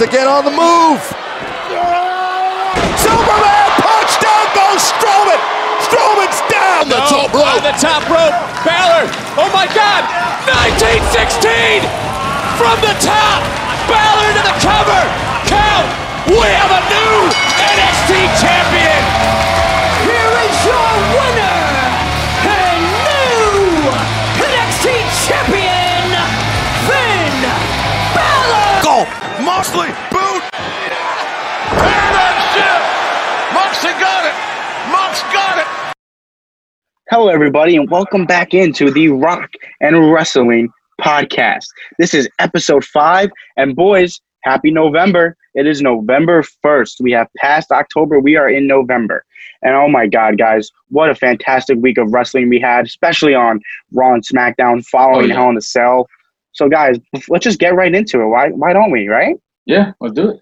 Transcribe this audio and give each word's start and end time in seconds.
Reigns 0.00 0.12
again 0.12 0.28
on 0.28 0.44
the 0.44 0.50
move. 0.50 1.00
Superman 2.96 3.68
punch 3.84 4.12
down 4.16 4.46
goes 4.56 4.80
Strowman. 4.96 5.40
Strowman's 5.84 6.40
down 6.48 6.88
the 6.88 7.00
top 7.04 7.28
rope. 7.34 7.44
On 7.44 7.60
the 7.60 7.76
top 7.76 8.08
rope. 8.08 8.32
Balor. 8.64 9.04
Oh 9.36 9.50
my 9.52 9.66
God. 9.76 10.08
1916 10.72 11.84
from 12.56 12.80
the 12.80 12.96
top. 13.04 13.44
Balor 13.92 14.40
to 14.40 14.42
the 14.48 14.56
cover. 14.64 15.02
Count. 15.44 15.88
We 16.32 16.48
have 16.48 16.72
a 16.72 16.82
new 16.88 17.16
NXT 17.60 18.40
champion. 18.40 18.99
Moxley 29.70 29.94
boot. 30.10 30.42
Paradigm 31.78 32.38
shift. 32.50 33.54
Moxley 33.54 33.90
got 34.00 34.26
it. 34.26 34.34
Mox 34.90 35.22
got 35.32 35.58
it. 35.58 35.94
Hello, 37.08 37.28
everybody, 37.28 37.76
and 37.76 37.88
welcome 37.88 38.26
back 38.26 38.52
into 38.52 38.90
the 38.90 39.10
Rock 39.10 39.48
and 39.80 40.12
Wrestling 40.12 40.70
podcast. 41.00 41.66
This 42.00 42.14
is 42.14 42.28
episode 42.40 42.84
five, 42.84 43.30
and 43.56 43.76
boys, 43.76 44.20
happy 44.42 44.72
November! 44.72 45.36
It 45.54 45.68
is 45.68 45.80
November 45.80 46.42
1st. 46.64 47.00
We 47.00 47.12
have 47.12 47.28
passed 47.36 47.70
October, 47.70 48.18
we 48.18 48.34
are 48.34 48.50
in 48.50 48.66
November. 48.66 49.24
And 49.62 49.76
oh 49.76 49.88
my 49.88 50.08
God, 50.08 50.36
guys, 50.36 50.68
what 50.88 51.10
a 51.10 51.14
fantastic 51.14 51.78
week 51.78 51.96
of 51.98 52.12
wrestling 52.12 52.48
we 52.48 52.58
had, 52.58 52.86
especially 52.86 53.34
on 53.34 53.60
Raw 53.92 54.14
and 54.14 54.26
SmackDown 54.26 54.84
following 54.86 55.26
Oh, 55.26 55.28
yeah. 55.28 55.34
Hell 55.34 55.50
in 55.50 55.56
a 55.56 55.60
Cell. 55.60 56.08
So, 56.50 56.68
guys, 56.68 56.98
let's 57.28 57.44
just 57.44 57.60
get 57.60 57.76
right 57.76 57.94
into 57.94 58.20
it. 58.20 58.26
Why, 58.26 58.48
why 58.48 58.72
don't 58.72 58.90
we, 58.90 59.06
right? 59.06 59.36
Yeah, 59.66 59.92
let's 60.00 60.14
do 60.14 60.30
it. 60.30 60.40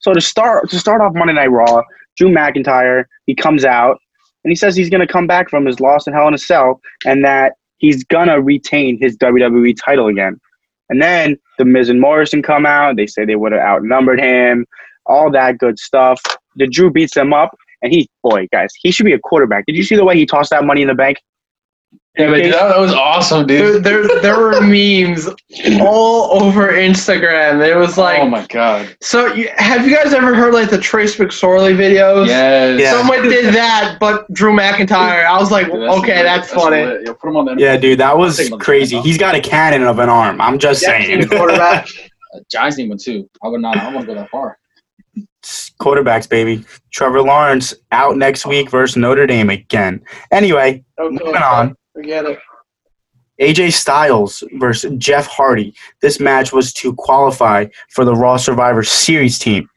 So 0.00 0.12
to 0.12 0.20
start 0.20 0.70
to 0.70 0.78
start 0.78 1.00
off 1.00 1.14
Monday 1.14 1.32
Night 1.32 1.50
Raw, 1.50 1.82
Drew 2.16 2.28
McIntyre 2.28 3.04
he 3.26 3.34
comes 3.34 3.64
out 3.64 3.98
and 4.44 4.50
he 4.50 4.56
says 4.56 4.76
he's 4.76 4.90
gonna 4.90 5.06
come 5.06 5.26
back 5.26 5.48
from 5.48 5.66
his 5.66 5.80
loss 5.80 6.06
in 6.06 6.12
Hell 6.12 6.28
in 6.28 6.34
a 6.34 6.38
Cell 6.38 6.80
and 7.04 7.24
that 7.24 7.54
he's 7.78 8.04
gonna 8.04 8.40
retain 8.40 8.98
his 9.00 9.16
WWE 9.16 9.74
title 9.82 10.08
again. 10.08 10.38
And 10.88 11.02
then 11.02 11.36
the 11.58 11.64
Miz 11.64 11.88
and 11.88 12.00
Morrison 12.00 12.42
come 12.42 12.66
out. 12.66 12.96
They 12.96 13.06
say 13.06 13.24
they 13.24 13.36
would 13.36 13.52
have 13.52 13.60
outnumbered 13.60 14.20
him, 14.20 14.66
all 15.06 15.30
that 15.32 15.58
good 15.58 15.78
stuff. 15.78 16.20
The 16.56 16.66
Drew 16.66 16.90
beats 16.90 17.14
them 17.14 17.32
up, 17.32 17.50
and 17.82 17.92
he, 17.92 18.08
boy, 18.22 18.46
guys, 18.52 18.70
he 18.80 18.90
should 18.90 19.06
be 19.06 19.12
a 19.12 19.18
quarterback. 19.18 19.66
Did 19.66 19.76
you 19.76 19.82
see 19.82 19.96
the 19.96 20.04
way 20.04 20.16
he 20.16 20.26
tossed 20.26 20.50
that 20.50 20.64
money 20.64 20.82
in 20.82 20.88
the 20.88 20.94
bank? 20.94 21.18
Yeah, 22.18 22.28
but 22.30 22.38
Okay. 22.40 22.50
that, 22.50 22.68
that 22.68 22.78
was 22.80 22.94
awesome, 22.94 23.46
dude. 23.46 23.84
there, 23.84 24.06
there 24.22 24.38
were 24.40 24.58
memes 24.66 25.28
all 25.82 26.42
over 26.42 26.68
Instagram. 26.72 27.66
It 27.66 27.76
was 27.76 27.98
like, 27.98 28.20
oh 28.20 28.28
my 28.28 28.46
god. 28.46 28.96
so 29.02 29.26
you, 29.34 29.50
have 29.56 29.86
you 29.86 29.94
guys 29.94 30.14
ever 30.14 30.34
heard 30.34 30.54
like 30.54 30.70
the 30.70 30.78
Trace 30.78 31.16
McSorley 31.16 31.76
videos? 31.76 32.26
Yes. 32.26 32.80
Yeah. 32.80 32.92
Someone 32.92 33.22
did 33.22 33.54
that, 33.54 33.98
but 34.00 34.32
Drew 34.32 34.56
McIntyre. 34.56 35.26
I 35.26 35.38
was 35.38 35.50
like, 35.50 35.66
Dude, 35.66 35.82
that's 35.82 35.98
okay, 35.98 36.16
lit. 36.16 36.24
that's, 36.24 36.52
funny. 36.52 36.84
lit. 36.86 37.02
Yeah, 37.06 37.12
put 37.20 37.28
him 37.28 37.36
on 37.36 37.44
the 37.44 37.54
Yeah, 37.58 37.76
dude, 37.76 38.00
that 38.00 38.16
was 38.16 38.38
Take 38.38 38.46
him 38.46 38.52
on 38.54 38.58
the 38.60 38.64
crazy. 38.64 38.98
He's 39.02 39.18
got 39.18 39.34
a 39.34 39.40
cannon 39.40 39.82
of 39.82 39.98
an 39.98 40.08
arm. 40.08 40.40
I'm 40.40 40.58
just 40.58 40.82
Jackson, 40.82 41.20
saying. 41.22 41.28
quarterback. 41.28 41.86
Giants 42.50 42.76
need 42.78 42.88
one 42.88 42.98
too. 42.98 43.28
I 43.42 43.48
would 43.48 43.60
not. 43.60 43.76
I 43.76 43.92
want 43.94 44.06
to 44.06 44.14
go 44.14 44.14
that 44.18 44.30
far. 44.30 44.58
Quarterbacks, 45.80 46.28
baby. 46.28 46.64
Trevor 46.92 47.22
Lawrence 47.22 47.74
out 47.92 48.16
next 48.16 48.46
week 48.46 48.70
versus 48.70 48.96
Notre 48.96 49.26
Dame 49.26 49.50
again. 49.50 50.02
Anyway, 50.32 50.82
Okay, 50.98 51.18
moving 51.22 51.42
on. 51.42 51.76
Forget 51.96 52.26
it. 52.26 52.38
AJ 53.40 53.72
Styles 53.72 54.44
versus 54.58 54.92
Jeff 54.98 55.26
Hardy. 55.26 55.74
This 56.02 56.20
match 56.20 56.52
was 56.52 56.74
to 56.74 56.92
qualify 56.92 57.64
for 57.88 58.04
the 58.04 58.14
Raw 58.14 58.36
Survivor 58.36 58.82
Series 58.82 59.38
team. 59.38 59.70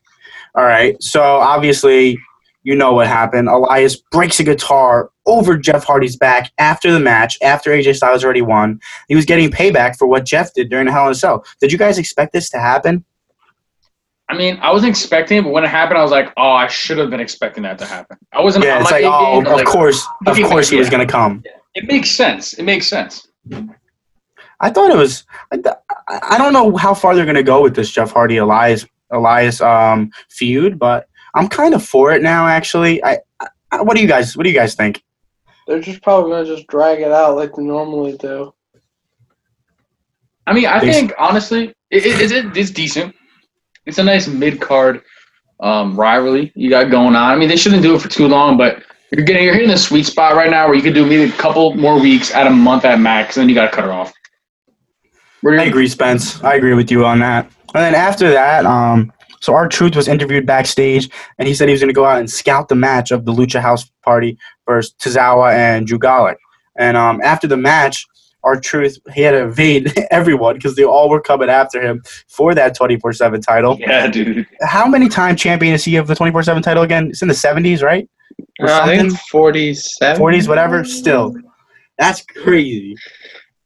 All 0.53 0.65
right, 0.65 1.01
so 1.01 1.21
obviously, 1.21 2.19
you 2.63 2.75
know 2.75 2.91
what 2.91 3.07
happened. 3.07 3.47
Elias 3.47 3.95
breaks 4.11 4.37
a 4.41 4.43
guitar 4.43 5.11
over 5.25 5.57
Jeff 5.57 5.85
Hardy's 5.85 6.17
back 6.17 6.51
after 6.57 6.91
the 6.91 6.99
match, 6.99 7.37
after 7.41 7.71
AJ 7.71 7.95
Styles 7.95 8.25
already 8.25 8.41
won. 8.41 8.81
He 9.07 9.15
was 9.15 9.23
getting 9.23 9.49
payback 9.49 9.97
for 9.97 10.05
what 10.05 10.25
Jeff 10.25 10.53
did 10.53 10.69
during 10.69 10.87
the 10.87 10.91
Hell 10.91 11.05
in 11.05 11.13
a 11.13 11.15
Cell. 11.15 11.45
Did 11.61 11.71
you 11.71 11.77
guys 11.77 11.97
expect 11.97 12.33
this 12.33 12.49
to 12.49 12.59
happen? 12.59 13.05
I 14.27 14.35
mean, 14.35 14.59
I 14.61 14.73
wasn't 14.73 14.89
expecting 14.89 15.37
it, 15.37 15.41
but 15.43 15.53
when 15.53 15.63
it 15.63 15.69
happened, 15.69 15.99
I 15.99 16.03
was 16.03 16.11
like, 16.11 16.33
oh, 16.35 16.51
I 16.51 16.67
should 16.67 16.97
have 16.97 17.09
been 17.09 17.21
expecting 17.21 17.63
that 17.63 17.79
to 17.79 17.85
happen. 17.85 18.17
I 18.33 18.41
wasn't. 18.41 18.65
Yeah, 18.65 18.81
it's 18.81 18.91
my 18.91 18.99
like, 18.99 19.05
oh, 19.05 19.39
of 19.39 19.45
like, 19.47 19.65
course, 19.65 20.05
of 20.27 20.35
course, 20.43 20.67
back, 20.67 20.73
he 20.73 20.77
was 20.77 20.87
yeah. 20.87 20.91
going 20.91 21.07
to 21.07 21.11
come. 21.11 21.43
It 21.75 21.85
makes 21.87 22.11
sense. 22.11 22.53
It 22.53 22.63
makes 22.63 22.87
sense. 22.87 23.27
I 24.59 24.69
thought 24.69 24.91
it 24.91 24.97
was. 24.97 25.25
I 25.51 25.57
th- 25.57 25.75
I 26.07 26.37
don't 26.37 26.53
know 26.53 26.75
how 26.75 26.93
far 26.93 27.15
they're 27.15 27.25
going 27.25 27.35
to 27.35 27.43
go 27.43 27.61
with 27.61 27.75
this 27.75 27.91
Jeff 27.91 28.11
Hardy 28.11 28.37
Elias 28.37 28.85
Elias 29.11 29.61
um, 29.61 30.11
feud, 30.29 30.77
but 30.77 31.07
I'm 31.35 31.47
kind 31.47 31.73
of 31.73 31.85
for 31.85 32.11
it 32.13 32.21
now. 32.21 32.47
Actually, 32.47 33.03
I, 33.03 33.19
I. 33.71 33.81
What 33.81 33.95
do 33.95 34.01
you 34.01 34.07
guys? 34.07 34.35
What 34.35 34.43
do 34.43 34.49
you 34.49 34.55
guys 34.55 34.75
think? 34.75 35.03
They're 35.67 35.79
just 35.79 36.01
probably 36.01 36.31
gonna 36.31 36.45
just 36.45 36.67
drag 36.67 36.99
it 37.01 37.11
out 37.11 37.35
like 37.35 37.55
they 37.55 37.63
normally 37.63 38.17
do. 38.17 38.53
I 40.47 40.53
mean, 40.53 40.65
I 40.65 40.79
Thanks. 40.79 40.95
think 40.95 41.13
honestly, 41.19 41.73
it, 41.91 42.05
it, 42.05 42.31
it, 42.31 42.57
it's 42.57 42.71
decent. 42.71 43.15
It's 43.85 43.99
a 43.99 44.03
nice 44.03 44.27
mid 44.27 44.59
card 44.59 45.03
um, 45.59 45.95
rivalry 45.95 46.51
you 46.55 46.69
got 46.69 46.89
going 46.89 47.15
on. 47.15 47.31
I 47.31 47.35
mean, 47.35 47.49
they 47.49 47.55
shouldn't 47.55 47.83
do 47.83 47.95
it 47.95 48.01
for 48.01 48.09
too 48.09 48.27
long, 48.27 48.57
but 48.57 48.83
you're 49.11 49.25
getting 49.25 49.43
you're 49.43 49.53
hitting 49.53 49.69
the 49.69 49.77
sweet 49.77 50.05
spot 50.05 50.35
right 50.35 50.49
now 50.49 50.67
where 50.67 50.75
you 50.75 50.81
could 50.81 50.93
do 50.93 51.05
maybe 51.05 51.31
a 51.31 51.35
couple 51.35 51.73
more 51.75 51.99
weeks 51.99 52.33
at 52.33 52.47
a 52.47 52.49
month 52.49 52.85
at 52.85 52.99
max, 52.99 53.37
and 53.37 53.41
then 53.41 53.49
you 53.49 53.55
got 53.55 53.69
to 53.69 53.75
cut 53.75 53.85
her 53.85 53.91
off. 53.91 54.13
I 55.45 55.63
agree, 55.63 55.87
Spence. 55.87 56.43
I 56.43 56.55
agree 56.55 56.73
with 56.73 56.91
you 56.91 57.05
on 57.05 57.19
that. 57.19 57.45
And 57.73 57.83
then 57.83 57.95
after 57.95 58.29
that, 58.31 58.65
um, 58.65 59.11
so 59.39 59.53
R-Truth 59.53 59.95
was 59.95 60.07
interviewed 60.07 60.45
backstage, 60.45 61.09
and 61.37 61.47
he 61.47 61.53
said 61.53 61.69
he 61.69 61.71
was 61.71 61.81
going 61.81 61.89
to 61.89 61.93
go 61.93 62.05
out 62.05 62.19
and 62.19 62.29
scout 62.29 62.67
the 62.67 62.75
match 62.75 63.11
of 63.11 63.25
the 63.25 63.31
Lucha 63.31 63.61
House 63.61 63.89
Party 64.03 64.37
versus 64.67 64.93
Tozawa 64.99 65.53
and 65.53 65.87
Drew 65.87 65.97
Gulak. 65.97 66.35
And 66.77 66.97
um, 66.97 67.21
after 67.23 67.47
the 67.47 67.57
match, 67.57 68.05
R-Truth 68.43 68.99
he 69.13 69.21
had 69.21 69.31
to 69.31 69.45
evade 69.45 69.93
everyone 70.11 70.55
because 70.55 70.75
they 70.75 70.83
all 70.83 71.09
were 71.09 71.21
coming 71.21 71.49
after 71.49 71.81
him 71.81 72.01
for 72.27 72.53
that 72.55 72.77
24/7 72.77 73.41
title. 73.41 73.77
Yeah, 73.79 74.07
dude. 74.07 74.47
How 74.61 74.87
many 74.87 75.09
time 75.09 75.35
champion 75.35 75.73
is 75.73 75.83
he 75.83 75.97
of 75.97 76.07
the 76.07 76.15
24/7 76.15 76.63
title 76.63 76.83
again? 76.83 77.09
It's 77.09 77.21
in 77.21 77.27
the 77.27 77.33
70s, 77.33 77.81
right? 77.81 78.09
Or 78.59 78.69
Uh, 78.69 78.81
I 78.81 78.85
think 78.85 78.99
something? 79.11 79.17
forty-seven. 79.31 80.21
40s, 80.21 80.47
whatever. 80.47 80.83
Still, 80.83 81.35
that's 81.97 82.23
crazy. 82.43 82.95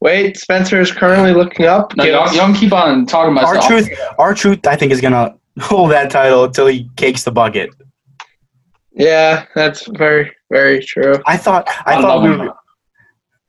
Wait, 0.02 0.38
Spencer 0.38 0.82
is 0.82 0.92
currently 0.92 1.32
looking 1.34 1.66
up. 1.66 1.96
No, 1.96 2.04
Give 2.04 2.14
y'all, 2.14 2.24
us- 2.24 2.36
y'all 2.36 2.54
keep 2.54 2.74
on 2.74 3.06
talking 3.06 3.32
about 3.32 3.46
Our 3.46 3.56
stuff. 3.56 3.68
truth, 3.68 3.90
R-Truth, 4.20 4.68
I 4.68 4.76
think 4.76 4.92
is 4.92 5.00
gonna 5.02 5.36
hold 5.62 5.92
that 5.92 6.10
title 6.12 6.44
until 6.44 6.68
he 6.68 6.90
cakes 6.98 7.24
the 7.24 7.32
bucket. 7.32 7.70
Yeah, 8.92 9.46
that's 9.56 9.88
very, 9.98 10.32
very 10.52 10.84
true. 10.84 11.16
I 11.26 11.38
thought, 11.38 11.68
I 11.86 11.96
I 11.96 12.02
thought 12.02 12.22
we 12.22 12.30
were, 12.30 12.54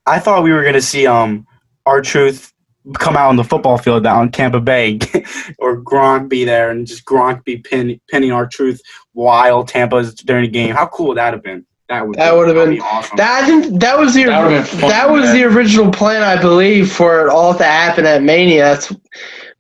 I 0.06 0.18
thought 0.18 0.42
we 0.42 0.52
were 0.52 0.64
gonna 0.64 0.80
see 0.80 1.06
um 1.06 1.46
R-Truth 1.86 2.52
come 2.98 3.16
out 3.16 3.28
on 3.28 3.36
the 3.36 3.44
football 3.44 3.78
field 3.78 4.02
down 4.04 4.24
in 4.26 4.30
Tampa 4.32 4.60
Bay, 4.60 4.98
or 5.58 5.80
Gronk 5.82 6.28
be 6.28 6.44
there 6.44 6.70
and 6.70 6.86
just 6.86 7.04
Gronk 7.04 7.44
be 7.44 7.58
pin, 7.58 8.00
pinning 8.10 8.30
R-Truth 8.32 8.80
while 9.12 9.64
Tampa's 9.64 10.14
during 10.14 10.42
the 10.44 10.50
game. 10.50 10.74
How 10.74 10.86
cool 10.86 11.08
would 11.08 11.16
that 11.18 11.32
have 11.34 11.42
been? 11.42 11.64
That 11.88 12.06
would 12.06 12.16
That 12.16 12.34
would 12.36 12.48
have 12.48 12.56
that'd 12.56 12.74
been- 12.74 12.82
awesome. 12.82 13.16
That 13.16 13.42
I 13.42 13.46
think 13.46 13.80
that 13.80 13.98
was 13.98 14.14
the 14.14 14.24
That 14.24 14.42
would've 14.44 14.70
been 14.70 14.80
fun, 14.80 14.90
that 14.90 15.10
was 15.10 15.24
man. 15.24 15.36
the 15.36 15.44
original 15.44 15.90
plan, 15.92 16.22
I 16.22 16.40
believe, 16.40 16.90
for 16.92 17.26
it 17.26 17.30
all 17.30 17.54
to 17.54 17.64
happen 17.64 18.06
at 18.06 18.22
Mania. 18.22 18.62
That's 18.64 18.92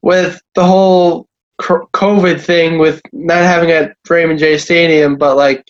with 0.02 0.40
the 0.54 0.64
whole 0.64 1.26
COVID 1.60 2.40
thing, 2.40 2.78
with 2.78 3.00
not 3.12 3.38
having 3.38 3.68
it 3.70 3.74
at 3.90 3.96
Raymond 4.08 4.38
J 4.38 4.58
Stadium, 4.58 5.16
but 5.16 5.36
like. 5.36 5.64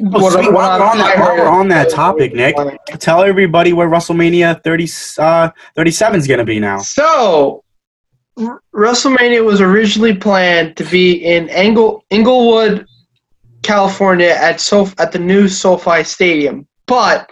Oh, 0.00 0.20
what- 0.20 0.32
sweet. 0.32 0.52
While 0.52 0.78
we're 0.78 0.86
on 0.86 0.98
that- 0.98 1.18
while 1.18 1.36
we're 1.36 1.46
on 1.48 1.68
that 1.68 1.90
topic, 1.90 2.34
Nick, 2.34 2.56
Tell 2.98 3.22
everybody 3.22 3.72
where 3.72 3.88
WrestleMania 3.88 4.62
30 4.62 4.88
uh 5.18 5.50
37 5.76 6.18
is 6.20 6.26
gonna 6.26 6.44
be 6.44 6.58
now. 6.60 6.78
So, 6.78 7.62
WrestleMania 8.74 9.44
was 9.44 9.60
originally 9.60 10.14
planned 10.14 10.76
to 10.76 10.84
be 10.84 11.12
in 11.12 11.48
Engle, 11.50 12.04
Inglewood, 12.10 12.86
California 13.62 14.28
at 14.30 14.60
Sof- 14.60 14.94
at 14.98 15.12
the 15.12 15.18
new 15.18 15.48
SoFi 15.48 16.02
Stadium, 16.02 16.66
but 16.86 17.30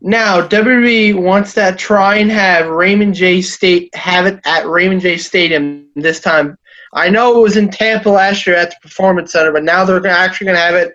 now 0.00 0.40
WWE 0.46 1.14
wants 1.14 1.54
to 1.54 1.74
try 1.78 2.16
and 2.16 2.30
have 2.30 2.66
Raymond 2.66 3.14
J 3.14 3.40
State 3.40 3.94
have 3.94 4.26
it 4.26 4.40
at 4.44 4.66
Raymond 4.66 5.00
J 5.00 5.16
Stadium 5.16 5.86
this 5.94 6.18
time. 6.20 6.58
I 6.92 7.08
know 7.08 7.38
it 7.38 7.42
was 7.42 7.56
in 7.56 7.70
Tampa 7.70 8.10
last 8.10 8.46
year 8.46 8.56
at 8.56 8.70
the 8.70 8.76
Performance 8.82 9.32
Center, 9.32 9.52
but 9.52 9.64
now 9.64 9.84
they're 9.84 10.04
actually 10.06 10.46
going 10.46 10.56
to 10.58 10.62
have 10.62 10.74
it 10.74 10.92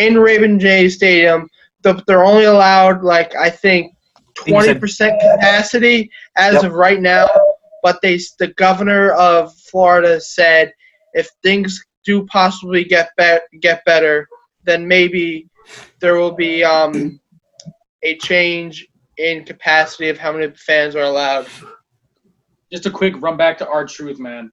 in 0.00 0.18
Raven 0.18 0.58
J 0.58 0.88
Stadium. 0.88 1.48
The- 1.82 2.02
They're 2.06 2.24
only 2.24 2.44
allowed 2.44 3.02
like 3.02 3.34
I 3.36 3.50
think 3.50 3.92
think 4.36 4.46
you 4.46 4.52
twenty 4.54 4.68
said- 4.68 4.80
percent 4.80 5.20
capacity 5.20 6.10
as 6.36 6.54
Yep. 6.54 6.64
of 6.64 6.72
right 6.74 7.00
now. 7.00 7.28
But 7.82 8.00
they, 8.02 8.18
the 8.38 8.48
governor 8.58 9.12
of 9.12 9.54
Florida 9.70 10.20
said, 10.20 10.72
if 11.14 11.30
things 11.42 11.82
do 12.04 12.26
possibly 12.26 12.84
get 12.84 13.10
be- 13.16 13.58
get 13.60 13.82
better, 13.86 14.28
then 14.64 14.86
maybe 14.86 15.48
there 16.00 16.16
will 16.16 16.32
be 16.32 16.62
um, 16.62 17.18
a 18.02 18.16
change 18.18 18.86
in 19.16 19.44
capacity 19.44 20.08
of 20.10 20.18
how 20.18 20.32
many 20.32 20.52
fans 20.56 20.94
are 20.94 21.04
allowed. 21.04 21.46
Just 22.70 22.86
a 22.86 22.90
quick 22.90 23.14
run 23.20 23.36
back 23.38 23.56
to 23.58 23.68
R-Truth, 23.68 24.18
man. 24.18 24.50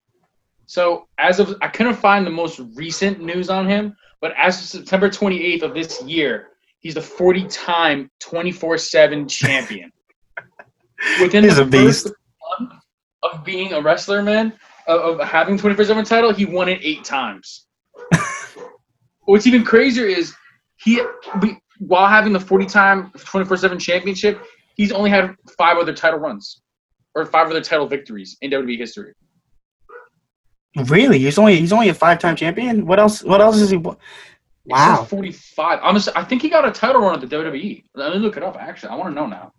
So 0.65 1.07
as 1.17 1.39
of 1.39 1.55
I 1.61 1.67
couldn't 1.67 1.95
find 1.95 2.25
the 2.25 2.31
most 2.31 2.59
recent 2.75 3.21
news 3.21 3.49
on 3.49 3.67
him, 3.67 3.95
but 4.21 4.33
as 4.37 4.59
of 4.59 4.65
September 4.67 5.09
28th 5.09 5.61
of 5.63 5.73
this 5.73 6.01
year, 6.03 6.49
he's 6.79 6.93
the 6.95 6.99
40-time 7.01 8.09
24/7 8.21 9.29
champion. 9.29 9.91
Within 11.21 11.43
He's 11.43 11.57
the 11.57 11.61
a 11.63 11.65
beast. 11.65 12.11
of 13.23 13.43
being 13.43 13.73
a 13.73 13.81
wrestler, 13.81 14.23
man, 14.23 14.53
of, 14.87 15.19
of 15.19 15.27
having 15.27 15.57
24/7 15.57 16.07
title, 16.07 16.33
he 16.33 16.45
won 16.45 16.69
it 16.69 16.79
eight 16.81 17.03
times. 17.03 17.67
What's 19.25 19.45
even 19.45 19.63
crazier 19.63 20.05
is 20.05 20.33
he, 20.77 21.01
while 21.79 22.07
having 22.07 22.33
the 22.33 22.39
40-time 22.39 23.11
24/7 23.17 23.79
championship, 23.79 24.41
he's 24.75 24.91
only 24.91 25.09
had 25.09 25.35
five 25.57 25.77
other 25.77 25.93
title 25.93 26.19
runs 26.19 26.61
or 27.13 27.25
five 27.25 27.47
other 27.47 27.61
title 27.61 27.87
victories 27.87 28.37
in 28.41 28.51
WWE 28.51 28.77
history. 28.77 29.13
Really? 30.85 31.19
He's 31.19 31.37
only 31.37 31.55
he's 31.57 31.73
only 31.73 31.89
a 31.89 31.93
five 31.93 32.19
time 32.19 32.35
champion. 32.35 32.85
What 32.85 32.99
else? 32.99 33.23
What 33.23 33.41
else 33.41 33.57
is 33.57 33.69
he? 33.71 33.77
wa- 33.77 33.93
It 34.65 34.71
Wow. 34.73 34.97
says 35.01 35.09
45. 35.09 35.79
Honestly, 35.81 36.13
I 36.15 36.23
think 36.23 36.41
he 36.41 36.49
got 36.49 36.67
a 36.67 36.71
title 36.71 37.01
run 37.01 37.15
at 37.15 37.21
the 37.21 37.27
WWE. 37.35 37.83
Let 37.95 38.13
me 38.13 38.19
look 38.19 38.37
it 38.37 38.43
up. 38.43 38.57
Actually, 38.59 38.89
I 38.89 38.95
want 38.95 39.09
to 39.09 39.15
know 39.15 39.25
now. 39.27 39.53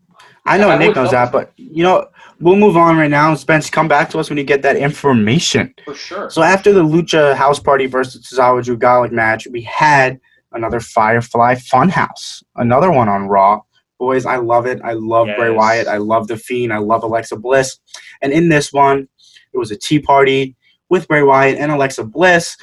I 0.44 0.56
know 0.59 0.70
I 0.70 0.79
Nick 0.79 0.94
knows 0.94 1.11
that, 1.11 1.31
but 1.32 1.53
you 1.56 1.82
know 1.82 2.06
we'll 2.41 2.56
move 2.56 2.76
on 2.76 2.97
right 2.97 3.11
now. 3.11 3.35
Spence, 3.35 3.69
come 3.70 3.88
back 3.88 4.11
to 4.11 4.19
us 4.19 4.29
when 4.31 4.38
you 4.38 4.44
get 4.44 4.62
that 4.62 4.76
information. 4.76 5.75
For 5.85 5.94
sure. 5.94 6.31
So 6.31 6.43
after 6.43 6.73
the 6.73 6.82
Lucha 6.82 7.35
House 7.35 7.59
Party 7.59 7.87
versus 7.87 8.26
Tozawa 8.26 8.62
Drew 8.64 8.76
Gulak 8.79 9.11
match, 9.12 9.47
we 9.50 9.62
had 9.62 10.19
another 10.53 10.81
Firefly 10.81 11.55
Funhouse, 11.56 12.43
another 12.56 12.91
one 12.91 13.09
on 13.09 13.29
Raw. 13.29 13.61
Boys, 13.99 14.25
I 14.26 14.37
love 14.37 14.67
it. 14.67 14.81
I 14.85 14.93
love 14.93 15.26
Bray 15.37 15.50
Wyatt. 15.50 15.88
I 15.88 15.97
love 15.97 16.29
The 16.29 16.37
Fiend. 16.37 16.73
I 16.73 16.79
love 16.79 17.03
Alexa 17.03 17.37
Bliss. 17.37 17.79
And 18.23 18.32
in 18.32 18.49
this 18.49 18.73
one, 18.73 19.09
it 19.53 19.59
was 19.59 19.71
a 19.73 19.76
tea 19.76 19.99
party 19.99 20.56
with 20.88 21.08
Bray 21.08 21.23
Wyatt 21.23 21.58
and 21.58 21.70
Alexa 21.70 22.05
Bliss. 22.05 22.56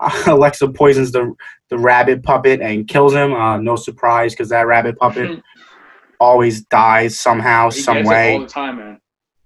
Alexa 0.26 0.68
poisons 0.68 1.12
the 1.12 1.34
the 1.70 1.78
rabbit 1.78 2.22
puppet 2.22 2.60
and 2.60 2.88
kills 2.88 3.12
him. 3.12 3.32
Uh, 3.32 3.58
no 3.58 3.76
surprise, 3.76 4.32
because 4.32 4.48
that 4.48 4.66
rabbit 4.66 4.98
puppet 4.98 5.42
always 6.20 6.62
dies 6.62 7.18
somehow, 7.18 7.70
he 7.70 7.80
some 7.80 8.04
way. 8.04 8.30
it 8.30 8.34
all 8.34 8.40
the 8.40 8.46
time, 8.46 8.76
man. 8.76 9.00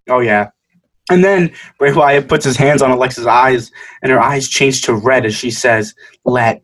Oh 0.08 0.20
yeah. 0.20 0.50
And 1.10 1.24
then 1.24 1.52
Bray 1.78 1.92
Wyatt 1.92 2.28
puts 2.28 2.44
his 2.44 2.56
hands 2.56 2.80
on 2.80 2.90
Alexa's 2.90 3.26
eyes, 3.26 3.72
and 4.02 4.12
her 4.12 4.20
eyes 4.20 4.48
change 4.48 4.82
to 4.82 4.94
red 4.94 5.26
as 5.26 5.34
she 5.34 5.50
says, 5.50 5.94
"Let 6.24 6.62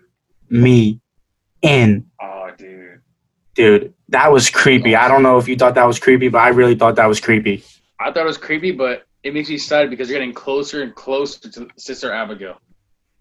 me 0.48 1.00
in." 1.62 2.06
Oh, 2.22 2.50
dude. 2.56 3.00
Dude, 3.54 3.94
that 4.10 4.30
was 4.32 4.48
creepy. 4.48 4.94
I 4.94 5.08
don't 5.08 5.22
know 5.22 5.38
if 5.38 5.48
you 5.48 5.56
thought 5.56 5.74
that 5.74 5.86
was 5.86 5.98
creepy, 5.98 6.28
but 6.28 6.38
I 6.38 6.48
really 6.48 6.76
thought 6.76 6.94
that 6.96 7.06
was 7.06 7.20
creepy. 7.20 7.64
I 7.98 8.06
thought 8.06 8.18
it 8.18 8.24
was 8.26 8.38
creepy, 8.38 8.70
but 8.70 9.07
it 9.22 9.34
makes 9.34 9.48
me 9.48 9.56
excited 9.56 9.90
because 9.90 10.08
you're 10.08 10.18
getting 10.18 10.34
closer 10.34 10.82
and 10.82 10.94
closer 10.94 11.48
to 11.50 11.68
Sister 11.76 12.12
Abigail. 12.12 12.60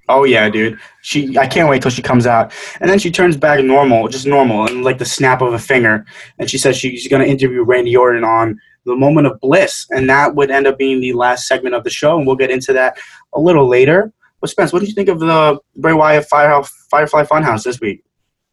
Oh 0.10 0.24
yeah, 0.24 0.50
dude. 0.50 0.80
She 1.02 1.38
I 1.38 1.48
can't 1.48 1.70
wait 1.70 1.82
till 1.82 1.92
she 1.92 2.02
comes 2.02 2.26
out. 2.26 2.54
And 2.80 2.90
then 2.90 3.00
she 3.00 3.12
turns 3.12 3.36
back 3.36 3.64
normal, 3.64 4.08
just 4.08 4.26
normal, 4.26 4.66
and 4.68 4.84
like 4.84 4.98
the 4.98 5.06
snap 5.06 5.42
of 5.42 5.54
a 5.54 5.60
finger. 5.60 6.06
And 6.40 6.50
she 6.50 6.58
says 6.58 6.78
she's 6.78 7.08
gonna 7.08 7.26
interview 7.26 7.64
Randy 7.64 7.96
Orton 7.96 8.24
on 8.24 8.58
the 8.86 8.96
moment 8.96 9.28
of 9.28 9.40
bliss. 9.42 9.86
And 9.90 10.10
that 10.10 10.34
would 10.36 10.50
end 10.50 10.66
up 10.66 10.78
being 10.78 11.02
the 11.02 11.14
last 11.14 11.48
segment 11.48 11.76
of 11.76 11.84
the 11.84 11.90
show, 11.90 12.18
and 12.18 12.26
we'll 12.26 12.38
get 12.38 12.52
into 12.52 12.74
that 12.74 12.98
a 13.34 13.40
little 13.40 13.68
later. 13.68 14.14
But 14.40 14.50
Spence, 14.50 14.72
what 14.72 14.80
did 14.80 14.90
you 14.90 14.96
think 14.96 15.10
of 15.10 15.20
the 15.20 15.60
Bray 15.76 15.94
Wyatt 15.94 16.26
Fire, 16.26 16.62
Firefly 16.92 17.24
Funhouse 17.24 17.64
this 17.64 17.80
week? 17.82 18.04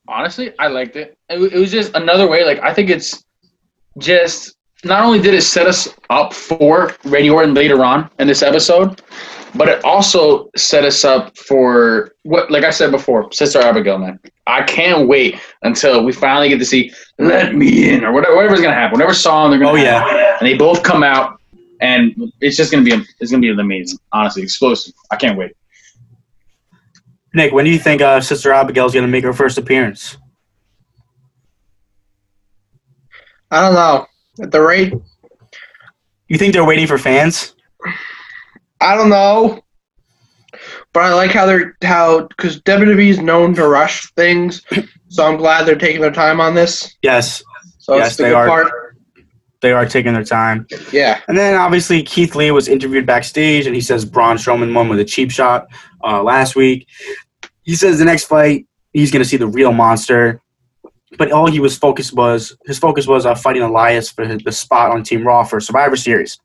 Honestly, 0.09 0.53
I 0.59 0.69
liked 0.69 0.97
it. 0.97 1.17
it. 1.29 1.53
It 1.53 1.59
was 1.59 1.71
just 1.71 1.95
another 1.95 2.27
way. 2.27 2.45
Like, 2.45 2.61
I 2.61 2.73
think 2.73 2.91
it's 2.91 3.23
just 3.99 4.54
not 4.85 5.05
only 5.05 5.21
did 5.21 5.35
it 5.35 5.43
set 5.43 5.67
us 5.67 5.89
up 6.11 6.33
for 6.33 6.95
Randy 7.05 7.31
Orton 7.31 7.55
later 7.55 7.85
on 7.85 8.11
in 8.19 8.27
this 8.27 8.43
episode, 8.43 9.03
but 9.55 9.69
it 9.69 9.85
also 9.85 10.51
set 10.57 10.85
us 10.85 11.05
up 11.05 11.37
for 11.37 12.13
what, 12.25 12.51
like 12.51 12.65
I 12.65 12.71
said 12.71 12.91
before, 12.91 13.31
Sister 13.33 13.61
Abigail, 13.61 13.99
man. 13.99 14.19
I 14.47 14.63
can't 14.63 15.09
wait 15.09 15.39
until 15.63 16.05
we 16.05 16.13
finally 16.13 16.49
get 16.49 16.59
to 16.59 16.65
see 16.65 16.93
"Let 17.19 17.55
Me 17.55 17.91
In" 17.91 18.05
or 18.05 18.13
whatever, 18.13 18.37
whatever's 18.37 18.61
gonna 18.61 18.75
happen, 18.75 18.99
whatever 18.99 19.15
song 19.15 19.51
they're 19.51 19.61
gonna. 19.61 19.73
Oh, 19.73 19.77
yeah. 19.77 20.07
have. 20.07 20.41
and 20.41 20.49
they 20.49 20.55
both 20.55 20.83
come 20.83 21.03
out, 21.03 21.41
and 21.81 22.33
it's 22.41 22.57
just 22.57 22.73
gonna 22.73 22.85
be 22.85 22.93
it's 23.21 23.31
gonna 23.31 23.41
be 23.41 23.51
amazing. 23.51 23.99
Honestly, 24.13 24.43
explosive. 24.43 24.93
I 25.11 25.17
can't 25.17 25.39
wait. 25.39 25.53
Nick, 27.33 27.53
when 27.53 27.65
do 27.65 27.71
you 27.71 27.79
think 27.79 28.03
uh, 28.03 28.21
Sister 28.21 28.53
Abigail 28.53 28.87
is 28.87 28.95
gonna 28.95 29.09
make 29.09 29.25
her 29.25 29.33
first 29.33 29.57
appearance? 29.57 30.19
I 33.51 33.61
don't 33.61 33.75
know. 33.75 34.07
At 34.43 34.51
the 34.51 34.61
rate, 34.61 34.93
You 36.29 36.39
think 36.39 36.53
they're 36.53 36.65
waiting 36.65 36.87
for 36.87 36.99
fans? 36.99 37.55
I 38.81 38.97
don't 38.97 39.11
know. 39.11 39.63
But 40.93 41.03
I 41.05 41.15
like 41.15 41.33
how 41.33 41.47
they're 41.47 41.77
how 41.83 42.29
because 42.29 42.61
WWE 42.63 43.09
is 43.09 43.19
known 43.19 43.55
to 43.55 43.67
rush 43.67 44.11
things, 44.13 44.63
so 45.09 45.25
I'm 45.27 45.37
glad 45.37 45.67
they're 45.67 45.75
taking 45.75 46.01
their 46.01 46.13
time 46.13 46.41
on 46.41 46.55
this. 46.55 46.95
Yes, 47.03 47.43
So 47.79 47.97
Yes, 47.97 48.09
it's 48.09 48.17
the 48.17 48.23
they 48.25 48.29
good 48.31 48.37
are. 48.37 48.47
part. 48.49 48.73
they 49.61 49.73
are 49.73 49.87
taking 49.87 50.13
their 50.15 50.23
time. 50.25 50.67
Yeah. 50.93 51.21
And 51.27 51.37
then 51.37 51.55
obviously 51.57 52.03
Keith 52.05 52.37
Lee 52.37 52.53
was 52.53 52.69
interviewed 52.69 53.07
backstage, 53.07 53.67
and 53.67 53.75
he 53.75 53.81
says 53.81 54.05
Braun 54.05 54.37
Strowman 54.37 54.73
won 54.75 54.89
with 54.89 55.01
a 55.01 55.05
cheap 55.05 55.33
shot 55.33 55.67
uh, 56.05 56.23
last 56.23 56.55
week. 56.55 56.87
He 57.63 57.75
says 57.75 57.99
the 57.99 58.05
next 58.05 58.25
fight 58.25 58.67
he's 58.93 59.11
going 59.11 59.23
to 59.23 59.29
see 59.29 59.37
the 59.37 59.49
real 59.49 59.73
monster, 59.73 60.41
but 61.19 61.33
all 61.33 61.47
he 61.51 61.61
was 61.61 61.77
focused 61.77 62.13
was 62.15 62.57
his 62.67 62.79
focus 62.79 63.07
was 63.07 63.27
uh, 63.27 63.35
fighting 63.35 63.63
Elias 63.63 64.11
for 64.11 64.25
his, 64.25 64.43
the 64.43 64.53
spot 64.53 64.91
on 64.91 65.03
Team 65.03 65.27
Raw 65.27 65.45
for 65.45 65.61
Survivor 65.61 65.97
Series. 65.97 66.39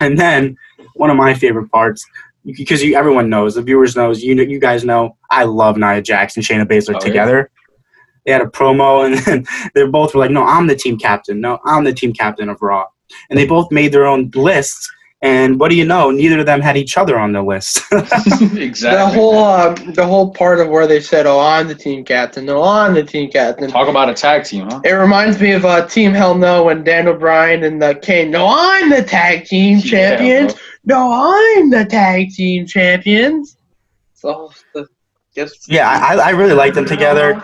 And 0.00 0.18
then 0.18 0.56
one 0.94 1.10
of 1.10 1.16
my 1.16 1.34
favorite 1.34 1.70
parts, 1.70 2.04
because 2.44 2.82
you, 2.82 2.96
everyone 2.96 3.28
knows, 3.30 3.54
the 3.54 3.62
viewers 3.62 3.96
knows, 3.96 4.22
you 4.22 4.34
know, 4.34 4.42
you 4.42 4.58
guys 4.60 4.84
know, 4.84 5.16
I 5.30 5.44
love 5.44 5.76
Nia 5.76 6.02
Jax 6.02 6.36
and 6.36 6.44
Shayna 6.44 6.64
Baszler 6.66 6.90
Oh, 6.90 6.92
yeah. 6.94 6.98
together. 7.00 7.50
They 8.24 8.32
had 8.32 8.42
a 8.42 8.46
promo, 8.46 9.06
and 9.06 9.18
then 9.18 9.46
they 9.74 9.86
both 9.86 10.12
were 10.14 10.20
like, 10.20 10.32
"No, 10.32 10.44
I'm 10.44 10.66
the 10.66 10.74
team 10.74 10.98
captain. 10.98 11.40
No, 11.40 11.60
I'm 11.64 11.84
the 11.84 11.92
team 11.92 12.12
captain 12.12 12.48
of 12.48 12.60
Raw." 12.60 12.86
and 13.30 13.38
they 13.38 13.46
both 13.46 13.70
made 13.70 13.92
their 13.92 14.04
own 14.04 14.30
lists. 14.34 14.90
And 15.22 15.58
what 15.58 15.70
do 15.70 15.76
you 15.76 15.86
know? 15.86 16.10
Neither 16.10 16.40
of 16.40 16.46
them 16.46 16.60
had 16.60 16.76
each 16.76 16.98
other 16.98 17.18
on 17.18 17.32
the 17.32 17.42
list. 17.42 17.80
exactly. 17.92 18.90
The 18.90 19.06
whole 19.06 19.38
uh, 19.38 19.74
the 19.92 20.04
whole 20.04 20.30
part 20.30 20.60
of 20.60 20.68
where 20.68 20.86
they 20.86 21.00
said, 21.00 21.26
"Oh, 21.26 21.40
I'm 21.40 21.68
the 21.68 21.74
team 21.74 22.04
captain. 22.04 22.44
No, 22.44 22.62
I'm 22.62 22.92
the 22.92 23.02
team 23.02 23.30
captain." 23.30 23.70
Talk 23.70 23.88
about 23.88 24.10
a 24.10 24.14
tag 24.14 24.44
team, 24.44 24.68
huh? 24.68 24.82
It 24.84 24.92
reminds 24.92 25.40
me 25.40 25.52
of 25.52 25.64
uh, 25.64 25.86
Team 25.86 26.12
Hell 26.12 26.34
No 26.34 26.64
when 26.64 26.84
Daniel 26.84 27.14
Bryan 27.14 27.64
and 27.64 27.82
uh, 27.82 27.94
Kane. 27.94 28.30
No, 28.30 28.46
I'm 28.46 28.90
the 28.90 29.02
tag 29.02 29.46
team 29.46 29.80
champions. 29.80 30.52
Yeah, 30.52 30.58
no, 30.84 31.10
I'm 31.10 31.70
the 31.70 31.86
tag 31.86 32.30
team 32.32 32.66
champions. 32.66 33.56
So 34.12 34.52
the 34.74 34.86
yes. 35.34 35.66
yeah, 35.66 35.88
I, 35.88 36.16
I 36.16 36.30
really 36.30 36.54
like 36.54 36.74
them 36.74 36.84
together, 36.84 37.42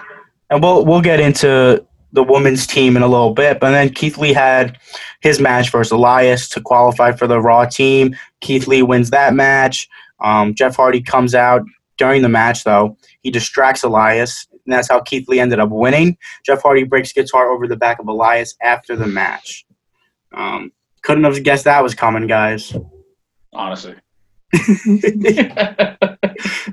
and 0.50 0.62
we'll 0.62 0.84
we'll 0.84 1.00
get 1.00 1.20
into 1.20 1.86
the 2.12 2.22
women's 2.22 2.66
team 2.66 2.96
in 2.96 3.02
a 3.02 3.08
little 3.08 3.32
bit. 3.32 3.58
But 3.58 3.70
then 3.70 3.90
Keith 3.90 4.18
Lee 4.18 4.32
had 4.32 4.78
his 5.20 5.40
match 5.40 5.70
versus 5.70 5.92
Elias 5.92 6.48
to 6.50 6.60
qualify 6.60 7.12
for 7.12 7.26
the 7.26 7.40
Raw 7.40 7.64
team. 7.64 8.14
Keith 8.40 8.66
Lee 8.66 8.82
wins 8.82 9.10
that 9.10 9.34
match. 9.34 9.88
Um, 10.20 10.54
Jeff 10.54 10.76
Hardy 10.76 11.02
comes 11.02 11.34
out 11.34 11.62
during 11.96 12.22
the 12.22 12.28
match 12.28 12.64
though. 12.64 12.96
He 13.20 13.30
distracts 13.30 13.82
Elias, 13.82 14.46
and 14.50 14.72
that's 14.72 14.88
how 14.88 15.00
Keith 15.00 15.28
Lee 15.28 15.40
ended 15.40 15.58
up 15.58 15.70
winning. 15.70 16.16
Jeff 16.44 16.62
Hardy 16.62 16.84
breaks 16.84 17.12
guitar 17.12 17.50
over 17.50 17.66
the 17.66 17.76
back 17.76 17.98
of 17.98 18.08
Elias 18.08 18.54
after 18.62 18.96
the 18.96 19.06
match. 19.06 19.64
Um, 20.32 20.72
couldn't 21.02 21.24
have 21.24 21.42
guessed 21.42 21.64
that 21.64 21.82
was 21.82 21.94
coming, 21.94 22.26
guys. 22.26 22.74
Honestly. 23.52 23.94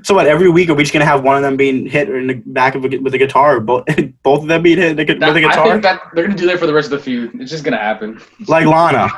So 0.02 0.14
what? 0.14 0.26
Every 0.26 0.48
week 0.50 0.68
are 0.70 0.74
we 0.74 0.82
just 0.82 0.92
gonna 0.92 1.04
have 1.04 1.22
one 1.22 1.36
of 1.36 1.42
them 1.42 1.56
being 1.56 1.86
hit 1.86 2.08
in 2.08 2.26
the 2.26 2.34
back 2.46 2.74
of 2.74 2.84
a, 2.84 2.88
with 2.98 3.14
a 3.14 3.18
guitar, 3.18 3.56
or 3.56 3.60
both 3.60 3.84
both 4.22 4.42
of 4.42 4.48
them 4.48 4.62
being 4.62 4.78
hit 4.78 4.98
in 4.98 5.18
That- 5.20 5.28
with 5.34 5.36
a 5.36 5.46
I 5.46 5.48
guitar, 5.50 5.70
think 5.70 5.82
that 5.82 6.00
they're 6.14 6.24
gonna 6.26 6.36
do 6.36 6.46
that 6.46 6.58
for 6.58 6.66
the 6.66 6.72
rest 6.74 6.86
of 6.86 6.98
the 6.98 7.04
feud. 7.04 7.40
It's 7.40 7.50
just 7.50 7.64
gonna 7.64 7.76
happen. 7.76 8.20
like 8.48 8.66
Lana? 8.66 9.08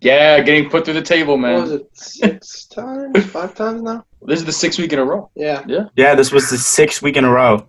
Yeah, 0.00 0.40
getting 0.40 0.68
put 0.68 0.84
through 0.84 0.94
the 0.94 1.02
table, 1.02 1.38
What 1.38 1.52
was 1.54 1.70
man. 1.70 1.80
it? 1.80 1.88
Six 1.96 2.66
times? 2.66 3.24
Five 3.26 3.54
times 3.54 3.82
now? 3.82 4.04
This 4.22 4.38
is 4.40 4.44
the 4.44 4.52
sixth 4.52 4.78
week 4.78 4.92
in 4.92 4.98
a 4.98 5.04
row. 5.04 5.30
Yeah. 5.34 5.64
Yeah, 5.66 5.84
Yeah. 5.96 6.14
this 6.14 6.30
was 6.30 6.50
the 6.50 6.58
sixth 6.58 7.00
week 7.02 7.16
in 7.16 7.24
a 7.24 7.30
row. 7.30 7.66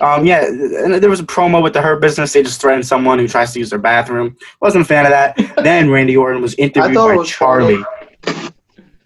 Um, 0.00 0.24
yeah, 0.26 0.44
and 0.46 0.94
there 0.94 1.10
was 1.10 1.20
a 1.20 1.24
promo 1.24 1.62
with 1.62 1.74
the 1.74 1.82
Hurt 1.82 2.00
Business. 2.00 2.32
They 2.32 2.42
just 2.42 2.60
threatened 2.60 2.86
someone 2.86 3.18
who 3.18 3.28
tries 3.28 3.52
to 3.52 3.58
use 3.58 3.70
their 3.70 3.78
bathroom. 3.78 4.36
Wasn't 4.60 4.82
a 4.82 4.84
fan 4.86 5.04
of 5.06 5.10
that. 5.10 5.36
then 5.62 5.90
Randy 5.90 6.16
Orton 6.16 6.40
was 6.42 6.54
interviewed 6.54 6.94
by 6.94 7.14
was 7.14 7.28
Charlie. 7.28 7.82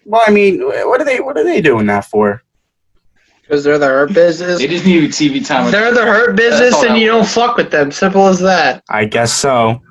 Well, 0.05 0.21
I 0.25 0.31
mean, 0.31 0.61
what 0.61 1.01
are 1.01 1.05
they? 1.05 1.19
What 1.19 1.37
are 1.37 1.43
they 1.43 1.61
doing 1.61 1.85
that 1.87 2.05
for? 2.05 2.43
Because 3.41 3.63
they're 3.63 3.79
the 3.79 3.87
hurt 3.87 4.13
business. 4.13 4.59
They 4.59 4.67
just 4.67 4.85
need 4.85 5.09
TV 5.11 5.45
time. 5.45 5.71
They're 5.71 5.93
the 5.93 6.05
hurt 6.05 6.35
business, 6.35 6.83
and 6.83 6.97
you 6.97 7.07
don't 7.07 7.27
fuck 7.27 7.57
with 7.57 7.71
them. 7.71 7.91
Simple 7.91 8.27
as 8.27 8.39
that. 8.39 8.83
I 8.89 9.05
guess 9.05 9.33
so. 9.33 9.81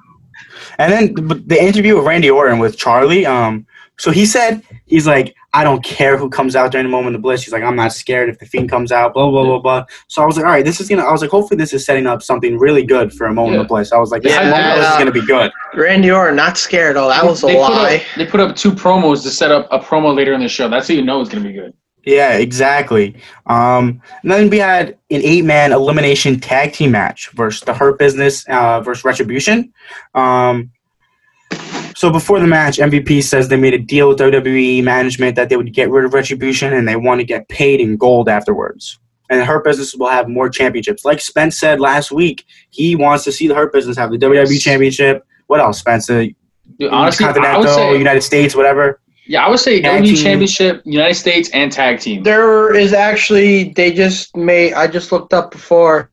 And 0.78 0.92
then 0.92 1.44
the 1.46 1.62
interview 1.62 1.96
with 1.96 2.06
Randy 2.06 2.30
Orton 2.30 2.58
with 2.58 2.76
Charlie. 2.76 3.26
Um, 3.26 3.66
So 4.00 4.10
he 4.10 4.24
said 4.24 4.62
he's 4.86 5.06
like, 5.06 5.36
I 5.52 5.62
don't 5.62 5.84
care 5.84 6.16
who 6.16 6.30
comes 6.30 6.56
out 6.56 6.72
during 6.72 6.86
the 6.86 6.90
moment 6.90 7.16
of 7.16 7.20
bliss. 7.22 7.42
He's 7.42 7.52
like, 7.52 7.62
I'm 7.62 7.76
not 7.76 7.92
scared 7.92 8.30
if 8.30 8.38
the 8.38 8.46
fiend 8.46 8.70
comes 8.70 8.92
out. 8.92 9.12
Blah 9.12 9.30
blah 9.30 9.44
blah 9.44 9.58
blah. 9.58 9.84
So 10.08 10.22
I 10.22 10.24
was 10.24 10.36
like, 10.36 10.46
all 10.46 10.52
right, 10.52 10.64
this 10.64 10.80
is 10.80 10.88
gonna. 10.88 11.02
I 11.02 11.12
was 11.12 11.20
like, 11.20 11.30
hopefully 11.30 11.58
this 11.58 11.74
is 11.74 11.84
setting 11.84 12.06
up 12.06 12.22
something 12.22 12.56
really 12.58 12.82
good 12.82 13.12
for 13.12 13.26
a 13.26 13.34
moment 13.34 13.56
Yeah. 13.56 13.60
of 13.62 13.68
bliss. 13.68 13.92
I 13.92 13.98
was 13.98 14.10
like, 14.10 14.22
this, 14.22 14.32
Yeah, 14.32 14.40
I 14.40 14.44
know 14.44 14.76
this 14.76 14.86
is 14.86 14.92
uh, 14.94 14.98
gonna 14.98 15.12
be 15.12 15.26
good. 15.26 15.52
Randy 15.74 16.10
Orton 16.10 16.34
not 16.36 16.56
scared. 16.56 16.96
Oh, 16.96 17.08
that 17.08 17.22
was 17.22 17.42
a 17.44 17.48
they 17.48 17.54
Put 17.56 17.60
lie. 17.60 17.96
up, 17.96 18.02
they 18.16 18.26
put 18.26 18.40
up 18.40 18.56
two 18.56 18.70
promos 18.72 19.22
to 19.24 19.30
set 19.30 19.50
up 19.50 19.68
a 19.70 19.78
promo 19.78 20.14
later 20.16 20.32
in 20.32 20.40
the 20.40 20.48
show. 20.48 20.66
That's 20.70 20.88
how 20.88 20.94
you 20.94 21.02
know 21.04 21.20
it's 21.20 21.28
gonna 21.28 21.44
be 21.46 21.52
good. 21.52 21.74
Yeah, 22.06 22.38
exactly. 22.38 23.14
Um, 23.48 24.00
and 24.22 24.30
then 24.32 24.48
we 24.48 24.56
had 24.58 24.90
an 25.10 25.20
eight-man 25.22 25.72
elimination 25.72 26.40
tag 26.40 26.72
team 26.72 26.92
match 26.92 27.28
versus 27.32 27.60
the 27.60 27.74
Hurt 27.74 27.98
Business 27.98 28.46
uh, 28.48 28.80
versus 28.80 29.04
Retribution. 29.04 29.74
Um, 30.14 30.70
so 32.00 32.10
before 32.10 32.40
the 32.40 32.46
match, 32.46 32.78
MVP 32.78 33.22
says 33.22 33.48
they 33.48 33.58
made 33.58 33.74
a 33.74 33.78
deal 33.78 34.08
with 34.08 34.18
WWE 34.20 34.82
management 34.82 35.36
that 35.36 35.50
they 35.50 35.56
would 35.58 35.74
get 35.74 35.90
rid 35.90 36.06
of 36.06 36.14
Retribution 36.14 36.72
and 36.72 36.88
they 36.88 36.96
want 36.96 37.20
to 37.20 37.24
get 37.24 37.46
paid 37.50 37.78
in 37.78 37.98
gold 37.98 38.26
afterwards. 38.26 38.98
And 39.28 39.38
the 39.38 39.44
Hurt 39.44 39.64
Business 39.64 39.94
will 39.94 40.08
have 40.08 40.26
more 40.26 40.48
championships. 40.48 41.04
Like 41.04 41.20
Spence 41.20 41.58
said 41.60 41.78
last 41.78 42.10
week, 42.10 42.46
he 42.70 42.96
wants 42.96 43.24
to 43.24 43.32
see 43.32 43.48
the 43.48 43.54
Hurt 43.54 43.70
Business 43.74 43.98
have 43.98 44.10
the 44.12 44.16
WWE 44.16 44.48
Yes. 44.50 44.62
Championship. 44.62 45.26
What 45.48 45.60
else, 45.60 45.78
Spence? 45.80 46.06
The 46.06 46.34
Dude, 46.78 46.90
honestly, 46.90 47.26
I 47.26 47.32
Continental, 47.34 47.60
would 47.64 47.68
say, 47.74 47.98
United 47.98 48.22
States, 48.22 48.56
whatever. 48.56 48.98
yeah, 49.26 49.44
I 49.44 49.50
would 49.50 49.60
say 49.60 49.82
Tag 49.82 50.02
WWE 50.02 50.06
team. 50.06 50.16
Championship, 50.16 50.80
United 50.86 51.14
States, 51.16 51.50
and 51.52 51.70
tag 51.70 52.00
team. 52.00 52.22
There 52.22 52.74
is 52.74 52.94
actually 52.94 53.74
they 53.74 53.92
just 53.92 54.34
made. 54.34 54.72
I 54.72 54.86
just 54.86 55.12
looked 55.12 55.34
up 55.34 55.50
before. 55.50 56.10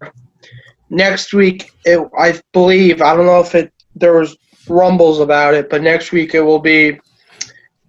Next 0.89 1.33
week, 1.33 1.71
it, 1.85 2.05
I 2.19 2.41
believe 2.51 3.01
I 3.01 3.15
don't 3.15 3.25
know 3.25 3.39
if 3.39 3.55
it 3.55 3.71
there 3.95 4.17
was 4.19 4.35
rumbles 4.69 5.19
about 5.19 5.53
it, 5.53 5.69
but 5.69 5.81
next 5.81 6.11
week 6.11 6.33
it 6.33 6.41
will 6.41 6.59
be 6.59 6.99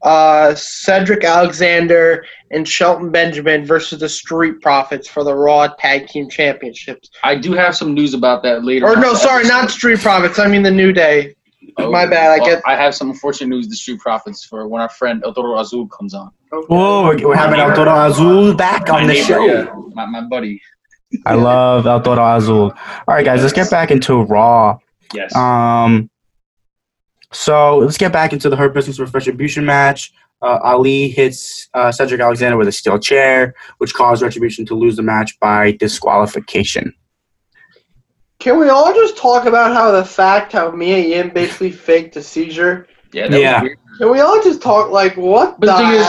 uh, 0.02 0.54
Cedric 0.54 1.24
Alexander 1.24 2.24
and 2.50 2.66
Shelton 2.66 3.10
Benjamin 3.10 3.64
versus 3.64 4.00
the 4.00 4.08
Street 4.08 4.60
Profits 4.60 5.08
for 5.08 5.24
the 5.24 5.34
Raw 5.34 5.66
Tag 5.78 6.06
Team 6.06 6.28
Championships. 6.30 7.10
I 7.22 7.34
do 7.36 7.52
have 7.52 7.76
some 7.76 7.94
news 7.94 8.14
about 8.14 8.42
that 8.44 8.64
later. 8.64 8.86
Or 8.86 8.96
no, 8.96 9.14
sorry, 9.14 9.40
episode. 9.40 9.52
not 9.54 9.70
Street 9.70 9.98
Profits. 10.00 10.38
I 10.38 10.46
mean 10.46 10.62
the 10.62 10.70
New 10.70 10.92
Day. 10.92 11.34
Oh, 11.76 11.90
my 11.90 12.06
bad, 12.06 12.30
I 12.30 12.38
well, 12.38 12.46
get- 12.56 12.62
I 12.66 12.76
have 12.76 12.94
some 12.94 13.10
unfortunate 13.10 13.48
news. 13.48 13.68
The 13.68 13.76
Street 13.76 14.00
Profits 14.00 14.44
for 14.44 14.66
when 14.68 14.80
our 14.80 14.88
friend 14.88 15.22
El 15.24 15.34
Toro 15.34 15.58
Azul 15.58 15.86
comes 15.88 16.14
on. 16.14 16.30
Oh, 16.52 17.02
we're, 17.04 17.28
we're 17.28 17.36
having 17.36 17.60
El 17.60 17.74
Toro 17.74 17.90
Azul 18.06 18.54
back 18.54 18.88
on 18.88 19.06
the 19.06 19.12
neighbor, 19.12 19.24
show. 19.26 19.44
yeah, 19.44 19.66
my, 19.92 20.06
my 20.06 20.22
buddy. 20.22 20.60
I 21.26 21.34
love 21.34 21.86
El 21.86 22.00
Toro 22.00 22.24
Azul. 22.36 22.70
All 22.72 23.14
right, 23.14 23.24
guys, 23.24 23.42
let's 23.42 23.52
get 23.52 23.70
back 23.70 23.90
into 23.90 24.22
Raw. 24.22 24.78
Yes. 25.12 25.34
Um, 25.34 26.08
so 27.32 27.78
let's 27.78 27.98
get 27.98 28.12
back 28.12 28.32
into 28.32 28.48
the 28.48 28.56
Hurt 28.56 28.74
Business 28.74 28.98
with 28.98 29.12
Retribution 29.12 29.64
match. 29.64 30.12
Uh, 30.40 30.58
Ali 30.62 31.08
hits 31.08 31.68
uh, 31.74 31.90
Cedric 31.90 32.20
Alexander 32.20 32.56
with 32.56 32.68
a 32.68 32.72
steel 32.72 32.98
chair, 32.98 33.54
which 33.78 33.92
caused 33.92 34.22
Retribution 34.22 34.64
to 34.66 34.74
lose 34.74 34.96
the 34.96 35.02
match 35.02 35.38
by 35.40 35.72
disqualification. 35.72 36.94
Can 38.38 38.60
we 38.60 38.68
all 38.68 38.94
just 38.94 39.16
talk 39.16 39.46
about 39.46 39.72
how 39.72 39.90
the 39.90 40.04
fact 40.04 40.52
how 40.52 40.70
Mia 40.70 40.98
Yim 40.98 41.30
basically 41.30 41.72
faked 41.72 42.16
a 42.16 42.22
seizure? 42.22 42.86
yeah. 43.12 43.28
That 43.28 43.40
yeah. 43.40 43.54
Was 43.54 43.62
weird. 43.62 43.78
Can 43.98 44.12
we 44.12 44.20
all 44.20 44.40
just 44.42 44.62
talk 44.62 44.90
like 44.90 45.16
what 45.16 45.58
But 45.58 45.66
the, 45.66 45.72
the 45.72 45.78
thing 45.78 46.00
is, 46.00 46.06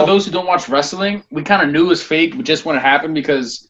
for 0.00 0.06
those 0.06 0.26
who 0.26 0.32
don't 0.32 0.46
watch 0.46 0.68
wrestling, 0.68 1.22
we 1.30 1.44
kind 1.44 1.62
of 1.62 1.68
knew 1.72 1.84
it 1.84 1.88
was 1.88 2.02
fake, 2.02 2.36
but 2.36 2.44
just 2.44 2.64
when 2.64 2.74
it 2.74 2.80
happened 2.80 3.14
because 3.14 3.68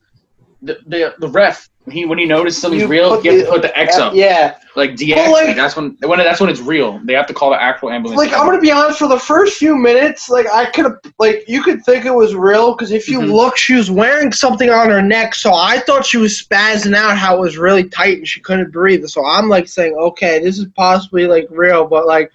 the 0.62 0.78
the, 0.86 1.14
the 1.18 1.28
ref 1.28 1.68
he 1.90 2.04
when 2.04 2.18
he 2.18 2.26
noticed 2.26 2.60
something's 2.60 2.82
You 2.82 2.88
real, 2.88 3.20
he 3.20 3.28
has 3.28 3.44
to 3.44 3.48
put 3.50 3.62
the 3.62 3.76
X 3.78 3.96
up, 3.96 4.14
yeah. 4.14 4.58
like. 4.76 4.98
Well, 5.00 5.32
like- 5.32 5.56
that's 5.56 5.76
when 5.76 5.96
when 6.02 6.18
that's 6.18 6.40
when 6.40 6.50
it's 6.50 6.60
real. 6.60 7.00
They 7.04 7.14
have 7.14 7.26
to 7.28 7.34
call 7.34 7.50
the 7.50 7.62
actual 7.62 7.90
ambulance. 7.90 8.18
Like 8.18 8.32
I'm 8.38 8.46
gonna 8.46 8.60
be 8.60 8.70
honest, 8.70 8.98
for 8.98 9.08
the 9.08 9.18
first 9.18 9.56
few 9.56 9.76
minutes, 9.76 10.28
like 10.28 10.46
I 10.52 10.66
could 10.70 10.84
have, 10.84 10.96
like 11.18 11.44
you 11.48 11.62
could 11.62 11.82
think 11.84 12.04
it 12.04 12.14
was 12.14 12.34
real 12.34 12.74
because 12.74 12.90
if 12.90 13.08
you 13.08 13.20
Mhm. 13.20 13.32
look, 13.32 13.56
she 13.56 13.74
was 13.74 13.90
wearing 13.90 14.32
something 14.32 14.68
on 14.70 14.90
her 14.90 15.00
neck, 15.00 15.34
so 15.34 15.54
I 15.54 15.78
thought 15.80 16.04
she 16.04 16.18
was 16.18 16.42
spazzing 16.42 16.94
out 16.94 17.16
how 17.16 17.36
it 17.36 17.40
was 17.40 17.56
really 17.56 17.84
tight 17.88 18.18
and 18.18 18.28
she 18.28 18.40
couldn't 18.40 18.70
breathe. 18.70 19.06
So 19.06 19.24
I'm 19.24 19.48
like 19.48 19.66
saying, 19.68 19.94
okay, 19.94 20.40
this 20.40 20.58
is 20.58 20.66
possibly 20.76 21.26
like 21.26 21.46
real, 21.50 21.86
but 21.86 22.06
like 22.06 22.30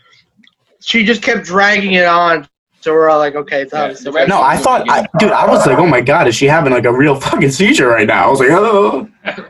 she 0.79 1.03
just 1.05 1.21
kept 1.21 1.45
dragging 1.45 1.93
it 1.93 2.05
on, 2.05 2.47
so 2.83 2.91
we're 2.93 3.09
all 3.09 3.19
like, 3.19 3.35
okay, 3.35 3.61
it's 3.61 3.71
Yeah, 3.73 3.83
obviously 3.83 4.03
the 4.05 4.11
ref- 4.11 4.27
No, 4.27 4.41
I 4.41 4.57
thought, 4.57 4.89
I, 4.89 5.07
dude, 5.19 5.31
I 5.31 5.47
was 5.49 5.65
like, 5.65 5.77
oh 5.77 5.87
my 5.87 6.01
god, 6.01 6.27
is 6.27 6.35
she 6.35 6.45
having 6.47 6.73
like 6.73 6.85
a 6.85 6.91
real 6.93 7.19
fucking 7.19 7.51
seizure 7.51 7.87
right 7.87 8.05
now? 8.07 8.27
I 8.27 8.29
was 8.29 8.39
like, 8.39 8.49
oh. 8.51 9.09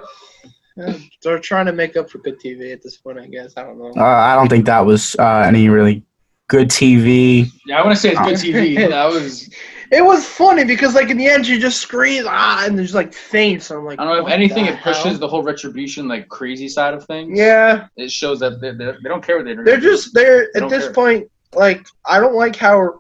Yeah, 0.76 0.98
they're 1.22 1.38
trying 1.40 1.68
to 1.68 1.72
make 1.72 1.96
up 1.98 2.10
for 2.10 2.18
good 2.18 2.40
TV 2.40 2.74
at 2.74 2.82
this 2.82 2.98
point, 2.98 3.20
I 3.20 3.28
guess. 3.28 3.54
I 3.58 3.62
don't 3.64 3.78
know. 3.78 3.92
Uh, 3.96 4.04
I 4.04 4.36
don't 4.36 4.50
think 4.50 4.66
that 4.66 4.80
was 4.84 5.16
uh, 5.20 5.44
any 5.46 5.70
really 5.70 6.04
good 6.48 6.70
TV. 6.70 7.46
yeah, 7.68 7.80
I 7.80 7.86
want 7.86 7.96
to 7.96 8.02
say 8.02 8.12
it's 8.16 8.20
good 8.22 8.54
TV. 8.56 8.90
That 8.90 9.06
was 9.06 9.50
It 9.92 10.04
was 10.04 10.26
funny 10.26 10.64
because 10.66 10.96
like 10.96 11.12
in 11.12 11.18
the 11.18 11.28
end 11.28 11.46
she 11.46 11.60
just 11.60 11.80
screams 11.80 12.26
ah 12.28 12.66
and 12.66 12.76
there's 12.78 12.96
like 12.96 13.14
faints. 13.14 13.70
I'm 13.70 13.86
like, 13.86 14.00
I 14.00 14.04
don't 14.04 14.18
know 14.18 14.26
if 14.26 14.34
anything 14.34 14.66
it 14.66 14.80
pushes 14.82 15.04
hell? 15.04 15.18
the 15.20 15.28
whole 15.28 15.44
retribution 15.44 16.08
like 16.08 16.28
crazy 16.30 16.68
side 16.68 16.96
of 16.96 17.06
things. 17.06 17.38
Yeah, 17.38 17.86
it 17.96 18.10
shows 18.12 18.40
that 18.40 18.60
they, 18.60 18.72
they, 18.72 18.86
they 19.04 19.10
don't 19.10 19.24
care 19.24 19.38
what 19.38 19.46
they're 19.46 19.54
doing. 19.56 19.66
they're 19.66 19.80
just 19.80 20.12
they're 20.16 20.50
They 20.56 20.62
at 20.62 20.70
this 20.70 20.86
care. 20.86 20.94
point 20.94 21.30
like 21.56 21.86
I 22.06 22.20
don't 22.20 22.36
like 22.36 22.56
how 22.56 23.00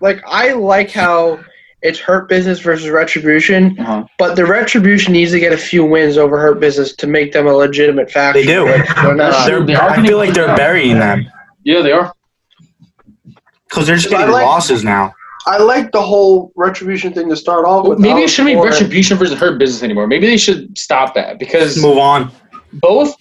like 0.00 0.22
I 0.26 0.52
like 0.52 0.90
how 0.90 1.40
it's 1.82 1.98
Hurt 1.98 2.28
Business 2.28 2.60
versus 2.60 2.88
Retribution, 2.90 3.76
Uh-huh. 3.80 4.04
but 4.18 4.36
the 4.36 4.46
Retribution 4.46 5.12
needs 5.12 5.32
to 5.32 5.40
get 5.40 5.52
a 5.52 5.56
few 5.56 5.84
wins 5.84 6.16
over 6.16 6.38
Hurt 6.40 6.60
Business 6.60 6.94
to 6.96 7.06
make 7.08 7.32
them 7.32 7.46
a 7.48 7.52
legitimate 7.52 8.10
faction. 8.10 8.46
They 8.46 8.52
do. 8.52 8.64
Which 8.66 8.86
they're 9.02 9.14
not. 9.16 9.46
They're, 9.46 9.64
they 9.66 9.74
I 9.76 10.00
feel 10.04 10.16
like 10.18 10.32
they're 10.32 10.56
burying 10.56 10.98
them 11.00 11.26
Yeah, 11.64 11.82
they 11.82 11.90
are. 11.92 12.12
because 13.68 13.86
they're 13.86 13.96
just 13.96 14.10
getting 14.10 14.30
like- 14.30 14.44
losses 14.44 14.84
now. 14.84 15.12
I 15.44 15.58
like 15.58 15.90
the 15.90 16.00
whole 16.00 16.52
Retribution 16.54 17.12
thing 17.12 17.28
to 17.28 17.34
start 17.34 17.64
off 17.64 17.88
with. 17.88 17.98
Maybe 17.98 18.20
it 18.20 18.30
shouldn't 18.30 18.54
be 18.54 18.60
for 18.60 18.68
retribution 18.70 19.18
versus 19.18 19.36
hurt 19.36 19.58
business 19.58 19.82
anymore. 19.82 20.06
Maybe 20.06 20.28
they 20.28 20.36
should 20.36 20.78
stop 20.78 21.14
that 21.14 21.40
because 21.40 21.82
Move 21.82 21.98
on. 21.98 22.30
both 22.74 23.16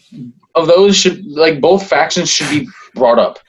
of 0.53 0.67
those 0.67 0.95
should 0.95 1.25
like 1.25 1.59
both 1.61 1.87
factions 1.87 2.29
should 2.29 2.47
be 2.51 2.67
brought 2.93 3.17
up. 3.17 3.39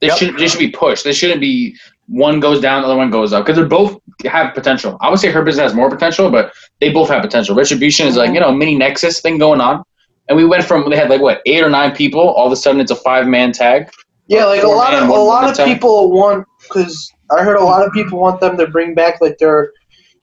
They 0.00 0.06
Yep. 0.08 0.18
should 0.18 0.38
they 0.38 0.48
should 0.48 0.58
be 0.58 0.70
pushed. 0.70 1.04
They 1.04 1.12
shouldn't 1.12 1.40
be 1.40 1.76
one 2.08 2.40
goes 2.40 2.60
down, 2.60 2.82
the 2.82 2.88
other 2.88 2.96
one 2.96 3.10
goes 3.10 3.32
up 3.32 3.44
because 3.44 3.60
they 3.60 3.66
both 3.68 3.98
have 4.26 4.54
potential. 4.54 4.96
I 5.00 5.08
would 5.10 5.18
say 5.20 5.30
Hurt 5.30 5.44
Business 5.44 5.62
has 5.62 5.74
more 5.74 5.88
potential, 5.90 6.30
but 6.30 6.52
they 6.80 6.90
both 6.90 7.08
have 7.08 7.22
potential. 7.22 7.54
Retribution 7.54 8.06
is 8.06 8.16
like 8.16 8.32
you 8.34 8.40
know 8.40 8.52
mini 8.52 8.76
Nexus 8.76 9.20
thing 9.20 9.38
going 9.38 9.60
on, 9.60 9.82
and 10.28 10.36
we 10.36 10.44
went 10.44 10.64
from 10.64 10.88
they 10.90 10.96
had 10.96 11.10
like 11.10 11.20
what 11.20 11.42
eight 11.46 11.62
or 11.62 11.70
nine 11.70 11.94
people. 11.94 12.20
All 12.20 12.46
of 12.46 12.52
a 12.52 12.56
sudden, 12.56 12.80
it's 12.80 12.90
a 12.90 12.96
five 12.96 13.26
man 13.26 13.52
tag. 13.52 13.90
Yeah, 14.26 14.46
like 14.46 14.62
a 14.62 14.66
lot 14.68 14.94
of 14.94 15.08
a 15.08 15.12
lot 15.12 15.48
of 15.48 15.56
tag. 15.56 15.66
people 15.66 16.10
want 16.10 16.46
because 16.62 17.12
I 17.36 17.42
heard 17.42 17.56
a 17.56 17.64
lot 17.64 17.86
of 17.86 17.92
people 17.92 18.18
want 18.18 18.40
them 18.40 18.56
to 18.56 18.66
bring 18.66 18.94
back 18.94 19.20
like 19.20 19.38
their, 19.38 19.72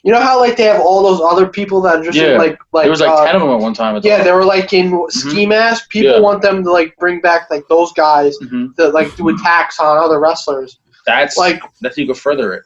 you 0.04 0.12
know 0.12 0.22
how 0.22 0.39
like 0.39 0.56
they 0.58 0.63
have 0.63 0.80
all 0.82 1.01
those 1.04 1.20
other 1.22 1.48
people 1.48 1.82
that 1.82 2.00
are 2.00 2.04
just 2.04 2.18
in, 2.18 2.38
like 2.38 2.58
like 2.72 2.84
there 2.84 2.92
was 2.92 3.01
like 3.01 3.10
uh, 3.10 3.25
ten 3.25 3.36
of 3.36 3.42
them 3.42 3.50
at 3.51 3.60
one 3.60 3.74
time. 3.74 3.96
I 3.96 4.01
yeah 4.04 4.18
thought. 4.18 4.24
they 4.24 4.32
were 4.32 4.46
like 4.46 4.72
in 4.74 5.06
ski 5.10 5.46
mask. 5.46 5.89
People 5.89 6.13
Yeah. 6.13 6.20
want 6.20 6.42
them 6.42 6.63
to 6.63 6.72
like 6.72 6.96
bring 6.98 7.20
back 7.20 7.50
like 7.50 7.68
those 7.68 7.92
guys 7.94 8.38
Mhm. 8.39 8.75
that 8.75 8.94
like 8.94 9.16
do 9.16 9.30
attacks 9.30 9.80
on 9.80 9.98
other 9.98 10.20
wrestlers. 10.20 10.80
That's 11.06 11.36
Like 11.38 11.62
that's 11.82 11.96
how 11.98 12.01
you 12.01 12.08
go 12.08 12.13
further 12.13 12.54
it. 12.54 12.63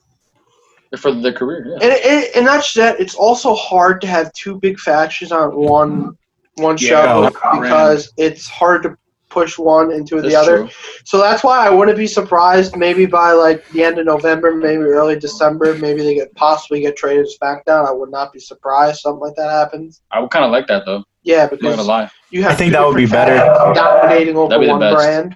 They 0.91 0.97
further 0.97 1.21
their 1.21 1.33
career. 1.33 1.65
Yeah. 1.67 1.73
and 1.75 1.93
it, 1.93 2.35
and 2.35 2.45
that's 2.45 2.73
that. 2.73 2.99
It's 2.99 3.15
also 3.15 3.55
hard 3.55 4.01
to 4.01 4.07
have 4.07 4.31
two 4.33 4.59
big 4.59 4.77
factions 4.79 5.31
on 5.31 5.55
one 5.55 6.17
one 6.55 6.75
show 6.75 7.29
because 7.61 8.11
it's 8.17 8.47
hard 8.47 8.83
to 8.83 8.97
push 9.31 9.57
one 9.57 9.91
into 9.91 10.21
the 10.21 10.35
other. 10.35 10.57
true. 10.57 10.69
So 11.05 11.17
that's 11.19 11.43
why 11.43 11.65
I 11.65 11.69
wouldn't 11.69 11.97
be 11.97 12.05
surprised. 12.05 12.75
Maybe 12.75 13.05
by 13.05 13.31
like 13.31 13.67
the 13.69 13.83
end 13.83 13.97
of 13.97 14.05
November, 14.05 14.53
maybe 14.53 14.83
early 14.83 15.17
December, 15.17 15.75
maybe 15.77 16.03
they 16.03 16.13
get 16.13 16.35
possibly 16.35 16.81
get 16.81 16.95
traded 16.95 17.25
to 17.25 17.37
SmackDown. 17.39 17.87
I 17.87 17.91
would 17.91 18.11
not 18.11 18.31
be 18.33 18.39
surprised 18.39 18.99
something 18.99 19.21
like 19.21 19.35
that 19.37 19.49
happens. 19.49 20.01
I 20.11 20.19
would 20.19 20.29
kind 20.29 20.45
of 20.45 20.51
like 20.51 20.67
that 20.67 20.83
though. 20.85 21.03
Yeah, 21.23 21.35
I'm 21.37 21.41
not 21.43 21.49
because 21.51 21.75
gonna 21.77 21.87
lie. 21.87 22.09
you 22.29 22.43
have 22.43 22.51
I 22.51 22.55
think 22.55 22.73
that 22.73 22.85
would 22.85 22.95
be 22.97 23.05
better. 23.07 23.35
dominating 23.73 24.35
over 24.35 24.59
be 24.59 24.67
one 24.67 24.79
best. 24.79 24.95
brand. 24.95 25.35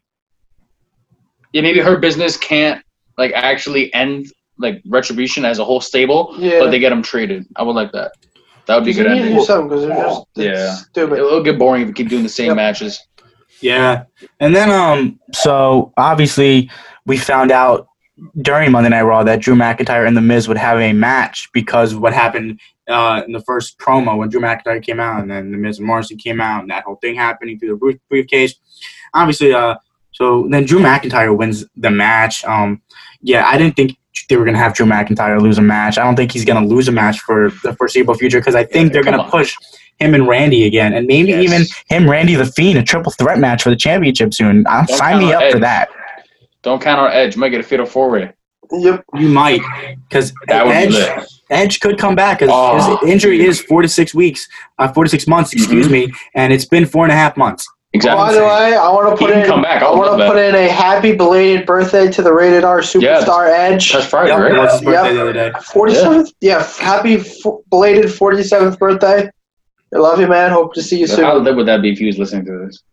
Yeah, 1.53 1.61
maybe 1.61 1.79
Hurt 1.79 2.01
Business 2.01 2.37
can't 2.37 2.83
like 3.17 3.31
actually 3.33 3.93
end 3.93 4.27
like 4.57 4.81
retribution 4.87 5.45
as 5.45 5.59
a 5.59 5.65
whole 5.65 5.81
stable, 5.81 6.35
Yeah, 6.37 6.59
but 6.59 6.69
they 6.71 6.79
get 6.79 6.89
them 6.89 7.01
traded. 7.01 7.45
I 7.55 7.63
would 7.63 7.75
like 7.75 7.91
that. 7.93 8.11
That 8.67 8.75
would 8.75 8.85
be 8.85 8.91
a 8.91 8.93
good 8.95 9.05
they 9.05 9.13
need 9.15 9.29
to 9.29 9.35
do 9.35 9.41
something 9.43 9.69
because 9.69 9.83
they're 9.85 9.95
just 9.95 10.21
it's 10.37 10.59
Yeah. 10.59 10.73
stupid. 10.75 11.19
It'll 11.19 11.43
get 11.43 11.59
boring 11.59 11.83
if 11.83 11.87
we 11.87 11.93
keep 11.93 12.09
doing 12.09 12.23
the 12.23 12.29
same 12.29 12.47
Yep. 12.47 12.55
matches. 12.55 12.99
Yeah. 13.61 14.03
And 14.39 14.55
then 14.55 14.69
um 14.71 15.19
so 15.33 15.93
obviously 15.97 16.69
we 17.05 17.17
found 17.17 17.51
out 17.51 17.87
during 18.41 18.71
Monday 18.71 18.89
Night 18.89 19.01
Raw 19.03 19.23
that 19.23 19.41
Drew 19.41 19.55
McIntyre 19.55 20.07
and 20.07 20.15
The 20.15 20.21
Miz 20.21 20.47
would 20.47 20.57
have 20.57 20.79
a 20.79 20.93
match 20.93 21.49
because 21.53 21.93
of 21.93 21.99
what 21.99 22.13
happened 22.13 22.59
uh, 22.87 23.21
in 23.25 23.31
the 23.33 23.41
first 23.41 23.77
promo 23.77 24.17
when 24.17 24.29
Drew 24.29 24.39
McIntyre 24.39 24.81
came 24.81 24.99
out 24.99 25.21
and 25.21 25.29
then 25.29 25.51
The 25.51 25.57
Miz 25.57 25.79
and 25.79 25.87
Morrison 25.87 26.17
came 26.17 26.39
out 26.39 26.61
and 26.61 26.69
that 26.71 26.83
whole 26.83 26.95
thing 26.97 27.15
happening 27.15 27.59
through 27.59 27.77
the 27.77 27.99
briefcase. 28.09 28.55
Obviously, 29.13 29.53
uh, 29.53 29.75
so 30.11 30.47
then 30.49 30.63
Drew 30.65 30.79
McIntyre 30.79 31.35
wins 31.35 31.65
the 31.75 31.89
match. 31.91 32.45
Um, 32.45 32.81
yeah, 33.21 33.45
I 33.47 33.57
didn't 33.57 33.75
think 33.75 33.97
they 34.29 34.37
were 34.37 34.45
gonna 34.45 34.57
have 34.57 34.73
Drew 34.73 34.85
McIntyre 34.85 35.41
lose 35.41 35.57
a 35.57 35.61
match. 35.61 35.97
I 35.97 36.03
don't 36.03 36.15
think 36.15 36.31
he's 36.31 36.45
gonna 36.45 36.65
lose 36.65 36.87
a 36.87 36.91
match 36.91 37.19
for 37.19 37.51
the 37.63 37.73
foreseeable 37.75 38.13
future 38.13 38.39
because 38.39 38.55
I 38.55 38.63
think 38.63 38.87
Yeah, 38.87 38.93
they're 38.93 39.03
gonna 39.03 39.23
on. 39.23 39.29
push 39.29 39.55
him 39.99 40.13
and 40.13 40.27
Randy 40.27 40.65
again, 40.65 40.93
and 40.93 41.07
maybe 41.07 41.29
Yes. 41.29 41.43
even 41.43 41.65
him, 41.87 42.09
Randy 42.09 42.35
the 42.35 42.45
Fiend, 42.45 42.77
a 42.79 42.83
triple 42.83 43.11
threat 43.11 43.39
match 43.39 43.63
for 43.63 43.69
the 43.69 43.75
championship 43.75 44.33
soon. 44.33 44.65
I'm 44.67 44.85
Don't 44.85 44.97
sign 44.97 45.19
me 45.19 45.31
count 45.31 45.43
up 45.45 45.51
for 45.51 45.59
that. 45.59 45.89
Don't 46.63 46.81
count 46.81 46.99
our 46.99 47.09
edge. 47.09 47.37
Might 47.37 47.49
get 47.49 47.59
a 47.59 47.63
fatal 47.63 47.85
four 47.85 48.09
way. 48.11 48.31
Yep. 48.71 49.03
You 49.13 49.27
might, 49.29 49.61
because 50.09 50.33
That 50.47 50.65
would 50.65 50.71
be 50.89 50.97
Edge. 50.97 51.25
Edge 51.51 51.79
could 51.79 51.99
come 51.99 52.15
back 52.15 52.39
because 52.39 52.51
Oh. 52.51 52.97
his 52.97 53.09
injury 53.09 53.45
is 53.45 53.61
four 53.61 53.83
to 53.83 53.87
six 53.87 54.15
weeks, 54.15 54.47
uh, 54.79 54.87
four 54.87 55.03
to 55.03 55.09
six 55.09 55.27
months, 55.27 55.53
excuse 55.53 55.87
me, 55.89 56.11
and 56.33 56.51
it's 56.51 56.65
been 56.65 56.85
four 56.87 57.03
and 57.05 57.11
a 57.11 57.15
half 57.15 57.37
months. 57.37 57.67
Exactly. 57.93 58.25
By 58.25 58.33
the 58.33 58.39
way, 58.41 58.75
I 58.75 58.89
want 58.89 59.09
to 59.11 59.15
put 59.15 59.31
in. 59.31 59.45
come 59.45 59.61
back. 59.61 59.81
I 59.81 59.85
I 59.85 59.95
want 59.95 60.19
to 60.19 60.27
put 60.27 60.37
in 60.37 60.53
a 60.55 60.67
happy 60.67 61.13
belated 61.15 61.65
birthday 61.65 62.11
to 62.11 62.21
the 62.21 62.33
rated 62.33 62.63
R 62.65 62.79
superstar 62.81 63.47
Edge. 63.47 63.93
That's 63.93 64.05
Friday, 64.07 64.31
Yep, 64.31 64.39
it 64.39 64.41
right? 64.43 64.57
was 64.57 64.71
his 64.73 64.81
birthday 64.81 65.03
Yep. 65.03 65.13
the 65.13 65.21
other 65.21 65.33
day. 65.33 65.51
Forty 65.71 65.93
seventh. 65.93 66.31
Yeah. 66.41 66.65
Happy 66.79 67.15
f- 67.17 67.25
belated 67.69 68.11
forty 68.11 68.43
seventh 68.43 68.77
birthday. 68.79 69.29
I 69.93 69.97
love 69.97 70.19
you, 70.19 70.27
man. 70.27 70.51
Hope 70.51 70.73
to 70.73 70.81
see 70.81 70.99
you 70.99 71.07
But 71.07 71.15
soon. 71.15 71.25
How 71.25 71.37
lit 71.37 71.55
would 71.55 71.67
that 71.67 71.81
be 71.81 71.91
if 71.91 71.99
he 71.99 72.05
was 72.05 72.17
listening 72.17 72.45
to 72.45 72.65
this? 72.65 72.83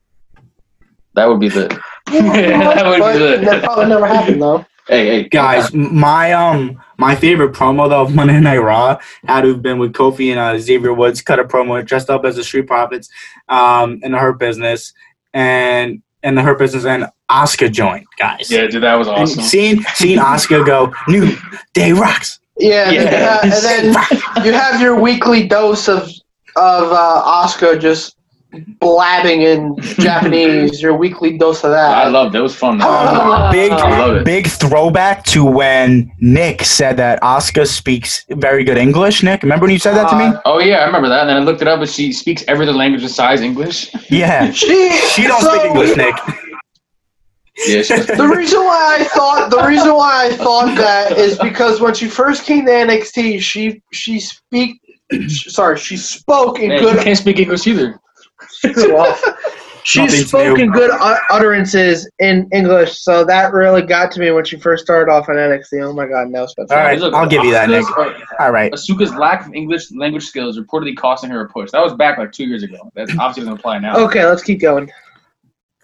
That 1.15 1.27
would 1.27 1.41
be 1.41 1.51
lit. 1.51 1.73
Yeah, 2.11 2.23
that 2.75 2.87
would 2.87 3.01
but 3.01 3.13
be 3.15 3.19
lit. 3.19 3.41
that 3.43 3.63
probably 3.65 3.87
never 3.87 4.07
happened 4.07 4.41
though. 4.43 4.65
Hey, 4.89 5.23
hey, 5.23 5.29
Guys, 5.29 5.73
m- 5.75 5.97
my 5.99 6.33
um 6.33 6.81
my 6.99 7.15
favorite 7.15 7.53
promo 7.53 7.89
though 7.89 8.03
of 8.03 8.15
Monday 8.15 8.41
Night 8.41 8.59
Raw 8.59 8.99
had 9.27 9.43
to 9.43 9.49
have 9.49 9.63
been 9.63 9.79
with 9.79 9.93
Kofi 9.93 10.31
and 10.31 10.39
uh, 10.39 10.59
Xavier 10.59 10.93
Woods 10.93 11.23
cut 11.23 11.39
a 11.39 11.45
promo 11.45 11.85
dressed 11.85 12.11
up 12.11 12.25
as 12.25 12.37
the 12.37 12.45
Street 12.45 12.67
Profits, 12.67 13.09
um, 13.49 14.01
in 14.03 14.13
the 14.13 14.19
Hurt 14.19 14.39
Business, 14.39 14.93
and 15.35 16.03
and 16.23 16.37
the 16.39 16.43
Hurt 16.43 16.59
Business 16.59 16.85
and 16.85 17.07
Asuka 17.31 17.71
joined, 17.71 18.07
guys. 18.19 18.51
Yeah, 18.51 18.67
dude, 18.67 18.83
that 18.83 18.95
was 18.97 19.09
And 19.09 19.17
awesome. 19.19 19.43
seeing 19.43 19.83
seeing 19.95 20.19
Asuka 20.19 20.65
go 20.67 20.93
new 21.09 21.37
day 21.75 21.93
rocks. 21.93 22.39
Yeah, 22.59 22.85
and, 22.87 22.95
Yeah. 22.95 23.41
then, 23.43 23.53
and 23.53 23.95
then 23.95 24.45
you 24.47 24.53
have 24.53 24.81
your 24.81 24.99
weekly 25.01 25.47
dose 25.49 25.89
of 25.89 26.09
of 26.57 26.93
uh, 26.93 27.23
Asuka 27.47 27.81
just 27.81 28.17
blabbing 28.81 29.41
in 29.43 29.75
Japanese. 29.99 30.83
Your 30.83 30.95
weekly 30.95 31.39
dose 31.39 31.65
of 31.65 31.71
that. 31.71 31.97
I 31.97 32.05
that. 32.05 32.11
loved 32.13 32.35
it. 32.35 32.39
It 32.39 32.43
was 32.43 32.55
fun. 32.55 32.79
Ah. 32.83 33.51
Big 33.51 33.73
I 33.73 33.99
love 33.99 34.17
it. 34.17 34.25
big 34.25 34.47
throwback 34.47 35.25
to 35.27 35.45
when 35.45 36.13
Nick 36.21 36.63
said 36.63 36.97
that 36.99 37.21
Asuka 37.23 37.67
speaks 37.67 38.25
very 38.31 38.63
good 38.65 38.77
English. 38.77 39.23
Nick, 39.23 39.43
remember 39.43 39.65
when 39.65 39.73
you 39.73 39.79
said 39.79 39.95
that 39.95 40.11
to 40.11 40.17
me? 40.17 40.25
Uh, 40.27 40.41
Oh 40.45 40.59
yeah, 40.59 40.79
I 40.79 40.85
remember 40.87 41.09
that. 41.09 41.21
And 41.23 41.31
then 41.31 41.37
I 41.39 41.41
looked 41.41 41.63
it 41.63 41.69
up, 41.69 41.81
and 41.81 41.89
she 41.89 42.13
speaks 42.13 42.45
every 42.47 42.67
other 42.69 42.77
language 42.77 43.03
besides 43.03 43.41
English. 43.41 43.91
Yeah. 44.11 44.51
She 44.63 44.91
She 45.15 45.23
don't 45.27 45.41
so, 45.41 45.49
speak 45.51 45.65
English, 45.71 45.97
Nick. 45.97 46.15
Yeah, 47.67 47.83
The 47.83 48.33
reason 48.35 48.61
why 48.61 48.97
I 49.01 49.05
thought 49.05 49.51
the 49.51 49.63
reason 49.67 49.95
why 49.95 50.27
I 50.27 50.37
thought 50.37 50.75
that 50.77 51.19
is 51.19 51.39
because 51.39 51.81
when 51.83 51.95
she 51.95 52.09
first 52.09 52.45
came 52.45 52.65
to 52.67 52.73
NXT, 52.73 53.41
she 53.41 53.83
she 53.93 54.21
speak 54.21 54.81
sorry 55.29 55.79
she 55.79 55.97
spoke 55.97 56.59
in 56.61 56.69
man, 56.69 56.83
you 56.83 56.91
good 56.93 57.03
can't 57.05 57.19
speak 57.19 57.39
English 57.39 57.67
either. 57.67 57.99
well, 58.77 59.19
she 59.85 60.01
Nothing's 60.01 60.29
spoke 60.29 60.57
new. 60.59 60.65
in 60.65 60.71
good 60.71 60.91
utterances 61.31 62.09
in 62.19 62.49
English, 62.53 62.99
so 63.01 63.25
that 63.25 63.53
really 63.53 63.83
got 63.83 64.11
to 64.13 64.21
me 64.21 64.31
when 64.31 64.45
she 64.45 64.57
first 64.59 64.85
started 64.85 65.11
off 65.11 65.29
in 65.29 65.35
NXT. 65.37 65.83
Oh 65.83 65.93
my 65.93 66.07
god, 66.07 66.29
no! 66.29 66.47
Spencer. 66.47 66.75
All 66.75 66.81
right, 66.83 66.99
Look, 66.99 67.15
I'll 67.15 67.27
give 67.29 67.45
you 67.45 67.53
that, 67.53 67.69
Nick. 67.69 67.85
Asuka's- 67.85 68.23
uh, 68.39 68.43
All 68.43 68.51
right. 68.53 68.73
Asuka's 68.73 69.15
lack 69.15 69.47
of 69.47 69.55
English 69.55 69.91
language 69.93 70.25
skills 70.25 70.59
reportedly 70.59 70.97
costing 70.97 71.31
her 71.31 71.41
a 71.43 71.49
push. 71.49 71.71
That 71.73 71.83
was 71.83 71.95
back 71.95 72.19
like 72.19 72.33
two 72.33 72.45
years 72.45 72.63
ago. 72.63 72.91
That 72.95 73.11
obviously 73.19 73.43
doesn't 73.43 73.59
apply 73.59 73.79
now. 73.79 73.97
Okay, 73.99 74.25
let's 74.25 74.43
keep 74.43 74.61
going. 74.61 74.91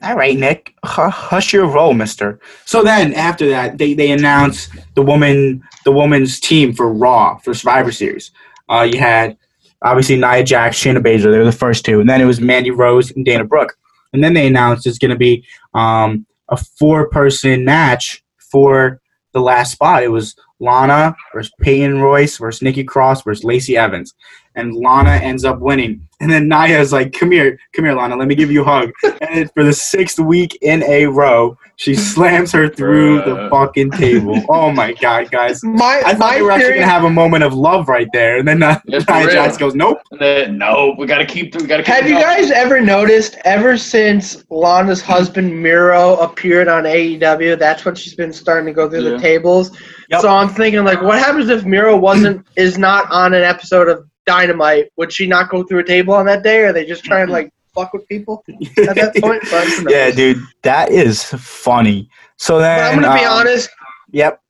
All 0.01 0.15
right, 0.15 0.37
Nick. 0.39 0.75
Hu- 0.85 1.11
Hush 1.11 1.53
your 1.53 1.67
roll, 1.67 1.93
Mister. 1.93 2.39
So 2.67 2.85
then, 2.85 3.13
after 3.15 3.49
that, 3.51 3.79
they 3.79 3.95
they 3.95 4.13
announced 4.13 4.71
the 4.95 5.03
woman 5.03 5.61
the 5.85 5.91
woman's 5.93 6.39
team 6.39 6.73
for 6.73 6.93
Raw 6.93 7.39
for 7.39 7.53
Survivor 7.53 7.91
Series. 7.91 8.31
Uh, 8.69 8.89
you 8.91 8.99
had 8.99 9.37
obviously 9.83 10.17
Nia 10.17 10.45
Jax, 10.45 10.79
Shayna 10.79 10.99
Baszler. 10.99 11.31
They 11.31 11.39
were 11.39 11.45
the 11.45 11.53
first 11.53 11.85
two, 11.85 12.01
and 12.01 12.09
then 12.09 12.21
it 12.21 12.27
was 12.27 12.41
Mandy 12.41 12.71
Rose 12.71 13.11
and 13.11 13.25
Dana 13.25 13.45
Brooke. 13.45 13.77
And 14.13 14.25
then 14.25 14.35
they 14.35 14.47
announced 14.47 14.87
it's 14.87 14.99
going 14.99 15.11
to 15.11 15.17
be 15.17 15.45
um, 15.75 16.27
a 16.49 16.57
four 16.57 17.09
person 17.09 17.65
match 17.65 18.25
for 18.39 19.01
the 19.33 19.41
last 19.41 19.73
spot. 19.73 20.03
It 20.03 20.09
was 20.09 20.35
Lana 20.61 21.15
versus 21.33 21.53
Peyton 21.61 22.01
Royce 22.01 22.39
versus 22.39 22.63
Nikki 22.63 22.85
Cross 22.85 23.23
versus 23.23 23.45
Lacey 23.45 23.77
Evans. 23.77 24.15
And 24.59 24.75
Lana 24.75 25.13
ends 25.13 25.45
up 25.45 25.61
winning. 25.61 26.07
And 26.21 26.31
then 26.33 26.49
Nia 26.49 26.81
is 26.81 26.93
like, 26.93 27.13
Come 27.13 27.31
here, 27.31 27.59
come 27.75 27.85
here, 27.85 27.95
Lana, 27.95 28.17
let 28.17 28.27
me 28.27 28.35
give 28.35 28.51
you 28.51 28.63
a 28.63 28.65
hug. 28.65 28.91
and 29.21 29.51
for 29.53 29.63
the 29.63 29.73
sixth 29.73 30.19
week 30.19 30.59
in 30.63 30.83
a 30.83 31.07
row, 31.07 31.57
she 31.77 31.95
slams 31.95 32.51
her 32.51 32.69
through 32.69 33.19
the 33.23 33.49
fucking 33.53 33.93
table. 33.93 34.43
Oh 34.49 34.73
my 34.73 34.95
god, 34.95 35.31
guys. 35.31 35.61
My 35.63 36.03
I 36.05 36.11
thought 36.15 36.19
my 36.19 36.35
they 36.35 36.43
were 36.43 36.51
actually 36.51 36.75
gonna 36.75 36.87
have 36.87 37.05
a 37.05 37.11
moment 37.11 37.45
of 37.45 37.55
love 37.55 37.89
right 37.89 38.09
there. 38.13 38.39
And 38.39 38.49
then 38.49 38.65
uh, 38.65 38.81
Yeah, 38.87 38.99
Nia. 39.09 39.31
Jax 39.31 39.57
goes, 39.57 39.77
Nope. 39.77 39.99
And 40.11 40.21
then, 40.21 40.59
no, 40.59 40.97
we 40.99 41.07
gotta 41.07 41.25
keep. 41.25 41.55
We 41.55 41.67
gotta. 41.69 41.85
Keep 41.85 41.95
Have 41.95 42.05
it 42.07 42.09
you 42.09 42.15
going. 42.15 42.25
guys 42.25 42.51
ever 42.51 42.81
noticed 42.81 43.37
ever 43.45 43.79
since 43.79 44.45
Lana's 44.51 45.01
husband 45.01 45.63
Miro 45.63 46.17
appeared 46.17 46.67
on 46.67 46.83
AEW, 46.83 47.57
that's 47.61 47.85
when 47.85 47.95
she's 47.95 48.17
been 48.17 48.33
starting 48.33 48.67
to 48.67 48.73
go 48.73 48.91
through 48.91 49.05
Yeah. 49.05 49.11
the 49.11 49.19
tables. 49.21 49.71
Yep. 50.11 50.23
So 50.23 50.29
I'm 50.31 50.49
thinking 50.49 50.83
like 50.85 51.01
what 51.01 51.21
happens 51.21 51.49
if 51.49 51.65
Miro 51.65 51.97
wasn't 51.97 52.45
is 52.57 52.77
not 52.77 53.09
on 53.13 53.35
an 53.35 53.43
episode 53.45 53.87
of 53.89 54.05
Dynamite? 54.29 54.93
Would 54.97 55.13
she 55.13 55.27
not 55.27 55.51
go 55.51 55.65
through 55.65 55.81
a 55.81 55.85
table 55.85 56.15
on 56.15 56.27
that 56.27 56.43
day 56.43 56.61
or 56.61 56.67
are 56.69 56.73
they 56.73 56.85
just 56.85 57.05
trying 57.05 57.27
to 57.27 57.33
like 57.33 57.51
fuck 57.75 57.93
with 57.95 58.07
people 58.09 58.45
at 58.49 58.95
that 58.95 59.17
point? 59.21 59.43
But, 59.51 59.91
yeah, 59.91 60.11
dude, 60.11 60.43
that 60.63 60.91
is 60.91 61.25
funny. 61.25 62.09
So 62.37 62.55
But 62.55 62.61
then 62.61 62.85
I'm 62.85 63.01
gonna 63.01 63.19
be 63.19 63.25
um, 63.25 63.39
honest, 63.39 63.71
Yep. 64.13 64.41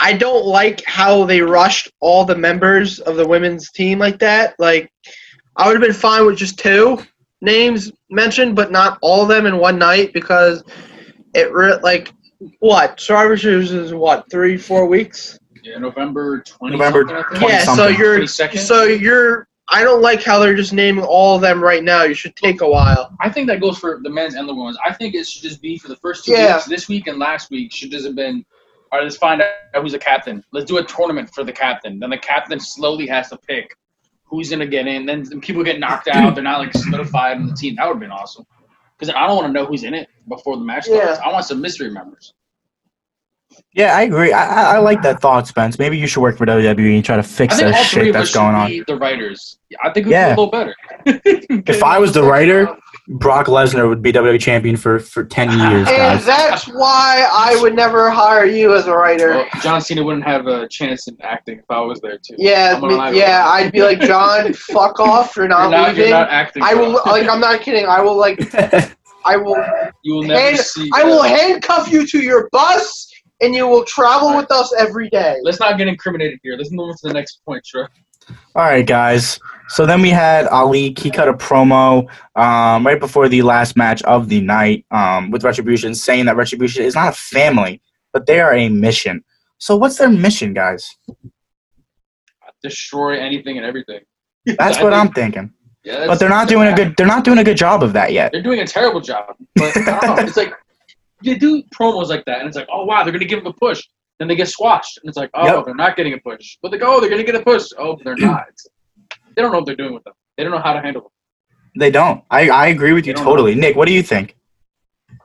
I 0.00 0.12
don't 0.12 0.44
like 0.44 0.84
how 0.84 1.24
they 1.24 1.40
rushed 1.40 1.90
all 2.00 2.24
the 2.24 2.36
members 2.36 2.98
of 3.00 3.16
the 3.16 3.26
women's 3.26 3.70
team 3.70 3.98
like 3.98 4.18
that. 4.18 4.54
Like, 4.58 4.92
I 5.56 5.66
would 5.66 5.76
have 5.76 5.82
been 5.82 5.92
fine 5.92 6.26
with 6.26 6.36
just 6.36 6.58
two 6.58 6.98
names 7.40 7.92
mentioned, 8.10 8.56
but 8.56 8.72
not 8.72 8.98
all 9.02 9.22
of 9.22 9.28
them 9.28 9.46
in 9.46 9.58
one 9.58 9.78
night 9.78 10.12
because 10.12 10.64
it 11.34 11.52
re- 11.52 11.78
like 11.82 12.12
what 12.58 13.00
Survivor 13.00 13.36
Series 13.36 13.72
is 13.72 13.94
what 13.94 14.30
three 14.30 14.56
four 14.56 14.86
weeks. 14.86 15.38
Yeah, 15.64 15.78
November 15.78 16.40
twenty. 16.42 16.76
November 16.76 17.00
something, 17.00 17.16
I 17.16 17.22
think. 17.28 17.40
20 17.40 17.52
yeah, 17.54 17.64
so 17.74 17.88
you're 17.88 18.18
22nd? 18.20 18.58
so 18.58 18.82
you're. 18.84 19.48
I 19.68 19.82
don't 19.82 20.02
like 20.02 20.22
how 20.22 20.38
they're 20.38 20.54
just 20.54 20.74
naming 20.74 21.04
all 21.04 21.36
of 21.36 21.40
them 21.40 21.64
right 21.64 21.82
now. 21.82 22.02
You 22.02 22.12
should 22.12 22.36
take 22.36 22.60
a 22.60 22.68
while. 22.68 23.16
I 23.20 23.30
think 23.30 23.46
that 23.46 23.62
goes 23.62 23.78
for 23.78 23.98
the 24.02 24.10
men's 24.10 24.34
and 24.34 24.46
the 24.46 24.54
women's. 24.54 24.76
I 24.84 24.92
think 24.92 25.14
it 25.14 25.26
should 25.26 25.42
just 25.42 25.62
be 25.62 25.78
for 25.78 25.88
the 25.88 25.96
first 25.96 26.26
two 26.26 26.32
Yeah. 26.32 26.56
weeks. 26.56 26.66
This 26.66 26.86
week 26.86 27.06
and 27.06 27.18
last 27.18 27.50
week 27.50 27.72
should 27.72 27.90
just 27.90 28.04
have 28.04 28.14
been. 28.14 28.44
All 28.92 28.98
right, 28.98 29.04
let's 29.04 29.16
find 29.16 29.40
out 29.40 29.48
who's 29.82 29.92
the 29.92 29.98
captain. 29.98 30.44
Let's 30.52 30.66
do 30.66 30.76
a 30.76 30.84
tournament 30.84 31.30
for 31.34 31.44
the 31.44 31.52
captain. 31.52 31.98
Then 31.98 32.10
the 32.10 32.18
captain 32.18 32.60
slowly 32.60 33.06
has 33.06 33.30
to 33.30 33.38
pick 33.38 33.74
who's 34.24 34.50
gonna 34.50 34.66
get 34.66 34.86
in. 34.86 35.06
Then 35.06 35.40
people 35.40 35.64
get 35.64 35.80
knocked 35.80 36.08
out. 36.08 36.34
They're 36.34 36.44
not 36.44 36.58
like 36.58 36.72
solidified 36.74 37.38
on 37.38 37.46
the 37.46 37.54
team. 37.54 37.76
That 37.76 37.86
would 37.86 37.94
have 37.94 38.00
been 38.00 38.10
awesome. 38.10 38.44
Because 38.98 39.14
I 39.14 39.26
don't 39.26 39.36
want 39.36 39.48
to 39.48 39.52
know 39.52 39.64
who's 39.66 39.82
in 39.84 39.94
it 39.94 40.08
before 40.28 40.56
the 40.56 40.64
match 40.64 40.84
starts. 40.84 41.18
I 41.20 41.32
want 41.32 41.44
some 41.46 41.60
mystery 41.60 41.90
members. 41.90 42.34
Yeah, 43.74 43.96
I 43.96 44.02
agree. 44.02 44.32
I, 44.32 44.44
I, 44.72 44.74
I 44.76 44.78
like 44.78 45.02
that 45.02 45.20
thought, 45.20 45.48
Spence. 45.48 45.78
Maybe 45.80 45.98
you 45.98 46.06
should 46.06 46.20
work 46.20 46.36
for 46.38 46.46
WWE 46.46 46.94
and 46.94 47.04
try 47.04 47.16
to 47.16 47.22
fix 47.24 47.56
think 47.56 47.70
that 47.72 47.74
all 47.76 47.84
three 47.84 48.04
shit 48.04 48.08
of 48.08 48.16
us 48.16 48.26
that's 48.28 48.34
going 48.34 48.54
on. 48.54 48.68
be 48.70 48.84
the 48.86 48.96
writers. 48.96 49.58
I 49.82 49.90
think 49.90 50.06
we 50.06 50.12
Yeah. 50.12 50.34
could 50.34 50.36
do 50.36 50.42
a 50.42 50.44
little 50.44 50.50
better. 50.52 50.74
If 51.66 51.82
I 51.82 51.98
was 51.98 52.12
the 52.12 52.22
writer, 52.22 52.68
Brock 53.08 53.46
Lesnar 53.46 53.88
would 53.88 54.00
be 54.00 54.12
WWE 54.12 54.40
champion 54.40 54.76
for, 54.76 55.00
for 55.00 55.24
10 55.24 55.48
years, 55.58 55.88
And 55.88 56.20
that's 56.20 56.68
why 56.68 57.28
I 57.32 57.58
would 57.60 57.74
never 57.74 58.10
hire 58.10 58.46
you 58.46 58.74
as 58.74 58.86
a 58.86 58.92
writer. 58.94 59.30
Well, 59.30 59.46
John 59.60 59.80
Cena 59.80 60.02
wouldn't 60.04 60.24
have 60.24 60.46
a 60.46 60.68
chance 60.68 61.08
in 61.08 61.16
acting 61.22 61.58
if 61.58 61.64
I 61.68 61.80
was 61.80 62.00
there 62.00 62.16
too. 62.18 62.36
Yeah, 62.38 62.74
I'm 62.76 62.80
gonna 62.80 62.94
lie 62.94 63.10
to 63.10 63.16
yeah, 63.16 63.44
you. 63.44 63.50
I'd 63.66 63.72
be 63.72 63.82
like, 63.82 64.00
John, 64.00 64.52
fuck 64.54 65.00
off. 65.00 65.34
You're 65.36 65.46
You're 65.46 65.48
not, 65.50 65.70
not, 65.70 65.86
you're 65.88 66.04
leaving. 66.06 66.10
not 66.10 66.30
acting. 66.30 66.62
I 66.62 66.74
will, 66.74 66.92
like, 67.06 67.28
I'm 67.28 67.40
not 67.40 67.60
kidding. 67.60 67.86
I 67.86 68.00
will, 68.00 68.16
like, 68.16 68.38
I 69.26 69.36
will, 69.36 69.56
You 70.02 70.14
will 70.16 70.22
never 70.22 70.40
hand, 70.40 70.58
see. 70.58 70.88
I 70.94 71.02
will 71.02 71.22
handcuff 71.22 71.90
you 71.90 72.06
to 72.06 72.18
your 72.22 72.48
bus, 72.52 73.10
and 73.40 73.54
you 73.54 73.66
will 73.66 73.84
travel 73.84 74.36
with 74.36 74.50
us 74.50 74.72
every 74.78 75.08
day. 75.10 75.38
Let's 75.42 75.60
not 75.60 75.78
get 75.78 75.88
incriminated 75.88 76.38
here. 76.42 76.56
Let's 76.56 76.70
move 76.70 76.90
on 76.90 76.96
to 76.96 77.08
the 77.08 77.14
next 77.14 77.40
point, 77.44 77.64
Trey. 77.64 77.86
All 78.54 78.64
right, 78.64 78.86
guys. 78.86 79.38
So 79.68 79.86
then 79.86 80.00
we 80.00 80.10
had 80.10 80.46
Ali. 80.46 80.94
He 80.98 81.10
cut 81.10 81.28
a 81.28 81.34
promo 81.34 82.08
um, 82.36 82.86
right 82.86 83.00
before 83.00 83.28
the 83.28 83.42
last 83.42 83.76
match 83.76 84.02
of 84.04 84.28
the 84.28 84.40
night 84.40 84.86
um, 84.90 85.30
with 85.30 85.44
Retribution, 85.44 85.94
saying 85.94 86.26
that 86.26 86.36
Retribution 86.36 86.84
is 86.84 86.94
not 86.94 87.12
a 87.12 87.16
family, 87.16 87.82
but 88.12 88.26
they 88.26 88.40
are 88.40 88.54
a 88.54 88.68
mission. 88.68 89.24
So 89.58 89.76
what's 89.76 89.98
their 89.98 90.10
mission, 90.10 90.54
guys? 90.54 90.96
Destroy 92.62 93.18
anything 93.18 93.56
and 93.56 93.66
everything. 93.66 94.00
That's 94.46 94.78
I 94.78 94.84
what 94.84 94.94
I'm 94.94 95.12
thinking. 95.12 95.52
Yeah, 95.84 96.06
But 96.06 96.18
they're 96.18 96.30
not 96.30 96.48
doing 96.48 96.68
a 96.68 96.74
good. 96.74 96.94
They're 96.96 97.06
not 97.06 97.24
doing 97.24 97.38
a 97.38 97.44
good 97.44 97.58
job 97.58 97.82
of 97.82 97.92
that 97.92 98.12
yet. 98.12 98.32
They're 98.32 98.42
doing 98.42 98.60
a 98.60 98.66
terrible 98.66 99.00
job. 99.00 99.36
But 99.54 99.76
I 99.76 100.00
don't 100.00 100.16
know. 100.16 100.22
It's 100.22 100.36
like 100.36 100.54
they 101.24 101.34
do 101.36 101.62
promos 101.74 102.08
like 102.08 102.24
that, 102.26 102.38
and 102.40 102.48
it's 102.48 102.56
like, 102.56 102.68
oh 102.72 102.84
wow, 102.84 103.02
they're 103.02 103.12
gonna 103.12 103.24
give 103.24 103.40
them 103.42 103.48
a 103.52 103.52
push. 103.52 103.82
Then 104.18 104.28
they 104.28 104.36
get 104.36 104.48
squashed, 104.48 104.98
and 105.02 105.08
it's 105.08 105.16
like, 105.16 105.30
oh, 105.34 105.44
Yep. 105.56 105.64
they're 105.64 105.74
not 105.74 105.96
getting 105.96 106.12
a 106.14 106.18
push. 106.18 106.56
But 106.62 106.70
they 106.70 106.78
go, 106.78 106.96
oh, 106.96 107.00
they're 107.00 107.10
gonna 107.10 107.24
get 107.24 107.34
a 107.34 107.42
push. 107.42 107.64
Oh, 107.78 107.98
they're 108.04 108.16
not. 108.16 108.42
It's- 108.42 108.66
they 109.34 109.42
don't 109.42 109.50
know 109.50 109.58
what 109.58 109.66
they're 109.66 109.74
doing 109.74 109.92
with 109.92 110.04
them. 110.04 110.14
They 110.36 110.44
don't 110.44 110.52
know 110.52 110.60
how 110.60 110.72
to 110.74 110.80
handle 110.80 111.02
them. 111.02 111.10
They 111.76 111.90
don't. 111.90 112.22
I, 112.30 112.48
I 112.50 112.66
agree 112.68 112.92
with 112.92 113.04
you 113.04 113.12
They 113.12 113.16
don't 113.16 113.24
totally. 113.24 113.56
Nick, 113.56 113.74
what 113.74 113.88
do 113.88 113.92
you 113.94 114.02
think? 114.04 114.36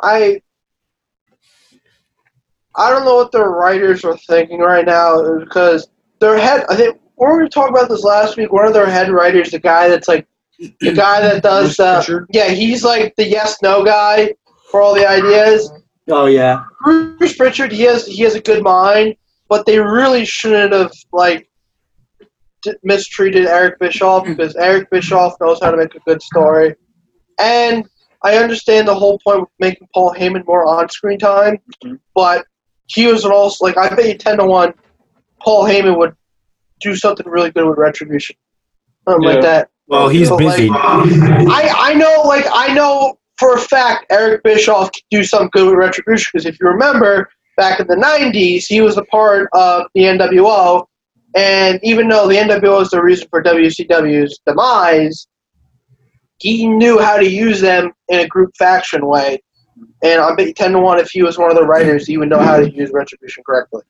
I, 0.02 0.42
I 2.76 2.90
don't 2.90 3.06
know 3.06 3.16
what 3.18 3.32
their 3.32 3.50
writers 3.50 4.04
are 4.04 4.18
thinking 4.18 4.60
right 4.60 4.86
now 4.86 5.38
because 5.40 5.90
their 6.20 6.38
head. 6.40 6.66
I 6.70 6.76
think 6.76 7.00
we 7.18 7.28
were 7.28 7.48
talking 7.48 7.76
about 7.76 7.90
this 7.90 8.04
last 8.04 8.38
week. 8.38 8.52
One 8.52 8.66
of 8.66 8.74
their 8.74 8.90
head 8.90 9.12
writers, 9.12 9.52
the 9.52 9.60
guy 9.60 9.88
that's 9.90 10.08
like, 10.08 10.26
the 10.58 10.94
guy 10.94 11.22
that 11.22 11.44
does 11.44 11.76
Bruce 11.76 11.78
the, 11.78 11.94
Pritchard? 11.98 12.28
yeah, 12.32 12.50
he's 12.50 12.84
like 12.84 13.16
the 13.16 13.28
yes 13.28 13.58
no 13.62 13.84
guy 13.86 14.34
for 14.72 14.82
all 14.82 14.94
the 14.96 15.08
ideas. 15.08 15.72
Oh 16.10 16.26
yeah. 16.26 16.63
Bruce 16.84 17.36
Pritchard, 17.36 17.72
he 17.72 17.84
has 17.84 18.06
he 18.06 18.24
has 18.24 18.36
a 18.36 18.41
good 18.41 18.63
mind, 18.63 19.15
but 19.48 19.65
they 19.65 19.80
really 19.80 20.26
shouldn't 20.26 20.74
have 20.74 20.91
like 21.12 21.50
mistreated 22.84 23.45
Eric 23.45 23.80
Bischoff 23.80 24.26
hmm. 24.26 24.34
because 24.34 24.56
Eric 24.56 24.89
Bischoff 24.89 25.36
knows 25.39 25.60
how 25.62 25.72
to 25.72 25.78
make 25.78 25.95
a 25.95 26.00
good 26.00 26.22
story, 26.22 26.76
and 27.39 27.88
I 28.24 28.38
understand 28.38 28.88
the 28.88 28.95
whole 28.95 29.19
point 29.19 29.41
with 29.41 29.50
making 29.60 29.88
Paul 29.93 30.13
Heyman 30.13 30.45
more 30.45 30.67
on-screen 30.67 31.19
time, 31.19 31.60
hmm. 31.84 31.95
but 32.15 32.45
he 32.88 33.06
was 33.06 33.24
an 33.24 33.32
also 33.32 33.65
like 33.65 33.78
I 33.78 33.93
bet 33.93 34.08
you 34.08 34.17
ten 34.17 34.38
to 34.38 34.45
one, 34.45 34.74
Paul 35.41 35.65
Heyman 35.65 35.98
would 35.98 36.15
do 36.82 36.95
something 36.95 37.28
really 37.28 37.52
good 37.52 37.67
with 37.67 37.78
Retribution, 37.78 38.36
something 39.08 39.28
Yeah. 39.28 39.36
like 39.36 39.43
that. 39.43 39.69
Well, 39.88 40.08
he's 40.08 40.30
But, 40.30 40.41
like, 40.43 40.58
busy. 40.58 40.69
I, 40.72 41.74
I 41.78 41.93
know, 41.95 42.22
like, 42.24 42.45
I 42.52 42.72
know 42.74 43.19
for 43.39 43.56
a 43.56 43.60
fact 43.60 44.06
Eric 44.12 44.43
Bischoff 44.43 44.91
could 44.91 45.04
do 45.10 45.23
some 45.23 45.47
good 45.49 45.65
with 45.65 45.75
Retribution 45.75 46.30
because 46.34 46.45
if 46.45 46.60
you 46.60 46.67
remember, 46.67 47.30
back 47.56 47.80
in 47.80 47.88
the 47.88 47.95
90s, 47.95 48.65
he 48.65 48.82
was 48.82 48.97
a 48.97 49.04
part 49.06 49.49
of 49.54 49.86
the 49.95 50.02
NWO, 50.02 50.86
and 51.36 51.80
even 51.84 52.08
though 52.08 52.28
the 52.28 52.36
NWO 52.36 52.82
is 52.82 52.89
the 52.89 53.02
reason 53.02 53.28
for 53.30 53.41
WCW's 53.41 54.39
demise, 54.45 55.28
he 56.39 56.67
knew 56.67 56.99
how 56.99 57.17
to 57.17 57.30
use 57.30 57.60
them 57.60 57.91
in 58.08 58.19
a 58.19 58.28
group 58.28 58.52
faction 58.58 59.06
way. 59.06 59.41
And 60.04 60.21
I 60.21 60.34
bet 60.36 60.47
you 60.47 60.54
10 60.54 60.73
to 60.73 60.80
1 60.80 60.99
if 60.99 61.12
he 61.12 61.21
was 61.21 61.38
one 61.38 61.52
of 61.52 61.58
the 61.58 61.65
writers, 61.65 62.08
he 62.08 62.17
would 62.17 62.30
know 62.30 62.39
how 62.39 62.58
to 62.58 62.69
use 62.69 62.91
Retribution 62.93 63.43
correctly. 63.45 63.84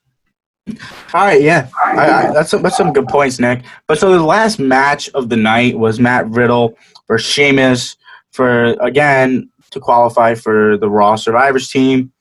All 1.14 1.26
right, 1.26 1.42
yeah, 1.42 1.68
I, 1.84 1.92
I, 1.92 2.34
that's 2.34 2.52
that's 2.52 2.78
some 2.78 2.94
good 2.94 3.08
points, 3.08 3.40
Nick. 3.40 3.64
But 3.88 3.98
so 3.98 4.12
the 4.12 4.24
last 4.24 4.60
match 4.60 5.10
of 5.16 5.30
the 5.30 5.36
night 5.36 5.80
was 5.80 6.00
Matt 6.00 6.30
Riddle 6.30 6.78
versus 7.08 7.28
Sheamus 7.28 7.98
for 8.32 8.74
again 8.82 9.50
to 9.72 9.80
qualify 9.80 10.36
for 10.36 10.78
the 10.78 10.90
Raw 10.90 11.16
Survivors 11.16 11.70
team, 11.70 12.12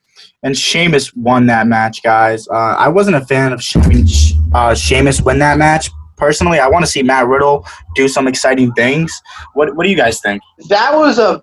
and 0.42 0.56
Sheamus 0.56 1.14
won 1.14 1.46
that 1.46 1.66
match, 1.66 2.02
guys. 2.02 2.46
Uh, 2.48 2.54
I 2.78 2.88
wasn't 2.88 3.16
a 3.16 3.24
fan 3.24 3.52
of 3.52 3.62
having 3.64 4.06
Sh- 4.06 4.32
uh, 4.54 4.74
Sheamus 4.74 5.20
win 5.22 5.38
that 5.40 5.58
match 5.58 5.90
personally. 6.16 6.58
I 6.58 6.68
want 6.68 6.84
to 6.84 6.90
see 6.90 7.02
Matt 7.02 7.26
Riddle 7.26 7.66
do 7.94 8.08
some 8.08 8.26
exciting 8.28 8.72
things. 8.72 9.12
What 9.54 9.74
What 9.76 9.84
do 9.84 9.90
you 9.90 9.96
guys 9.96 10.20
think? 10.20 10.42
that 10.68 10.94
was 10.94 11.18
a 11.18 11.42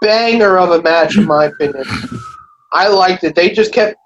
banger 0.00 0.58
of 0.58 0.70
a 0.70 0.82
match 0.82 1.16
in 1.16 1.24
my 1.26 1.46
opinion. 1.46 1.84
I 2.72 2.88
liked 2.88 3.24
it. 3.24 3.34
They 3.34 3.50
just 3.50 3.72
kept 3.72 3.96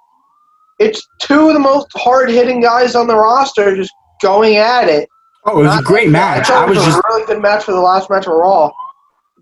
it's 0.78 1.06
two 1.20 1.48
of 1.48 1.54
the 1.54 1.60
most 1.60 1.86
hard 1.94 2.28
hitting 2.30 2.60
guys 2.60 2.94
on 2.96 3.06
the 3.06 3.14
roster 3.14 3.76
just 3.76 3.92
going 4.22 4.56
at 4.56 4.88
it. 4.88 5.08
Oh, 5.44 5.60
it 5.60 5.64
was 5.66 5.78
a 5.80 5.82
great 5.82 6.08
match. 6.08 6.50
I 6.50 6.62
I 6.62 6.64
was 6.66 6.76
was 6.78 6.86
just 6.86 6.98
a 6.98 7.02
really 7.08 7.26
good 7.26 7.42
match 7.42 7.64
for 7.64 7.72
the 7.72 7.80
last 7.80 8.08
match 8.10 8.26
of 8.26 8.32
Raw. 8.32 8.70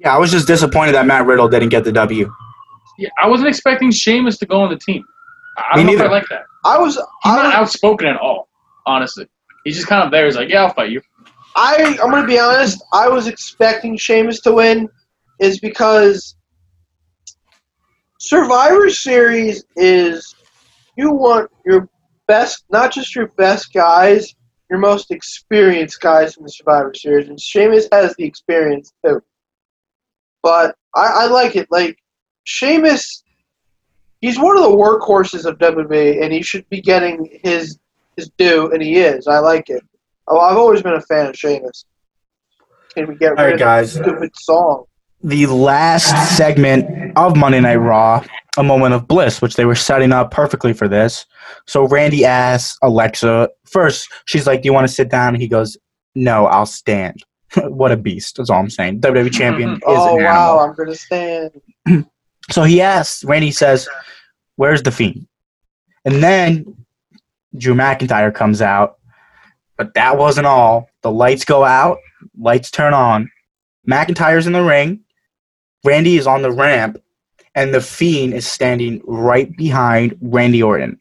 Yeah, 0.00 0.14
I 0.14 0.18
was 0.18 0.30
just 0.30 0.46
disappointed 0.46 0.92
that 0.94 1.06
Matt 1.06 1.26
Riddle 1.26 1.48
didn't 1.48 1.68
get 1.68 1.84
the 1.84 1.92
W. 1.92 2.32
Yeah, 2.98 3.08
I 3.22 3.28
wasn't 3.28 3.48
expecting 3.48 3.90
Sheamus 3.90 4.36
to 4.38 4.46
go 4.46 4.60
on 4.62 4.70
the 4.70 4.78
team. 4.78 5.04
I 5.58 5.76
Me 5.76 5.82
don't 5.82 5.86
know 5.86 5.92
if 5.92 5.98
neither. 5.98 6.10
I 6.10 6.12
like 6.12 6.26
that. 6.30 6.42
I 6.64 6.78
was 6.78 6.94
He's 6.96 7.04
I, 7.24 7.36
not 7.36 7.44
was- 7.46 7.54
outspoken 7.54 8.08
at 8.08 8.16
all, 8.16 8.48
honestly. 8.86 9.26
He's 9.64 9.76
just 9.76 9.88
kind 9.88 10.02
of 10.02 10.10
there. 10.10 10.24
He's 10.26 10.36
like, 10.36 10.48
yeah, 10.48 10.62
I'll 10.64 10.72
fight 10.74 10.90
you. 10.90 11.00
I 11.56 11.96
I'm 12.02 12.10
gonna 12.10 12.26
be 12.26 12.38
honest, 12.38 12.82
I 12.92 13.08
was 13.08 13.26
expecting 13.26 13.96
Sheamus 13.96 14.40
to 14.42 14.52
win 14.52 14.88
is 15.40 15.58
because 15.60 16.36
Survivor 18.18 18.88
Series 18.90 19.64
is 19.76 20.34
you 20.96 21.10
want 21.12 21.50
your 21.64 21.88
best 22.28 22.64
not 22.70 22.92
just 22.92 23.14
your 23.16 23.28
best 23.36 23.72
guys, 23.72 24.34
your 24.70 24.78
most 24.78 25.10
experienced 25.10 26.00
guys 26.00 26.36
in 26.36 26.44
the 26.44 26.50
Survivor 26.50 26.92
Series, 26.94 27.28
and 27.28 27.40
Sheamus 27.40 27.88
has 27.92 28.14
the 28.16 28.24
experience 28.24 28.92
too. 29.04 29.20
But 30.42 30.74
I, 30.94 31.06
I 31.06 31.26
like 31.26 31.56
it. 31.56 31.68
Like 31.70 31.98
Sheamus 32.44 33.22
he's 34.20 34.38
one 34.38 34.56
of 34.56 34.62
the 34.62 34.68
workhorses 34.76 35.44
of 35.44 35.58
WWE 35.58 36.22
and 36.22 36.32
he 36.32 36.42
should 36.42 36.68
be 36.68 36.80
getting 36.80 37.40
his 37.42 37.78
his 38.16 38.30
due 38.36 38.70
and 38.72 38.82
he 38.82 38.98
is. 38.98 39.26
I 39.26 39.38
like 39.38 39.70
it. 39.70 39.82
Oh, 40.28 40.38
I've 40.38 40.56
always 40.56 40.82
been 40.82 40.94
a 40.94 41.00
fan 41.02 41.26
of 41.26 41.36
Sheamus. 41.36 41.84
Can 42.94 43.06
we 43.08 43.14
get 43.16 43.30
All 43.30 43.36
right, 43.36 43.44
rid 43.46 43.54
of 43.54 43.60
guys. 43.60 43.92
stupid 43.92 44.30
song? 44.36 44.84
the 45.22 45.44
last 45.46 46.34
segment 46.36 47.12
of 47.16 47.36
Monday 47.36 47.60
Night 47.60 47.76
Raw, 47.76 48.24
a 48.56 48.62
moment 48.62 48.94
of 48.94 49.06
bliss, 49.06 49.42
which 49.42 49.54
they 49.54 49.66
were 49.66 49.74
setting 49.74 50.12
up 50.12 50.30
perfectly 50.30 50.72
for 50.72 50.88
this. 50.88 51.26
So 51.66 51.86
Randy 51.86 52.24
asks 52.24 52.78
Alexa 52.82 53.50
first, 53.66 54.10
she's 54.24 54.46
like, 54.46 54.62
Do 54.62 54.66
you 54.68 54.72
want 54.72 54.88
to 54.88 54.92
sit 54.92 55.10
down? 55.10 55.34
He 55.34 55.46
goes, 55.46 55.76
No, 56.14 56.46
I'll 56.46 56.66
stand. 56.66 57.22
What 57.56 57.92
a 57.92 57.96
beast. 57.96 58.36
That's 58.36 58.50
all 58.50 58.60
I'm 58.60 58.70
saying. 58.70 59.00
WWE 59.00 59.32
champion 59.36 59.80
oh, 59.84 59.92
is 59.92 59.98
Oh 60.00 60.18
an 60.18 60.24
wow, 60.24 60.58
animal. 60.58 60.70
I'm 60.70 60.74
gonna 60.74 60.94
stand. 60.94 61.60
So 62.50 62.64
he 62.64 62.80
asks, 62.80 63.22
Randy 63.22 63.52
says, 63.52 63.88
Where's 64.56 64.82
the 64.82 64.90
fiend? 64.90 65.28
And 66.04 66.22
then 66.22 66.84
Drew 67.56 67.74
McIntyre 67.74 68.34
comes 68.34 68.60
out. 68.60 68.98
But 69.76 69.94
that 69.94 70.18
wasn't 70.18 70.46
all. 70.46 70.90
The 71.02 71.10
lights 71.10 71.44
go 71.44 71.64
out, 71.64 71.98
lights 72.36 72.70
turn 72.70 72.92
on. 72.92 73.30
McIntyre's 73.88 74.46
in 74.46 74.52
the 74.52 74.62
ring. 74.62 75.00
Randy 75.84 76.18
is 76.18 76.26
on 76.26 76.42
the 76.42 76.50
ramp, 76.50 76.98
and 77.54 77.72
the 77.72 77.80
Fiend 77.80 78.34
is 78.34 78.46
standing 78.46 79.00
right 79.06 79.56
behind 79.56 80.18
Randy 80.20 80.62
Orton. 80.62 80.98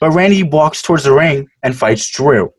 But 0.00 0.12
Randy 0.12 0.42
walks 0.42 0.80
towards 0.80 1.04
the 1.04 1.12
ring 1.12 1.48
and 1.62 1.76
fights 1.76 2.08
Drew. 2.08 2.52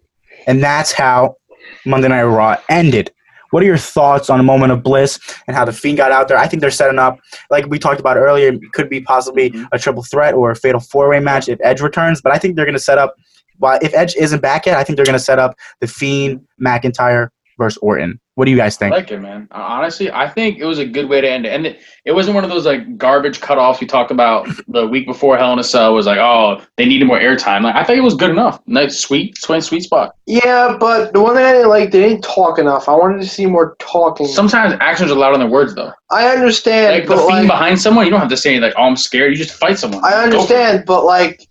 And 0.45 0.61
that's 0.61 0.91
how 0.91 1.37
Monday 1.85 2.07
Night 2.07 2.23
Raw 2.23 2.57
ended. 2.69 3.11
What 3.51 3.63
are 3.63 3.65
your 3.65 3.77
thoughts 3.77 4.29
on 4.29 4.39
a 4.39 4.43
moment 4.43 4.71
of 4.71 4.83
bliss 4.83 5.19
and 5.47 5.55
how 5.55 5.65
the 5.65 5.73
Fiend 5.73 5.97
got 5.97 6.11
out 6.11 6.27
there? 6.27 6.37
I 6.37 6.47
think 6.47 6.61
they're 6.61 6.69
setting 6.69 6.99
up, 6.99 7.19
like 7.49 7.65
we 7.65 7.79
talked 7.79 7.99
about 7.99 8.15
earlier, 8.15 8.53
it 8.53 8.73
could 8.73 8.89
be 8.89 9.01
possibly 9.01 9.49
mm-hmm. 9.49 9.65
a 9.71 9.79
triple 9.79 10.03
threat 10.03 10.35
or 10.35 10.51
a 10.51 10.55
fatal 10.55 10.79
four 10.79 11.09
way 11.09 11.19
match 11.19 11.49
if 11.49 11.59
Edge 11.63 11.81
returns. 11.81 12.21
But 12.21 12.31
I 12.31 12.37
think 12.37 12.55
they're 12.55 12.65
going 12.65 12.73
to 12.73 12.79
set 12.79 12.97
up, 12.97 13.15
well, 13.57 13.79
if 13.81 13.93
Edge 13.95 14.15
isn't 14.15 14.41
back 14.41 14.67
yet, 14.67 14.77
I 14.77 14.83
think 14.83 14.97
they're 14.97 15.05
going 15.05 15.17
to 15.17 15.23
set 15.23 15.39
up 15.39 15.55
the 15.79 15.87
Fiend, 15.87 16.45
McIntyre 16.61 17.29
versus 17.59 17.77
Orton. 17.83 18.19
What 18.35 18.45
do 18.45 18.51
you 18.51 18.57
guys 18.57 18.77
I 18.77 18.79
think? 18.79 18.91
like 18.95 19.11
it, 19.11 19.19
man. 19.19 19.49
Uh, 19.51 19.57
Honestly, 19.57 20.09
I 20.09 20.27
think 20.29 20.59
it 20.59 20.65
was 20.65 20.79
a 20.79 20.85
good 20.85 21.09
way 21.09 21.19
to 21.19 21.29
end 21.29 21.45
it. 21.45 21.49
And 21.49 21.67
it, 21.67 21.81
it 22.05 22.13
wasn't 22.13 22.35
one 22.35 22.45
of 22.45 22.49
those 22.49 22.65
like 22.65 22.97
garbage 22.97 23.41
cutoffs 23.41 23.81
we 23.81 23.85
talked 23.85 24.11
about 24.11 24.47
the 24.69 24.87
week 24.87 25.05
before 25.05 25.37
Hell 25.37 25.51
in 25.51 25.59
a 25.59 25.63
Cell 25.63 25.93
was 25.93 26.05
like, 26.05 26.19
oh, 26.19 26.61
they 26.77 26.85
needed 26.85 27.05
more 27.05 27.19
airtime. 27.19 27.63
Like 27.63 27.75
I 27.75 27.83
think 27.83 27.97
it 27.97 28.01
was 28.01 28.15
good 28.15 28.29
enough. 28.29 28.61
Nice, 28.65 28.97
sweet, 28.97 29.37
sweet, 29.37 29.61
sweet 29.61 29.83
spot. 29.83 30.15
Yeah, 30.25 30.77
but 30.79 31.11
the 31.11 31.21
one 31.21 31.35
thing 31.35 31.43
I 31.45 31.51
didn't 31.51 31.67
like, 31.69 31.91
they 31.91 31.99
didn't 31.99 32.21
talk 32.23 32.59
enough. 32.59 32.87
I 32.87 32.93
wanted 32.93 33.19
to 33.21 33.27
see 33.27 33.45
more 33.45 33.75
talking. 33.79 34.25
Sometimes 34.27 34.73
actions 34.79 35.11
are 35.11 35.15
louder 35.15 35.37
than 35.37 35.49
words, 35.51 35.75
though. 35.75 35.91
I 36.09 36.29
understand, 36.29 36.93
Like 36.95 37.03
the 37.09 37.15
but 37.15 37.27
fiend 37.27 37.39
like, 37.39 37.47
behind 37.59 37.79
someone, 37.81 38.05
you 38.05 38.11
don't 38.11 38.21
have 38.21 38.29
to 38.29 38.37
say 38.37 38.57
like, 38.59 38.73
"Oh, 38.77 38.83
I'm 38.83 38.95
scared." 38.95 39.31
You 39.31 39.37
just 39.37 39.53
fight 39.59 39.77
someone. 39.77 40.01
I 40.03 40.11
Go 40.11 40.15
for 40.15 40.21
it. 40.21 40.23
understand, 40.33 40.83
but 40.85 41.03
like, 41.03 41.45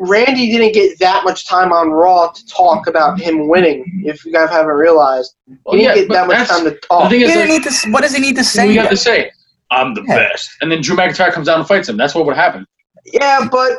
Randy 0.00 0.50
didn't 0.50 0.72
get 0.74 0.98
that 1.00 1.24
much 1.24 1.46
time 1.46 1.72
on 1.72 1.90
Raw 1.90 2.28
to 2.28 2.46
talk 2.46 2.86
about 2.86 3.20
him 3.20 3.48
winning. 3.48 4.02
If 4.06 4.24
you 4.24 4.32
guys 4.32 4.48
haven't 4.50 4.70
realized, 4.74 5.34
Well, 5.66 5.76
he 5.76 5.82
yeah, 5.84 5.94
didn't 5.94 6.08
get 6.10 6.14
that 6.14 6.26
much 6.28 6.48
time 6.48 6.64
to 6.64 6.70
The 6.70 6.76
talk. 6.76 7.10
thing 7.10 7.20
He 7.20 7.24
is, 7.26 7.32
doesn't 7.34 7.48
like, 7.48 7.64
need 7.64 7.70
to, 7.70 7.90
what 7.90 8.02
does 8.02 8.14
he 8.14 8.20
need 8.20 8.36
to 8.36 8.44
say? 8.44 8.68
you 8.68 8.74
got 8.74 8.90
to 8.90 8.96
say, 8.96 9.30
"I'm 9.70 9.94
the 9.94 10.04
Yeah. 10.06 10.14
best," 10.30 10.50
and 10.60 10.70
then 10.70 10.80
Drew 10.82 10.96
McIntyre 10.96 11.32
comes 11.32 11.46
down 11.48 11.58
and 11.58 11.66
fights 11.68 11.88
him. 11.88 11.96
That's 11.96 12.14
what 12.14 12.26
would 12.26 12.36
happen. 12.36 12.64
Yeah, 13.12 13.48
but 13.50 13.72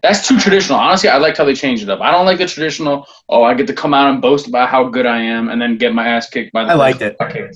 That's 0.00 0.28
too 0.28 0.38
traditional. 0.38 0.78
Honestly, 0.78 1.08
I 1.08 1.16
liked 1.16 1.38
how 1.38 1.44
they 1.44 1.54
changed 1.54 1.82
it 1.82 1.88
up. 1.90 2.00
I 2.00 2.12
don't 2.12 2.24
like 2.24 2.38
the 2.38 2.46
traditional. 2.46 3.06
Oh, 3.28 3.42
I 3.42 3.54
get 3.54 3.66
to 3.66 3.72
come 3.74 3.92
out 3.92 4.08
and 4.12 4.22
boast 4.22 4.46
about 4.46 4.68
how 4.68 4.84
good 4.88 5.06
I 5.06 5.20
am, 5.20 5.48
and 5.48 5.60
then 5.60 5.76
get 5.76 5.92
my 5.92 6.06
ass 6.06 6.30
kicked 6.30 6.52
by 6.52 6.64
the. 6.64 6.70
I 6.70 6.74
liked 6.74 7.02
it. 7.02 7.16
Okay. 7.20 7.48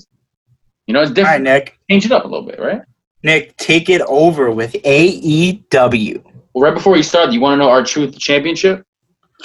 You 0.87 0.93
know, 0.93 1.01
it's 1.01 1.09
All 1.11 1.15
right, 1.15 1.15
different. 1.15 1.43
Nick. 1.45 1.77
Change 1.89 2.05
it 2.05 2.11
up 2.11 2.25
a 2.25 2.27
little 2.27 2.45
bit, 2.45 2.59
right? 2.59 2.81
Nick, 3.23 3.55
take 3.55 3.89
it 3.89 4.01
over 4.01 4.51
with 4.51 4.73
AEW. 4.83 6.21
Well, 6.53 6.63
right 6.63 6.73
before 6.73 6.93
we 6.93 7.03
start, 7.03 7.31
you 7.31 7.41
want 7.41 7.53
to 7.59 7.63
know 7.63 7.69
R-Truth 7.69 8.13
the 8.13 8.19
championship? 8.19 8.85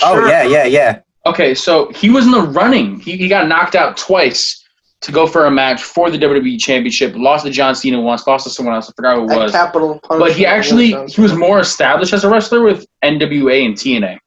Oh, 0.03 0.15
Sure. 0.15 0.29
yeah, 0.29 0.43
yeah, 0.45 0.65
yeah. 0.65 1.01
Okay, 1.27 1.55
so 1.55 1.91
he 1.93 2.11
was 2.11 2.25
in 2.27 2.31
the 2.33 2.41
running. 2.43 3.01
He, 3.01 3.17
he 3.17 3.29
got 3.29 3.49
knocked 3.49 3.75
out 3.75 3.97
twice 3.97 4.65
to 5.01 5.13
go 5.13 5.27
for 5.27 5.47
a 5.47 5.51
match 5.51 5.83
for 5.83 6.11
the 6.11 6.19
WWE 6.19 6.59
Championship. 6.59 7.15
Lost 7.17 7.45
to 7.47 7.51
John 7.53 7.75
Cena 7.75 8.01
once. 8.01 8.27
Lost 8.27 8.45
to 8.45 8.51
someone 8.51 8.75
else. 8.75 8.89
I 8.91 8.93
forgot 8.95 9.17
who 9.17 9.25
it 9.25 9.33
at 9.33 9.39
was. 9.39 9.53
Capital 9.53 10.01
But 10.09 10.33
he 10.33 10.45
actually 10.47 10.95
he 11.09 11.21
was 11.21 11.35
more 11.35 11.61
established 11.61 12.13
as 12.13 12.25
a 12.25 12.31
wrestler 12.31 12.63
with 12.63 12.85
NWA 13.05 13.65
and 13.65 13.75
TNA. 13.75 14.19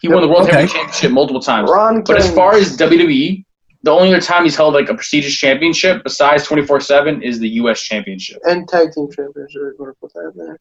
He 0.00 0.08
won 0.08 0.22
the 0.22 0.28
World 0.28 0.42
Okay. 0.42 0.52
Heavyweight 0.52 0.70
Championship 0.72 1.12
multiple 1.12 1.40
times. 1.40 1.70
Ron 1.70 2.02
But 2.02 2.16
as 2.18 2.32
far 2.34 2.54
as 2.54 2.76
WWE, 2.76 3.44
the 3.82 3.90
only 3.90 4.08
other 4.12 4.20
time 4.20 4.44
he's 4.44 4.56
held 4.56 4.74
like 4.74 4.88
a 4.88 4.94
prestigious 4.94 5.34
championship 5.34 6.02
besides 6.02 6.44
24 6.44 6.80
7 6.80 7.22
is 7.22 7.38
the 7.38 7.48
U.S. 7.60 7.80
Championship. 7.82 8.38
and 8.44 8.68
tag 8.68 8.92
team 8.92 9.08
championship. 9.10 9.60
we're 9.62 9.72
going 9.74 9.92
to 9.92 9.96
put 10.00 10.12
that 10.14 10.32
there. 10.34 10.58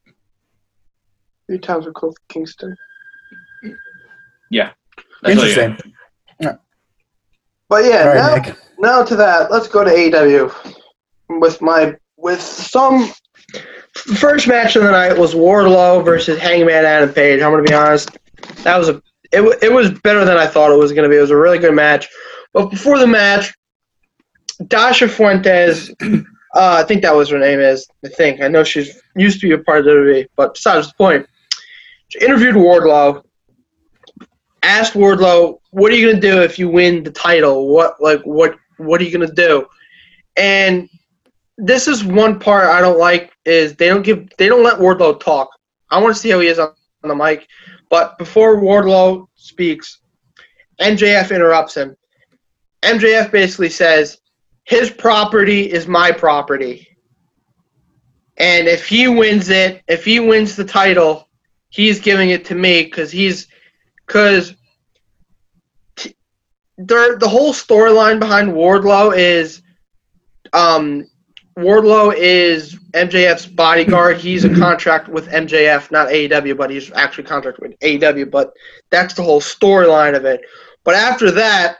Three 1.47 1.59
times 1.59 1.85
with 1.85 1.93
Kofi 1.93 2.15
Kingston. 2.29 2.75
Yeah. 4.49 4.71
Interesting. 5.25 5.77
got. 6.41 6.61
But 7.69 7.85
yeah, 7.85 8.09
All 8.09 8.15
now, 8.15 8.35
Nick. 8.35 8.57
now 8.79 9.03
to 9.03 9.15
that. 9.15 9.51
Let's 9.51 9.67
go 9.67 9.83
to 9.83 9.89
AEW 9.89 10.75
with 11.29 11.61
my 11.61 11.95
with 12.17 12.41
some. 12.41 13.11
The 13.53 14.15
first 14.15 14.47
match 14.47 14.75
of 14.75 14.83
the 14.83 14.91
night 14.91 15.17
was 15.17 15.33
Wardlow 15.33 16.03
versus 16.03 16.37
Hangman 16.37 16.85
Adam 16.85 17.13
Page. 17.13 17.41
I'm 17.41 17.51
gonna 17.51 17.63
be 17.63 17.73
honest, 17.73 18.17
that 18.63 18.77
was 18.77 18.89
a 18.89 19.01
it, 19.31 19.63
it 19.63 19.71
was 19.71 19.91
better 20.01 20.25
than 20.25 20.37
I 20.37 20.47
thought 20.47 20.71
it 20.71 20.77
was 20.77 20.91
gonna 20.91 21.09
be. 21.09 21.17
It 21.17 21.21
was 21.21 21.31
a 21.31 21.37
really 21.37 21.57
good 21.57 21.73
match. 21.73 22.07
But 22.53 22.69
before 22.69 22.99
the 22.99 23.07
match, 23.07 23.53
Dasha 24.67 25.07
Fuentes, 25.07 25.89
uh, 26.01 26.15
I 26.55 26.83
think 26.83 27.01
that 27.01 27.15
was 27.15 27.29
her 27.29 27.39
name 27.39 27.59
is. 27.59 27.87
I 28.03 28.09
think 28.09 28.41
I 28.41 28.47
know 28.47 28.63
she's 28.63 29.01
used 29.15 29.41
to 29.41 29.47
be 29.47 29.53
a 29.53 29.57
part 29.57 29.79
of 29.79 29.85
WWE, 29.87 30.27
but 30.35 30.53
besides 30.53 30.87
the 30.87 30.93
point, 30.95 31.27
she 32.09 32.19
interviewed 32.19 32.55
Wardlow, 32.55 33.23
asked 34.63 34.93
Wardlow, 34.93 35.59
"What 35.71 35.91
are 35.91 35.95
you 35.95 36.07
gonna 36.07 36.21
do 36.21 36.41
if 36.41 36.59
you 36.59 36.69
win 36.69 37.03
the 37.03 37.11
title? 37.11 37.67
What 37.67 38.01
like 38.01 38.21
what 38.23 38.55
what 38.77 39.01
are 39.01 39.03
you 39.03 39.11
gonna 39.11 39.33
do?" 39.33 39.67
And 40.37 40.89
this 41.57 41.87
is 41.87 42.03
one 42.03 42.39
part 42.39 42.67
I 42.67 42.81
don't 42.81 42.99
like 42.99 43.31
is 43.45 43.75
they 43.75 43.87
don't 43.87 44.03
give 44.03 44.27
they 44.37 44.47
don't 44.47 44.63
let 44.63 44.79
Wardlow 44.79 45.19
talk. 45.19 45.49
I 45.89 46.01
want 46.01 46.15
to 46.15 46.19
see 46.19 46.29
how 46.29 46.39
he 46.39 46.47
is 46.47 46.59
on, 46.59 46.73
on 47.03 47.09
the 47.09 47.15
mic, 47.15 47.47
but 47.89 48.17
before 48.17 48.57
Wardlow 48.57 49.27
speaks, 49.35 49.99
MJF 50.79 51.33
interrupts 51.33 51.75
him. 51.75 51.95
MJF 52.81 53.31
basically 53.31 53.69
says, 53.69 54.19
"His 54.63 54.89
property 54.89 55.71
is 55.71 55.87
my 55.87 56.11
property." 56.11 56.87
And 58.37 58.67
if 58.67 58.85
he 58.85 59.07
wins 59.07 59.49
it, 59.49 59.81
if 59.87 60.03
he 60.03 60.19
wins 60.19 60.55
the 60.55 60.65
title, 60.65 61.24
he's 61.75 61.99
giving 61.99 62.29
it 62.29 62.45
to 62.45 62.55
me 62.55 62.83
because 62.83 63.11
he's 63.11 63.47
because 64.07 64.55
the 66.77 67.17
the 67.19 67.27
whole 67.27 67.53
storyline 67.53 68.17
behind 68.17 68.49
Wardlow 68.51 69.15
is 69.15 69.61
um 70.53 71.05
Wardlow 71.57 72.13
is 72.15 72.75
MJF's 72.91 73.45
bodyguard. 73.45 74.17
He's 74.17 74.43
a 74.43 74.53
contract 74.53 75.07
with 75.07 75.29
MJF, 75.29 75.89
not 75.89 76.09
AEW, 76.09 76.57
but 76.57 76.69
he's 76.69 76.91
actually 76.91 77.23
contract 77.23 77.59
with 77.61 77.79
AEW. 77.79 78.29
But 78.29 78.51
that's 78.89 79.13
the 79.13 79.23
whole 79.23 79.39
storyline 79.39 80.17
of 80.17 80.25
it. 80.25 80.41
But 80.83 80.95
after 80.95 81.31
that, 81.31 81.77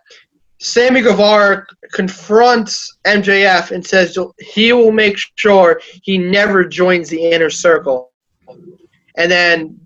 Sammy 0.60 1.02
Guevara 1.02 1.66
confronts 1.92 2.98
MJF 3.06 3.72
and 3.72 3.86
says 3.86 4.18
he 4.40 4.72
will 4.72 4.94
make 4.94 5.18
sure 5.36 5.82
he 6.04 6.18
never 6.18 6.64
joins 6.64 7.10
the 7.10 7.22
inner 7.22 7.50
circle. 7.50 8.14
And 9.18 9.30
then 9.30 9.85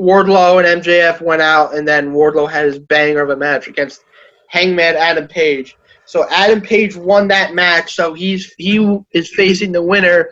Wardlow 0.00 0.64
and 0.64 0.82
MJF 0.82 1.20
went 1.20 1.42
out, 1.42 1.74
and 1.74 1.86
then 1.86 2.12
Wardlow 2.12 2.50
had 2.50 2.64
his 2.64 2.78
banger 2.78 3.20
of 3.20 3.30
a 3.30 3.36
match 3.36 3.68
against 3.68 4.02
Hangman 4.48 4.96
Adam 4.96 5.28
Page. 5.28 5.76
So 6.06 6.26
Adam 6.30 6.62
Page 6.62 6.96
won 6.96 7.28
that 7.28 7.54
match. 7.54 7.94
So 7.94 8.14
he's 8.14 8.52
he 8.56 8.98
is 9.12 9.32
facing 9.34 9.72
the 9.72 9.82
winner 9.82 10.30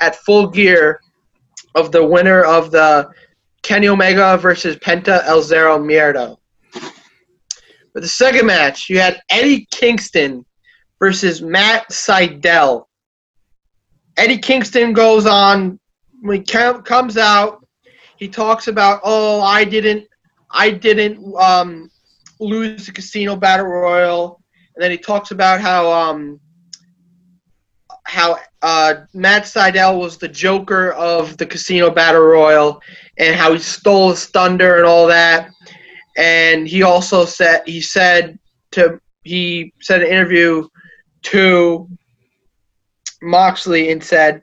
at 0.00 0.16
Full 0.16 0.48
Gear 0.48 1.00
of 1.76 1.92
the 1.92 2.04
winner 2.04 2.42
of 2.42 2.72
the 2.72 3.08
Kenny 3.62 3.88
Omega 3.88 4.36
versus 4.38 4.76
Penta 4.76 5.22
El 5.24 5.40
Zero 5.40 5.78
Miedo. 5.78 6.38
For 6.72 8.00
the 8.00 8.08
second 8.08 8.46
match, 8.46 8.90
you 8.90 8.98
had 8.98 9.20
Eddie 9.30 9.66
Kingston 9.70 10.44
versus 10.98 11.40
Matt 11.40 11.88
Sydal. 11.90 12.86
Eddie 14.16 14.38
Kingston 14.38 14.92
goes 14.92 15.26
on 15.26 15.78
when 16.22 16.38
he 16.38 16.42
comes 16.42 17.16
out. 17.16 17.65
He 18.16 18.28
talks 18.28 18.68
about, 18.68 19.00
oh, 19.04 19.40
I 19.40 19.64
didn't, 19.64 20.06
I 20.50 20.70
didn't 20.70 21.34
um, 21.36 21.90
lose 22.40 22.86
the 22.86 22.92
casino 22.92 23.36
battle 23.36 23.66
royal, 23.66 24.42
and 24.74 24.82
then 24.82 24.90
he 24.90 24.98
talks 24.98 25.30
about 25.30 25.60
how 25.60 25.90
um, 25.92 26.40
how 28.04 28.38
uh, 28.62 28.94
Matt 29.14 29.44
Sydal 29.44 29.98
was 29.98 30.16
the 30.16 30.28
Joker 30.28 30.92
of 30.92 31.36
the 31.36 31.46
casino 31.46 31.90
battle 31.90 32.22
royal, 32.22 32.80
and 33.18 33.36
how 33.36 33.52
he 33.52 33.58
stole 33.58 34.10
his 34.10 34.26
thunder 34.26 34.76
and 34.76 34.86
all 34.86 35.06
that. 35.06 35.50
And 36.16 36.66
he 36.66 36.82
also 36.82 37.24
said 37.24 37.62
he 37.66 37.80
said 37.80 38.38
to 38.72 39.00
he 39.24 39.72
said 39.80 40.02
an 40.02 40.08
interview 40.08 40.68
to 41.22 41.88
Moxley 43.22 43.90
and 43.90 44.02
said 44.02 44.42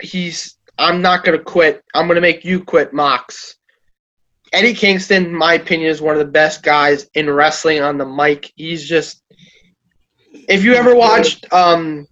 he's 0.00 0.57
I'm 0.78 1.02
not 1.02 1.24
gonna 1.24 1.38
quit. 1.38 1.84
I'm 1.94 2.06
gonna 2.06 2.20
make 2.20 2.44
you 2.44 2.62
quit, 2.62 2.92
Mox. 2.92 3.56
Eddie 4.52 4.74
Kingston, 4.74 5.26
in 5.26 5.34
my 5.34 5.54
opinion, 5.54 5.90
is 5.90 6.00
one 6.00 6.14
of 6.14 6.20
the 6.20 6.32
best 6.32 6.62
guys 6.62 7.08
in 7.14 7.28
wrestling 7.28 7.82
on 7.82 7.98
the 7.98 8.06
mic. 8.06 8.52
He's 8.56 8.88
just 8.88 9.22
if 10.32 10.64
you 10.64 10.74
ever 10.74 10.94
watched 10.94 11.52
um 11.52 12.06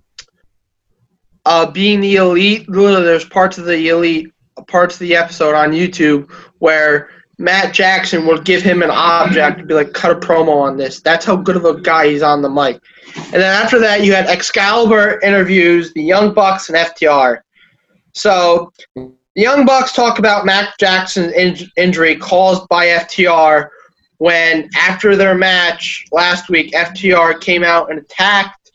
uh 1.44 1.70
being 1.70 2.00
the 2.00 2.16
elite, 2.16 2.66
there's 2.68 3.24
parts 3.24 3.58
of 3.58 3.64
the 3.64 3.88
elite 3.88 4.32
parts 4.68 4.94
of 4.96 5.00
the 5.00 5.16
episode 5.16 5.54
on 5.54 5.72
YouTube 5.72 6.30
where 6.58 7.10
Matt 7.38 7.74
Jackson 7.74 8.26
will 8.26 8.40
give 8.40 8.62
him 8.62 8.82
an 8.82 8.90
object 8.90 9.58
to 9.58 9.64
be 9.66 9.74
like, 9.74 9.92
cut 9.92 10.10
a 10.10 10.14
promo 10.14 10.62
on 10.62 10.76
this. 10.76 11.00
That's 11.02 11.24
how 11.24 11.36
good 11.36 11.56
of 11.56 11.66
a 11.66 11.80
guy 11.80 12.08
he's 12.08 12.22
on 12.22 12.40
the 12.40 12.48
mic. 12.48 12.80
And 13.16 13.34
then 13.34 13.42
after 13.42 13.78
that, 13.80 14.02
you 14.02 14.14
had 14.14 14.26
Excalibur 14.26 15.20
interviews 15.20 15.92
the 15.92 16.02
Young 16.02 16.32
Bucks 16.32 16.70
and 16.70 16.78
FTR. 16.78 17.40
So 18.16 18.72
the 18.94 19.12
Young 19.34 19.66
Bucks 19.66 19.92
talk 19.92 20.18
about 20.18 20.46
Matt 20.46 20.74
Jackson's 20.78 21.34
in- 21.34 21.70
injury 21.76 22.16
caused 22.16 22.66
by 22.68 22.86
FTR 22.86 23.68
when 24.18 24.70
after 24.74 25.16
their 25.16 25.34
match 25.34 26.06
last 26.12 26.48
week, 26.48 26.72
FTR 26.72 27.38
came 27.42 27.62
out 27.62 27.90
and 27.90 27.98
attacked 27.98 28.72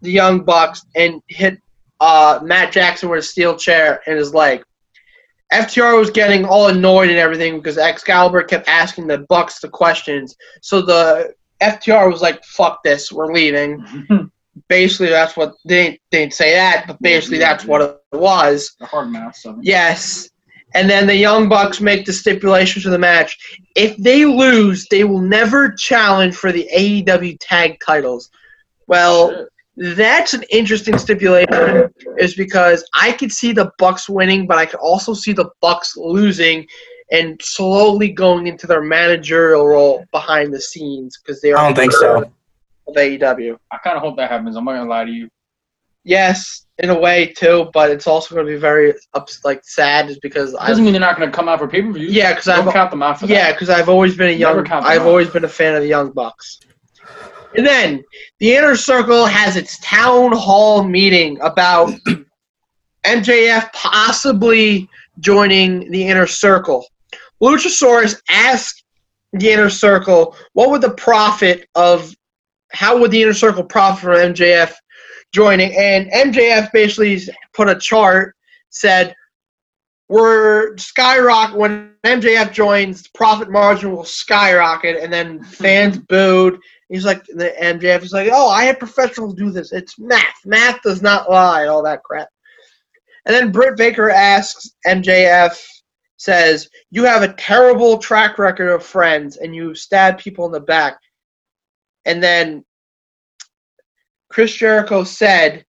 the 0.00 0.12
Young 0.12 0.44
Bucks 0.44 0.84
and 0.94 1.20
hit 1.26 1.58
uh, 2.00 2.38
Matt 2.44 2.72
Jackson 2.72 3.08
with 3.08 3.18
a 3.18 3.22
steel 3.22 3.56
chair 3.56 4.00
in 4.06 4.16
his 4.16 4.32
leg. 4.32 4.62
FTR 5.52 5.98
was 5.98 6.10
getting 6.10 6.44
all 6.44 6.68
annoyed 6.68 7.10
and 7.10 7.18
everything 7.18 7.56
because 7.56 7.78
Excalibur 7.78 8.44
kept 8.44 8.68
asking 8.68 9.08
the 9.08 9.18
Bucks 9.28 9.58
the 9.58 9.68
questions. 9.68 10.36
So 10.60 10.80
the 10.80 11.34
FTR 11.60 12.10
was 12.10 12.22
like, 12.22 12.44
"Fuck 12.44 12.84
this, 12.84 13.10
we're 13.10 13.32
leaving." 13.32 13.84
basically, 14.68 15.08
that's 15.08 15.36
what 15.36 15.54
they 15.64 15.84
didn't, 15.84 16.00
they 16.10 16.18
didn't 16.20 16.34
say 16.34 16.54
that, 16.54 16.86
but 16.86 17.00
basically 17.00 17.38
that's 17.38 17.64
what 17.64 17.80
it 17.80 17.98
was. 18.12 18.74
The 18.78 18.86
hard 18.86 19.08
mouth. 19.08 19.36
So. 19.36 19.58
Yes. 19.62 20.30
And 20.74 20.88
then 20.88 21.06
the 21.06 21.16
Young 21.16 21.48
Bucks 21.48 21.80
make 21.80 22.06
the 22.06 22.12
stipulation 22.12 22.80
to 22.82 22.90
the 22.90 22.98
match. 22.98 23.36
If 23.76 23.96
they 23.98 24.24
lose, 24.24 24.86
they 24.90 25.04
will 25.04 25.20
never 25.20 25.72
challenge 25.72 26.34
for 26.34 26.50
the 26.50 26.68
AEW 26.74 27.36
tag 27.40 27.78
titles. 27.84 28.30
Well, 28.86 29.30
Shit 29.30 29.48
that's 29.76 30.34
an 30.34 30.44
interesting 30.50 30.98
stipulation 30.98 31.90
is 32.18 32.34
because 32.34 32.84
I 32.94 33.12
could 33.12 33.32
see 33.32 33.52
the 33.52 33.70
Bucks 33.78 34.08
winning, 34.08 34.46
but 34.46 34.58
I 34.58 34.66
could 34.66 34.80
also 34.80 35.14
see 35.14 35.32
the 35.32 35.50
Bucks 35.60 35.96
losing 35.96 36.66
and 37.10 37.40
slowly 37.42 38.10
going 38.10 38.46
into 38.46 38.66
their 38.66 38.82
managerial 38.82 39.66
role 39.66 40.04
behind 40.12 40.52
the 40.52 40.60
scenes 40.60 41.18
because 41.18 41.40
they 41.40 41.52
are. 41.52 41.58
I 41.58 41.66
don't 41.66 41.76
think 41.76 41.92
so. 41.92 42.30
Of 42.96 43.02
AEW. 43.02 43.56
I 43.70 43.78
kind 43.78 43.96
of 43.96 44.02
hope 44.02 44.16
that 44.16 44.30
happens. 44.30 44.56
I'm 44.56 44.64
not 44.64 44.72
gonna 44.72 44.90
lie 44.90 45.04
to 45.04 45.10
you. 45.10 45.28
Yes, 46.04 46.66
in 46.78 46.90
a 46.90 46.98
way 46.98 47.32
too, 47.36 47.70
but 47.72 47.90
it's 47.90 48.08
also 48.08 48.34
going 48.34 48.44
to 48.44 48.52
be 48.52 48.58
very 48.58 48.92
up, 49.14 49.28
like 49.44 49.60
sad, 49.64 50.10
is 50.10 50.18
because 50.18 50.52
I 50.56 50.66
doesn't 50.66 50.84
mean 50.84 50.94
they're 50.94 51.00
not 51.00 51.16
going 51.16 51.30
to 51.30 51.34
come 51.34 51.48
out 51.48 51.60
for 51.60 51.68
pay 51.68 51.80
per 51.80 51.92
view. 51.92 52.08
Yeah, 52.08 52.32
because 52.32 52.48
I 52.48 52.56
don't 52.56 52.72
count 52.72 52.90
them 52.90 53.04
out 53.04 53.20
for 53.20 53.26
yeah, 53.26 53.52
because 53.52 53.70
I've 53.70 53.88
always 53.88 54.16
been 54.16 54.30
a 54.30 54.32
young. 54.32 54.66
I've 54.66 55.02
out. 55.02 55.06
always 55.06 55.30
been 55.30 55.44
a 55.44 55.48
fan 55.48 55.76
of 55.76 55.82
the 55.82 55.88
Young 55.88 56.10
Bucks. 56.10 56.58
And 57.56 57.66
then 57.66 58.02
the 58.40 58.54
inner 58.54 58.74
circle 58.74 59.26
has 59.26 59.56
its 59.56 59.78
town 59.80 60.32
hall 60.32 60.82
meeting 60.82 61.38
about 61.40 61.92
MJF 63.04 63.72
possibly 63.72 64.88
joining 65.20 65.90
the 65.90 66.08
inner 66.08 66.26
circle. 66.26 66.86
Luchasaurus 67.42 68.20
asked 68.30 68.84
the 69.32 69.50
inner 69.50 69.70
circle, 69.70 70.36
what 70.54 70.70
would 70.70 70.80
the 70.80 70.94
profit 70.94 71.68
of, 71.74 72.14
how 72.72 72.98
would 72.98 73.10
the 73.10 73.22
inner 73.22 73.34
circle 73.34 73.64
profit 73.64 74.02
from 74.02 74.14
MJF 74.14 74.72
joining? 75.32 75.76
And 75.76 76.10
MJF 76.10 76.72
basically 76.72 77.20
put 77.54 77.68
a 77.68 77.78
chart, 77.78 78.34
said, 78.70 79.14
we're 80.08 80.76
skyrocket 80.76 81.56
when 81.56 81.94
MJF 82.04 82.52
joins, 82.52 83.08
profit 83.08 83.50
margin 83.50 83.92
will 83.92 84.04
skyrocket, 84.04 85.02
and 85.02 85.12
then 85.12 85.42
fans 85.44 85.98
booed, 85.98 86.58
He's 86.92 87.06
like 87.06 87.24
the 87.24 87.54
MJF 87.58 88.02
is 88.02 88.12
like, 88.12 88.28
oh, 88.30 88.50
I 88.50 88.64
had 88.64 88.78
professionals 88.78 89.32
do 89.32 89.50
this. 89.50 89.72
It's 89.72 89.98
math. 89.98 90.44
Math 90.44 90.82
does 90.82 91.00
not 91.00 91.30
lie. 91.30 91.64
All 91.66 91.82
that 91.84 92.02
crap. 92.02 92.28
And 93.24 93.34
then 93.34 93.50
Britt 93.50 93.78
Baker 93.78 94.10
asks 94.10 94.72
MJF, 94.86 95.58
says, 96.18 96.68
"You 96.90 97.04
have 97.04 97.22
a 97.22 97.32
terrible 97.32 97.96
track 97.96 98.38
record 98.38 98.68
of 98.68 98.84
friends, 98.84 99.38
and 99.38 99.54
you 99.54 99.74
stab 99.74 100.18
people 100.18 100.44
in 100.44 100.52
the 100.52 100.60
back." 100.60 100.98
And 102.04 102.22
then 102.22 102.64
Chris 104.28 104.54
Jericho 104.54 105.04
said, 105.04 105.64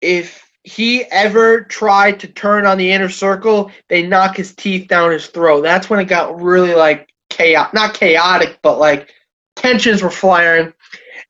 if 0.00 0.50
he 0.62 1.04
ever 1.04 1.62
tried 1.62 2.20
to 2.20 2.28
turn 2.28 2.66
on 2.66 2.78
the 2.78 2.90
inner 2.90 3.08
circle, 3.08 3.70
they 3.88 4.06
knock 4.06 4.36
his 4.36 4.54
teeth 4.54 4.88
down 4.88 5.10
his 5.10 5.26
throat. 5.26 5.62
That's 5.62 5.90
when 5.90 6.00
it 6.00 6.04
got 6.04 6.40
really 6.40 6.74
like 6.74 7.12
chaotic, 7.28 7.74
not 7.74 7.94
chaotic, 7.94 8.58
but 8.62 8.78
like 8.78 9.12
tensions 9.56 10.02
were 10.02 10.10
flaring. 10.10 10.72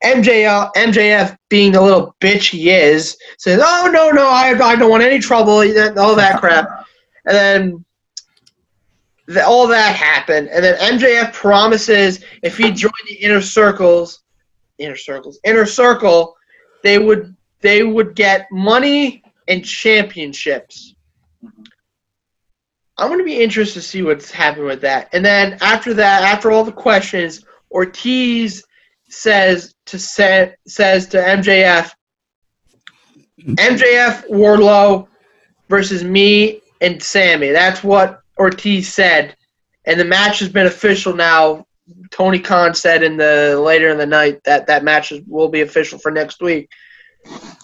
MJF, 0.03 0.49
uh, 0.49 0.71
MJF, 0.77 1.37
being 1.51 1.73
the 1.73 1.81
little 1.81 2.17
bitch 2.21 2.51
he 2.51 2.71
is, 2.71 3.17
says, 3.39 3.61
"Oh 3.63 3.91
no, 3.93 4.11
no, 4.11 4.27
I, 4.27 4.59
I 4.59 4.77
don't 4.77 4.91
want 4.91 5.03
any 5.03 5.19
trouble, 5.19 5.59
all 5.99 6.17
that 6.17 6.41
crap." 6.41 6.87
And 7.27 7.37
then 7.37 7.85
the, 9.31 9.47
all 9.47 9.69
that 9.69 9.95
happened, 9.95 10.49
and 10.49 10.65
then 10.65 10.77
MJF 10.99 11.33
promises 11.33 12.25
if 12.43 12.57
he 12.57 12.73
joined 12.73 12.93
the 13.09 13.15
inner 13.15 13.41
circles, 13.41 14.25
inner 14.79 14.97
circles, 14.97 15.39
inner 15.45 15.67
circle, 15.67 16.37
they 16.83 16.99
would 16.99 17.37
they 17.61 17.85
would 17.85 18.17
get 18.17 18.49
money 18.51 19.23
and 19.47 19.65
championships. 19.65 20.95
I'm 22.99 23.17
to 23.17 23.25
be 23.25 23.41
interested 23.41 23.81
to 23.81 23.87
see 23.87 24.03
what's 24.03 24.31
happening 24.33 24.67
with 24.67 24.81
that. 24.81 25.09
And 25.13 25.25
then 25.25 25.59
after 25.61 25.95
that, 25.95 26.23
after 26.23 26.51
all 26.51 26.65
the 26.65 26.73
questions, 26.73 27.45
Ortiz 27.71 28.65
says 29.09 29.75
to 29.87 29.99
say, 29.99 30.55
says 30.67 31.07
to 31.09 31.19
MJF, 31.19 31.93
MJF 33.41 34.29
Wardlow 34.29 35.07
versus 35.69 36.03
me 36.03 36.61
and 36.81 37.03
Sammy. 37.03 37.51
That's 37.51 37.83
what 37.85 38.23
Ortiz 38.41 38.93
said, 38.93 39.37
and 39.85 40.01
the 40.01 40.05
match 40.05 40.39
has 40.41 40.49
been 40.49 40.67
official 40.67 41.15
now. 41.15 41.67
Tony 42.11 42.39
Khan 42.39 42.75
said 42.75 43.03
in 43.03 43.17
the 43.17 43.61
later 43.61 43.91
in 43.91 43.99
the 43.99 44.07
night 44.07 44.43
that 44.45 44.67
that 44.69 44.85
match 44.85 45.13
will 45.27 45.49
be 45.49 45.61
official 45.61 45.99
for 45.99 46.11
next 46.11 46.41
week. 46.41 46.71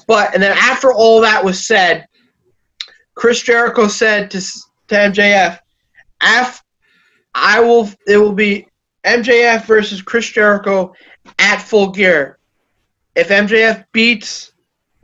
But 0.06 0.34
and 0.34 0.42
then 0.42 0.56
after 0.56 0.92
all 0.92 1.20
that 1.22 1.44
was 1.44 1.66
said, 1.66 2.06
Chris 3.14 3.42
Jericho 3.42 3.88
said 3.88 4.30
to 4.32 4.40
to 4.40 4.94
MJF, 4.94 5.58
"Af, 6.20 6.62
I 7.34 7.60
will. 7.60 7.88
It 8.06 8.18
will 8.18 8.34
be 8.34 8.66
MJF 9.04 9.64
versus 9.64 10.02
Chris 10.02 10.28
Jericho 10.28 10.92
at 11.38 11.62
Full 11.62 11.90
Gear. 11.92 12.38
If 13.14 13.28
MJF 13.28 13.84
beats 13.92 14.52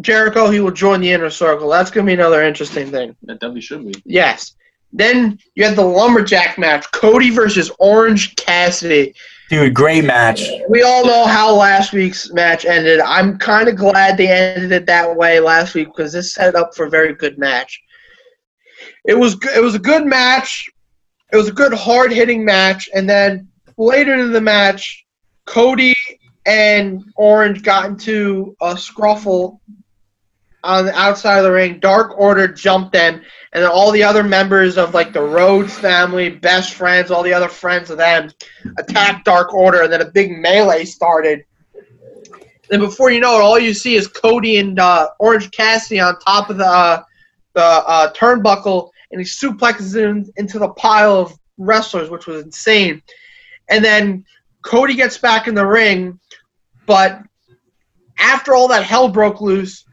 Jericho, 0.01 0.51
he 0.51 0.61
will 0.61 0.73
join 0.73 1.01
the 1.01 1.13
inner 1.13 1.31
circle. 1.31 1.69
That's 1.69 1.91
gonna 1.91 2.07
be 2.07 2.13
another 2.13 2.43
interesting 2.43 2.91
thing. 2.91 3.17
That 3.23 3.35
definitely 3.35 3.61
should 3.63 3.87
be. 3.87 3.95
Yes. 4.05 4.57
Then 4.93 5.39
you 5.55 5.65
had 5.65 5.77
the 5.77 5.85
lumberjack 5.85 6.59
match: 6.59 6.85
Cody 6.93 7.31
versus 7.31 7.71
Orange 7.79 8.37
Cassidy. 8.37 9.15
Dude, 9.49 9.75
great 9.75 10.05
match. 10.05 10.49
We 10.69 10.83
all 10.83 11.05
know 11.05 11.27
how 11.27 11.55
last 11.55 11.93
week's 11.93 12.33
match 12.33 12.65
ended. 12.65 13.01
I'm 13.01 13.39
kind 13.39 13.69
of 13.69 13.77
glad 13.77 14.17
they 14.17 14.29
ended 14.29 14.73
it 14.73 14.87
that 14.87 15.15
way 15.17 15.41
last 15.41 15.75
week 15.75 15.89
because 15.89 16.13
this 16.13 16.35
set 16.35 16.55
up 16.55 16.75
for 16.75 16.87
a 16.87 16.91
very 16.91 17.15
good 17.15 17.39
match. 17.39 17.81
It 19.05 19.19
was 19.19 19.37
it 19.55 19.63
was 19.63 19.75
a 19.75 19.81
good 19.81 20.07
match. 20.07 20.71
It 21.33 21.37
was 21.37 21.49
a 21.49 21.53
good 21.53 21.73
hard 21.73 22.13
hitting 22.13 22.45
match, 22.45 22.89
and 22.95 23.09
then 23.09 23.49
later 23.79 24.15
in 24.15 24.33
the 24.33 24.41
match, 24.41 25.05
Cody 25.47 25.95
and 26.47 27.03
Orange 27.17 27.63
got 27.63 27.87
into 27.87 28.57
a 28.61 28.75
scruffle 28.75 29.59
on 30.65 30.87
the 30.87 30.95
outside 30.99 31.39
of 31.39 31.45
the 31.45 31.53
ring. 31.53 31.79
Dark 31.79 32.19
Order 32.19 32.49
jumped 32.49 32.95
in, 32.95 33.15
and 33.15 33.63
then 33.63 33.71
all 33.71 33.91
the 33.91 34.03
other 34.03 34.23
members 34.23 34.79
of 34.79 34.95
like 34.95 35.13
the 35.13 35.23
Rhodes 35.23 35.77
family, 35.77 36.31
best 36.31 36.75
friends, 36.75 37.11
all 37.11 37.23
the 37.23 37.35
other 37.35 37.49
friends 37.49 37.91
of 37.91 37.99
them 37.99 38.31
attacked 38.79 39.25
Dark 39.25 39.53
Order, 39.53 39.83
and 39.83 39.93
then 39.93 40.03
a 40.03 40.11
big 40.11 40.39
melee 40.39 40.85
started. 40.85 41.45
Then 42.69 42.81
before 42.81 43.11
you 43.11 43.21
know 43.21 43.39
it, 43.39 43.43
all 43.43 43.59
you 43.59 43.75
see 43.75 43.97
is 43.97 44.07
Cody 44.07 44.59
and 44.59 44.79
uh, 44.79 45.09
Orange 45.19 45.51
Cassidy 45.51 46.01
on 46.01 46.19
top 46.21 46.49
of 46.49 46.59
the 46.59 46.67
uh, 46.67 47.03
the 47.55 47.63
uh, 47.63 48.13
turnbuckle, 48.15 48.91
and 49.11 49.21
he 49.21 49.27
suplexes 49.27 49.95
him 49.95 50.31
into 50.37 50.59
the 50.59 50.71
pile 50.71 51.15
of 51.17 51.39
wrestlers, 51.59 52.09
which 52.09 52.27
was 52.27 52.45
insane. 52.45 53.03
And 53.69 53.85
then 53.85 54.25
Cody 54.63 54.95
gets 54.95 55.19
back 55.19 55.49
in 55.49 55.55
the 55.55 55.67
ring, 55.67 56.19
but 56.87 57.21
after 58.19 58.55
all 58.55 58.69
that 58.69 58.85
hell 58.85 59.09
broke 59.09 59.41
loose, 59.41 59.85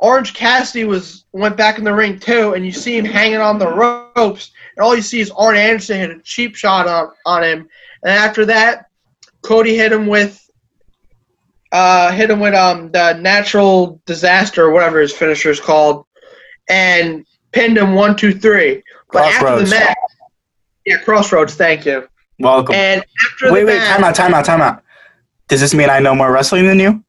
Orange 0.00 0.32
Cassidy 0.32 0.84
was 0.84 1.24
went 1.32 1.56
back 1.56 1.78
in 1.78 1.84
the 1.84 1.92
ring 1.92 2.18
too, 2.18 2.54
and 2.54 2.64
you 2.64 2.72
see 2.72 2.96
him 2.96 3.04
hanging 3.04 3.40
on 3.40 3.58
the 3.58 3.68
ropes, 3.68 4.50
and 4.76 4.84
all 4.84 4.96
you 4.96 5.02
see 5.02 5.20
is 5.20 5.30
Arn 5.32 5.56
Anderson 5.56 5.98
hit 5.98 6.10
a 6.10 6.18
cheap 6.20 6.56
shot 6.56 6.88
on, 6.88 7.10
on 7.26 7.44
him, 7.44 7.68
and 8.02 8.12
after 8.12 8.46
that, 8.46 8.86
Cody 9.42 9.76
hit 9.76 9.92
him 9.92 10.06
with 10.06 10.50
uh, 11.72 12.10
hit 12.12 12.30
him 12.30 12.40
with 12.40 12.54
um 12.54 12.90
the 12.92 13.12
natural 13.14 14.00
disaster 14.06 14.64
or 14.64 14.70
whatever 14.70 15.00
his 15.00 15.12
finisher 15.12 15.50
is 15.50 15.60
called, 15.60 16.06
and 16.70 17.26
pinned 17.52 17.76
him 17.76 17.94
one 17.94 18.16
two 18.16 18.32
three. 18.32 18.82
But 19.12 19.24
after 19.24 19.40
Crossroads. 19.40 19.70
the 19.70 19.76
match, 19.76 19.96
yeah, 20.86 20.96
Crossroads. 20.98 21.54
Thank 21.56 21.84
you. 21.84 22.08
Welcome. 22.38 22.74
And 22.74 23.04
after 23.26 23.52
Wait, 23.52 23.60
the 23.60 23.66
wait, 23.66 23.76
match, 23.76 23.96
time 23.96 24.04
out, 24.04 24.14
time 24.14 24.32
out, 24.32 24.44
time 24.46 24.62
out. 24.62 24.82
Does 25.48 25.60
this 25.60 25.74
mean 25.74 25.90
I 25.90 25.98
know 25.98 26.14
more 26.14 26.32
wrestling 26.32 26.66
than 26.66 26.80
you? 26.80 27.04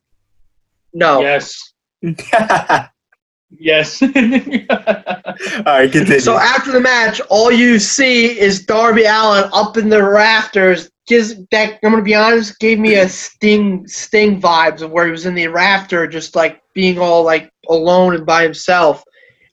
no. 0.93 1.21
Yes. 1.21 1.70
All 2.33 2.87
Yes. 3.59 4.01
right, 4.01 5.91
continue. 5.91 6.19
So 6.19 6.37
after 6.37 6.71
the 6.71 6.79
match, 6.79 7.19
all 7.29 7.51
you 7.51 7.79
see 7.79 8.39
is 8.39 8.65
Darby 8.65 9.03
Allin 9.03 9.49
up 9.53 9.77
in 9.77 9.89
the 9.89 10.03
rafters. 10.03 10.89
Gives 11.07 11.35
that 11.51 11.79
I'm 11.83 11.91
gonna 11.91 12.03
be 12.03 12.15
honest, 12.15 12.59
gave 12.59 12.79
me 12.79 12.95
a 12.95 13.09
sting 13.09 13.85
sting 13.87 14.39
vibes 14.39 14.81
of 14.81 14.91
where 14.91 15.05
he 15.05 15.11
was 15.11 15.25
in 15.25 15.35
the 15.35 15.47
rafter, 15.47 16.07
just 16.07 16.35
like 16.35 16.61
being 16.73 16.99
all 16.99 17.23
like 17.23 17.51
alone 17.69 18.15
and 18.15 18.25
by 18.25 18.43
himself. 18.43 19.03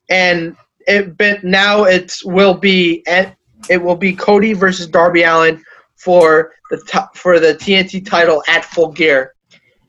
And 0.09 0.57
it 0.87 1.17
but 1.17 1.43
now 1.43 1.85
it's 1.85 2.25
will 2.25 2.55
be 2.55 3.03
and 3.09 3.35
it 3.69 3.83
will 3.83 3.97
be 3.97 4.13
Cody 4.13 4.53
versus 4.53 4.87
Darby 4.87 5.23
Allin 5.23 5.63
for 5.97 6.53
the 6.71 6.81
t- 6.87 6.99
for 7.15 7.41
the 7.41 7.55
TNT 7.55 8.07
title 8.07 8.43
at 8.47 8.65
Full 8.65 8.93
Gear. 8.93 9.33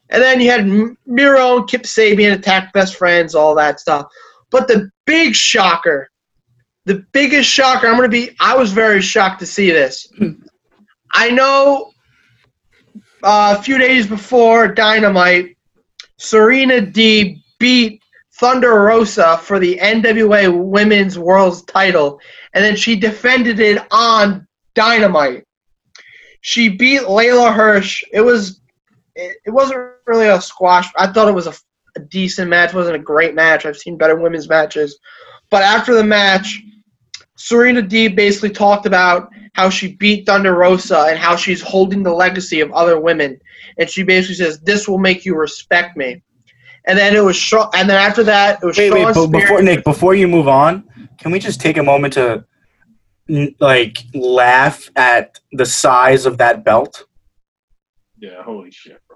And 0.09 0.21
then 0.21 0.41
you 0.41 0.49
had 0.49 0.67
Miro 1.05 1.57
and 1.57 1.67
Kip 1.67 1.83
Sabian 1.83 2.33
attack 2.33 2.73
best 2.73 2.95
friends, 2.95 3.35
all 3.35 3.53
that 3.55 3.79
stuff. 3.79 4.07
But 4.49 4.67
the 4.67 4.89
big 5.05 5.35
shocker, 5.35 6.09
the 6.85 7.05
biggest 7.11 7.49
shocker, 7.49 7.87
I'm 7.87 7.97
going 7.97 8.09
to 8.09 8.09
be, 8.09 8.35
I 8.39 8.55
was 8.55 8.71
very 8.71 9.01
shocked 9.01 9.39
to 9.41 9.45
see 9.45 9.69
this. 9.71 10.11
I 11.13 11.29
know 11.29 11.91
uh, 13.23 13.55
a 13.57 13.61
few 13.61 13.77
days 13.77 14.07
before 14.07 14.67
Dynamite, 14.67 15.57
Serena 16.17 16.81
Deeb 16.81 17.41
beat 17.59 18.01
Thunder 18.39 18.83
Rosa 18.83 19.37
for 19.37 19.59
the 19.59 19.77
NWA 19.77 20.63
Women's 20.63 21.19
World 21.19 21.67
title, 21.67 22.19
and 22.53 22.63
then 22.63 22.75
she 22.75 22.95
defended 22.95 23.59
it 23.59 23.85
on 23.91 24.47
Dynamite. 24.75 25.45
She 26.41 26.69
beat 26.69 27.01
Leyla 27.01 27.53
Hirsch. 27.53 28.03
It 28.13 28.21
was, 28.21 28.61
it, 29.15 29.37
it 29.45 29.49
wasn't 29.49 29.91
really 30.09 30.27
a 30.27 30.41
squash. 30.41 30.87
I 30.97 31.07
thought 31.07 31.29
it 31.29 31.33
was 31.33 31.47
a 31.47 31.53
a 31.95 31.99
decent 31.99 32.49
match. 32.49 32.69
It 32.69 32.75
wasn't 32.75 32.95
a 32.95 32.99
great 32.99 33.35
match. 33.35 33.65
I've 33.65 33.77
seen 33.77 33.97
better 33.97 34.15
women's 34.15 34.49
matches. 34.49 34.99
But 35.49 35.63
after 35.63 35.95
the 35.95 36.03
match, 36.03 36.61
Serena 37.35 37.81
Deeb 37.81 38.15
basically 38.15 38.49
talked 38.49 38.85
about 38.85 39.29
how 39.53 39.69
she 39.69 39.95
beat 39.95 40.25
Thunder 40.25 40.53
Rosa 40.55 41.07
and 41.09 41.17
how 41.17 41.35
she's 41.35 41.61
holding 41.61 42.03
the 42.03 42.13
legacy 42.13 42.59
of 42.59 42.71
other 42.71 42.99
women. 42.99 43.39
And 43.77 43.89
she 43.89 44.03
basically 44.03 44.35
says, 44.35 44.59
"This 44.59 44.87
will 44.87 44.97
make 44.97 45.25
you 45.25 45.35
respect 45.35 45.97
me." 45.97 46.21
And 46.85 46.97
then 46.97 47.15
it 47.15 47.23
was 47.23 47.35
Shawn. 47.35 47.69
And 47.73 47.89
then 47.89 47.97
after 47.97 48.23
that, 48.23 48.59
it 48.61 48.65
was 48.65 48.77
wait, 48.77 48.89
Shawn 48.89 48.97
wait, 48.97 49.13
but 49.13 49.23
Spears. 49.23 49.43
before 49.43 49.61
Nick, 49.61 49.83
before 49.83 50.15
you 50.15 50.27
move 50.27 50.47
on, 50.47 50.87
can 51.17 51.31
we 51.31 51.39
just 51.39 51.61
take 51.61 51.77
a 51.77 51.83
moment 51.83 52.13
to 52.13 52.45
like 53.59 53.99
laugh 54.13 54.89
at 54.95 55.39
the 55.51 55.65
size 55.65 56.25
of 56.25 56.37
that 56.37 56.63
belt? 56.63 57.05
yeah, 58.21 58.43
holy 58.43 58.71
shit, 58.71 59.01
bro. 59.07 59.08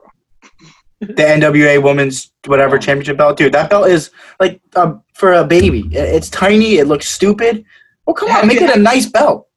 The 1.07 1.23
NWA 1.23 1.81
Women's 1.81 2.31
whatever 2.45 2.77
championship 2.77 3.17
belt, 3.17 3.37
dude. 3.37 3.53
That 3.53 3.69
belt 3.69 3.87
is 3.87 4.11
like 4.39 4.61
uh, 4.75 4.95
for 5.13 5.33
a 5.33 5.45
baby. 5.45 5.89
It's 5.91 6.29
tiny. 6.29 6.75
It 6.75 6.87
looks 6.87 7.07
stupid. 7.09 7.65
Well, 8.05 8.13
come 8.13 8.31
on, 8.31 8.47
make 8.47 8.61
it 8.61 8.75
a 8.75 8.79
nice 8.79 9.05
belt. 9.05 9.47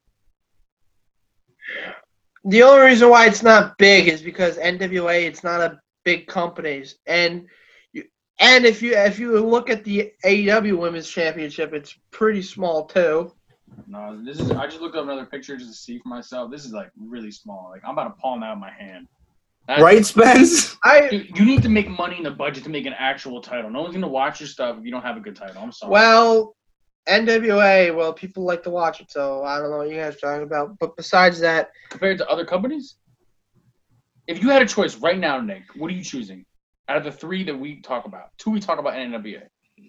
The 2.44 2.62
only 2.62 2.86
reason 2.86 3.10
why 3.10 3.26
it's 3.26 3.42
not 3.42 3.76
big 3.76 4.06
is 4.06 4.22
because 4.22 4.56
NWA 4.56 5.24
it's 5.24 5.42
not 5.42 5.60
a 5.60 5.80
big 6.04 6.28
companies 6.28 6.94
and 7.06 7.46
you, 7.92 8.04
and 8.38 8.64
if 8.64 8.82
you 8.82 8.96
if 8.96 9.18
you 9.18 9.40
look 9.40 9.68
at 9.68 9.82
the 9.82 10.12
AEW 10.24 10.78
Women's 10.78 11.08
Championship, 11.08 11.74
it's 11.74 11.98
pretty 12.12 12.42
small 12.42 12.84
too. 12.84 13.32
No, 13.88 14.22
this 14.24 14.38
is. 14.38 14.52
I 14.52 14.66
just 14.66 14.80
looked 14.80 14.96
up 14.96 15.04
another 15.04 15.26
picture 15.26 15.56
just 15.56 15.70
to 15.70 15.76
see 15.76 15.98
for 15.98 16.08
myself. 16.08 16.50
This 16.50 16.64
is 16.64 16.72
like 16.72 16.90
really 16.96 17.32
small. 17.32 17.70
Like 17.70 17.82
I'm 17.84 17.90
about 17.90 18.16
to 18.16 18.20
palm 18.22 18.40
that 18.40 18.52
in 18.52 18.60
my 18.60 18.70
hand. 18.70 19.08
That's- 19.68 19.82
Right, 19.82 20.04
Spence? 20.06 20.76
I 20.84 21.08
Dude, 21.08 21.36
you 21.38 21.44
need 21.44 21.62
to 21.62 21.68
make 21.68 21.88
money 21.88 22.16
in 22.16 22.22
the 22.22 22.30
budget 22.30 22.62
to 22.64 22.70
make 22.70 22.86
an 22.86 22.94
actual 22.96 23.40
title. 23.40 23.68
No 23.70 23.82
one's 23.82 23.94
gonna 23.94 24.06
watch 24.08 24.40
your 24.40 24.46
stuff 24.48 24.76
if 24.78 24.84
you 24.84 24.90
don't 24.92 25.02
have 25.02 25.16
a 25.16 25.20
good 25.20 25.34
title. 25.36 25.60
I'm 25.60 25.72
sorry. 25.72 25.90
well 25.92 26.54
NWA, 27.08 27.94
well 27.94 28.12
people 28.12 28.44
like 28.44 28.62
to 28.64 28.70
watch 28.70 29.00
it, 29.00 29.10
so 29.10 29.42
I 29.44 29.58
don't 29.58 29.70
know 29.70 29.78
what 29.78 29.88
you 29.88 29.96
guys 29.96 30.16
are 30.16 30.18
talking 30.18 30.42
about. 30.42 30.78
But 30.78 30.96
besides 30.96 31.38
that, 31.40 31.70
compared 31.90 32.18
to 32.18 32.28
other 32.28 32.44
companies, 32.44 32.96
if 34.26 34.42
you 34.42 34.50
had 34.50 34.62
a 34.62 34.66
choice 34.66 34.96
right 34.96 35.18
now, 35.18 35.40
Nick, 35.40 35.62
what 35.76 35.90
are 35.90 35.94
you 35.94 36.02
choosing? 36.02 36.44
Out 36.88 36.96
of 36.98 37.04
the 37.04 37.12
three 37.12 37.42
that 37.44 37.56
we 37.58 37.80
talk 37.80 38.06
about, 38.06 38.30
two 38.38 38.50
we 38.50 38.60
talk 38.60 38.78
about 38.78 38.98
in 38.98 39.10
NWA, 39.12 39.42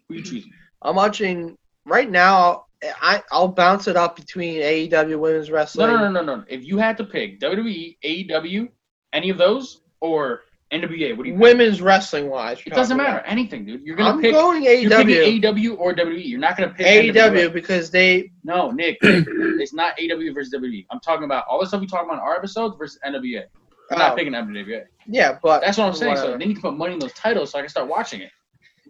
who 0.07 0.13
are 0.13 0.17
you 0.17 0.23
choosing? 0.23 0.51
I'm 0.81 0.95
watching 0.95 1.57
right 1.85 2.09
now. 2.09 2.65
I 3.01 3.23
I'll 3.31 3.47
bounce 3.47 3.87
it 3.87 3.95
up 3.95 4.15
between 4.15 4.61
AEW 4.61 5.17
Women's 5.19 5.49
Wrestling. 5.49 5.87
No, 5.87 5.93
Wrestling. 5.93 6.13
no, 6.13 6.21
no, 6.21 6.25
no, 6.25 6.35
no. 6.41 6.45
If 6.47 6.63
you 6.65 6.77
had 6.77 6.97
to 6.97 7.03
pick 7.03 7.39
WWE, 7.39 7.97
AEW, 8.03 8.69
any 9.17 9.29
of 9.29 9.37
those, 9.37 9.81
or 9.99 10.41
NWA, 10.71 11.15
what 11.15 11.23
do 11.23 11.29
you? 11.29 11.33
pick? 11.35 11.41
Women's 11.41 11.81
wrestling 11.81 12.27
wise, 12.29 12.59
It 12.65 12.73
doesn't 12.73 12.97
matter. 12.97 13.19
Anything, 13.25 13.65
dude. 13.65 13.81
You're 13.85 13.95
gonna 13.95 14.11
I'm 14.15 14.21
pick. 14.21 14.33
going 14.33 14.63
You're 14.63 14.89
picking 14.89 15.39
AEW. 15.41 15.41
AEW 15.41 15.79
or 15.79 15.93
WWE. 15.93 16.25
You're 16.27 16.39
not 16.47 16.57
gonna 16.57 16.73
pick 16.73 16.85
AEW 16.87 17.13
NWA. 17.13 17.53
because 17.53 17.89
they 17.89 18.31
No, 18.43 18.71
Nick, 18.71 18.97
Nick, 19.01 19.25
it's 19.63 19.73
not 19.73 19.97
AEW 19.97 20.33
versus 20.33 20.53
WWE. 20.53 20.85
I'm 20.91 20.99
talking 20.99 21.23
about 21.23 21.45
all 21.49 21.59
the 21.61 21.65
stuff 21.67 21.79
we 21.81 21.87
talk 21.87 22.03
about 22.05 22.15
in 22.15 22.19
our 22.19 22.35
episodes 22.35 22.75
versus 22.77 22.99
NWA. 23.05 23.23
You're 23.31 23.43
Oh. 23.89 23.95
not 23.97 24.17
picking 24.17 24.33
NWA. 24.33 24.83
yeah, 25.07 25.37
but 25.41 25.61
That's 25.61 25.77
what 25.77 25.87
I'm 25.87 25.93
saying. 25.93 26.17
So 26.17 26.21
whatever. 26.23 26.39
they 26.39 26.45
need 26.47 26.55
to 26.55 26.61
put 26.61 26.75
money 26.75 26.93
in 26.93 26.99
those 26.99 27.13
titles 27.13 27.51
so 27.51 27.59
I 27.59 27.61
can 27.61 27.69
start 27.69 27.87
watching 27.87 28.19
it. 28.21 28.31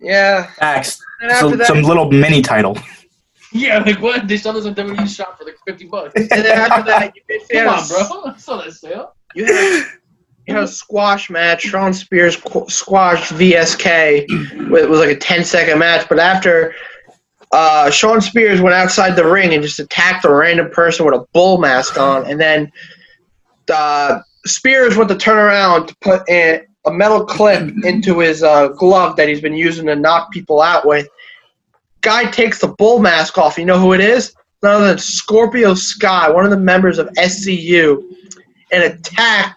yeah. 0.02 0.48
Facts. 0.54 1.00
And 1.22 1.30
after 1.32 1.50
Some, 1.50 1.58
that, 1.60 1.68
some 1.68 1.82
little 1.84 2.10
mini 2.12 2.42
title. 2.42 2.76
Yeah, 3.54 3.78
like 3.78 4.02
what? 4.02 4.28
They 4.28 4.36
sell 4.36 4.58
us 4.58 4.66
a 4.66 4.72
WWE 4.74 5.08
shop 5.08 5.38
for 5.38 5.46
like 5.46 5.56
fifty 5.66 5.86
bucks. 5.86 6.12
And 6.18 6.30
then 6.30 6.46
after 6.48 6.84
that, 6.84 7.14
you 7.16 7.22
basically 7.30 7.60
Come 7.64 7.68
had 7.68 7.80
on, 7.82 7.88
bro. 7.88 8.32
I 8.34 8.38
saw 8.38 8.58
that 8.62 8.74
sale. 8.74 9.16
You 9.36 9.46
had, 9.46 9.54
you 9.54 9.84
had 10.54 10.64
a 10.64 10.68
squash 10.68 11.30
match. 11.30 11.64
Shawn 11.64 11.94
Spears 11.94 12.36
qu- 12.38 12.70
squashed 12.70 13.34
VSK. 13.34 14.26
It 14.30 14.90
was 14.90 15.00
like 15.00 15.10
a 15.10 15.16
10 15.16 15.44
second 15.44 15.80
match. 15.80 16.08
But 16.08 16.20
after 16.20 16.74
uh, 17.52 17.90
Shawn 17.90 18.22
Spears 18.22 18.62
went 18.62 18.74
outside 18.74 19.16
the 19.16 19.26
ring 19.30 19.54
and 19.54 19.64
just 19.64 19.80
attacked 19.80 20.26
a 20.26 20.34
random 20.34 20.70
person 20.70 21.06
with 21.06 21.16
a 21.16 21.26
bull 21.34 21.58
mask 21.58 21.98
on, 21.98 22.26
and 22.26 22.40
then 22.40 22.72
uh, 23.74 24.20
Spears 24.46 24.98
went 24.98 25.10
to 25.10 25.18
turn 25.18 25.38
around 25.38 25.88
to 25.88 25.96
put 26.02 26.28
in 26.30 26.66
a 26.86 26.92
metal 26.92 27.26
clip 27.26 27.74
into 27.84 28.20
his 28.20 28.44
uh, 28.44 28.70
glove 28.70 29.16
that 29.18 29.28
he's 29.28 29.42
been 29.42 29.56
using 29.56 29.86
to 29.88 29.96
knock 29.96 30.32
people 30.32 30.62
out 30.62 30.86
with. 30.86 31.08
Guy 32.02 32.30
takes 32.32 32.60
the 32.60 32.70
bull 32.70 33.00
mask 33.00 33.38
off. 33.38 33.58
You 33.58 33.66
know 33.66 33.80
who 33.80 33.94
it 33.94 34.00
is? 34.00 34.34
None 34.64 34.76
other 34.76 34.88
than 34.88 34.98
Scorpio 34.98 35.74
Sky, 35.74 36.30
one 36.30 36.46
of 36.46 36.52
the 36.52 36.58
members 36.58 36.98
of 36.98 37.08
SCU, 37.18 38.02
and 38.72 38.84
attacked 38.84 39.57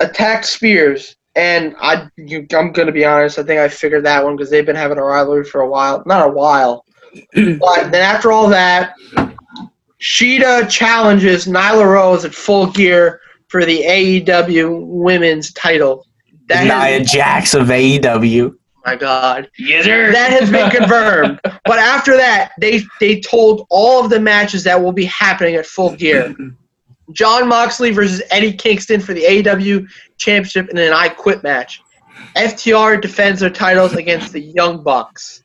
attacked 0.00 0.46
Spears. 0.46 1.16
And 1.34 1.74
I, 1.80 2.08
you, 2.16 2.46
I'm 2.56 2.72
gonna 2.72 2.92
be 2.92 3.04
honest. 3.04 3.38
I 3.38 3.42
think 3.42 3.60
I 3.60 3.68
figured 3.68 4.04
that 4.06 4.24
one 4.24 4.36
because 4.36 4.50
they've 4.50 4.64
been 4.64 4.74
having 4.76 4.96
a 4.98 5.02
rivalry 5.04 5.44
for 5.44 5.60
a 5.60 5.68
while. 5.68 6.02
Not 6.06 6.26
a 6.26 6.32
while, 6.32 6.84
but 7.34 7.90
then 7.90 7.94
after 8.02 8.32
all 8.32 8.48
that, 8.48 8.94
Shida 10.00 10.68
challenges 10.70 11.46
Nyla 11.46 11.86
Rose 11.86 12.24
at 12.24 12.34
Full 12.34 12.70
Gear 12.70 13.20
for 13.48 13.64
the 13.64 13.82
AEW 13.82 14.86
Women's 14.86 15.52
Title. 15.52 16.06
That 16.48 16.64
Nia 16.64 16.98
has, 17.00 17.10
Jax 17.10 17.54
of 17.54 17.66
AEW. 17.68 18.56
my 18.84 18.96
God, 18.96 19.50
Yes, 19.58 19.84
sir. 19.84 20.12
that 20.12 20.30
has 20.30 20.50
been 20.50 20.70
confirmed. 20.70 21.40
but 21.44 21.78
after 21.78 22.16
that, 22.16 22.52
they 22.60 22.82
they 23.00 23.20
told 23.20 23.66
all 23.68 24.02
of 24.04 24.10
the 24.10 24.20
matches 24.20 24.62
that 24.64 24.80
will 24.80 24.92
be 24.92 25.04
happening 25.06 25.56
at 25.56 25.66
Full 25.66 25.94
Gear. 25.96 26.34
Jon 27.12 27.48
Moxley 27.48 27.90
versus 27.90 28.22
Eddie 28.30 28.52
Kingston 28.52 29.00
for 29.00 29.14
the 29.14 29.22
AEW 29.22 29.88
Championship 30.16 30.68
in 30.70 30.78
an 30.78 30.92
I 30.92 31.08
Quit 31.08 31.42
match. 31.42 31.82
FTR 32.36 33.00
defends 33.00 33.40
their 33.40 33.50
titles 33.50 33.94
against 33.94 34.32
the 34.32 34.40
Young 34.40 34.82
Bucks. 34.82 35.42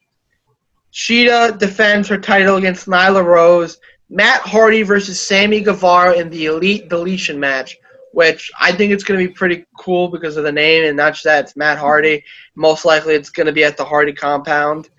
Shida 0.94 1.58
defends 1.58 2.08
her 2.10 2.18
title 2.18 2.58
against 2.58 2.88
Nyla 2.88 3.24
Rose. 3.24 3.80
Matt 4.10 4.42
Hardy 4.42 4.82
versus 4.84 5.22
Sammy 5.22 5.62
Guevara 5.62 6.16
in 6.16 6.30
the 6.30 6.48
Elite 6.48 6.90
Deletion 6.90 7.40
match, 7.40 7.78
which 8.12 8.52
I 8.60 8.74
think 8.74 8.92
it's 8.92 9.06
going 9.06 9.20
to 9.20 9.26
be 9.26 9.34
pretty 9.34 9.66
cool 9.80 10.10
because 10.10 10.36
of 10.36 10.44
the 10.44 10.52
name 10.52 10.84
and 10.84 10.98
not 10.98 11.14
just 11.14 11.24
that, 11.24 11.46
it's 11.46 11.56
Matt 11.56 11.78
Hardy. 11.78 12.24
Most 12.56 12.84
likely 12.84 13.14
it's 13.14 13.30
going 13.30 13.48
to 13.48 13.54
be 13.54 13.64
at 13.64 13.78
the 13.78 13.86
Hardy 13.86 14.12
compound. 14.12 14.90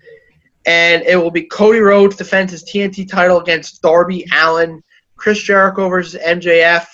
And 0.65 1.03
it 1.03 1.15
will 1.15 1.29
be 1.29 1.43
Cody 1.43 1.79
Rhodes 1.79 2.15
defends 2.15 2.51
his 2.51 2.63
TNT 2.63 3.07
title 3.07 3.39
against 3.39 3.81
Darby 3.83 4.25
Allin. 4.33 4.81
Chris 5.23 5.41
Jericho 5.41 5.87
versus 5.87 6.19
MJF. 6.21 6.85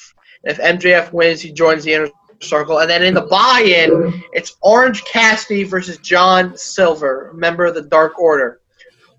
If 0.44 0.60
MJF 0.60 1.12
wins, 1.12 1.42
he 1.42 1.52
joins 1.52 1.84
the 1.84 1.94
inner 1.94 2.10
circle. 2.42 2.78
And 2.78 2.88
then 2.88 3.02
in 3.02 3.16
the 3.16 3.22
buy-in, 3.24 4.24
it's 4.34 4.56
Orange 4.62 5.04
Cassidy 5.06 5.64
versus 5.64 5.98
John 5.98 6.56
Silver, 6.56 7.32
member 7.34 7.66
of 7.66 7.74
the 7.74 7.82
Dark 7.82 8.20
Order. 8.20 8.62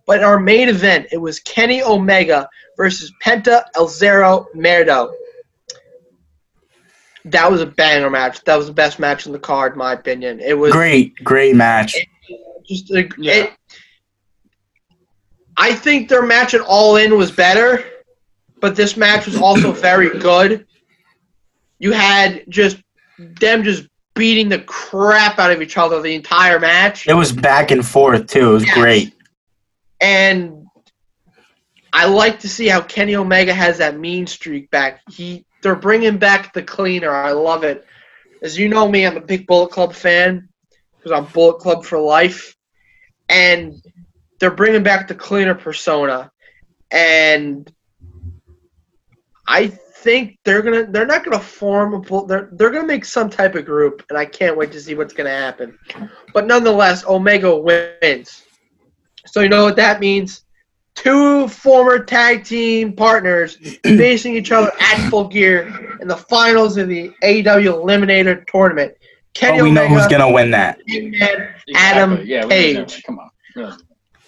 But 0.07 0.19
in 0.19 0.25
our 0.25 0.39
main 0.39 0.69
event, 0.69 1.09
it 1.11 1.17
was 1.17 1.41
Kenny 1.41 1.83
Omega 1.83 2.49
versus 2.77 3.13
Penta 3.21 3.65
El 3.75 3.89
Zero 3.89 4.47
Miedo. 4.55 5.13
That 7.25 7.51
was 7.51 7.61
a 7.63 7.67
banger 7.67 8.11
match. 8.11 8.45
That 8.45 8.57
was 8.57 8.69
the 8.69 8.73
best 8.73 9.01
match 9.01 9.27
in 9.27 9.33
the 9.33 9.41
card, 9.41 9.73
in 9.73 9.79
my 9.79 9.93
opinion. 9.93 10.39
It 10.39 10.55
was 10.57 10.71
Great, 10.73 11.17
great 11.25 11.57
match. 11.57 11.97
just 12.65 12.93
a, 12.93 13.09
Yeah. 13.19 13.33
it, 13.35 13.53
I 15.57 15.75
think 15.75 16.09
their 16.09 16.23
match 16.23 16.55
at 16.55 16.61
All 16.61 16.97
In 16.97 17.17
was 17.19 17.33
better, 17.33 17.85
but 18.61 18.77
this 18.77 18.97
match 18.97 19.27
was 19.27 19.37
also 19.37 19.73
very 19.89 20.19
good. 20.19 20.67
You 21.79 21.93
had 21.93 22.45
just 22.49 22.79
them 23.19 23.63
just 23.65 23.87
beating 24.15 24.49
the 24.49 24.59
crap 24.61 25.39
out 25.39 25.51
of 25.51 25.63
each 25.63 25.79
other 25.79 26.01
the 26.03 26.15
entire 26.15 26.59
match, 26.59 27.07
It 27.09 27.15
was 27.15 27.33
back 27.33 27.71
and 27.71 27.87
forth 27.87 28.27
too. 28.27 28.51
It 28.51 28.53
was 28.53 28.67
Yes. 28.67 28.75
great. 28.79 29.15
and 30.01 30.57
I 31.93 32.07
like 32.07 32.39
to 32.41 32.49
see 32.49 32.69
how 32.69 32.83
Kenny 32.83 33.17
Omega 33.17 33.53
has 33.53 33.79
that 33.79 33.99
mean 33.99 34.27
streak 34.27 34.71
back. 34.71 35.01
He 35.11 35.45
they're 35.63 35.75
bringing 35.75 36.19
back 36.19 36.53
the 36.53 36.63
cleaner. 36.63 37.11
I 37.11 37.33
love 37.33 37.65
it. 37.65 37.85
As 38.43 38.57
you 38.59 38.69
know 38.69 38.89
me, 38.89 39.05
I'm 39.07 39.17
a 39.17 39.21
big 39.21 39.47
Bullet 39.47 39.71
Club 39.73 39.93
fan 39.93 40.49
because 40.97 41.13
I'm 41.13 41.27
Bullet 41.33 41.59
Club 41.59 41.85
for 41.85 41.99
life, 41.99 42.55
and 43.29 43.75
they're 44.39 44.51
bringing 44.53 44.83
back 44.83 45.09
the 45.09 45.15
cleaner 45.15 45.55
persona, 45.55 46.31
and 46.91 47.71
I 49.47 49.69
think 49.69 50.39
they're 50.45 50.63
gonna 50.63 50.87
they're 50.87 51.07
not 51.07 51.25
gonna 51.25 51.41
form 51.41 51.95
a 51.95 52.01
bull- 52.01 52.27
they're 52.27 52.49
they're 52.53 52.71
gonna 52.71 52.87
make 52.87 53.05
some 53.05 53.29
type 53.29 53.55
of 53.55 53.65
group, 53.65 54.05
and 54.09 54.19
I 54.19 54.25
can't 54.25 54.57
wait 54.57 54.73
to 54.73 54.81
see 54.81 54.95
what's 54.95 55.13
gonna 55.13 55.31
happen. 55.31 55.79
But 56.33 56.47
nonetheless, 56.47 57.05
Omega 57.05 57.55
wins. 57.57 58.43
So 59.27 59.41
you 59.41 59.49
know 59.49 59.65
what 59.65 59.77
that 59.77 60.01
means? 60.01 60.45
Two 60.95 61.49
former 61.49 62.03
tag 62.05 62.45
team 62.45 62.95
partners 62.95 63.57
facing 63.85 64.35
each 64.37 64.53
other 64.53 64.73
at 64.81 65.09
full 65.09 65.29
gear 65.29 65.97
in 66.01 66.09
the 66.09 66.17
finals 66.17 66.77
of 66.77 66.89
the 66.89 67.11
AEW 67.23 67.85
Eliminator 67.85 68.47
Tournament. 68.47 68.95
Kenny 69.35 69.59
But 69.59 69.65
we 69.65 69.71
know 69.71 69.87
who's 69.87 70.07
gonna 70.09 70.31
win 70.31 70.51
that. 70.51 70.81
Hangman, 70.89 71.55
Adam 71.75 72.21
Yeah, 72.25 72.47
Page. 72.47 73.03
Come 73.05 73.19
on. 73.19 73.31
Really. 73.55 73.73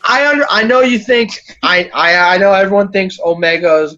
I 0.05 0.27
under, 0.27 0.47
I 0.51 0.65
know 0.65 0.81
you 0.81 0.99
think 0.99 1.33
I, 1.63 1.91
I 1.95 2.35
I 2.35 2.39
know 2.39 2.53
everyone 2.53 2.91
thinks 2.91 3.19
Omega 3.21 3.89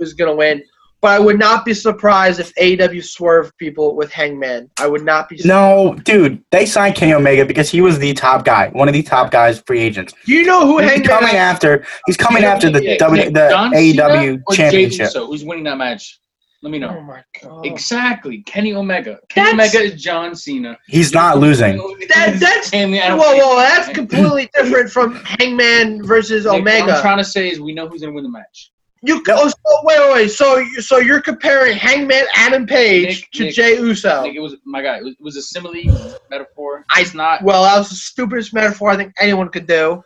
is, 0.00 0.08
is 0.08 0.14
gonna 0.14 0.34
win, 0.34 0.62
but 1.00 1.10
I 1.12 1.18
would 1.18 1.38
not 1.38 1.64
be 1.64 1.74
surprised 1.74 2.38
if 2.40 2.54
AEW 2.54 3.02
swerved 3.04 3.52
people 3.58 3.96
with 3.96 4.12
Hangman. 4.12 4.70
I 4.78 4.86
would 4.86 5.04
not 5.04 5.28
be. 5.28 5.40
No, 5.44 5.94
dude, 6.04 6.42
they 6.52 6.64
signed 6.66 6.94
Kenny 6.94 7.12
Omega 7.14 7.44
because 7.44 7.68
he 7.70 7.80
was 7.80 7.98
the 7.98 8.12
top 8.14 8.44
guy, 8.44 8.68
one 8.68 8.88
of 8.88 8.94
the 8.94 9.02
top 9.02 9.30
guys, 9.30 9.60
free 9.66 9.80
agents. 9.80 10.14
Do 10.26 10.32
you 10.32 10.44
know 10.44 10.66
who 10.66 10.78
He's 10.78 10.90
Hangman? 10.90 11.08
coming 11.08 11.34
after. 11.36 11.84
He's 12.06 12.16
coming 12.16 12.44
after 12.44 12.70
the 12.70 12.82
Yeah, 12.84 12.96
W, 12.98 13.24
the 13.30 13.48
John 13.50 13.72
AEW 13.72 14.42
Cena 14.50 14.56
championship. 14.56 15.06
Uso? 15.06 15.26
Who's 15.26 15.44
winning 15.44 15.64
that 15.64 15.78
match? 15.78 16.18
Let 16.64 16.70
me 16.70 16.78
know. 16.78 16.90
Oh 16.90 16.94
know. 16.94 17.00
my 17.02 17.22
god. 17.42 17.66
Exactly. 17.66 18.42
Kenny 18.42 18.72
Omega. 18.72 19.18
Kenny 19.28 19.56
That's- 19.56 19.74
Omega 19.74 19.92
is 19.96 20.00
John 20.00 20.36
Cena. 20.36 20.78
He's 20.86 21.12
not 21.12 21.38
losing. 21.38 21.76
That 22.14 22.36
that's 22.38 22.70
Kenny- 22.70 23.00
whoa 23.00 23.16
whoa 23.18 23.56
that's 23.56 23.88
completely 23.88 24.48
different 24.54 24.88
from 24.88 25.16
Hangman 25.24 26.06
versus 26.06 26.44
Like, 26.44 26.62
What 26.62 26.72
I'm 26.72 26.82
Omega. 26.84 27.00
trying 27.02 27.18
to 27.18 27.24
say 27.24 27.50
is 27.50 27.60
we 27.60 27.74
know 27.74 27.88
who's 27.88 28.02
gonna 28.02 28.12
win 28.12 28.22
the 28.22 28.30
match. 28.30 28.70
You 29.04 29.22
oh, 29.30 29.48
so, 29.48 29.54
wait 29.82 29.98
wait 30.00 30.12
wait. 30.12 30.28
So 30.30 30.58
you 30.58 30.80
so 30.80 30.98
you're 30.98 31.20
comparing 31.20 31.76
Hangman 31.76 32.24
Adam 32.36 32.66
Page 32.66 33.06
Nick- 33.22 33.30
to 33.32 33.44
Nick- 33.44 33.54
Jey 33.54 33.76
Uso? 33.76 34.22
Like 34.22 34.34
it 34.34 34.40
was 34.40 34.56
my 34.64 34.80
guy. 34.80 34.98
It 34.98 35.04
was, 35.04 35.14
it 35.14 35.22
was 35.22 35.36
a 35.36 35.42
simile 35.42 36.16
metaphor. 36.30 36.84
I- 36.94 37.00
It's 37.00 37.12
not. 37.14 37.42
Well, 37.42 37.64
that 37.64 37.76
was 37.78 37.88
the 37.90 37.96
stupidest 37.96 38.54
metaphor 38.54 38.90
I 38.90 38.96
think 38.96 39.12
anyone 39.18 39.48
could 39.48 39.66
do. 39.66 40.04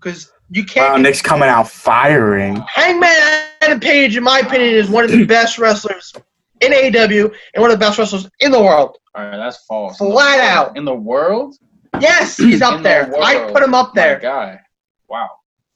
Because 0.00 0.32
you 0.50 0.64
can't. 0.64 0.94
Wow, 0.94 0.96
Nick's 0.98 1.22
coming 1.22 1.48
out 1.48 1.68
firing. 1.70 2.56
Hangman 2.68 3.44
Adam 3.60 3.78
Page, 3.78 4.16
in 4.16 4.24
my 4.24 4.40
opinion, 4.40 4.74
is 4.74 4.90
one 4.90 5.04
of 5.04 5.10
the 5.12 5.24
best 5.36 5.58
wrestlers 5.58 6.12
in 6.60 6.72
AEW 6.72 7.32
and 7.54 7.62
one 7.62 7.70
of 7.70 7.78
the 7.78 7.84
best 7.84 7.96
wrestlers 7.98 8.28
in 8.40 8.50
the 8.50 8.60
world. 8.60 8.98
All 9.14 9.24
right, 9.24 9.36
that's 9.36 9.64
false. 9.66 9.98
Flat 9.98 10.40
out. 10.40 10.76
In 10.76 10.84
the 10.84 10.94
world. 10.94 11.54
Yes, 12.00 12.36
he's 12.36 12.60
up 12.60 12.78
In 12.78 12.82
the 12.82 12.88
there. 12.88 13.22
I 13.22 13.52
put 13.52 13.62
him 13.62 13.72
up 13.72 13.94
My 13.94 14.02
there. 14.02 14.18
guy. 14.18 14.58
Wow. 15.08 15.30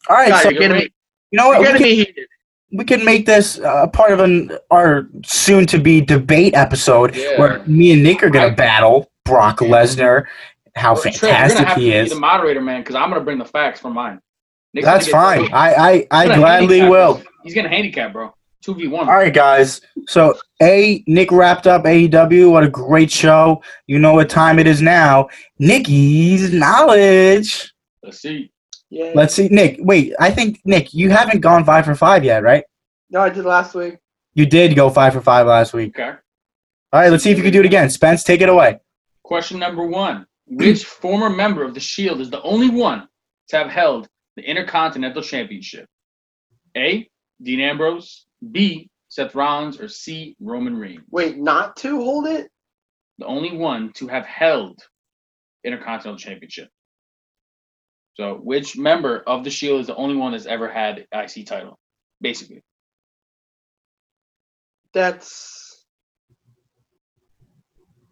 All 0.09 0.17
right, 0.17 0.29
God, 0.31 0.43
so 0.43 0.51
you're 0.51 0.61
getting 0.61 0.79
me. 0.79 0.91
You 1.31 1.37
know 1.39 1.49
what? 1.49 1.61
You're 1.61 1.73
We 1.73 1.79
getting 1.79 1.79
can, 1.79 1.89
me 1.91 1.95
heated. 1.97 2.29
we 2.73 2.85
can 2.85 3.05
make 3.05 3.27
this 3.27 3.59
uh, 3.61 3.87
part 3.89 4.13
of 4.13 4.21
an 4.21 4.51
our 4.71 5.09
soon-to-be 5.25 6.03
debate 6.03 6.55
episode 6.55 7.15
Yeah. 7.17 7.39
where 7.39 7.63
me 7.67 7.93
and 7.93 8.03
Nick 8.03 8.23
are 8.23 8.31
gonna 8.31 8.47
I- 8.49 8.51
battle 8.51 9.11
Brock 9.25 9.59
Lesnar, 9.59 10.25
how 10.75 10.95
Well, 10.95 11.03
Trey, 11.03 11.11
you're 11.13 11.19
fantastic 11.21 11.59
gonna 11.59 11.69
have 11.69 11.79
he 11.79 11.91
to 11.91 11.97
is. 11.97 12.09
Be 12.09 12.15
the 12.15 12.21
moderator, 12.21 12.61
man, 12.61 12.81
because 12.81 12.95
I'm 12.95 13.11
gonna 13.11 13.21
bring 13.25 13.39
the 13.39 13.45
facts 13.45 13.81
from 13.81 13.93
mine. 13.95 14.21
Nick's 14.75 14.87
That's 14.87 15.09
fine. 15.09 15.43
get- 15.43 15.55
I 15.55 15.73
I, 15.73 16.07
I 16.11 16.27
gladly 16.37 16.79
handicap, 16.79 16.91
will. 16.91 17.15
bro. 17.15 17.23
He's 17.45 17.55
gonna 17.55 17.69
handicap, 17.69 18.13
bro. 18.13 18.35
Two 18.61 18.75
v 18.75 18.89
one. 18.89 19.09
All 19.09 19.15
right, 19.15 19.33
guys. 19.33 19.81
So, 20.09 20.35
A, 20.63 21.05
Nick 21.07 21.31
wrapped 21.31 21.67
up 21.69 21.85
AEW. 21.85 22.51
What 22.51 22.65
a 22.65 22.69
great 22.69 23.11
show. 23.11 23.63
You 23.87 23.99
know 24.01 24.15
what 24.15 24.29
time 24.29 24.59
it 24.59 24.67
is 24.67 24.83
now. 24.83 25.29
Nikki's 25.61 26.53
knowledge. 26.53 27.73
Let's 28.03 28.21
see. 28.21 28.51
Yeah. 28.91 29.13
Let's 29.15 29.35
see. 29.35 29.49
Nick, 29.49 29.77
wait. 29.81 30.15
I 30.19 30.31
think, 30.31 30.61
Nick, 30.65 30.95
you 30.95 31.11
haven't 31.11 31.41
gone 31.41 31.65
five 31.65 31.85
for 31.85 31.95
five 31.95 32.25
yet, 32.25 32.43
right? 32.43 32.65
No, 33.11 33.21
I 33.21 33.31
did 33.31 33.45
last 33.45 33.75
week. 33.75 33.99
You 34.35 34.47
did 34.47 34.75
go 34.77 34.89
five 34.91 35.13
for 35.13 35.21
five 35.21 35.47
last 35.47 35.73
week. 35.73 35.99
Okay. 35.99 36.17
All 36.93 37.01
right, 37.01 37.11
let's 37.11 37.23
see 37.23 37.31
if 37.31 37.37
you 37.37 37.43
can 37.43 37.53
do 37.53 37.61
it 37.61 37.67
again. 37.67 37.91
Spence, 37.91 38.25
take 38.25 38.41
it 38.41 38.49
away. 38.49 38.81
Question 39.23 39.59
number 39.59 39.87
one: 39.87 40.27
Which 40.47 40.85
former 41.03 41.29
member 41.29 41.63
of 41.65 41.75
the 41.75 41.81
Shield 41.81 42.21
is 42.21 42.31
the 42.31 42.41
only 42.43 42.71
one 42.71 43.09
to 43.49 43.59
have 43.59 43.71
held 43.71 44.09
the 44.37 44.43
Intercontinental 44.43 45.23
Championship? 45.23 45.87
A. 46.77 47.09
Dean 47.43 47.61
Ambrose. 47.61 48.27
B. 48.53 48.89
Seth 49.09 49.35
Rollins. 49.35 49.81
Or 49.81 49.89
C. 49.89 50.37
Roman 50.41 50.77
Reigns. 50.77 51.03
Wait, 51.11 51.37
not 51.37 51.77
to 51.79 51.97
hold 52.03 52.27
it? 52.27 52.49
The 53.19 53.27
only 53.27 53.57
one 53.57 53.93
to 53.95 54.07
have 54.09 54.25
held 54.25 54.81
Intercontinental 55.65 56.17
Championship. 56.19 56.69
So, 58.19 58.35
which 58.35 58.77
member 58.77 59.23
of 59.27 59.45
the 59.45 59.51
Shield 59.51 59.81
is 59.81 59.87
the 59.87 59.95
only 59.95 60.17
one 60.17 60.33
that's 60.33 60.47
ever 60.47 60.69
had 60.69 61.07
IC 61.13 61.47
title? 61.47 61.79
Basically, 62.21 62.63
That's 64.93 65.85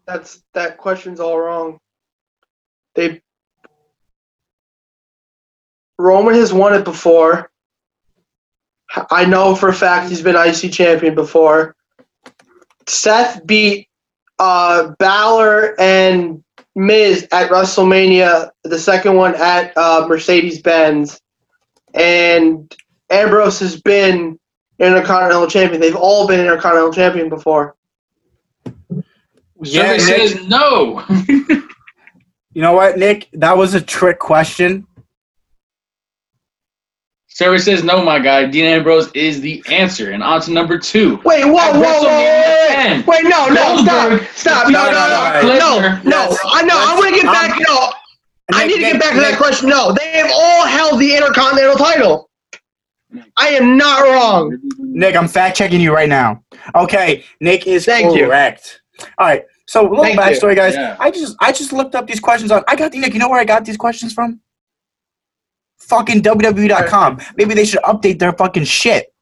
that's 0.05 0.41
that 0.53 0.77
question's 0.77 1.19
all 1.19 1.37
wrong. 1.37 1.77
They 2.95 3.21
Roman 5.99 6.35
has 6.35 6.53
won 6.53 6.73
it 6.73 6.85
before. 6.85 7.51
I 9.11 9.25
know 9.25 9.55
for 9.55 9.67
a 9.67 9.73
fact 9.73 10.09
he's 10.09 10.21
been 10.21 10.37
IC 10.37 10.71
champion 10.71 11.15
before. 11.15 11.75
Seth 12.87 13.45
beat 13.45 13.89
uh, 14.39 14.93
Balor 14.99 15.79
and 15.81 16.41
Miz 16.77 17.27
at 17.31 17.49
WrestleMania, 17.49 18.51
the 18.63 18.77
second 18.77 19.15
one 19.15 19.33
at 19.33 19.75
uh, 19.75 20.05
Mercedes 20.07 20.61
Benz, 20.61 21.19
and 21.95 22.73
Ambrose 23.09 23.59
has 23.59 23.81
been 23.81 24.39
Intercontinental 24.77 25.47
Champion. 25.47 25.81
They've 25.81 25.95
all 25.95 26.27
been 26.27 26.39
Intercontinental 26.39 26.93
Champion 26.93 27.29
before. 27.29 27.75
Yeah, 29.63 29.97
Survey 29.97 30.17
Nick, 30.17 30.29
says 30.29 30.47
no. 30.47 31.03
you 31.39 32.61
know 32.61 32.73
what, 32.73 32.99
Nick? 32.99 33.27
That 33.33 33.57
was 33.57 33.73
a 33.73 33.81
trick 33.81 34.19
question. 34.19 34.85
Survey 37.37 37.59
says 37.59 37.83
no, 37.83 38.03
my 38.03 38.17
guy. 38.17 38.47
Dean 38.47 38.65
Ambrose 38.65 39.11
is 39.13 39.39
the 39.41 39.63
answer. 39.69 40.09
And 40.09 40.23
on 40.23 40.41
to 40.41 40.51
number 40.51 40.79
two. 40.79 41.17
Wait, 41.23 41.45
whoa, 41.45 41.59
At 41.59 41.73
whoa, 41.75 41.81
whoa, 41.81 42.01
whoa, 42.01 42.07
wait, 42.07 43.05
wait, 43.05 43.05
wait, 43.05 43.23
no, 43.25 43.47
no, 43.49 43.77
stop, 43.77 44.09
Goldberg 44.09 44.27
stop, 44.33 44.69
no, 44.71 44.85
no, 44.85 44.91
no, 44.91 45.41
no, 45.43 45.79
Lesnar. 45.79 46.03
no, 46.03 46.35
I 46.45 46.63
know, 46.63 46.73
I 46.75 46.95
want 46.97 47.13
to 47.13 47.21
get 47.21 47.25
back, 47.25 47.51
um, 47.51 47.63
no, 47.67 47.91
I 48.53 48.65
need 48.65 48.77
to 48.77 48.79
get 48.79 48.99
back 48.99 49.13
to 49.13 49.19
that 49.19 49.37
question. 49.37 49.69
No, 49.69 49.91
they 49.91 50.13
have 50.13 50.31
all 50.33 50.65
held 50.65 50.99
the 50.99 51.15
Intercontinental 51.15 51.75
title. 51.75 52.27
I 53.37 53.49
am 53.49 53.77
not 53.77 54.01
wrong. 54.01 54.57
Nick, 54.79 55.15
I'm 55.15 55.27
fact 55.27 55.57
checking 55.57 55.79
you 55.79 55.93
right 55.93 56.09
now. 56.09 56.43
Okay, 56.73 57.23
Nick 57.39 57.67
is 57.67 57.85
Thank 57.85 58.17
you. 58.17 58.25
correct. 58.25 58.81
All 59.19 59.27
right. 59.27 59.43
So 59.67 59.81
a 59.81 59.87
little 59.87 60.03
Thank 60.03 60.15
you. 60.15 60.21
backstory, 60.21 60.55
guys. 60.55 60.73
Yeah. 60.73 60.97
I 60.99 61.11
just 61.11 61.35
I 61.39 61.51
just 61.51 61.71
looked 61.71 61.93
up 61.93 62.07
these 62.07 62.19
questions 62.19 62.51
on. 62.51 62.63
I 62.67 62.75
got 62.75 62.91
the 62.91 62.99
Nick. 62.99 63.13
You 63.13 63.19
know 63.19 63.29
where 63.29 63.39
I 63.39 63.45
got 63.45 63.63
these 63.63 63.77
questions 63.77 64.11
from? 64.11 64.39
Fucking 65.79 66.21
WWE.com. 66.21 67.19
Maybe 67.37 67.53
they 67.53 67.65
should 67.65 67.81
update 67.83 68.19
their 68.19 68.33
fucking 68.33 68.65
shit. 68.65 69.13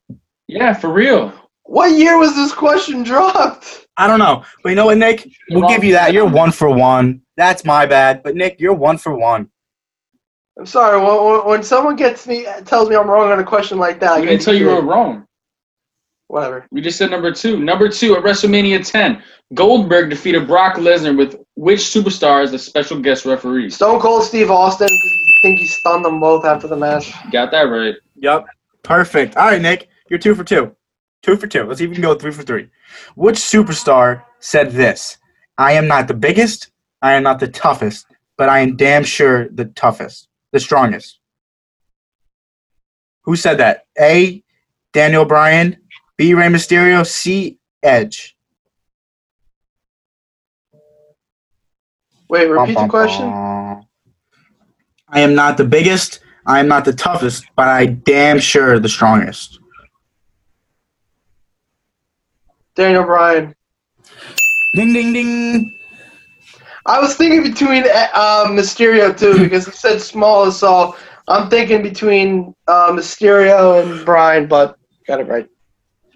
Yeah, 0.48 0.74
for 0.74 0.92
real. 0.92 1.34
What 1.64 1.92
year 1.92 2.18
was 2.18 2.36
this 2.36 2.54
question 2.54 3.04
dropped? 3.04 3.88
I 3.98 4.08
don't 4.08 4.20
know, 4.20 4.44
but 4.62 4.70
you 4.70 4.76
know 4.76 4.86
what, 4.86 4.98
Nick? 4.98 5.28
We'll 5.50 5.68
give 5.70 5.84
you 5.84 5.94
that. 5.94 6.14
You're 6.14 6.28
one 6.28 6.52
for 6.52 6.70
one. 6.70 7.22
That's 7.38 7.66
my 7.66 7.86
bad. 7.86 8.24
But 8.24 8.36
Nick, 8.36 8.60
you're 8.60 8.74
one 8.74 8.98
for 8.98 9.16
one. 9.18 9.50
I'm 10.60 10.66
sorry. 10.66 10.98
When, 11.00 11.08
when- 11.40 11.46
when 11.50 11.64
someone 11.64 11.96
gets 11.96 12.28
me 12.28 12.46
tells 12.66 12.90
me 12.90 12.96
I'm 12.96 13.10
wrong 13.10 13.32
on 13.32 13.40
a 13.40 13.44
question 13.44 13.78
like 13.78 14.00
that, 14.02 14.12
I 14.14 14.20
We 14.20 14.26
get 14.26 14.30
didn't 14.32 14.44
tell 14.44 14.54
you 14.54 14.66
to- 14.70 14.76
were 14.76 14.82
wrong. 14.82 15.26
Whatever. 16.28 16.66
We 16.72 16.82
just 16.82 16.98
said 16.98 17.12
number 17.12 17.32
two. 17.32 17.60
Number 17.64 17.88
two 17.88 18.16
at 18.16 18.24
WrestleMania 18.24 18.86
10, 18.90 19.22
Goldberg 19.54 20.10
defeated 20.10 20.48
Brock 20.48 20.76
Lesnar 20.78 21.16
with 21.16 21.36
which 21.56 21.80
superstar 21.82 22.44
as 22.44 22.52
a 22.54 22.58
special 22.60 23.00
guest 23.00 23.26
referee? 23.26 23.70
Stone 23.70 24.00
Cold 24.00 24.24
Steve 24.24 24.50
Austin 24.50 24.88
because 24.88 25.12
I 25.14 25.25
think 25.46 25.60
he 25.60 25.68
stunned 25.68 26.04
them 26.04 26.20
both 26.20 26.44
after 26.44 26.68
the 26.68 26.76
match. 26.76 27.14
Got 27.32 27.52
that 27.52 27.64
right. 27.64 27.94
Yep. 28.16 28.48
Perfect. 28.82 29.38
All 29.38 29.46
right, 29.46 29.62
Nick. 29.62 29.90
You're 30.10 30.18
two 30.18 30.34
for 30.34 30.44
two. 30.44 30.76
Two 31.22 31.38
for 31.38 31.46
two. 31.46 31.66
Let's 31.66 31.82
even 31.82 32.02
go 32.02 32.16
three 32.16 32.32
for 32.32 32.42
three. 32.42 32.70
Which 33.16 33.36
superstar 33.36 34.24
said 34.40 34.72
this? 34.72 35.18
I 35.60 35.74
am 35.74 35.88
not 35.88 36.08
the 36.08 36.16
biggest. 36.16 36.72
I 37.04 37.14
am 37.14 37.22
not 37.22 37.40
the 37.40 37.48
toughest, 37.48 38.08
but 38.38 38.50
I 38.50 38.60
am 38.60 38.76
damn 38.76 39.04
sure 39.04 39.48
the 39.50 39.66
toughest, 39.66 40.30
the 40.52 40.60
strongest. 40.60 41.20
Who 43.26 43.36
said 43.36 43.60
that? 43.60 43.86
A. 44.00 44.44
Daniel 44.94 45.26
Bryan. 45.26 45.78
B. 46.18 46.34
Rey 46.34 46.48
Mysterio. 46.48 47.06
C. 47.06 47.60
Edge. 47.84 48.36
Wait, 52.30 52.48
Bum, 52.48 52.58
repeat 52.58 52.74
the 52.74 52.80
bum, 52.80 52.90
question. 52.90 53.45
Bum. 55.08 55.18
I 55.18 55.22
am 55.22 55.36
not 55.36 55.58
the 55.58 55.66
biggest. 55.66 56.20
I 56.46 56.60
am 56.60 56.68
not 56.68 56.86
the 56.86 56.94
toughest, 56.94 57.46
but 57.56 57.68
I 57.68 57.88
damn 57.88 58.40
sure 58.40 58.80
the 58.80 58.90
strongest. 58.90 59.60
Daniel 62.76 63.04
Bryan. 63.04 63.56
Ding 64.76 64.94
ding 64.94 65.14
ding. 65.14 65.72
I 66.86 67.00
was 67.00 67.16
thinking 67.16 67.42
between 67.42 67.84
uh, 67.88 68.46
Mysterio 68.48 69.18
too 69.18 69.40
because 69.44 69.66
he 69.66 69.72
said 69.72 70.02
small, 70.02 70.52
so 70.52 70.96
I'm 71.28 71.50
thinking 71.50 71.82
between 71.82 72.54
uh, 72.68 72.92
Mysterio 72.92 73.82
and 73.82 74.06
Bryan, 74.06 74.48
but 74.48 74.78
got 75.08 75.20
it 75.20 75.28
right. 75.28 75.48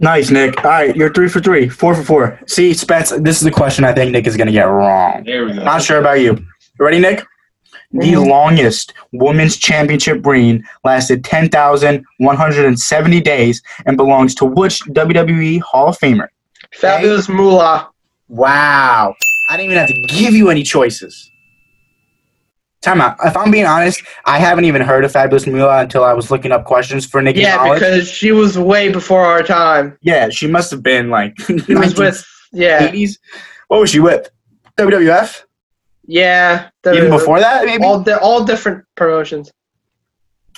Nice, 0.01 0.29
Nick. 0.29 0.63
All 0.63 0.71
right, 0.71 0.95
you're 0.95 1.11
three 1.11 1.27
for 1.27 1.41
three, 1.41 1.67
four 1.67 1.95
for 1.95 2.03
four. 2.03 2.39
See, 2.47 2.73
Spence, 2.73 3.09
this 3.09 3.37
is 3.37 3.41
the 3.41 3.51
question 3.51 3.83
I 3.83 3.93
think 3.93 4.11
Nick 4.11 4.27
is 4.27 4.37
going 4.37 4.47
to 4.47 4.53
get 4.53 4.63
wrong. 4.63 5.23
There 5.25 5.45
we 5.45 5.53
go. 5.53 5.63
Not 5.63 5.81
sure 5.81 5.97
about 5.97 6.21
you. 6.21 6.35
You 6.35 6.85
ready, 6.85 6.99
Nick? 6.99 7.25
The 7.91 8.13
Mhm. 8.13 8.27
longest 8.29 8.93
women's 9.13 9.57
championship 9.57 10.23
reign 10.25 10.63
lasted 10.83 11.23
10,170 11.23 13.19
days 13.21 13.61
and 13.85 13.97
belongs 13.97 14.35
to 14.35 14.45
which 14.45 14.79
WWE 14.93 15.57
Hall 15.59 15.87
of 15.89 15.97
Famer? 15.97 16.27
Fabulous 16.73 17.27
Moolah. 17.27 17.89
Wow. 18.27 19.15
I 19.49 19.57
didn't 19.57 19.71
even 19.71 19.77
have 19.79 19.87
to 19.87 20.01
give 20.07 20.35
you 20.35 20.49
any 20.51 20.61
choices. 20.61 21.31
Time 22.81 23.01
out. 23.01 23.17
If 23.25 23.35
I'm 23.35 23.49
being 23.51 23.65
honest, 23.65 24.01
I 24.25 24.37
haven't 24.39 24.63
even 24.65 24.81
heard 24.81 25.03
of 25.03 25.11
Fabulous 25.11 25.45
Moolah 25.47 25.79
until 25.79 26.03
I 26.03 26.13
was 26.13 26.29
looking 26.31 26.51
up 26.51 26.63
questions 26.65 27.05
for 27.05 27.21
Nikki 27.21 27.41
Yeah, 27.41 27.55
Knowledge. 27.55 27.79
because 27.79 28.07
she 28.09 28.31
was 28.31 28.57
way 28.57 28.89
before 28.89 29.25
our 29.25 29.41
time. 29.43 29.97
yeah, 30.01 30.29
she 30.29 30.47
must 30.47 30.69
have 30.71 30.81
been 30.83 31.09
like 31.09 31.33
She 31.39 31.73
was 31.73 31.95
with 31.97 32.23
yeah, 32.53 32.79
1980s. 32.87 33.17
What 33.67 33.81
was 33.81 33.89
she 33.89 33.99
with? 33.99 34.29
WWF? 34.77 35.43
Yeah. 36.09 36.69
Even 36.87 37.11
before 37.11 37.39
that, 37.39 37.65
maybe. 37.65 37.83
all 37.83 38.01
di- 38.01 38.17
all 38.17 38.43
different 38.43 38.83
promotions. 38.95 39.51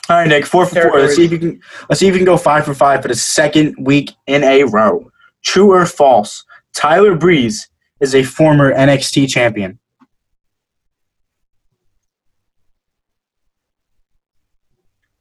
All 0.07 0.15
right, 0.15 0.27
Nick, 0.27 0.45
four 0.45 0.65
for 0.65 0.81
four. 0.81 0.99
Let's 0.99 1.15
see 1.15 1.25
if 1.25 1.31
you 1.31 1.39
can. 1.39 1.61
Let's 1.89 1.99
see 1.99 2.07
if 2.07 2.13
you 2.13 2.19
can 2.19 2.25
go 2.25 2.37
five 2.37 2.63
for 2.63 2.73
five 2.73 3.01
for 3.01 3.09
the 3.09 3.15
second 3.15 3.75
week 3.77 4.11
in 4.27 4.43
a 4.45 4.63
row. 4.63 5.11
True 5.43 5.71
or 5.73 5.85
false? 5.85 6.45
Tyler 6.73 7.15
Breeze 7.15 7.69
is 7.99 8.15
a 8.15 8.23
former 8.23 8.73
NXT 8.73 9.29
champion. 9.29 9.77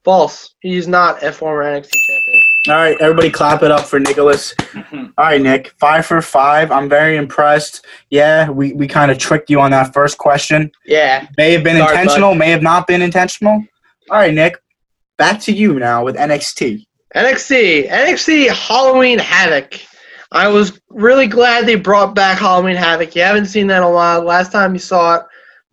False. 0.04 0.54
He's 0.60 0.86
not 0.86 1.22
a 1.24 1.32
former 1.32 1.64
NXT 1.64 1.90
champion. 1.90 2.29
All 2.68 2.74
right, 2.74 3.00
everybody, 3.00 3.30
clap 3.30 3.62
it 3.62 3.70
up 3.70 3.86
for 3.86 3.98
Nicholas. 3.98 4.54
All 4.92 5.10
right, 5.16 5.40
Nick, 5.40 5.72
five 5.78 6.04
for 6.04 6.20
five. 6.20 6.70
I'm 6.70 6.90
very 6.90 7.16
impressed. 7.16 7.86
Yeah, 8.10 8.50
we, 8.50 8.74
we 8.74 8.86
kind 8.86 9.10
of 9.10 9.16
tricked 9.16 9.48
you 9.48 9.60
on 9.60 9.70
that 9.70 9.94
first 9.94 10.18
question. 10.18 10.70
Yeah. 10.84 11.26
May 11.38 11.52
have 11.52 11.64
been 11.64 11.78
Sorry, 11.78 11.98
intentional, 11.98 12.34
may 12.34 12.50
have 12.50 12.62
not 12.62 12.86
been 12.86 13.00
intentional. 13.00 13.64
All 14.10 14.18
right, 14.18 14.34
Nick, 14.34 14.62
back 15.16 15.40
to 15.42 15.52
you 15.52 15.78
now 15.78 16.04
with 16.04 16.16
NXT. 16.16 16.86
NXT. 17.14 17.88
NXT 17.88 18.50
Halloween 18.50 19.18
Havoc. 19.18 19.80
I 20.30 20.46
was 20.48 20.78
really 20.90 21.26
glad 21.26 21.64
they 21.64 21.76
brought 21.76 22.14
back 22.14 22.38
Halloween 22.38 22.76
Havoc. 22.76 23.16
You 23.16 23.22
haven't 23.22 23.46
seen 23.46 23.68
that 23.68 23.78
in 23.78 23.84
a 23.84 23.90
while. 23.90 24.22
Last 24.22 24.52
time 24.52 24.74
you 24.74 24.80
saw 24.80 25.16
it, 25.16 25.22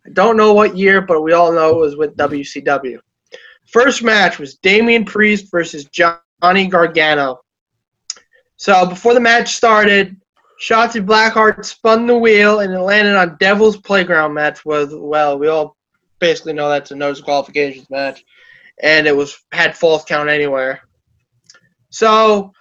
I 0.06 0.10
don't 0.14 0.38
know 0.38 0.54
what 0.54 0.74
year, 0.74 1.02
but 1.02 1.20
we 1.20 1.34
all 1.34 1.52
know 1.52 1.68
it 1.68 1.80
was 1.80 1.96
with 1.96 2.16
WCW. 2.16 2.98
First 3.66 4.02
match 4.02 4.38
was 4.38 4.54
Damian 4.54 5.04
Priest 5.04 5.50
versus 5.50 5.84
Johnny 6.42 6.66
Gargano. 6.66 7.40
So 8.56 8.86
before 8.86 9.14
the 9.14 9.20
match 9.20 9.54
started, 9.54 10.16
Shotzi 10.60 11.04
Blackheart 11.04 11.64
spun 11.64 12.06
the 12.06 12.16
wheel 12.16 12.60
and 12.60 12.72
it 12.72 12.80
landed 12.80 13.16
on 13.16 13.36
Devil's 13.38 13.76
Playground 13.76 14.34
match. 14.34 14.64
Was 14.64 14.88
well, 14.92 15.38
we 15.38 15.46
all 15.46 15.76
basically 16.18 16.52
know 16.52 16.68
that's 16.68 16.90
a 16.90 16.96
no 16.96 17.12
disqualifications 17.12 17.88
match, 17.90 18.24
and 18.82 19.06
it 19.06 19.16
was 19.16 19.40
had 19.52 19.76
false 19.76 20.04
count 20.04 20.28
anywhere. 20.28 20.80
So 21.90 22.52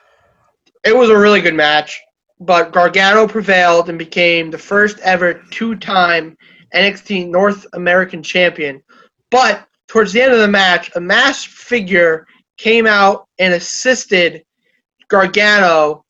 it 0.84 0.96
was 0.96 1.10
a 1.10 1.18
really 1.18 1.42
good 1.42 1.56
match, 1.56 2.00
but 2.40 2.72
Gargano 2.72 3.28
prevailed 3.28 3.90
and 3.90 3.98
became 3.98 4.52
the 4.52 4.58
first 4.58 5.00
ever 5.00 5.42
two-time 5.50 6.38
NXT 6.76 7.30
North 7.30 7.66
American 7.74 8.22
champion. 8.22 8.84
But 9.32 9.68
towards 9.88 10.14
the 10.14 10.22
end 10.22 10.34
of 10.34 10.40
the 10.40 10.48
match, 10.48 10.92
a 10.96 11.02
masked 11.02 11.52
figure 11.52 12.28
came 12.58 12.88
out 12.88 13.28
and 13.40 13.54
assisted 13.54 14.44
Gargano 15.08 16.04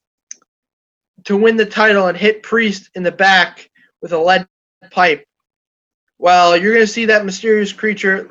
to 1.25 1.37
win 1.37 1.57
the 1.57 1.65
title 1.65 2.07
and 2.07 2.17
hit 2.17 2.43
Priest 2.43 2.89
in 2.95 3.03
the 3.03 3.11
back 3.11 3.69
with 4.01 4.13
a 4.13 4.17
lead 4.17 4.47
pipe. 4.91 5.25
Well, 6.19 6.57
you're 6.57 6.73
going 6.73 6.85
to 6.85 6.91
see 6.91 7.05
that 7.05 7.25
mysterious 7.25 7.73
creature, 7.73 8.29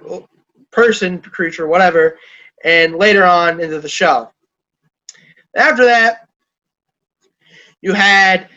person, 0.72 1.20
creature, 1.20 1.68
whatever, 1.68 2.18
and 2.64 2.96
later 2.96 3.24
on 3.24 3.60
into 3.60 3.80
the 3.80 3.88
show. 3.88 4.30
After 5.54 5.84
that, 5.84 6.26
you 7.82 7.92
had 7.92 8.48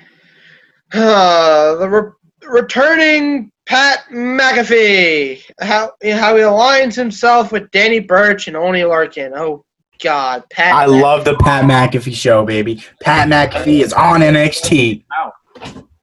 uh, 0.94 1.76
the 1.76 1.90
re- 1.90 2.48
returning 2.48 3.52
Pat 3.70 4.00
McAfee. 4.12 5.44
How 5.62 5.92
how 6.12 6.36
he 6.36 6.42
aligns 6.42 6.96
himself 6.96 7.52
with 7.52 7.70
Danny 7.72 8.00
Burch 8.00 8.48
and 8.48 8.58
Oney 8.58 8.82
Lorcan. 8.82 9.32
Oh 9.36 9.64
God, 10.04 10.44
Pat. 10.50 10.74
I 10.74 10.88
Mc- 10.88 11.02
love 11.04 11.24
the 11.24 11.36
Pat 11.38 11.66
McAfee 11.66 12.16
show, 12.16 12.44
baby. 12.46 12.84
Pat 13.02 13.28
McAfee 13.30 13.82
is 13.84 13.94
on 13.94 14.22
NXT. 14.22 15.04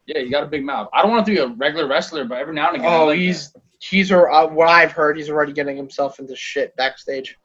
Yeah, 0.06 0.18
you 0.20 0.30
got 0.30 0.44
a 0.44 0.46
big 0.46 0.64
mouth. 0.64 0.88
I 0.94 1.02
don't 1.02 1.10
want 1.10 1.26
to 1.26 1.32
be 1.32 1.38
a 1.38 1.48
regular 1.48 1.88
wrestler, 1.88 2.24
but 2.24 2.38
every 2.38 2.54
now 2.54 2.68
and 2.68 2.76
again. 2.76 2.88
Oh, 2.92 3.06
like 3.06 3.18
he's 3.18 3.52
he's 3.80 4.12
a- 4.12 4.18
uh, 4.20 4.46
what 4.46 4.68
I've 4.68 4.92
heard. 4.92 5.16
He's 5.16 5.28
already 5.28 5.52
getting 5.52 5.76
himself 5.76 6.20
into 6.20 6.36
shit 6.36 6.74
backstage. 6.76 7.36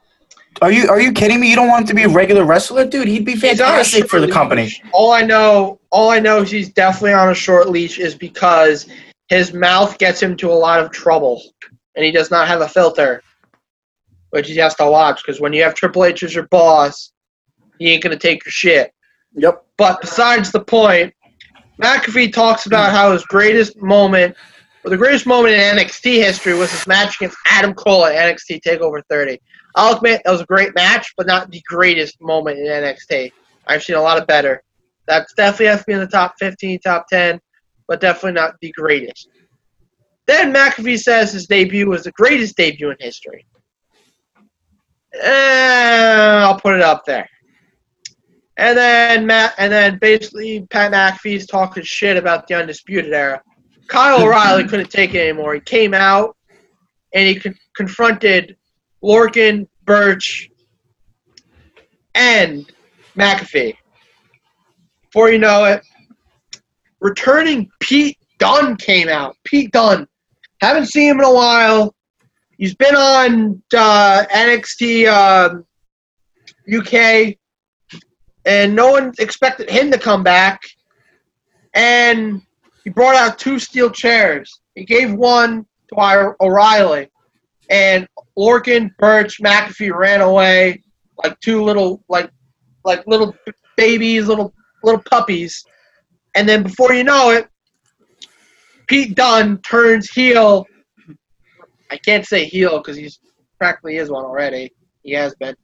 Are 0.62 0.72
you 0.72 0.88
are 0.88 1.02
you 1.02 1.14
kidding 1.14 1.40
me? 1.40 1.50
You 1.50 1.56
don't 1.56 1.68
want 1.70 1.82
him 1.84 1.88
to 1.88 1.94
be 1.96 2.04
a 2.04 2.10
regular 2.10 2.44
wrestler, 2.46 2.86
dude? 2.86 3.08
He'd 3.08 3.26
be 3.26 3.32
He's 3.32 3.44
on 3.60 3.68
a 3.70 3.72
fantastic 3.72 4.08
for 4.10 4.20
the 4.20 4.28
short 4.28 4.34
company. 4.36 4.64
leash. 4.64 4.82
All 4.94 5.12
I 5.14 5.22
know, 5.22 5.80
all 5.90 6.12
I 6.12 6.20
know, 6.20 6.42
is 6.44 6.52
he's 6.52 6.70
definitely 6.70 7.14
on 7.14 7.30
a 7.30 7.34
short 7.34 7.70
leash, 7.70 7.98
is 7.98 8.14
because 8.14 8.88
his 9.32 9.54
mouth 9.54 9.98
gets 9.98 10.22
him 10.22 10.36
to 10.36 10.52
a 10.52 10.54
lot 10.54 10.82
of 10.82 10.92
trouble, 10.92 11.42
and 11.96 12.04
he 12.04 12.12
does 12.12 12.30
not 12.30 12.50
have 12.50 12.60
a 12.60 12.68
filter, 12.68 13.24
which 14.32 14.50
he 14.50 14.58
has 14.58 14.76
to 14.76 14.86
watch. 14.86 15.24
Because 15.24 15.40
when 15.40 15.54
you 15.54 15.64
have 15.64 15.74
Triple 15.74 16.04
H 16.04 16.22
as 16.24 16.36
your 16.36 16.48
boss, 16.48 17.14
he 17.80 17.94
ain't 17.94 18.04
gonna 18.04 18.18
take 18.18 18.44
your 18.46 18.52
shit. 18.52 18.92
Yep. 19.36 19.66
But 19.78 20.02
besides 20.02 20.52
the 20.52 20.60
point, 20.60 21.14
McAfee 21.82 22.34
talks 22.34 22.66
about 22.66 22.92
how 22.92 23.14
his 23.14 23.24
greatest 23.24 23.82
moment, 23.82 24.36
or 24.84 24.90
the 24.90 24.98
greatest 24.98 25.26
moment 25.26 25.54
in 25.54 25.78
NXT 25.78 26.16
history, 26.16 26.54
was 26.54 26.70
his 26.70 26.86
match 26.86 27.16
against 27.16 27.38
Adam 27.46 27.74
Cole 27.74 28.04
at 28.04 28.16
NXT 28.16 28.60
Takeover 28.62 29.02
30. 29.10 29.40
I'll 29.76 29.96
admit 29.96 30.24
that 30.26 30.32
was 30.32 30.42
a 30.42 30.46
great 30.46 30.76
match, 30.76 31.14
but 31.16 31.26
not 31.26 31.50
the 31.50 31.62
greatest 31.70 32.20
moment 32.20 32.60
in 32.60 32.66
NXT. 32.66 33.32
I've 33.66 33.82
seen 33.82 33.96
a 33.96 34.02
lot 34.02 34.18
of 34.18 34.28
better. 34.28 34.62
That's 35.08 35.34
definitely 35.36 35.68
has 35.68 35.80
to 35.80 35.86
be 35.88 35.94
in 35.94 36.00
the 36.00 36.08
top 36.08 36.36
15, 36.38 36.80
top 36.82 37.08
10, 37.08 37.40
but 37.92 38.00
definitely 38.00 38.39
not 38.39 38.56
the 38.62 38.72
greatest. 38.72 39.28
Then 40.26 40.54
McAfee 40.54 40.98
says 40.98 41.34
his 41.34 41.46
debut 41.46 41.89
was 41.89 42.06
the 42.06 42.14
greatest 42.14 42.56
debut 42.56 42.89
in 42.89 42.96
history. 43.02 43.46
Eh, 45.22 46.42
I'll 46.42 46.58
put 46.58 46.76
it 46.76 46.82
up 46.82 47.04
there. 47.06 47.28
And 48.56 48.78
then 48.78 49.26
Matt, 49.26 49.56
and 49.58 49.70
then 49.70 50.00
basically 50.00 50.66
Pat 50.70 50.94
McAfee's 50.94 51.48
talking 51.48 51.84
shit 51.84 52.16
about 52.16 52.48
the 52.48 52.54
undisputed 52.54 53.12
era. 53.12 53.42
Kyle 53.89 54.22
O'Reilly 54.24 54.64
couldn't 54.64 54.89
take 54.89 55.14
it 55.14 55.28
anymore. 55.28 55.56
He 55.56 55.60
came 55.60 55.94
out 55.94 56.38
and 57.14 57.28
he 57.28 57.42
con- 57.42 57.60
confronted 57.76 58.56
Lorcan, 59.04 59.68
Burch, 59.84 60.50
and 62.16 62.72
McAfee. 63.18 63.76
Before 65.04 65.30
you 65.30 65.39
know 65.39 65.66
it, 65.66 65.84
returning 67.02 67.70
Pete 67.80 68.18
Dunne 68.38 68.78
came 68.78 69.10
out. 69.10 69.36
Pete 69.43 69.72
Dunne. 69.72 70.08
Haven't 70.62 70.86
seen 70.88 71.10
him 71.10 71.20
in 71.20 71.26
a 71.26 71.34
while. 71.34 71.93
He's 72.58 72.76
been 72.76 72.95
on 72.95 73.62
uh, 73.76 74.24
NXT 74.32 75.08
um, 75.12 75.66
UK, 76.72 77.36
and 78.45 78.76
no 78.76 78.91
one 78.91 79.14
expected 79.18 79.70
him 79.70 79.91
to 79.91 79.97
come 79.97 80.24
back. 80.24 80.62
And 81.74 82.41
he 82.84 82.91
brought 82.91 83.16
out 83.16 83.39
two 83.39 83.58
steel 83.58 83.89
chairs. 83.89 84.62
He 84.76 84.86
gave 84.86 85.12
one 85.14 85.66
to 85.89 86.36
O'Reilly, 86.39 87.10
and 87.70 88.08
Lorcan, 88.38 88.95
Burch, 88.97 89.41
McAfee 89.41 89.93
ran 89.93 90.22
away 90.22 90.84
like 91.24 91.39
two 91.39 91.64
little 91.64 92.04
like 92.10 92.30
like 92.84 93.06
little 93.08 93.36
babies, 93.76 94.28
little 94.28 94.54
little 94.84 95.02
puppies. 95.02 95.66
And 96.36 96.48
then 96.48 96.64
before 96.64 96.94
you 96.94 97.04
know 97.04 97.32
it, 97.32 97.48
Pete 98.88 99.16
Dunne 99.16 99.58
turns 99.60 100.10
heel. 100.10 100.66
I 101.90 101.98
can't 101.98 102.26
say 102.26 102.46
heel 102.46 102.78
because 102.78 102.98
he's 102.98 103.20
practically 103.58 103.98
is 103.98 104.10
one 104.10 104.26
already. 104.26 104.74
He 105.04 105.12
has 105.14 105.36
been. 105.36 105.56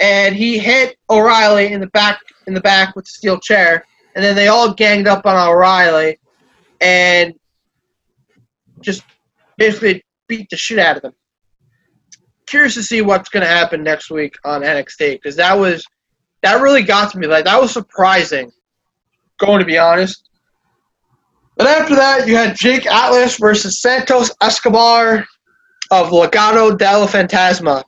And 0.00 0.34
he 0.34 0.58
hit 0.58 0.96
O'Reilly 1.08 1.72
in 1.72 1.80
the 1.80 1.86
back 1.88 2.20
in 2.46 2.54
the 2.54 2.60
back 2.60 2.96
with 2.96 3.04
the 3.04 3.10
steel 3.10 3.38
chair. 3.38 3.84
And 4.14 4.24
then 4.24 4.36
they 4.36 4.48
all 4.48 4.74
ganged 4.74 5.08
up 5.08 5.26
on 5.26 5.36
O'Reilly 5.36 6.18
and 6.80 7.34
just 8.80 9.04
basically 9.56 10.04
beat 10.28 10.48
the 10.50 10.56
shit 10.56 10.78
out 10.78 10.96
of 10.96 11.02
them. 11.02 11.12
Curious 12.46 12.74
to 12.74 12.82
see 12.82 13.00
what's 13.00 13.28
going 13.28 13.44
to 13.44 13.48
happen 13.48 13.82
next 13.82 14.10
week 14.10 14.34
on 14.44 14.62
NXT 14.62 15.14
because 15.14 15.36
that 15.36 15.54
was 15.54 15.84
that 16.42 16.60
really 16.60 16.82
got 16.82 17.12
to 17.12 17.18
me. 17.18 17.26
Like 17.26 17.44
that 17.44 17.60
was 17.60 17.72
surprising. 17.72 18.50
Going 19.44 19.58
to 19.58 19.64
be 19.64 19.76
honest. 19.76 20.28
But 21.56 21.66
after 21.66 21.96
that, 21.96 22.28
you 22.28 22.36
had 22.36 22.56
Jake 22.56 22.86
Atlas 22.86 23.36
versus 23.38 23.80
Santos 23.80 24.30
Escobar 24.40 25.26
of 25.90 26.10
Legado 26.10 26.78
del 26.78 27.08
Fantasma. 27.08 27.82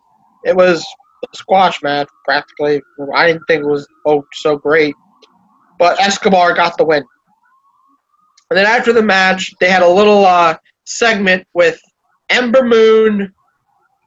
It 0.45 0.57
was 0.57 0.85
a 1.23 1.37
squash 1.37 1.81
match 1.83 2.09
practically. 2.25 2.83
I 3.15 3.29
didn't 3.29 3.45
think 3.47 3.63
it 3.63 3.69
was 3.69 3.87
oh 4.05 4.25
so 4.35 4.57
great, 4.57 4.97
but 5.79 5.99
Escobar 6.01 6.55
got 6.55 6.77
the 6.77 6.85
win. 6.85 7.05
And 8.51 8.59
then 8.59 8.67
after 8.67 8.93
the 8.93 9.03
match, 9.03 9.53
they 9.61 9.71
had 9.71 9.83
a 9.83 9.89
little 9.89 10.27
uh, 10.27 10.57
segment 10.85 11.47
with 11.55 11.81
Ember 12.31 12.65
Moon 12.65 13.33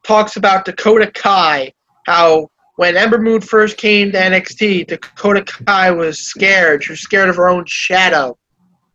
talks 0.04 0.36
about 0.36 0.66
Dakota 0.66 1.10
Kai, 1.12 1.72
how 2.06 2.50
when 2.78 2.95
Ember 2.95 3.17
Moon 3.17 3.41
first 3.41 3.78
came 3.78 4.11
to 4.11 4.17
NXT, 4.19 4.88
Dakota 4.88 5.43
Kai 5.43 5.91
was 5.91 6.19
scared. 6.19 6.84
She 6.84 6.91
was 6.93 7.01
scared 7.01 7.28
of 7.28 7.36
her 7.36 7.49
own 7.49 7.65
shadow. 7.67 8.38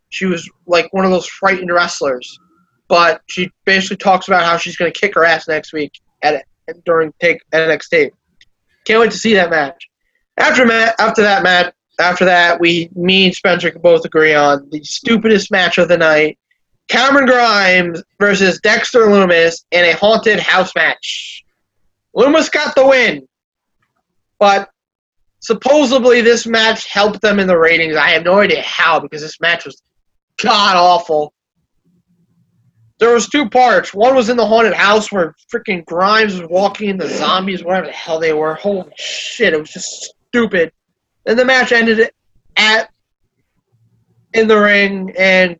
She 0.08 0.24
was 0.24 0.48
like 0.66 0.92
one 0.92 1.04
of 1.04 1.10
those 1.10 1.26
frightened 1.26 1.72
wrestlers. 1.72 2.38
But 2.88 3.22
she 3.26 3.50
basically 3.64 3.96
talks 3.96 4.28
about 4.28 4.44
how 4.44 4.56
she's 4.56 4.76
going 4.76 4.92
to 4.92 4.98
kick 4.98 5.16
her 5.16 5.24
ass 5.24 5.48
next 5.48 5.72
week 5.72 5.92
at 6.22 6.44
during 6.84 7.12
take 7.20 7.40
NXT. 7.50 8.12
Can't 8.84 9.00
wait 9.00 9.10
to 9.10 9.18
see 9.18 9.34
that 9.34 9.50
match. 9.50 9.88
After 10.36 10.64
ma- 10.64 10.92
after 11.00 11.22
that 11.22 11.42
match, 11.42 11.74
after 11.98 12.24
that, 12.24 12.60
we 12.60 12.88
me 12.94 13.26
and 13.26 13.34
Spencer 13.34 13.70
can 13.70 13.82
both 13.82 14.04
agree 14.04 14.34
on 14.34 14.68
the 14.70 14.82
stupidest 14.84 15.50
match 15.50 15.78
of 15.78 15.88
the 15.88 15.98
night: 15.98 16.38
Cameron 16.88 17.26
Grimes 17.26 18.02
versus 18.20 18.60
Dexter 18.60 19.06
Lumis 19.06 19.64
in 19.72 19.84
a 19.84 19.92
haunted 19.92 20.38
house 20.38 20.72
match. 20.76 21.44
Lumis 22.14 22.50
got 22.50 22.74
the 22.74 22.86
win, 22.86 23.26
but 24.42 24.70
supposedly 25.38 26.20
this 26.20 26.48
match 26.48 26.88
helped 26.88 27.20
them 27.20 27.38
in 27.38 27.46
the 27.46 27.56
ratings. 27.56 27.94
I 27.94 28.08
have 28.08 28.24
no 28.24 28.40
idea 28.40 28.60
how 28.62 28.98
because 28.98 29.20
this 29.22 29.40
match 29.40 29.64
was 29.64 29.80
god 30.42 30.74
awful. 30.74 31.32
There 32.98 33.14
was 33.14 33.28
two 33.28 33.48
parts. 33.48 33.94
One 33.94 34.16
was 34.16 34.30
in 34.30 34.36
the 34.36 34.44
haunted 34.44 34.72
house 34.72 35.12
where 35.12 35.36
freaking 35.48 35.84
Grimes 35.84 36.40
was 36.40 36.48
walking 36.50 36.88
in 36.88 36.96
the 36.96 37.08
zombies, 37.08 37.62
whatever 37.62 37.86
the 37.86 37.92
hell 37.92 38.18
they 38.18 38.32
were. 38.32 38.54
Holy 38.54 38.90
shit! 38.96 39.54
It 39.54 39.60
was 39.60 39.70
just 39.70 40.12
stupid. 40.26 40.72
Then 41.24 41.36
the 41.36 41.44
match 41.44 41.70
ended 41.70 42.10
at 42.56 42.90
in 44.34 44.48
the 44.48 44.58
ring, 44.58 45.14
and 45.16 45.56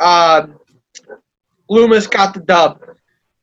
um, 0.00 0.58
Lumis 1.70 2.10
got 2.10 2.34
the 2.34 2.40
dub. 2.40 2.82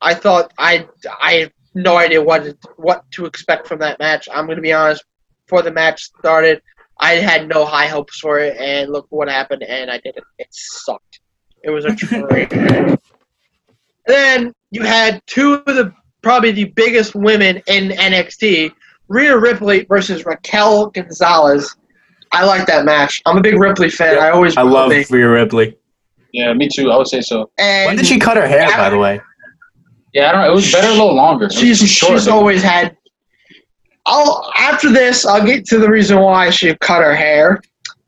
I 0.01 0.13
thought 0.13 0.51
I 0.57 0.89
I 1.05 1.51
no 1.76 1.97
idea 1.97 2.21
what 2.21 2.43
to, 2.43 2.57
what 2.78 3.09
to 3.11 3.26
expect 3.26 3.67
from 3.67 3.80
that 3.80 3.99
match. 3.99 4.28
I'm 4.32 4.45
going 4.45 4.57
to 4.57 4.61
be 4.61 4.74
honest. 4.74 5.03
Before 5.45 5.61
the 5.61 5.71
match 5.71 6.03
started, 6.03 6.61
I 6.99 7.15
had 7.15 7.49
no 7.49 7.65
high 7.65 7.88
hopes 7.88 8.19
for 8.19 8.39
it, 8.39 8.55
and 8.57 8.91
look 8.91 9.07
what 9.09 9.28
happened, 9.28 9.63
and 9.63 9.91
I 9.91 9.97
did 9.97 10.15
it. 10.15 10.24
It 10.39 10.47
sucked. 10.51 11.19
It 11.63 11.69
was 11.69 11.86
a 11.86 11.95
great 12.28 12.51
match. 12.55 12.99
Then 14.05 14.53
you 14.71 14.84
had 14.84 15.21
two 15.28 15.55
of 15.55 15.65
the 15.65 15.93
probably 16.21 16.51
the 16.51 16.65
biggest 16.65 17.13
women 17.15 17.61
in 17.67 17.89
NXT, 17.89 18.71
Rhea 19.09 19.38
Ripley 19.38 19.86
versus 19.86 20.26
Raquel 20.26 20.88
Gonzalez. 20.88 21.76
I 22.32 22.45
like 22.45 22.65
that 22.67 22.86
match. 22.86 23.21
I'm 23.26 23.38
a 23.38 23.41
big 23.41 23.59
Ripley 23.59 23.89
fan. 23.89 24.17
I 24.17 24.30
always 24.32 24.57
I 24.57 24.63
love 24.63 24.89
be. 24.89 25.05
Rhea 25.09 25.30
Ripley. 25.30 25.78
Yeah, 26.32 26.51
me 26.53 26.67
too. 26.74 26.89
I 26.89 26.97
would 26.97 27.07
say 27.07 27.21
so. 27.21 27.51
And 27.59 27.88
When 27.89 27.95
did 27.95 28.07
she 28.07 28.17
cut 28.17 28.38
her 28.38 28.47
hair, 28.47 28.67
by 28.69 28.89
the 28.89 28.97
way? 28.97 29.21
Yeah, 30.14 30.30
I 30.30 30.32
don't 30.32 30.41
know. 30.41 30.51
It 30.51 30.55
was 30.55 30.72
better 30.72 30.88
a 30.88 30.91
little 30.91 31.16
longer. 31.16 31.49
She's 31.49 31.80
short. 31.89 32.14
she's 32.14 32.28
always 32.28 32.61
had. 32.61 32.95
I'll 34.05 34.51
after 34.57 34.91
this, 34.91 35.26
I'll 35.26 35.45
get 35.45 35.66
to 35.66 35.80
the 35.80 35.89
reason 35.89 36.20
why 36.20 36.49
she 36.49 36.76
cut 36.78 37.01
her 37.01 37.16
hair. 37.16 37.61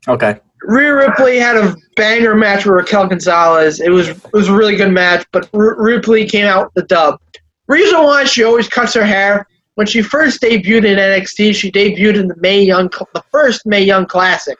Okay. 0.08 0.38
Rhea 0.62 0.94
Ripley 0.94 1.38
had 1.38 1.56
a 1.56 1.76
banger 1.96 2.34
match 2.34 2.64
with 2.64 2.74
Raquel 2.74 3.08
Gonzalez. 3.08 3.80
It 3.80 3.90
was 3.90 4.08
it 4.08 4.32
was 4.32 4.48
a 4.48 4.54
really 4.54 4.76
good 4.76 4.92
match, 4.92 5.26
but 5.32 5.48
R- 5.54 5.80
Ripley 5.80 6.26
came 6.26 6.46
out 6.46 6.72
the 6.74 6.82
dub. 6.82 7.20
Reason 7.66 8.02
why 8.02 8.24
she 8.24 8.44
always 8.44 8.68
cuts 8.68 8.94
her 8.94 9.04
hair 9.04 9.46
when 9.76 9.86
she 9.86 10.00
first 10.02 10.40
debuted 10.40 10.84
in 10.86 10.98
NXT, 10.98 11.54
she 11.54 11.70
debuted 11.70 12.16
in 12.16 12.28
the 12.28 12.36
Mae 12.36 12.62
Young 12.62 12.88
the 13.12 13.22
first 13.30 13.66
Mae 13.66 13.82
Young 13.82 14.06
Classic. 14.06 14.58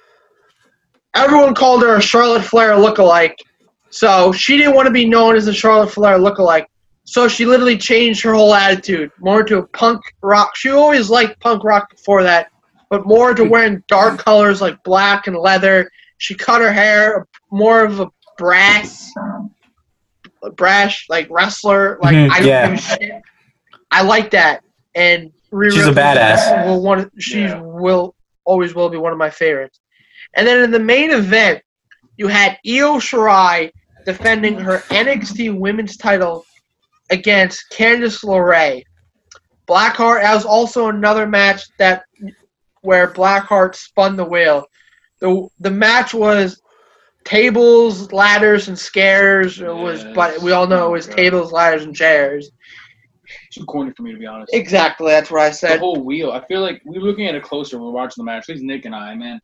Everyone 1.15 1.55
called 1.55 1.83
her 1.83 1.97
a 1.97 2.03
Charlotte 2.03 2.45
Flair 2.45 2.73
lookalike, 2.73 3.37
so 3.89 4.31
she 4.33 4.59
didn't 4.59 4.75
want 4.75 4.87
to 4.87 4.93
be 4.93 5.09
known 5.09 5.35
as 5.35 5.47
a 5.47 5.55
Charlotte 5.55 5.91
Flair 5.91 6.19
lookalike. 6.19 6.67
So 7.07 7.29
she 7.29 7.47
literally 7.47 7.79
changed 7.79 8.21
her 8.25 8.35
whole 8.35 8.53
attitude 8.53 9.13
more 9.21 9.45
to 9.45 9.59
a 9.59 9.67
punk 9.69 10.03
rock. 10.23 10.57
She 10.57 10.71
always 10.71 11.09
liked 11.09 11.41
punk 11.41 11.63
rock 11.63 11.89
before 11.89 12.25
that, 12.25 12.49
but 12.91 13.07
more 13.07 13.33
to 13.33 13.45
wearing 13.45 13.83
dark 13.87 14.19
colors 14.19 14.61
like 14.61 14.83
black 14.83 15.29
and 15.29 15.37
leather. 15.37 15.89
She 16.19 16.35
cut 16.35 16.61
her 16.61 16.73
hair 16.73 17.27
more 17.53 17.85
of 17.85 18.01
a 18.01 18.09
brass, 18.37 19.13
brash, 20.57 21.07
like 21.09 21.29
wrestler. 21.31 21.97
Like 22.03 22.17
Mhm, 22.17 22.31
I 22.33 22.39
don't 22.41 22.49
yeah. 22.49 22.69
give 22.71 22.79
a 22.79 22.83
shit. 22.83 23.23
I 23.93 24.03
like 24.03 24.31
that, 24.33 24.63
and 24.97 25.33
Rhea 25.53 25.71
She's 25.71 25.87
a 25.87 25.93
badass. 25.93 26.67
Will 26.67 26.83
one, 26.83 27.09
she 27.19 27.43
Yeah. 27.43 27.61
will 27.61 28.17
always 28.45 28.75
will 28.75 28.89
be 28.89 28.99
one 28.99 29.13
of 29.13 29.19
my 29.19 29.31
favorites. 29.31 29.79
And 30.35 30.45
then 30.45 30.61
in 30.65 30.73
the 30.73 30.81
main 30.81 31.13
event, 31.13 31.63
you 32.17 32.27
had 32.27 32.59
Io 32.67 32.99
Shirai 32.99 33.71
defending 34.05 34.59
her 34.59 34.79
NXT 34.91 35.57
Women's 35.57 35.97
Title 35.97 36.45
against 37.11 37.65
Candice 37.73 38.25
LeRae. 38.25 38.83
Blackheart. 39.67 40.23
That 40.23 40.35
was 40.35 40.45
also 40.45 40.89
another 40.89 41.27
match 41.27 41.65
that 41.79 42.05
where 42.83 43.09
Blackheart 43.09 43.75
spun 43.75 44.17
the 44.17 44.25
wheel. 44.25 44.65
the 45.21 45.49
The 45.61 45.71
match 45.71 46.15
was 46.15 46.61
tables, 47.25 48.13
ladders, 48.13 48.69
and 48.69 48.79
scares. 48.79 49.61
It 49.61 49.67
was, 49.67 50.05
but 50.15 50.41
we 50.41 50.53
all 50.53 50.67
know 50.67 50.87
it 50.87 50.93
was 50.93 51.09
oh, 51.09 51.13
tables, 51.13 51.53
ladders, 51.53 51.85
and 51.85 51.95
chairs. 51.95 52.51
Too 53.53 53.65
corny 53.65 53.93
for 53.97 54.03
me 54.03 54.13
to 54.13 54.19
be 54.19 54.27
honest. 54.27 54.55
Exactly, 54.55 55.09
that's 55.09 55.31
what 55.31 55.43
I 55.43 55.51
said. 55.51 55.77
the 55.77 55.81
whole 55.81 56.05
wheel. 56.05 56.31
I 56.31 56.45
feel 56.47 56.61
like 56.61 56.81
we 56.85 56.99
were 56.99 57.05
looking 57.05 57.27
at 57.27 57.35
it 57.35 57.43
closer. 57.43 57.77
when 57.77 57.87
We 57.87 57.93
were 57.93 57.95
watching 57.95 58.25
the 58.25 58.25
match. 58.25 58.49
At 58.49 58.55
least 58.55 58.65
Nick 58.65 58.85
and 58.85 58.95
I, 58.95 59.15
man. 59.17 59.41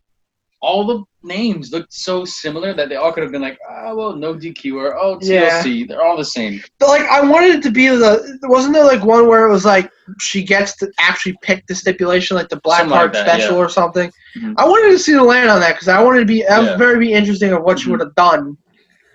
All 0.65 0.87
the 0.87 1.03
names 1.25 1.73
looked 1.73 1.93
so 1.93 2.25
similar 2.25 2.73
that 2.73 2.89
they 2.89 2.95
all 2.95 3.13
could 3.13 3.25
have 3.25 3.33
been 3.33 3.43
like, 3.43 3.59
oh 3.69 3.97
well, 3.97 4.15
no 4.15 4.33
DQ 4.33 4.75
or 4.77 4.97
oh 4.97 5.19
TLC. 5.19 5.89
They're 5.89 6.03
all 6.03 6.17
the 6.17 6.25
same. 6.25 6.63
But 6.79 6.89
like, 6.89 7.03
I 7.03 7.21
wanted 7.21 7.57
it 7.57 7.63
to 7.65 7.71
be 7.73 7.89
the. 7.89 8.39
Wasn't 8.45 8.73
there 8.73 8.85
like 8.85 9.03
one 9.05 9.27
where 9.27 9.45
it 9.45 9.51
was 9.53 9.65
like 9.65 9.91
she 10.21 10.45
gets 10.45 10.77
to 10.77 10.91
actually 11.01 11.37
pick 11.43 11.67
the 11.67 11.75
stipulation, 11.75 12.37
like 12.37 12.49
the 12.49 12.61
Blackheart 12.61 12.79
Something 12.79 12.91
like 13.01 13.15
special 13.17 13.57
yeah. 13.57 13.59
or 13.65 13.69
something? 13.69 14.13
Mhm. 14.39 14.55
I 14.57 14.65
wanted 14.69 14.93
to 14.93 14.99
see 15.01 15.13
the 15.15 15.23
land 15.25 15.51
on 15.51 15.59
that 15.61 15.73
because 15.75 15.89
I 15.89 16.01
wanted 16.01 16.21
to 16.21 16.27
be. 16.27 16.45
That 16.49 16.61
was 16.61 16.69
Yeah. 16.69 16.77
very 16.77 16.99
be 17.01 17.13
interesting 17.13 17.53
of 17.53 17.65
what 17.65 17.81
she 17.81 17.89
Mhm. 17.89 17.91
would 17.93 18.01
have 18.01 18.15
done. 18.15 18.57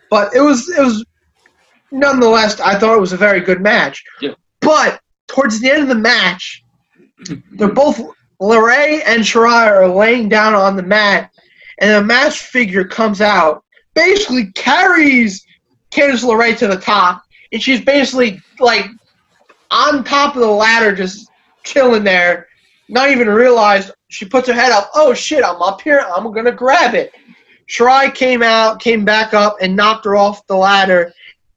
But 0.10 0.34
it 0.36 0.42
was 0.42 0.68
it 0.70 0.82
was 0.84 1.06
nonetheless. 1.92 2.60
I 2.60 2.78
thought 2.78 2.96
it 2.98 3.02
was 3.02 3.14
a 3.14 3.18
very 3.18 3.40
good 3.40 3.62
match. 3.62 4.04
Yeah. 4.22 4.34
But 4.60 5.00
towards 5.28 5.60
the 5.62 5.72
end 5.72 5.84
of 5.84 5.88
the 5.88 5.96
match, 5.96 6.62
they're 7.54 7.70
both 7.72 8.02
LeRae 8.42 9.02
and 9.06 9.24
Shirai 9.24 9.68
are 9.68 9.88
laying 9.88 10.30
down 10.30 10.54
on 10.54 10.76
the 10.76 10.84
mat, 10.84 11.32
and 11.80 11.92
a 11.92 12.04
match 12.04 12.40
figure 12.40 12.84
comes 12.84 13.22
out, 13.22 13.64
basically 13.94 14.52
carries 14.54 15.44
Candice 15.92 16.24
LeRae 16.24 16.58
to 16.58 16.68
the 16.68 16.78
top, 16.78 17.24
and 17.52 17.62
she's 17.62 17.82
basically 17.82 18.42
like 18.60 18.86
on 19.72 20.04
top 20.04 20.36
of 20.36 20.42
the 20.42 20.48
ladder, 20.48 20.96
just 20.96 21.30
chilling 21.64 22.04
there, 22.04 22.48
not 22.90 23.10
even 23.10 23.28
realized. 23.30 23.92
She 24.10 24.26
puts 24.26 24.48
her 24.48 24.54
head 24.54 24.72
up. 24.72 24.90
Oh 24.96 25.14
shit! 25.14 25.44
I'm 25.44 25.62
up 25.62 25.82
here. 25.82 26.06
I'm 26.16 26.32
gonna 26.32 26.52
grab 26.52 26.94
it. 26.94 27.14
Shirai 27.68 28.14
came 28.14 28.42
out, 28.42 28.80
came 28.80 29.04
back 29.04 29.34
up, 29.34 29.58
and 29.62 29.76
knocked 29.76 30.06
her 30.06 30.16
off 30.16 30.46
the 30.48 30.56
ladder, 30.56 31.12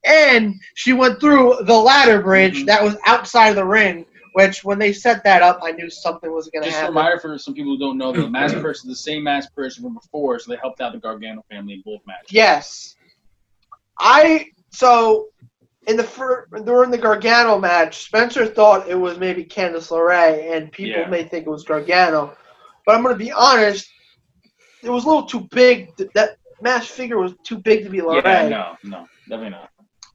and 0.05 0.55
she 0.75 0.93
went 0.93 1.21
through 1.21 1.59
the 1.67 1.77
ladder 1.77 2.21
bridge 2.21 2.63
Mhm. 2.63 2.67
that 2.67 2.83
was 2.83 2.97
outside 3.07 3.51
of 3.51 3.57
the 3.57 3.65
ring. 3.65 4.05
Which, 4.33 4.63
when 4.65 4.79
they 4.79 4.93
set 4.93 5.25
that 5.25 5.43
up, 5.43 5.61
I 5.63 5.73
knew 5.73 5.91
something 5.91 6.33
was 6.33 6.49
gonna 6.53 6.67
happen. 6.67 6.81
Just 6.81 6.85
a 6.85 6.89
reminder 6.89 7.19
for 7.19 7.39
some 7.39 7.55
people 7.55 7.73
who 7.73 7.79
don't 7.79 7.99
know, 7.99 8.13
the 8.13 8.29
mask 8.31 8.55
person 8.59 8.91
is 8.91 8.99
the 8.99 9.03
same 9.03 9.25
mask 9.25 9.55
person 9.55 9.83
from 9.83 9.95
before, 9.95 10.39
so 10.39 10.51
they 10.51 10.59
helped 10.59 10.81
out 10.81 10.93
the 10.93 10.99
Gargano 10.99 11.45
family 11.51 11.75
in 11.75 11.83
both 11.85 12.01
matches. 12.07 12.31
Yes. 12.31 12.97
I 13.99 14.47
so 14.71 15.29
in 15.87 15.97
the 15.97 16.05
fir- 16.05 16.47
during 16.65 16.91
the 16.91 16.99
Gargano 16.99 17.59
match, 17.59 18.05
Spencer 18.05 18.47
thought 18.47 18.89
it 18.89 18.95
was 18.95 19.19
maybe 19.19 19.45
Candice 19.45 19.91
LeRae, 19.91 20.57
and 20.57 20.71
people 20.71 21.01
Yeah. 21.01 21.09
may 21.09 21.25
think 21.25 21.47
it 21.47 21.51
was 21.51 21.65
Gargano. 21.65 22.37
But 22.87 22.95
I'm 22.95 23.03
gonna 23.03 23.17
be 23.17 23.33
honest, 23.33 23.91
it 24.83 24.91
was 24.91 25.05
a 25.05 25.09
little 25.09 25.25
too 25.25 25.49
big. 25.51 25.91
That 26.15 26.37
match 26.61 26.89
figure 26.91 27.19
was 27.19 27.35
too 27.45 27.59
big 27.59 27.85
to 27.85 27.91
be 27.91 27.99
LeRae. 27.99 28.25
Yeah, 28.25 28.49
no, 28.49 28.77
no, 28.85 29.07
definitely 29.29 29.51
not. 29.51 29.71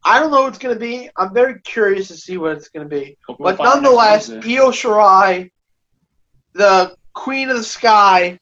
I 0.06 0.20
don't 0.20 0.32
know 0.32 0.44
what 0.44 0.50
it's 0.50 0.60
gonna 0.60 0.76
be. 0.76 1.10
I'm 1.18 1.34
very 1.34 1.60
curious 1.62 2.08
to 2.10 2.16
see 2.16 2.38
what 2.38 2.52
it's 2.52 2.70
gonna 2.70 2.86
be. 2.86 3.18
Hope 3.28 3.40
we'll 3.40 3.56
But 3.56 3.64
nonetheless, 3.64 4.30
Io 4.30 4.70
Shirai, 4.70 5.50
the 6.54 6.96
Queen 7.14 7.50
of 7.50 7.58
the 7.58 7.64
Sky, 7.64 8.40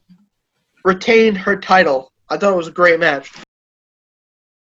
retained 0.84 1.38
her 1.38 1.56
title. 1.56 2.12
I 2.30 2.38
thought 2.38 2.52
it 2.52 2.58
was 2.58 2.68
a 2.68 2.72
great 2.72 3.00
match. 3.00 3.32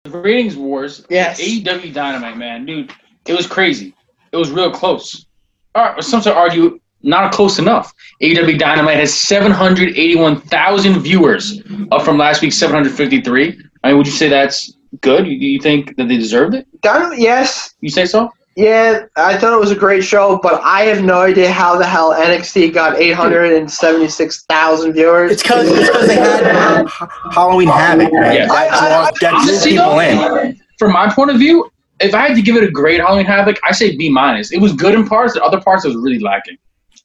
The 0.05 0.11
ratings 0.11 0.57
wars. 0.57 1.05
Yes. 1.11 1.41
AEW 1.41 1.93
Dynamite, 1.93 2.37
man, 2.37 2.65
dude, 2.65 2.93
it 3.27 3.35
was 3.35 3.49
crazy. 3.49 3.95
It 4.31 4.37
was 4.37 4.51
real 4.51 4.71
close. 4.71 5.27
All 5.75 5.85
right, 5.85 6.05
some 6.05 6.21
to 6.23 6.33
argue 6.33 6.79
not 7.03 7.33
close 7.33 7.59
enough. 7.59 7.93
AEW 8.23 8.57
Dynamite 8.59 8.99
has 8.99 9.13
781,000 9.13 11.01
viewers, 11.01 11.61
up 11.91 12.03
from 12.03 12.19
last 12.19 12.41
week's 12.41 12.57
753. 12.57 13.59
I 13.83 13.89
mean, 13.89 13.99
would 13.99 14.07
you 14.07 14.13
say 14.13 14.29
that's 14.29 14.75
good? 15.01 15.27
You, 15.27 15.33
you 15.35 15.61
think 15.61 15.97
that 15.97 16.09
they 16.09 16.17
deserved 16.17 16.55
it? 16.55 16.67
Dynamite, 16.83 17.19
yes, 17.19 17.75
You 17.81 17.91
say 17.91 18.05
so? 18.07 18.31
Yeah, 18.57 19.07
I 19.17 19.37
thought 19.37 19.53
it 19.53 19.59
was 19.59 19.73
a 19.73 19.77
great 19.77 20.05
show, 20.05 20.39
but 20.41 20.61
I 20.63 20.83
have 20.83 21.03
no 21.03 21.23
idea 21.23 21.51
how 21.51 21.77
the 21.77 21.85
hell 21.85 22.13
NXT 22.15 22.73
got 22.73 22.97
876,000 23.01 24.93
viewers. 24.93 25.33
It's 25.33 25.43
because 25.43 25.69
because 25.71 26.07
they 26.07 26.15
had 26.15 26.87
Halloween 27.33 27.67
Havoc, 27.69 28.13
right? 28.13 28.35
Yeah. 28.35 28.47
That 28.47 28.69
draw, 28.71 29.05
that 29.11 29.19
drew 29.19 29.29
Honestly, 29.51 29.71
people 29.73 29.91
though, 29.91 30.39
in. 30.41 30.61
From 30.79 30.93
my 30.93 31.13
point 31.13 31.31
of 31.31 31.39
view, 31.39 31.69
if 32.01 32.15
I 32.15 32.29
had 32.29 32.37
to 32.37 32.43
give 32.43 32.57
it 32.57 32.63
a 32.63 32.71
grade, 32.71 33.01
Halloween 33.01 33.27
Havoc, 33.27 33.59
I 33.65 33.73
say 33.73 33.97
B 33.97 34.09
minus. 34.09 34.53
It 34.53 34.61
was 34.61 34.73
good 34.73 34.95
in 34.95 35.07
parts, 35.07 35.35
the 35.35 35.43
other 35.43 35.61
parts 35.61 35.85
it 35.85 35.89
was 35.89 35.97
really 35.97 36.21
lacking. 36.21 36.57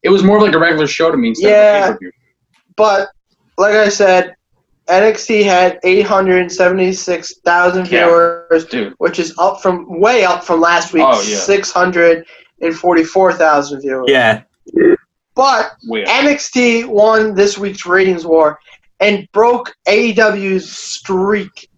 It 0.04 0.10
was 0.10 0.24
more 0.24 0.38
of 0.38 0.44
like 0.44 0.54
a 0.54 0.60
regular 0.60 0.86
show 0.88 1.10
to 1.12 1.18
me 1.18 1.30
instead 1.30 1.50
Yeah. 1.50 1.78
of 1.78 1.84
a 1.84 1.88
pay-per-view. 1.94 2.12
But 2.76 3.10
like 3.58 3.74
I 3.74 3.90
said, 3.90 4.36
NXT 4.90 5.44
had 5.44 5.80
876,000 5.84 7.86
viewers, 7.86 8.66
Dude, 8.66 8.94
which 8.98 9.20
is 9.20 9.36
up 9.38 9.62
from 9.62 10.00
way 10.00 10.24
up 10.26 10.44
from 10.44 10.60
last 10.62 10.94
week's 10.94 11.06
Oh, 11.08 11.22
yeah. 11.22 11.38
644,000 11.38 13.82
viewers. 13.82 14.06
Yeah, 14.10 14.42
But 15.36 15.74
way 15.86 16.04
up. 16.04 16.10
NXT 16.10 16.86
won 16.88 17.34
this 17.36 17.58
week's 17.58 17.86
ratings 17.86 18.26
war 18.26 18.60
and 19.00 19.26
broke 19.32 19.74
AEW's 19.88 20.70
streak 20.72 21.70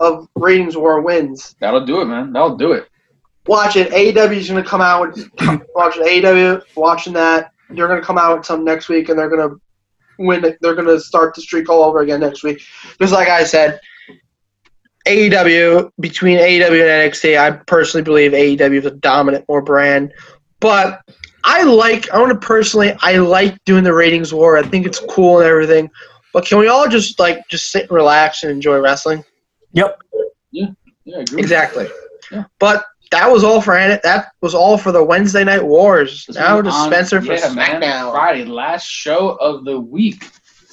of 0.00 0.28
ratings 0.34 0.76
war 0.76 1.00
wins. 1.00 1.54
That'll 1.60 1.86
do 1.86 2.00
it, 2.02 2.06
man. 2.06 2.32
That'll 2.32 2.56
do 2.56 2.72
it. 2.72 2.88
watching 3.46 3.84
AEW 3.86 4.32
is 4.36 4.50
going 4.50 4.62
to 4.62 4.68
come 4.68 4.82
out 4.82 5.08
with 5.16 5.30
watching 5.74 6.02
AEW, 6.02 6.60
watching 6.76 7.12
that. 7.14 7.52
They're 7.70 7.88
going 7.88 8.00
to 8.00 8.06
come 8.06 8.18
out 8.18 8.36
with 8.38 8.46
some 8.46 8.64
next 8.64 8.88
week, 8.88 9.08
and 9.08 9.18
they're 9.18 9.28
going 9.30 9.48
to 9.48 9.60
win. 10.18 10.44
it. 10.44 10.58
They're 10.60 10.74
going 10.74 10.88
to 10.88 11.00
start 11.00 11.34
the 11.34 11.42
streak 11.42 11.68
all 11.68 11.84
over 11.84 12.00
again 12.00 12.20
next 12.20 12.42
week. 12.42 12.62
Just 13.00 13.12
like 13.12 13.28
I 13.28 13.44
said, 13.44 13.80
AEW 15.06 15.90
between 16.00 16.38
AEW 16.38 16.62
and 16.62 17.12
NXT, 17.12 17.38
I 17.38 17.52
personally 17.52 18.02
believe 18.02 18.32
AEW 18.32 18.78
is 18.78 18.86
a 18.86 18.90
dominant 18.92 19.44
more 19.48 19.62
brand, 19.62 20.12
but. 20.60 21.02
I 21.48 21.62
like. 21.62 22.10
I 22.10 22.18
want 22.18 22.32
to 22.32 22.44
personally. 22.44 22.92
I 23.02 23.18
like 23.18 23.56
doing 23.64 23.84
the 23.84 23.94
ratings 23.94 24.34
war. 24.34 24.58
I 24.58 24.62
think 24.62 24.84
it's 24.84 24.98
cool 25.08 25.38
and 25.38 25.46
everything. 25.46 25.88
But 26.32 26.44
can 26.44 26.58
we 26.58 26.66
all 26.66 26.88
just 26.88 27.20
like 27.20 27.46
just 27.48 27.70
sit 27.70 27.82
and 27.82 27.92
relax 27.92 28.42
and 28.42 28.50
enjoy 28.50 28.78
wrestling? 28.80 29.24
yep. 29.72 29.98
Yeah, 30.50 30.66
I 31.16 31.20
agree. 31.20 31.40
Exactly. 31.40 31.88
Yeah. 32.32 32.44
But 32.58 32.84
that 33.10 33.30
was 33.30 33.44
all 33.44 33.60
for 33.60 33.74
that 33.76 34.32
was 34.40 34.54
all 34.54 34.76
for 34.76 34.92
the 34.92 35.02
Wednesday 35.02 35.44
night 35.44 35.64
wars. 35.64 36.26
Now 36.34 36.60
to. 36.62 36.72
Spencer 36.72 37.20
for 37.20 37.34
Yeah, 37.34 37.52
man. 37.52 37.80
SmackDown. 37.80 38.10
Friday, 38.12 38.44
last 38.44 38.86
show 38.86 39.30
of 39.36 39.64
the 39.64 39.78
week. 39.78 40.30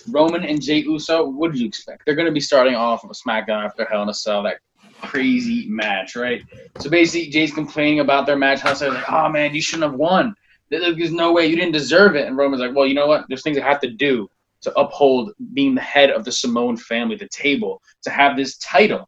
Roman 0.10 0.44
and 0.44 0.62
Jey 0.62 0.80
Uso. 0.80 1.26
What 1.26 1.52
did 1.52 1.62
you 1.62 1.68
expect? 1.68 2.04
They're 2.06 2.16
going 2.16 2.26
to 2.26 2.34
be 2.34 2.42
starting 2.42 2.76
off 2.76 3.04
with 3.04 3.18
a 3.18 3.30
SmackDown 3.30 3.64
after 3.64 3.86
Hell 3.86 4.04
in 4.04 4.10
a 4.10 4.14
Cell, 4.14 4.44
that 4.44 4.58
crazy 5.02 5.68
match, 5.70 6.16
right? 6.16 6.44
So 6.80 6.90
basically, 6.90 7.30
Jey's 7.30 7.54
complaining 7.54 8.00
about 8.00 8.26
their 8.26 8.38
match. 8.38 8.60
How 8.60 8.74
like, 8.74 9.10
oh 9.10 9.30
man, 9.30 9.54
you 9.54 9.62
shouldn't 9.62 9.90
have 9.90 10.00
won. 10.00 10.36
There's 10.70 11.12
no 11.12 11.32
way 11.32 11.46
you 11.46 11.56
didn't 11.56 11.74
deserve 11.74 12.16
it. 12.16 12.28
And 12.28 12.36
Roman's 12.36 12.62
like, 12.62 12.76
well, 12.76 12.88
you 12.88 12.96
know 12.96 13.08
what? 13.08 13.26
There's 13.28 13.44
things 13.44 13.58
I 13.58 13.62
have 13.62 13.82
to 13.82 13.92
do 13.92 14.28
to 14.62 14.78
uphold 14.80 15.34
being 15.54 15.76
the 15.76 15.82
head 15.82 16.10
of 16.10 16.26
the 16.26 16.32
Samoan 16.32 16.78
family, 16.78 17.16
the 17.16 17.28
table, 17.28 17.82
to 18.04 18.10
have 18.10 18.36
this 18.36 18.58
title. 18.58 19.08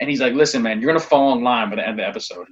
And 0.00 0.10
he's 0.10 0.20
like, 0.20 0.34
listen, 0.34 0.62
man, 0.62 0.80
you're 0.80 0.88
gonna 0.88 1.00
fall 1.00 1.32
in 1.36 1.42
line 1.42 1.70
by 1.70 1.76
the 1.76 1.82
end 1.82 1.92
of 1.92 1.96
the 1.98 2.08
episode, 2.08 2.46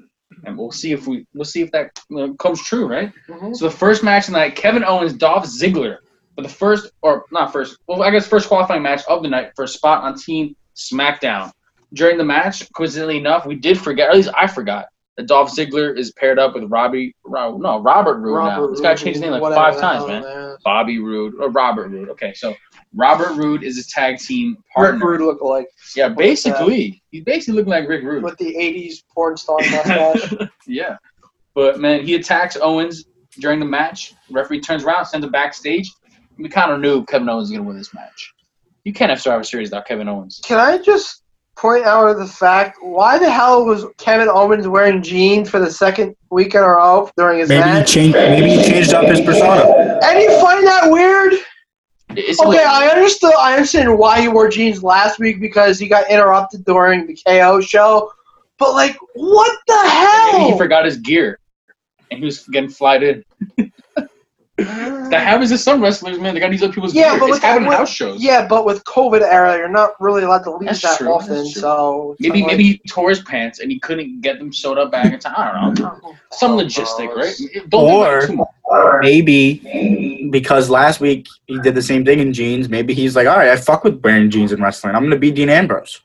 and 0.46 0.56
we'll 0.56 0.70
see 0.70 0.92
if 0.92 1.06
we 1.06 1.26
we'll 1.34 1.44
see 1.44 1.62
if 1.62 1.70
that 1.72 1.90
know, 2.10 2.34
comes 2.34 2.62
true, 2.62 2.86
right? 2.86 3.12
Mhm. 3.28 3.56
So 3.56 3.66
the 3.66 3.74
first 3.74 4.02
match 4.02 4.26
tonight, 4.26 4.56
Kevin 4.56 4.84
Owens, 4.84 5.12
Dolph 5.12 5.46
Ziggler, 5.46 5.98
for 6.34 6.42
the 6.42 6.48
first 6.48 6.90
or 7.02 7.24
not 7.30 7.52
first, 7.52 7.78
well, 7.86 8.02
I 8.02 8.10
guess 8.10 8.26
first 8.26 8.48
qualifying 8.48 8.82
match 8.82 9.02
of 9.08 9.22
the 9.22 9.28
night 9.28 9.52
for 9.54 9.64
a 9.64 9.68
spot 9.68 10.02
on 10.04 10.18
Team 10.18 10.56
SmackDown. 10.76 11.52
During 11.92 12.18
the 12.18 12.24
match, 12.24 12.70
coincidentally 12.72 13.18
enough, 13.18 13.46
we 13.46 13.54
did 13.54 13.78
forget, 13.78 14.08
or 14.08 14.10
at 14.10 14.16
least 14.16 14.30
I 14.36 14.48
forgot, 14.48 14.86
that 15.16 15.28
Dolph 15.28 15.54
Ziggler 15.54 15.96
is 15.96 16.12
paired 16.12 16.40
up 16.40 16.54
with 16.54 16.64
Robbie, 16.64 17.14
Ro, 17.24 17.56
no, 17.56 17.80
Robert 17.80 18.18
Roode 18.18 18.44
now. 18.46 18.66
This 18.66 18.80
guy 18.80 18.94
changed 18.96 19.16
his 19.16 19.20
name 19.20 19.30
like 19.30 19.42
whatever 19.42 19.60
five 19.60 19.80
times, 19.80 20.06
man. 20.08 20.56
Bobby 20.64 20.98
Roode 20.98 21.34
or 21.38 21.50
Robert 21.50 21.88
Roode. 21.88 22.08
Okay, 22.10 22.32
so 22.34 22.54
Robert 22.94 23.34
Roode 23.34 23.62
is 23.64 23.78
a 23.78 23.88
tag 23.88 24.18
team 24.18 24.50
Rick 24.56 24.64
partner. 24.74 25.06
Rude 25.06 25.20
look 25.22 25.40
alike 25.40 25.66
Yeah, 25.96 26.06
uh, 26.06 26.08
basically, 26.10 27.02
he's 27.10 27.24
basically 27.24 27.54
looking 27.54 27.70
like 27.70 27.88
Rick 27.88 28.04
Rude. 28.04 28.22
with 28.22 28.36
the 28.38 28.54
'80s 28.54 29.02
porn 29.12 29.36
star 29.36 29.58
mustache. 29.60 30.34
yeah. 30.66 30.96
But 31.54 31.80
man, 31.80 32.04
he 32.04 32.14
attacks 32.14 32.56
Owens 32.60 33.04
during 33.38 33.58
the 33.60 33.66
match. 33.66 34.14
referee 34.30 34.60
turns 34.60 34.84
around, 34.84 35.06
sends 35.06 35.24
him 35.24 35.32
backstage. 35.32 35.90
We 36.38 36.48
kind 36.48 36.72
of 36.72 36.80
knew 36.80 37.04
Kevin 37.04 37.28
Owens 37.28 37.44
was 37.44 37.50
gonna 37.52 37.62
win 37.62 37.76
this 37.78 37.94
match. 37.94 38.32
You 38.84 38.92
can't 38.92 39.10
have 39.10 39.20
Survivor 39.20 39.44
Series 39.44 39.70
without 39.70 39.86
Kevin 39.86 40.08
Owens. 40.08 40.40
Can 40.44 40.58
I 40.58 40.78
just 40.78 41.22
point 41.56 41.84
out 41.84 42.12
the 42.18 42.26
fact 42.26 42.78
why 42.82 43.16
the 43.18 43.30
hell 43.30 43.64
was 43.64 43.84
Kevin 43.98 44.28
Owens 44.28 44.66
wearing 44.66 45.00
jeans 45.02 45.48
for 45.48 45.60
the 45.60 45.70
second 45.70 46.16
week 46.30 46.54
in 46.54 46.60
a 46.62 46.66
row 46.68 47.08
during 47.16 47.38
his 47.38 47.48
Maybe 47.48 47.62
he 47.62 47.68
match? 47.70 47.92
changed. 47.92 48.14
Maybe 48.16 48.50
he 48.50 48.62
changed 48.64 48.92
up 48.92 49.04
his 49.06 49.20
persona. 49.20 49.98
And 50.02 50.20
you 50.20 50.28
find 50.40 50.66
that 50.66 50.90
weird? 50.90 51.34
It's 52.18 52.40
Okay, 52.40 52.48
like- 52.48 52.66
I 52.66 52.88
understood. 52.88 53.32
I 53.38 53.54
understand 53.54 53.98
why 53.98 54.20
he 54.20 54.28
wore 54.28 54.48
jeans 54.48 54.82
last 54.82 55.18
week 55.18 55.40
because 55.40 55.78
he 55.78 55.88
got 55.88 56.10
interrupted 56.10 56.64
during 56.64 57.06
the 57.06 57.18
KO 57.26 57.60
show. 57.60 58.10
But 58.58 58.72
like, 58.72 58.96
what 59.14 59.58
the 59.66 59.78
hell? 59.88 60.50
he 60.52 60.56
forgot 60.58 60.84
his 60.84 60.98
gear, 60.98 61.38
and 62.10 62.20
he 62.20 62.24
was 62.24 62.46
getting 62.48 62.70
in. 63.02 63.24
Ah. 64.60 65.08
That 65.10 65.22
happens 65.26 65.50
to 65.50 65.58
some 65.58 65.82
wrestlers, 65.82 66.18
man. 66.20 66.32
They 66.34 66.38
got 66.40 66.50
these 66.52 66.62
other 66.62 66.72
people's 66.72 66.94
Yeah, 66.94 67.10
gear. 67.10 67.18
but 67.20 67.24
it's 67.26 67.34
with- 67.36 67.42
happening 67.42 67.68
with- 67.70 67.78
house 67.78 67.90
shows. 67.90 68.22
Yeah, 68.22 68.46
but 68.46 68.64
with 68.64 68.84
COVID 68.84 69.20
era, 69.22 69.56
you're 69.56 69.68
not 69.68 70.00
really 70.00 70.22
allowed 70.22 70.44
to 70.44 70.52
leave 70.56 70.68
That's 70.68 70.80
that 70.82 70.98
true, 70.98 71.08
often. 71.12 71.34
true. 71.42 71.44
So 71.46 72.12
it's 72.12 72.20
Maybe 72.28 72.40
not 72.42 72.46
maybe 72.46 72.64
he 72.64 72.80
tore 72.88 73.10
his 73.10 73.20
pants 73.22 73.58
and 73.58 73.70
he 73.70 73.80
couldn't 73.80 74.20
get 74.20 74.38
them 74.38 74.52
sewed 74.52 74.78
up 74.78 74.92
back 74.92 75.12
in 75.12 75.18
time. 75.18 75.34
I 75.36 75.60
don't 75.60 75.78
know. 75.80 75.98
Oh, 76.04 76.08
like- 76.10 76.18
Some 76.32 76.52
oh, 76.52 76.58
logistic, 76.58 77.14
right? 77.16 77.34
Don't 77.68 77.82
Or- 77.90 78.20
think 78.20 78.22
about 78.22 78.22
it 78.22 78.26
too 78.28 78.36
much. 78.36 79.02
Maybe 79.02 80.28
because 80.30 80.70
last 80.70 81.00
week 81.00 81.26
he 81.46 81.58
did 81.60 81.74
the 81.74 81.82
same 81.82 82.04
thing 82.04 82.20
in 82.20 82.32
jeans. 82.32 82.68
Maybe 82.68 82.94
he's 82.94 83.16
like, 83.16 83.26
all 83.26 83.36
right, 83.36 83.50
I 83.50 83.56
fuck 83.56 83.82
with 83.84 84.00
wearing 84.02 84.30
jeans 84.30 84.52
in 84.52 84.62
wrestling. 84.62 84.94
I'm 84.94 85.02
gonna 85.02 85.16
be 85.16 85.30
Dean 85.32 85.48
Ambrose. 85.48 86.00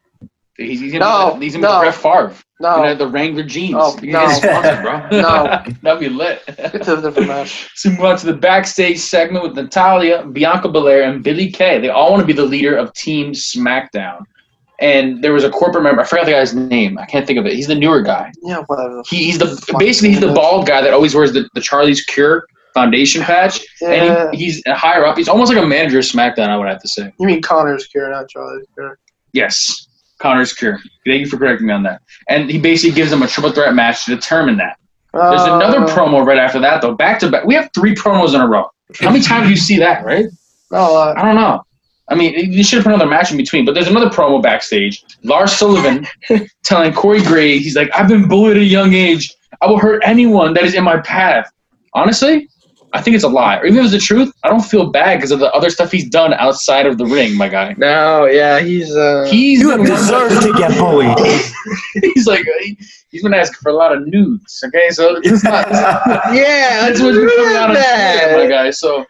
He's, 0.57 0.79
he's 0.79 0.91
gonna 0.91 1.05
No, 1.05 1.35
be, 1.35 1.45
he's 1.45 1.53
gonna 1.55 1.67
no. 1.67 1.79
be 1.81 1.85
Brett 1.85 1.95
Favre. 1.95 2.33
No, 2.61 2.75
Gonna 2.75 2.89
have 2.89 2.97
the 2.97 3.07
Wrangler 3.07 3.43
jeans. 3.43 3.75
Oh, 3.77 3.97
You 4.01 4.11
no. 4.11 4.27
sponsor, 4.29 4.81
bro. 4.81 5.07
No. 5.21 5.63
That'd 5.81 5.99
be 6.01 6.09
lit. 6.09 6.43
it's 6.47 6.87
a 6.89 7.01
different 7.01 7.27
match. 7.29 7.69
So 7.75 7.89
we 7.89 7.95
move 7.95 8.05
on 8.05 8.17
to 8.17 8.25
the 8.25 8.33
backstage 8.33 8.99
segment 8.99 9.43
with 9.43 9.55
Natalya, 9.55 10.25
Bianca 10.25 10.67
Belair, 10.67 11.03
and 11.03 11.23
Billie 11.23 11.49
Kay. 11.51 11.79
They 11.79 11.87
all 11.89 12.11
want 12.11 12.19
to 12.21 12.27
be 12.27 12.33
the 12.33 12.43
leader 12.45 12.75
of 12.75 12.91
Team 12.93 13.31
SmackDown. 13.31 14.23
And 14.81 15.21
there 15.23 15.33
was 15.33 15.43
a 15.43 15.49
corporate 15.49 15.83
member. 15.83 16.01
I 16.01 16.05
forgot 16.05 16.25
the 16.25 16.31
guy's 16.31 16.53
name. 16.53 16.97
I 16.97 17.05
can't 17.05 17.25
think 17.27 17.37
of 17.39 17.45
it. 17.45 17.53
He's 17.53 17.67
the 17.67 17.75
newer 17.75 18.01
guy. 18.01 18.31
Yeah, 18.43 18.63
whatever. 18.67 19.03
He, 19.07 19.25
he's 19.25 19.37
the 19.37 19.75
basically 19.77 20.09
he's 20.09 20.21
the 20.21 20.31
bald 20.33 20.67
guy 20.67 20.81
that 20.81 20.93
always 20.93 21.13
wears 21.15 21.33
the, 21.33 21.49
the 21.53 21.59
Charlie's 21.61 22.03
Cure 22.05 22.45
foundation 22.73 23.21
patch. 23.21 23.61
Yeah. 23.81 23.89
And 23.91 24.33
he, 24.33 24.45
he's 24.45 24.63
higher 24.67 25.05
up. 25.05 25.17
He's 25.17 25.27
almost 25.27 25.53
like 25.53 25.61
a 25.61 25.67
manager 25.67 25.99
of 25.99 26.05
SmackDown. 26.05 26.47
I 26.49 26.57
would 26.57 26.67
have 26.67 26.81
to 26.81 26.87
say. 26.87 27.11
You 27.19 27.27
mean 27.27 27.41
Connor's 27.41 27.87
cure, 27.87 28.09
not 28.09 28.29
Charlie's 28.29 28.65
cure? 28.73 28.97
Yes, 29.33 29.88
Connor's 30.19 30.53
Cure. 30.53 30.79
Thank 31.05 31.21
you 31.21 31.25
for 31.27 31.37
correcting 31.37 31.67
me 31.67 31.73
on 31.73 31.83
that. 31.83 32.01
And 32.27 32.49
he 32.49 32.59
basically 32.59 32.95
gives 32.95 33.09
them 33.09 33.23
a 33.23 33.27
triple 33.27 33.51
threat 33.51 33.73
match 33.73 34.05
to 34.05 34.15
determine 34.15 34.57
that. 34.57 34.77
There's 35.13 35.41
Uh, 35.41 35.55
another 35.55 35.79
promo 35.81 36.23
right 36.25 36.37
after 36.37 36.59
that 36.59 36.81
though. 36.81 36.93
Back 36.93 37.19
to 37.21 37.29
back. 37.31 37.45
We 37.45 37.55
have 37.55 37.69
three 37.73 37.95
promos 37.95 38.35
in 38.35 38.41
a 38.41 38.47
row. 38.47 38.69
How 38.99 39.09
many 39.11 39.23
times 39.23 39.45
do 39.45 39.49
you 39.49 39.55
see 39.57 39.79
that? 39.79 40.05
Right. 40.05 40.25
No, 40.71 40.77
uh, 40.97 41.13
I 41.17 41.23
don't 41.25 41.35
know. 41.35 41.63
I 42.09 42.15
mean, 42.15 42.33
you 42.51 42.63
should 42.63 42.77
have 42.77 42.83
put 42.85 42.93
another 42.93 43.09
match 43.09 43.31
in 43.31 43.37
between. 43.37 43.65
But 43.65 43.73
there's 43.75 43.87
another 43.87 44.09
promo 44.09 44.41
backstage. 44.41 45.03
Lars 45.23 45.51
Sullivan 45.53 46.07
telling 46.63 46.93
Corey 46.93 47.21
Gray, 47.23 47.57
he's 47.59 47.75
like, 47.75 47.89
I've 47.95 48.07
been 48.07 48.27
bullied 48.27 48.57
at 48.57 48.63
a 48.63 48.65
young 48.65 48.93
age. 48.93 49.33
I 49.61 49.67
will 49.67 49.79
hurt 49.79 50.01
anyone 50.05 50.53
that 50.55 50.63
is 50.63 50.73
in 50.75 50.83
my 50.83 50.97
path. 51.01 51.51
Honestly, 51.93 52.47
I 52.93 53.01
think 53.01 53.15
it's 53.15 53.23
a 53.23 53.27
lie. 53.29 53.57
Or 53.57 53.65
even 53.65 53.77
if 53.79 53.83
it's 53.85 53.93
the 53.93 53.99
truth, 53.99 54.33
I 54.43 54.49
don't 54.49 54.63
feel 54.65 54.89
bad 54.89 55.17
because 55.17 55.31
of 55.31 55.39
the 55.39 55.51
other 55.53 55.69
stuff 55.69 55.91
he's 55.91 56.09
done 56.09 56.33
outside 56.33 56.85
of 56.87 56.97
the 56.97 57.05
ring, 57.05 57.35
my 57.37 57.47
guy. 57.47 57.75
no, 57.77 58.25
yeah, 58.25 58.59
he's 58.59 58.95
uh. 58.95 59.27
He's 59.29 59.59
You 59.61 59.77
deserve 59.85 60.31
to 60.41 60.53
get 60.57 60.77
bullied. 60.77 61.17
he's 62.15 62.25
like 62.27 62.43
he, 62.61 62.77
he's 63.11 63.21
been 63.23 63.33
asking 63.33 63.57
for 63.61 63.69
a 63.69 63.75
lot 63.75 63.95
of 63.95 64.07
nudes. 64.07 64.61
Okay, 64.65 64.89
so 64.89 65.17
it's 65.23 65.43
not, 65.43 65.67
it's 65.69 65.79
not- 65.79 66.33
yeah, 66.33 66.81
that's 66.87 66.99
what's 67.01 67.17
been 67.17 67.29
coming 67.29 67.55
out 67.55 67.69
of 67.71 67.75
that. 67.75 68.33
my 68.37 68.47
guy. 68.47 68.71
So 68.71 69.05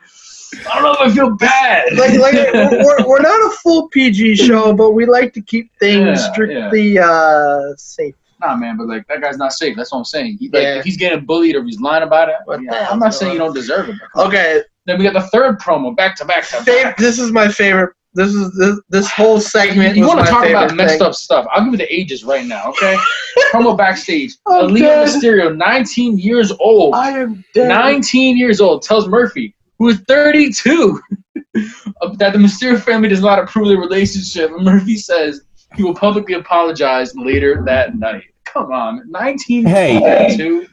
I 0.69 0.81
don't 0.81 0.83
know 0.83 0.91
if 1.05 1.11
I 1.11 1.15
feel 1.15 1.29
bad. 1.35 1.93
like, 1.93 2.19
like 2.19 2.33
we're, 2.53 3.07
we're 3.07 3.21
not 3.21 3.51
a 3.53 3.55
full 3.57 3.87
PG 3.89 4.35
show, 4.35 4.73
but 4.73 4.91
we 4.91 5.05
like 5.05 5.31
to 5.33 5.41
keep 5.41 5.71
things 5.79 6.19
Yeah, 6.19 6.31
strictly 6.33 6.97
uh 6.99 7.75
safe. 7.77 8.15
Nah, 8.41 8.55
man, 8.55 8.77
but 8.77 8.87
like 8.87 9.05
that 9.07 9.21
guy's 9.21 9.37
not 9.37 9.51
safe. 9.53 9.75
That's 9.75 9.91
what 9.91 9.97
I'm 9.99 10.05
saying. 10.05 10.37
He, 10.39 10.49
like, 10.49 10.61
Yeah. 10.63 10.75
if 10.79 10.85
he's 10.85 10.97
getting 10.97 11.25
bullied 11.25 11.55
or 11.55 11.63
he's 11.63 11.79
lying 11.81 12.03
about 12.03 12.29
it, 12.29 12.35
yeah, 12.61 12.87
I'm 12.89 12.99
not 12.99 13.13
saying 13.13 13.33
you 13.33 13.37
don't 13.39 13.53
deserve 13.53 13.89
it. 13.89 13.95
but 13.99 14.11
come 14.13 14.21
on. 14.21 14.27
Okay, 14.29 14.61
Then 14.85 14.97
we 14.97 15.03
got 15.03 15.13
the 15.13 15.27
third 15.27 15.59
promo 15.59 15.95
back 15.95 16.15
to 16.17 16.25
back 16.25 16.47
to 16.49 16.63
back. 16.63 16.97
this 16.97 17.19
is 17.19 17.31
my 17.31 17.47
favorite. 17.49 17.93
This 18.13 18.33
is 18.33 18.57
this, 18.57 18.79
this 18.89 19.11
whole 19.11 19.39
segment. 19.39 19.95
You 19.95 20.07
want 20.07 20.21
to 20.21 20.25
talk 20.25 20.47
about 20.47 20.73
messed 20.75 20.97
thing. 20.97 21.01
up 21.07 21.13
stuff? 21.13 21.45
I'll 21.51 21.63
give 21.63 21.73
you 21.73 21.77
the 21.77 21.93
ages 21.93 22.23
right 22.23 22.43
now, 22.45 22.69
okay? 22.69 22.97
promo 23.51 23.77
backstage. 23.77 24.33
Oh, 24.47 24.61
I'm 24.63 24.71
Alina 24.71 24.87
dead. 24.87 25.07
Mysterio, 25.07 25.55
19 25.55 26.17
years 26.17 26.51
old. 26.59 26.95
I 26.95 27.11
am 27.11 27.43
dead. 27.53 27.67
19 27.67 28.35
years 28.35 28.61
old, 28.61 28.81
tells 28.81 29.07
Murphy, 29.07 29.53
who 29.77 29.89
is 29.89 29.99
32, 30.07 30.99
that 31.53 32.33
the 32.33 32.39
Mysterio 32.39 32.79
family 32.81 33.09
does 33.09 33.21
not 33.21 33.37
approve 33.37 33.65
of 33.67 33.73
the 33.73 33.77
relationship. 33.77 34.49
And 34.51 34.65
Murphy 34.65 34.97
says 34.97 35.41
he 35.75 35.83
will 35.83 35.93
publicly 35.95 36.35
apologize 36.35 37.15
later 37.15 37.63
that 37.65 37.95
night. 37.97 38.23
Come 38.45 38.71
on, 38.71 39.03
19 39.09 39.65
Hey. 39.65 39.99
32. 39.99 40.67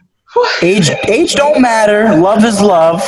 Age, 0.62 0.90
age 1.08 1.34
don't 1.34 1.60
matter. 1.62 2.16
Love 2.16 2.44
is 2.44 2.60
love. 2.60 3.02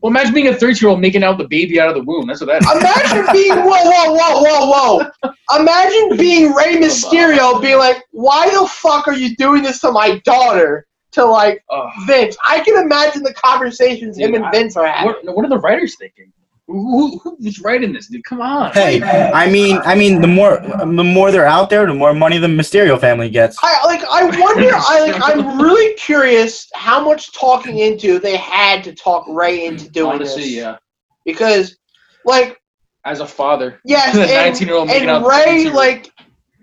Well, 0.00 0.10
imagine 0.10 0.34
being 0.34 0.48
a 0.48 0.54
30 0.54 0.80
year 0.84 0.90
old 0.90 1.00
making 1.00 1.22
out 1.22 1.38
the 1.38 1.48
baby 1.48 1.80
out 1.80 1.88
of 1.88 1.94
the 1.94 2.02
womb. 2.02 2.26
That's 2.26 2.40
what 2.42 2.48
that 2.48 2.62
is. 2.62 2.70
Imagine 2.70 3.32
being 3.32 3.54
whoa 3.54 3.64
whoa 3.64 4.12
whoa 4.12 4.42
whoa 4.42 5.00
whoa. 5.22 5.30
Imagine 5.58 6.18
being 6.18 6.52
Rey 6.52 6.76
Mysterio, 6.76 7.60
being 7.62 7.78
like, 7.78 8.02
"Why 8.10 8.50
the 8.50 8.66
fuck 8.68 9.08
are 9.08 9.14
you 9.14 9.34
doing 9.36 9.62
this 9.62 9.80
to 9.80 9.92
my 9.92 10.18
daughter?" 10.24 10.86
To 11.12 11.24
like 11.24 11.62
Ugh. 11.70 11.90
Vince, 12.06 12.36
I 12.46 12.60
can 12.60 12.76
imagine 12.84 13.22
the 13.22 13.32
conversations 13.34 14.18
him 14.18 14.34
and 14.34 14.44
I- 14.44 14.50
Vince 14.50 14.76
are 14.76 14.84
having. 14.86 15.06
what, 15.24 15.36
what 15.36 15.44
are 15.46 15.48
the 15.48 15.60
writers 15.60 15.96
thinking? 15.96 16.32
Who, 16.66 17.18
who, 17.18 17.36
who's 17.38 17.60
writing 17.60 17.92
this, 17.92 18.08
dude? 18.08 18.24
Come 18.24 18.40
on. 18.40 18.72
Hey, 18.72 19.02
I 19.02 19.50
mean, 19.50 19.76
I 19.84 19.94
mean, 19.94 20.22
the 20.22 20.26
more 20.26 20.60
the 20.60 20.86
more 20.86 21.30
they're 21.30 21.46
out 21.46 21.68
there, 21.68 21.86
the 21.86 21.92
more 21.92 22.14
money 22.14 22.38
the 22.38 22.46
Mysterio 22.46 22.98
family 22.98 23.28
gets. 23.28 23.58
I 23.62 23.84
like. 23.84 24.02
I 24.04 24.24
wonder. 24.40 24.70
I 24.72 25.00
like. 25.00 25.22
I'm 25.22 25.60
really 25.60 25.94
curious 25.96 26.66
how 26.74 27.04
much 27.04 27.32
talking 27.32 27.80
into 27.80 28.18
they 28.18 28.38
had 28.38 28.82
to 28.84 28.94
talk 28.94 29.26
Rey 29.28 29.66
hmm, 29.66 29.74
into 29.74 29.90
doing 29.90 30.14
Honestly, 30.14 30.42
this. 30.42 30.52
yeah. 30.52 30.76
Because, 31.26 31.76
like, 32.24 32.58
As 33.04 33.20
a 33.20 33.26
father, 33.26 33.80
yes, 33.84 34.16
a 34.16 34.22
and, 34.22 34.50
19 34.52 34.66
year 34.66 34.76
old 34.76 34.88
making 34.88 35.10
out 35.10 35.16
and 35.18 35.26
Rey, 35.26 35.70
like, 35.70 36.10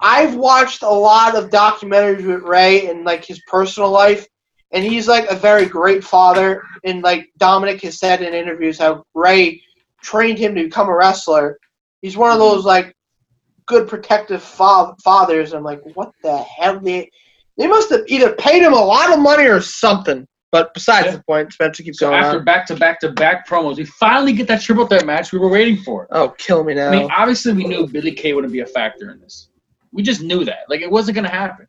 I've 0.01 0.35
watched 0.35 0.81
a 0.81 0.89
lot 0.89 1.35
of 1.35 1.51
documentaries 1.51 2.25
with 2.25 2.41
Rey 2.41 2.87
and 2.89 3.05
like 3.05 3.23
his 3.23 3.39
personal 3.47 3.91
life, 3.91 4.25
and 4.71 4.83
he's 4.83 5.07
like 5.07 5.29
a 5.29 5.35
very 5.35 5.67
great 5.67 6.03
father. 6.03 6.63
And 6.83 7.03
like 7.03 7.29
Dominik 7.39 7.83
has 7.83 7.99
said 7.99 8.23
in 8.23 8.33
interviews, 8.33 8.79
how 8.79 9.03
Rey 9.13 9.61
trained 10.03 10.37
him 10.39 10.55
to 10.55 10.63
become 10.63 10.89
a 10.89 10.95
wrestler. 10.95 11.57
He's 12.01 12.17
one 12.17 12.31
of 12.31 12.39
Mm-hmm. 12.39 12.55
those 12.55 12.65
like 12.65 12.95
good 13.67 13.87
protective 13.87 14.41
fa- 14.43 14.95
fathers. 15.03 15.53
I'm 15.53 15.63
like, 15.63 15.81
what 15.95 16.11
the 16.23 16.37
hell? 16.37 16.79
They 16.79 17.09
they 17.57 17.67
must 17.67 17.89
have 17.91 18.01
either 18.07 18.33
paid 18.33 18.63
him 18.63 18.73
a 18.73 18.83
lot 18.83 19.13
of 19.13 19.19
money 19.19 19.45
or 19.45 19.61
something. 19.61 20.25
But 20.51 20.73
besides 20.73 21.05
Yeah. 21.07 21.15
the 21.17 21.23
point, 21.23 21.53
Spencer 21.53 21.83
keeps 21.83 21.99
So 21.99 22.09
going 22.09 22.21
after 22.21 22.39
on. 22.39 22.45
back 22.45 22.65
to 22.67 22.75
back 22.75 22.99
to 23.01 23.11
back 23.11 23.47
promos, 23.47 23.77
we 23.77 23.85
finally 23.85 24.33
get 24.33 24.47
that 24.47 24.61
triple 24.61 24.85
threat 24.87 25.05
match 25.05 25.31
we 25.31 25.39
were 25.39 25.49
waiting 25.49 25.77
for. 25.77 26.07
Oh, 26.11 26.29
kill 26.29 26.63
me 26.63 26.73
now. 26.73 26.87
I 26.89 26.91
mean, 26.91 27.09
obviously 27.15 27.53
we 27.53 27.63
knew 27.65 27.87
Billie 27.87 28.11
Kay 28.11 28.33
wouldn't 28.33 28.51
be 28.51 28.59
a 28.59 28.65
factor 28.65 29.11
in 29.11 29.21
this. 29.21 29.49
We 29.93 30.03
just 30.03 30.21
knew 30.21 30.43
that. 30.45 30.63
Like 30.69 30.81
it 30.81 30.91
wasn't 30.91 31.15
gonna 31.15 31.29
happen. 31.29 31.67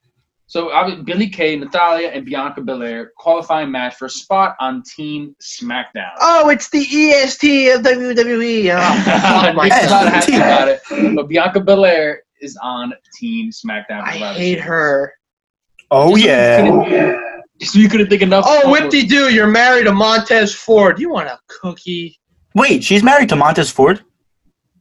So 0.52 0.68
Billie 1.04 1.30
Kay, 1.30 1.56
Natalya, 1.56 2.08
and 2.08 2.26
Bianca 2.26 2.60
Belair 2.60 3.10
qualifying 3.16 3.70
match 3.70 3.94
for 3.94 4.04
a 4.04 4.10
spot 4.10 4.54
on 4.60 4.82
Team 4.82 5.34
SmackDown. 5.40 6.10
oh, 6.20 6.50
it's 6.50 6.68
the 6.68 6.80
EST 6.80 7.70
of 7.70 7.80
WWE. 7.80 8.68
Oh, 8.76 9.02
fuck 9.02 9.44
Nick's 9.46 9.56
myself. 9.56 9.90
not 9.90 10.12
happy 10.12 10.36
about 10.36 10.68
it. 10.68 10.82
But 11.16 11.28
Bianca 11.28 11.58
Belair 11.60 12.24
is 12.42 12.58
on 12.62 12.92
Team 13.18 13.50
SmackDown. 13.50 14.02
I 14.02 14.10
hate 14.10 14.56
Series. 14.56 14.62
her. 14.64 15.14
Oh 15.90 16.14
Just 16.18 16.26
so 16.28 16.64
you 16.84 16.86
yeah. 16.96 17.20
Just 17.58 17.72
so 17.72 17.78
you 17.78 17.88
couldn't 17.88 18.10
think 18.10 18.20
enough. 18.20 18.44
Oh, 18.46 18.60
promos. 18.66 18.70
Whipty 18.72 19.06
Doo, 19.06 19.32
you're 19.32 19.46
married 19.46 19.84
to 19.84 19.92
Montez 19.92 20.54
Ford. 20.54 20.98
You 21.00 21.08
want 21.12 21.28
a 21.28 21.38
cookie? 21.48 22.20
Wait, 22.54 22.84
she's 22.84 23.02
married 23.02 23.30
to 23.30 23.36
Montez 23.36 23.70
Ford. 23.70 24.04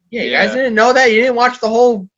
Yeah, 0.10 0.24
you 0.24 0.32
Yeah. 0.32 0.46
guys 0.48 0.54
didn't 0.54 0.76
know 0.76 0.92
that? 0.92 1.12
You 1.14 1.22
didn't 1.22 1.38
watch 1.38 1.62
the 1.62 1.70
whole 1.70 2.10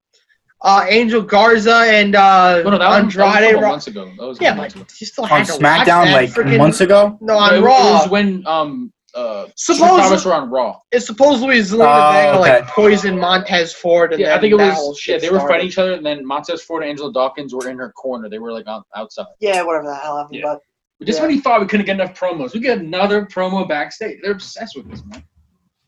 uh, 0.64 0.86
Angel 0.88 1.22
Garza 1.22 1.76
and 1.88 2.16
uh, 2.16 2.62
No, 2.64 2.70
no, 2.72 2.78
that 2.78 3.04
was, 3.04 3.06
was 3.06 3.16
a 3.18 3.24
Andrade? 3.26 3.52
couple 3.56 3.70
months 3.70 3.88
ago. 3.88 4.06
That 4.18 4.26
was 4.28 4.42
yeah, 4.42 4.50
couple 4.56 4.64
but 4.64 4.76
months 4.76 4.76
ago. 4.76 4.86
you 5.00 5.06
still 5.08 5.24
On 5.26 5.30
had 5.30 5.46
to 5.48 5.52
SmackDown 5.54 6.12
like 6.14 6.30
freaking- 6.30 6.58
months 6.58 6.82
ago. 6.82 7.18
No, 7.22 7.34
No, 7.34 7.40
on 7.40 7.54
it, 7.54 7.58
it 7.58 7.62
Raw. 7.62 7.92
was 8.02 8.10
when 8.10 8.48
um 8.48 8.94
uh 9.16 9.48
Suppose- 9.56 9.78
Suppose 9.80 10.00
Thomas 10.02 10.26
were 10.26 10.34
on 10.34 10.50
Raw. 10.50 10.80
It's 10.92 11.06
supposedly 11.06 11.60
Zelina 11.60 11.86
Oh, 11.86 12.12
Vega 12.14 12.40
like 12.40 12.64
okay. 12.64 12.72
poisoned 12.74 13.20
Montez 13.20 13.74
Ford, 13.74 14.14
and 14.14 14.22
Yeah, 14.22 14.36
I 14.36 14.40
think 14.40 14.54
it 14.54 14.56
was. 14.56 14.98
shit 15.00 15.22
Yeah, 15.22 15.30
they 15.30 15.34
were 15.34 15.42
fighting 15.42 15.68
each 15.68 15.78
other, 15.78 15.94
and 15.94 16.06
then 16.06 16.26
Montez 16.26 16.62
Ford 16.64 16.82
and 16.84 16.90
Angelo 16.90 17.12
Dawkins 17.12 17.54
were 17.54 17.70
in 17.70 17.78
her 17.78 17.92
corner. 17.92 18.30
They 18.30 18.40
were 18.40 18.52
like 18.54 18.68
on 18.68 18.84
outside. 18.96 19.26
Yeah, 19.40 19.62
whatever 19.64 19.86
the 19.88 19.96
hell 19.96 20.18
happened. 20.18 20.36
Yeah. 20.40 20.44
But 20.54 20.60
But 21.00 21.08
just 21.08 21.20
Yeah. 21.20 21.24
when 21.26 21.32
he 21.32 21.42
thought 21.42 21.60
we 21.60 21.68
couldn't 21.68 21.86
get 21.86 22.00
enough 22.00 22.18
promos, 22.18 22.54
we 22.54 22.60
get 22.62 22.78
another 22.80 23.26
promo 23.26 23.68
backstage. 23.68 24.20
They're 24.24 24.32
obsessed 24.32 24.76
with 24.78 24.90
this, 24.90 25.04
man. 25.06 25.24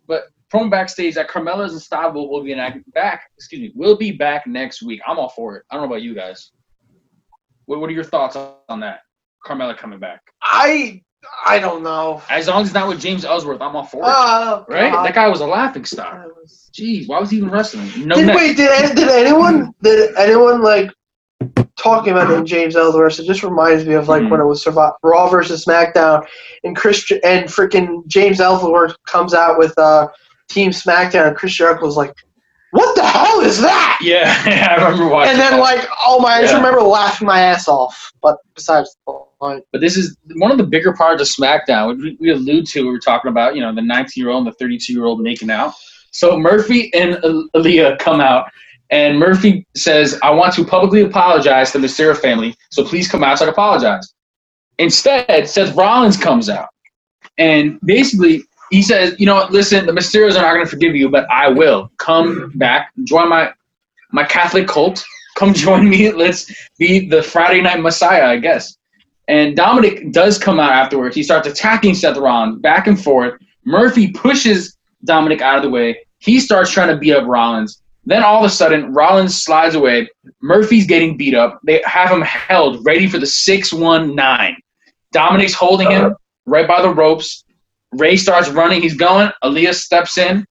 But 0.07 0.23
promo 0.53 0.69
backstage 0.69 1.15
that 1.15 1.29
Carmella's 1.29 1.73
and 1.73 1.81
Stable 1.81 2.29
will 2.29 2.43
be 2.43 2.53
back. 2.93 3.23
Excuse 3.37 3.61
me, 3.61 3.71
will 3.75 3.97
be 3.97 4.11
back 4.11 4.45
next 4.47 4.81
week. 4.83 5.01
I'm 5.07 5.17
all 5.19 5.29
for 5.29 5.57
it. 5.57 5.63
I 5.71 5.75
don't 5.75 5.83
know 5.83 5.91
about 5.93 6.01
you 6.03 6.13
guys. 6.15 6.51
What 7.65 7.79
What 7.79 7.89
are 7.89 7.93
your 7.93 8.03
thoughts 8.03 8.35
on 8.69 8.79
that? 8.81 8.99
Carmella 9.45 9.77
coming 9.77 9.99
back. 9.99 10.21
I 10.41 11.01
I 11.45 11.59
don't 11.59 11.81
know. 11.81 12.21
As 12.29 12.47
long 12.47 12.61
as 12.61 12.67
it's 12.67 12.73
not 12.75 12.87
with 12.87 12.99
James 12.99 13.25
Ellsworth, 13.25 13.59
I'm 13.61 13.75
all 13.75 13.83
for 13.83 13.97
it. 13.97 14.05
Oh, 14.05 14.65
right? 14.69 14.91
God. 14.91 15.05
That 15.05 15.15
guy 15.15 15.27
was 15.27 15.41
a 15.41 15.47
laughing 15.47 15.83
stock. 15.85 16.23
Jeez, 16.71 17.07
why 17.07 17.19
was 17.19 17.31
he 17.31 17.37
even 17.37 17.49
wrestling? 17.49 17.89
No 18.07 18.15
Did, 18.15 18.27
neck. 18.27 18.35
wait, 18.35 18.57
did, 18.57 18.95
did 18.95 19.07
anyone 19.09 19.73
did 19.81 20.15
anyone 20.17 20.61
like 20.61 20.91
talking 21.77 22.11
about 22.13 22.29
it 22.29 22.35
in 22.35 22.45
James 22.45 22.75
Ellsworth? 22.75 23.19
It 23.19 23.25
just 23.25 23.41
reminds 23.43 23.85
me 23.85 23.95
of 23.95 24.07
like 24.07 24.21
Mhm. 24.21 24.29
when 24.29 24.39
it 24.39 24.45
was 24.45 24.61
Survive, 24.63 24.93
Raw 25.01 25.27
versus 25.29 25.65
SmackDown, 25.65 26.25
and 26.63 26.75
Christian 26.75 27.19
and 27.23 27.45
freaking 27.49 28.05
James 28.07 28.39
Ellsworth 28.39 28.95
comes 29.05 29.33
out 29.33 29.57
with 29.57 29.75
uh, 29.79 30.07
Team 30.49 30.71
SmackDown, 30.71 31.27
and 31.27 31.35
Chris 31.35 31.53
Jericho 31.53 31.85
was 31.85 31.97
like, 31.97 32.13
"What 32.71 32.95
the 32.95 33.05
hell 33.05 33.41
is 33.41 33.61
that?" 33.61 33.99
Yeah, 34.01 34.67
I 34.69 34.75
remember 34.75 35.07
watching. 35.07 35.31
And 35.31 35.39
then 35.39 35.53
that. 35.53 35.59
like, 35.59 35.87
oh 36.05 36.19
my, 36.19 36.35
I 36.35 36.41
just 36.41 36.53
remember 36.53 36.81
laughing 36.81 37.27
my 37.27 37.39
ass 37.39 37.67
off. 37.67 38.11
But 38.21 38.37
besides 38.53 38.95
the 39.07 39.19
point, 39.39 39.63
But 39.71 39.81
this 39.81 39.97
is 39.97 40.15
one 40.35 40.51
of 40.51 40.57
the 40.57 40.63
bigger 40.63 40.93
parts 40.93 41.21
of 41.21 41.27
SmackDown, 41.27 42.01
we, 42.01 42.17
we 42.19 42.31
allude 42.31 42.67
to. 42.67 42.83
We 42.83 42.91
were 42.91 42.99
talking 42.99 43.29
about, 43.29 43.55
you 43.55 43.61
know, 43.61 43.73
the 43.73 43.81
19 43.81 44.21
year 44.21 44.31
old 44.31 44.45
and 44.45 44.53
the 44.53 44.57
32 44.57 44.93
year 44.93 45.05
old 45.05 45.21
making 45.21 45.49
out. 45.49 45.73
So 46.11 46.37
Murphy 46.39 46.93
and 46.93 47.15
Al- 47.25 47.49
Aaliyah 47.55 47.99
come 47.99 48.21
out, 48.21 48.49
and 48.89 49.19
Murphy 49.19 49.65
says, 49.75 50.17
I 50.23 50.31
want 50.31 50.53
to 50.53 50.63
publicly 50.63 51.01
apologize 51.01 51.71
to 51.71 51.79
the 51.79 51.87
Mysterio 51.87 52.15
family, 52.15 52.55
so 52.69 52.83
please 52.83 53.09
come 53.09 53.23
out 53.23 53.41
and 53.41 53.49
apologize. 53.49 54.13
Instead, 54.77 55.49
Seth 55.49 55.75
Rollins 55.75 56.17
comes 56.17 56.49
out, 56.49 56.69
and 57.37 57.79
basically, 57.81 58.43
he 58.71 58.81
says, 58.81 59.15
You 59.19 59.25
know 59.25 59.35
what, 59.35 59.51
listen, 59.51 59.85
the 59.85 59.91
Mysterios 59.91 60.31
are 60.31 60.41
not 60.41 60.53
going 60.53 60.65
to 60.65 60.69
forgive 60.69 60.95
you, 60.95 61.09
but 61.09 61.29
I 61.29 61.49
will. 61.49 61.91
Come 61.97 62.51
back, 62.55 62.91
join 63.03 63.29
my, 63.29 63.51
my 64.11 64.23
Catholic 64.23 64.67
cult. 64.67 65.03
Come 65.37 65.53
join 65.53 65.89
me. 65.89 66.11
Let's 66.11 66.51
be 66.77 67.07
the 67.07 67.21
Friday 67.21 67.61
Night 67.61 67.81
Messiah, 67.81 68.25
I 68.25 68.37
guess. 68.37 68.77
And 69.27 69.57
Dominik 69.57 70.11
does 70.11 70.37
come 70.37 70.59
out 70.59 70.71
afterwards. 70.71 71.15
He 71.15 71.23
starts 71.23 71.47
attacking 71.47 71.95
Seth 71.95 72.17
Rollins 72.17 72.59
back 72.59 72.87
and 72.87 73.01
forth. 73.01 73.41
Murphy 73.65 74.11
pushes 74.11 74.77
Dominik 75.05 75.41
out 75.41 75.57
of 75.57 75.63
the 75.63 75.69
way. 75.69 75.97
He 76.19 76.39
starts 76.39 76.71
trying 76.71 76.89
to 76.89 76.97
beat 76.97 77.13
up 77.13 77.27
Rollins. 77.27 77.81
Then 78.05 78.23
all 78.23 78.37
of 78.37 78.45
a 78.45 78.53
sudden, 78.53 78.93
Rollins 78.93 79.43
slides 79.43 79.73
away. 79.73 80.07
Murphy's 80.41 80.85
getting 80.85 81.17
beat 81.17 81.33
up. 81.33 81.59
They 81.63 81.81
have 81.85 82.11
him 82.11 82.21
held, 82.21 82.85
ready 82.85 83.07
for 83.07 83.17
the 83.17 83.25
619. 83.25 84.57
Dominik's 85.13 85.53
holding 85.55 85.89
him 85.89 86.05
uh-huh. 86.05 86.15
right 86.45 86.67
by 86.67 86.81
the 86.83 86.93
ropes. 86.93 87.44
Rey 87.97 88.17
starts 88.17 88.49
running. 88.49 88.81
He's 88.81 88.95
going. 88.95 89.29
Aaliyah 89.43 89.73
steps 89.73 90.17
in, 90.17 90.45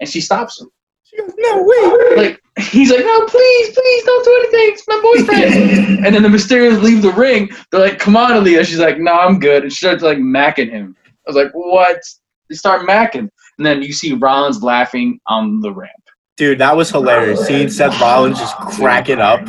and 0.00 0.08
she 0.08 0.20
stops 0.20 0.60
him. 0.60 0.68
She 1.04 1.16
goes, 1.16 1.32
No 1.36 1.62
way. 1.62 2.16
Like 2.16 2.42
he's 2.58 2.90
like, 2.90 3.04
no, 3.04 3.26
please, 3.26 3.74
please, 3.74 4.04
don't 4.04 4.24
do 4.24 4.36
anything. 4.40 4.74
It's 4.74 4.88
my 4.88 5.00
boyfriend. 5.02 6.06
and 6.06 6.14
then 6.14 6.22
the 6.22 6.28
Mysterios 6.28 6.82
leave 6.82 7.02
the 7.02 7.12
ring. 7.12 7.50
They're 7.70 7.80
like, 7.80 7.98
come 7.98 8.16
on, 8.16 8.32
Aaliyah. 8.32 8.66
She's 8.66 8.78
like, 8.78 8.98
no, 8.98 9.12
I'm 9.12 9.38
good. 9.38 9.62
And 9.62 9.72
she 9.72 9.86
starts 9.86 10.02
like 10.02 10.18
macking 10.18 10.70
him. 10.70 10.96
I 11.06 11.30
was 11.30 11.36
like, 11.36 11.52
what? 11.52 12.00
They 12.48 12.56
start 12.56 12.88
macking, 12.88 13.28
and 13.58 13.66
then 13.66 13.82
you 13.82 13.92
see 13.92 14.14
Rollins 14.14 14.62
laughing 14.62 15.20
on 15.26 15.60
the 15.60 15.72
ramp. 15.72 15.97
Dude, 16.38 16.58
that 16.60 16.76
was 16.76 16.88
hilarious. 16.90 17.44
Seeing 17.46 17.68
Seth 17.68 18.00
Rollins 18.00 18.38
just 18.38 18.56
cracking 18.56 19.18
up 19.18 19.40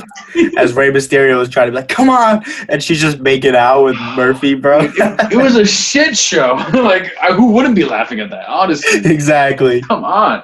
as 0.57 0.73
Rey 0.73 0.89
Mysterio 0.91 1.37
was 1.37 1.47
trying 1.47 1.67
to 1.67 1.71
be 1.71 1.75
like, 1.77 1.87
come 1.87 2.09
on. 2.09 2.43
And 2.67 2.81
she's 2.83 2.99
just 2.99 3.19
making 3.19 3.55
out 3.55 3.83
with 3.83 3.95
Murphy, 4.15 4.55
bro. 4.55 4.79
It 4.81 5.37
was 5.37 5.55
a 5.55 5.65
shit 5.65 6.17
show. 6.17 6.55
like, 6.73 7.11
I, 7.21 7.31
who 7.33 7.51
wouldn't 7.51 7.75
be 7.75 7.85
laughing 7.85 8.19
at 8.19 8.31
that? 8.31 8.47
Honestly, 8.49 8.99
exactly. 9.11 9.81
come 9.81 10.03
on. 10.03 10.43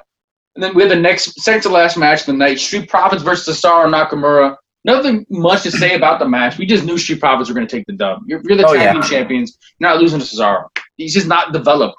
And 0.56 0.64
then 0.64 0.76
we 0.76 0.84
had 0.84 0.92
the 0.92 0.96
next 0.96 1.34
second 1.42 1.64
to 1.64 1.70
last 1.70 1.98
match 1.98 2.22
of 2.22 2.26
the 2.28 2.34
night: 2.34 2.60
Street 2.60 2.88
Profits 2.90 3.24
versus 3.24 3.60
Cesaro 3.60 3.92
Nakamura. 3.92 4.56
Nothing 4.86 5.26
much 5.32 5.64
to 5.64 5.72
say 5.72 5.96
about 5.96 6.20
the 6.20 6.30
match. 6.30 6.60
We 6.60 6.68
just 6.68 6.86
knew 6.86 6.98
Street 7.00 7.20
Profits 7.20 7.50
were 7.50 7.56
going 7.56 7.66
to 7.68 7.76
take 7.76 7.88
the 7.88 7.94
dub. 7.94 8.20
You're, 8.28 8.40
you're 8.46 8.56
the 8.56 8.68
Oh, 8.68 8.74
tag 8.74 8.82
yeah. 8.84 8.94
team 8.94 9.02
champions. 9.02 9.58
You're 9.80 9.90
not 9.90 10.00
losing 10.00 10.20
to 10.20 10.26
Cesaro. 10.26 10.66
He's 10.96 11.12
just 11.14 11.26
not 11.28 11.54
developed. 11.54 11.98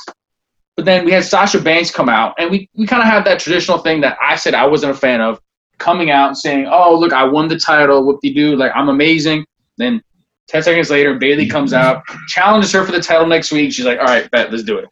But 0.77 0.85
then 0.85 1.05
we 1.05 1.13
had 1.13 1.25
Sasha 1.25 1.61
Banks 1.61 1.91
come 1.91 2.09
out, 2.09 2.35
and 2.39 2.51
we, 2.51 2.69
we 2.75 2.87
kind 2.87 3.03
of 3.03 3.09
had 3.09 3.25
that 3.25 3.41
traditional 3.41 3.79
thing 3.79 4.03
that 4.03 4.19
I 4.23 4.37
said 4.37 4.55
I 4.55 4.67
wasn't 4.67 4.93
a 4.93 4.95
fan 4.95 5.23
of, 5.23 5.41
coming 5.79 6.11
out 6.11 6.29
and 6.29 6.39
saying, 6.39 6.67
"Oh, 6.71 6.99
look, 6.99 7.13
I 7.13 7.25
won 7.25 7.49
the 7.49 7.59
title. 7.59 8.05
Whoop 8.05 8.21
de 8.23 8.33
doo! 8.33 8.57
Like 8.57 8.73
I'm 8.75 8.89
amazing." 8.89 9.45
Then 9.79 10.03
ten 10.49 10.63
seconds 10.63 10.91
later, 10.91 11.19
Bayley 11.19 11.47
comes 11.49 11.73
out, 11.73 12.03
challenges 12.29 12.73
her 12.73 12.85
for 12.85 12.93
the 12.93 13.01
title 13.01 13.27
next 13.27 13.53
week. 13.53 13.73
She's 13.73 13.85
like, 13.85 13.99
"All 13.99 14.07
right, 14.07 14.31
bet, 14.31 14.51
let's 14.51 14.65
do 14.65 14.79
it." 14.79 14.89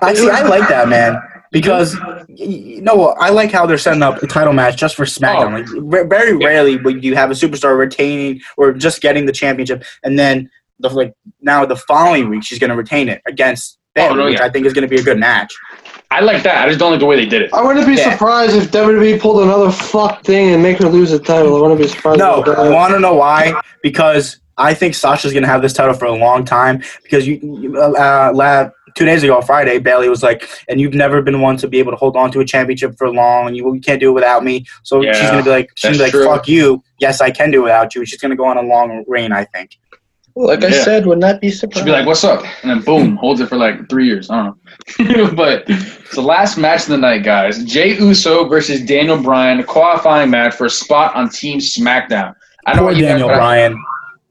I 0.00 0.14
see. 0.14 0.30
I 0.30 0.42
like 0.42 0.68
that, 0.68 0.88
man, 0.88 1.20
because 1.52 1.96
you 2.28 2.80
know? 2.80 3.08
I 3.20 3.30
like 3.30 3.50
how 3.50 3.66
they're 3.66 3.78
setting 3.78 4.02
up 4.02 4.22
a 4.22 4.26
title 4.26 4.52
match 4.52 4.76
just 4.76 4.96
for 4.96 5.04
SmackDown. 5.04 5.68
Oh. 5.68 5.78
Like 5.80 6.08
very 6.08 6.36
rarely 6.36 6.76
would 6.76 7.04
you 7.04 7.14
have 7.16 7.30
a 7.30 7.34
superstar 7.34 7.76
retaining 7.76 8.40
or 8.56 8.72
just 8.72 9.00
getting 9.00 9.26
the 9.26 9.32
championship, 9.32 9.84
and 10.02 10.18
then 10.18 10.48
the 10.78 10.88
like 10.88 11.12
now 11.40 11.66
the 11.66 11.76
following 11.76 12.28
week 12.28 12.42
she's 12.42 12.58
going 12.58 12.70
to 12.70 12.76
retain 12.76 13.08
it 13.08 13.20
against 13.26 13.78
Bayley, 13.94 14.08
Oh, 14.10 14.14
no, 14.14 14.24
which 14.26 14.38
yeah. 14.38 14.44
I 14.44 14.48
think 14.50 14.66
is 14.66 14.72
going 14.72 14.88
to 14.88 14.94
be 14.94 15.00
a 15.00 15.02
good 15.04 15.18
match. 15.18 15.52
I 16.12 16.20
like 16.20 16.42
that. 16.44 16.64
I 16.64 16.68
just 16.68 16.78
don't 16.78 16.90
like 16.92 17.00
the 17.00 17.06
way 17.06 17.16
they 17.16 17.26
did 17.26 17.42
it. 17.42 17.52
I 17.52 17.62
wouldn't 17.62 17.86
be 17.86 17.94
Yeah. 17.94 18.12
surprised 18.12 18.54
if 18.56 18.70
WWE 18.70 19.18
pulled 19.20 19.42
another 19.42 19.70
fuck 19.70 20.22
thing 20.24 20.50
and 20.54 20.62
make 20.62 20.78
her 20.78 20.88
lose 20.88 21.10
the 21.10 21.18
title. 21.18 21.56
I 21.56 21.60
wouldn't 21.60 21.80
be 21.80 21.88
surprised. 21.88 22.18
No, 22.18 22.42
about 22.42 22.58
you 22.64 22.70
that. 22.70 22.74
want 22.74 22.94
to 22.94 23.00
know 23.00 23.14
why? 23.14 23.52
Because 23.82 24.38
I 24.58 24.74
think 24.74 24.94
Sasha's 24.94 25.32
going 25.32 25.42
to 25.42 25.48
have 25.48 25.62
this 25.62 25.72
title 25.72 25.94
for 25.94 26.04
a 26.04 26.12
long 26.14 26.44
time. 26.44 26.82
Because 27.02 27.26
you, 27.26 27.40
you- 27.42 27.76
uh, 27.78 28.30
la 28.34 28.70
two 28.96 29.04
days 29.04 29.22
ago, 29.22 29.40
Friday, 29.40 29.78
Bayley 29.78 30.08
was 30.08 30.22
like, 30.22 30.48
"And 30.68 30.80
you've 30.80 30.94
never 30.94 31.22
been 31.22 31.40
one 31.40 31.56
to 31.58 31.68
be 31.68 31.78
able 31.78 31.92
to 31.92 31.96
hold 31.96 32.16
on 32.16 32.30
to 32.32 32.40
a 32.40 32.44
championship 32.44 32.96
for 32.98 33.08
long. 33.12 33.46
And 33.46 33.56
you, 33.56 33.72
you 33.74 33.80
can't 33.80 34.00
do 34.00 34.10
it 34.10 34.12
without 34.14 34.44
me." 34.44 34.66
So 34.82 35.00
she's 35.02 35.16
going 35.20 35.38
to 35.38 35.44
be 35.44 35.50
like, 35.50 35.70
"She's 35.76 35.96
that's 35.98 35.98
gonna 35.98 36.06
be 36.08 36.10
true. 36.10 36.24
like, 36.26 36.40
fuck 36.40 36.48
you. 36.48 36.82
Yes, 37.00 37.20
I 37.20 37.30
can 37.30 37.50
do 37.52 37.60
it 37.60 37.64
without 37.64 37.94
you." 37.94 38.04
She's 38.04 38.20
going 38.20 38.30
to 38.30 38.36
go 38.36 38.44
on 38.44 38.56
a 38.56 38.62
long 38.62 39.04
reign, 39.08 39.32
I 39.32 39.44
think. 39.44 39.78
Like 40.36 40.64
I 40.64 40.68
Yeah. 40.68 40.84
said, 40.84 41.06
would 41.06 41.18
not 41.18 41.40
be 41.40 41.50
surprised. 41.50 41.78
She'd 41.78 41.84
be 41.84 41.90
like, 41.92 42.06
"What's 42.06 42.24
up?" 42.24 42.42
And 42.62 42.70
then 42.70 42.80
boom, 42.80 43.16
holds 43.16 43.40
it 43.40 43.48
for 43.48 43.56
like 43.56 43.88
three 43.88 44.06
years. 44.06 44.30
I 44.30 44.36
don't 44.98 45.08
know. 45.16 45.30
but 45.34 45.64
it's 45.68 46.14
the 46.14 46.22
last 46.22 46.56
match 46.56 46.82
of 46.82 46.88
the 46.88 46.98
night, 46.98 47.24
guys. 47.24 47.62
Jey 47.64 47.96
Uso 47.98 48.48
versus 48.48 48.80
Daniel 48.82 49.20
Bryan, 49.20 49.58
a 49.60 49.64
qualifying 49.64 50.30
match 50.30 50.54
for 50.54 50.66
a 50.66 50.70
spot 50.70 51.14
on 51.14 51.28
Team 51.28 51.58
SmackDown. 51.58 52.34
I 52.66 52.72
know 52.74 52.78
Poor 52.82 52.84
what 52.88 52.96
you 52.96 53.02
guys- 53.02 53.10
Daniel 53.12 53.30
I- 53.30 53.34
Bryan. 53.34 53.84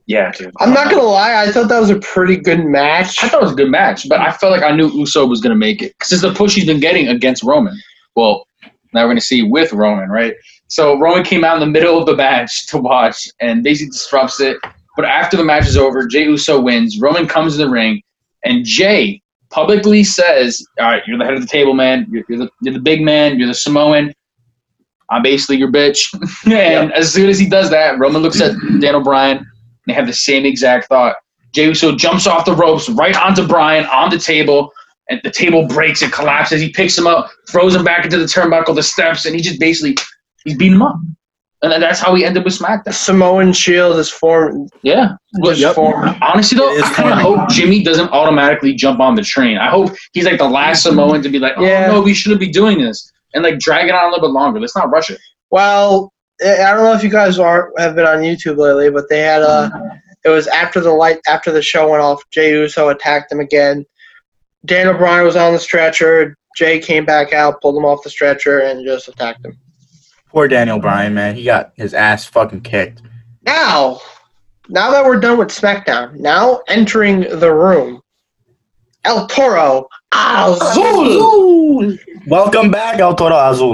Yeah, 0.08 0.32
dude. 0.32 0.52
I'm 0.60 0.74
not 0.74 0.90
gonna 0.90 1.04
lie, 1.04 1.36
I 1.44 1.52
thought 1.52 1.68
that 1.70 1.80
was 1.80 1.92
a 1.92 2.00
pretty 2.00 2.36
good 2.38 2.66
match. 2.66 3.24
I 3.24 3.28
thought 3.28 3.42
it 3.42 3.46
was 3.46 3.52
a 3.54 3.56
good 3.58 3.70
match, 3.70 4.10
but 4.10 4.20
I 4.20 4.32
felt 4.32 4.52
like 4.52 4.64
I 4.64 4.76
knew 4.76 4.88
Uso 4.90 5.24
was 5.28 5.40
gonna 5.40 5.54
make 5.56 5.84
it 5.84 5.94
because 6.00 6.12
it's 6.14 6.22
the 6.24 6.34
push 6.34 6.56
he's 6.56 6.66
been 6.66 6.80
getting 6.80 7.10
against 7.10 7.44
Roman. 7.44 7.80
Well, 8.16 8.48
now 8.92 9.04
we're 9.04 9.10
gonna 9.10 9.22
see 9.22 9.44
with 9.44 9.72
Roman, 9.72 10.10
right? 10.10 10.34
So 10.68 10.98
Roman 11.00 11.24
came 11.24 11.44
out 11.44 11.56
in 11.56 11.60
the 11.60 11.68
middle 11.68 12.00
of 12.00 12.08
the 12.08 12.16
match 12.16 12.66
to 12.68 12.80
watch 12.80 13.28
and 13.40 13.64
basically 13.64 13.92
disrupts 13.92 14.40
it. 14.40 14.58
But 15.00 15.08
after 15.08 15.38
the 15.38 15.46
match 15.46 15.66
is 15.66 15.78
over, 15.78 16.06
Jey 16.06 16.26
Uso 16.26 16.60
wins. 16.60 17.00
Roman 17.00 17.26
comes 17.26 17.58
in 17.58 17.66
the 17.66 17.72
ring, 17.72 18.02
and 18.44 18.66
Jey 18.66 19.22
publicly 19.50 20.04
says, 20.04 20.62
"All 20.78 20.88
right, 20.88 21.02
you're 21.08 21.18
the 21.18 21.24
head 21.24 21.36
of 21.36 21.40
the 21.40 21.48
table, 21.48 21.74
man. 21.74 22.06
You're, 22.12 22.26
you're 22.28 22.40
the 22.40 22.50
you're 22.62 22.74
the 22.74 22.82
big 22.82 23.02
man. 23.02 23.40
You're 23.40 23.48
the 23.48 23.54
Samoan. 23.54 24.14
I'm 25.10 25.22
basically 25.22 25.56
your 25.56 25.72
bitch." 25.72 26.14
and 26.52 26.92
as 26.92 27.14
soon 27.14 27.30
as 27.30 27.40
he 27.40 27.48
does 27.48 27.70
that, 27.70 27.98
Roman 27.98 28.22
looks 28.22 28.42
at 28.42 28.58
Daniel 28.82 29.02
Bryan. 29.02 29.38
And 29.38 29.48
they 29.88 29.94
have 29.94 30.06
the 30.06 30.12
same 30.12 30.46
exact 30.46 30.90
thought. 30.90 31.16
Jey 31.54 31.68
Uso 31.68 31.96
jumps 31.96 32.28
off 32.28 32.44
the 32.44 32.54
ropes 32.54 32.90
right 32.90 33.16
onto 33.16 33.48
Bryan 33.48 33.86
on 33.86 34.10
the 34.10 34.20
table, 34.20 34.70
and 35.10 35.22
the 35.24 35.32
table 35.32 35.66
breaks 35.66 36.02
and 36.02 36.12
collapses. 36.12 36.60
He 36.60 36.74
picks 36.74 36.98
him 36.98 37.08
up, 37.08 37.32
throws 37.48 37.74
him 37.74 37.86
back 37.86 38.04
into 38.04 38.18
the 38.18 38.26
turnbuckle, 38.26 38.76
the 38.76 38.84
steps, 38.84 39.26
and 39.26 39.34
he 39.34 39.42
just 39.42 39.62
basically 39.62 39.96
he's 40.44 40.58
beating 40.58 40.76
him 40.76 40.82
up. 40.82 40.98
And 41.62 41.72
then 41.72 41.82
that's 41.82 42.00
how 42.00 42.16
he 42.16 42.24
ended 42.24 42.46
with 42.46 42.58
SmackDown. 42.58 42.94
Samoan 42.94 43.52
Shield 43.52 43.98
is 43.98 44.10
formed. 44.10 44.72
Yeah. 44.82 45.14
Just 45.44 45.60
Yep. 45.60 45.76
formed. 45.76 46.18
Honestly 46.22 46.58
though, 46.58 46.70
I 46.70 46.82
kind 46.94 47.10
of 47.10 47.20
hope 47.20 47.50
Jimmy 47.50 47.84
doesn't 47.84 48.10
automatically 48.12 48.74
jump 48.74 49.02
on 49.02 49.16
the 49.16 49.24
train. 49.24 49.58
I 49.58 49.70
hope 49.70 49.92
he's 50.14 50.24
like 50.24 50.38
the 50.38 50.48
last 50.48 50.86
mm-hmm. 50.86 50.96
Samoan 50.96 51.22
to 51.22 51.30
be 51.30 51.38
like, 51.38 51.54
oh 51.58 51.66
Yeah. 51.66 51.88
no, 51.88 52.02
we 52.02 52.14
shouldn't 52.14 52.40
be 52.40 52.50
doing 52.50 52.80
this, 52.80 53.12
and 53.34 53.44
like 53.44 53.60
drag 53.60 53.90
it 53.90 53.94
on 53.94 54.06
a 54.06 54.08
little 54.08 54.30
bit 54.30 54.34
longer. 54.34 54.60
Let's 54.60 54.76
not 54.76 54.90
rush 54.90 55.10
it. 55.10 55.20
Well, 55.52 56.14
I 56.42 56.72
don't 56.72 56.84
know 56.84 56.94
if 56.94 57.04
you 57.04 57.10
guys 57.10 57.38
are 57.40 57.74
have 57.78 57.96
been 57.96 58.06
on 58.06 58.20
YouTube 58.20 58.58
lately, 58.58 58.90
but 58.90 59.10
they 59.10 59.20
had 59.20 59.42
a. 59.42 59.70
Mm-hmm. 59.74 59.98
It 60.26 60.30
was 60.30 60.48
after 60.48 60.82
the 60.82 60.92
light 60.92 61.20
after 61.28 61.52
the 61.52 61.62
show 61.62 61.90
went 61.90 62.02
off. 62.02 62.22
Jey 62.30 62.52
Uso 62.52 62.90
attacked 62.90 63.32
him 63.32 63.40
again. 63.40 63.86
Daniel 64.66 64.94
Bryan 64.94 65.26
was 65.26 65.36
on 65.38 65.54
the 65.54 65.60
stretcher. 65.60 66.36
Jey 66.58 66.80
came 66.80 67.06
back 67.06 67.34
out, 67.34 67.62
pulled 67.62 67.78
him 67.78 67.86
off 67.86 68.04
the 68.04 68.10
stretcher, 68.10 68.60
and 68.60 68.86
just 68.86 69.08
attacked 69.08 69.46
him. 69.46 69.58
Poor 70.30 70.48
Daniel 70.48 70.78
Bryan, 70.78 71.16
man. 71.16 71.36
He 71.36 71.44
got 71.44 71.74
his 71.76 71.96
ass 71.96 72.24
fucking 72.26 72.62
kicked. 72.62 73.02
Now, 73.42 74.00
now 74.68 74.92
that 74.92 75.04
we're 75.04 75.20
done 75.20 75.40
with 75.40 75.48
SmackDown, 75.48 76.16
now 76.20 76.62
entering 76.68 77.22
the 77.22 77.52
room, 77.52 78.02
El 79.06 79.26
Toro 79.26 79.88
Azul. 80.12 81.98
Welcome 82.28 82.70
back, 82.70 83.00
El 83.00 83.16
Toro 83.16 83.36
Azul. 83.36 83.74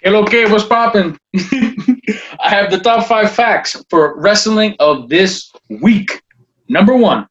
Hello, 0.00 0.22
okay, 0.24 0.50
what's 0.50 0.64
poppin'? 0.64 1.16
I 1.36 2.48
have 2.48 2.72
the 2.72 2.80
top 2.82 3.06
five 3.06 3.30
facts 3.30 3.76
for 3.88 4.20
wrestling 4.20 4.74
of 4.80 5.08
this 5.08 5.52
week. 5.80 6.20
Number 6.68 6.96
one, 6.96 7.28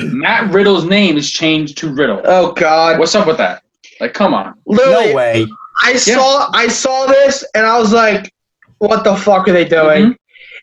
Matt 0.00 0.52
Riddle's 0.52 0.84
name 0.84 1.16
is 1.16 1.30
changed 1.30 1.78
to 1.78 1.94
Riddle. 1.94 2.20
Oh 2.24 2.50
God! 2.54 2.98
What's 2.98 3.14
up 3.14 3.28
with 3.28 3.36
that? 3.36 3.62
Like, 4.00 4.14
come 4.14 4.34
on. 4.34 4.54
Literally, 4.66 5.10
No 5.10 5.14
way. 5.14 5.46
I 5.82 5.96
saw 5.96 6.48
I 6.52 6.68
saw 6.68 7.06
this 7.06 7.44
and 7.54 7.66
I 7.66 7.78
was 7.78 7.92
like, 7.92 8.32
"What 8.78 9.04
the 9.04 9.16
fuck 9.16 9.48
are 9.48 9.52
they 9.52 9.64
doing?" 9.64 10.12
Mhm. 10.12 10.16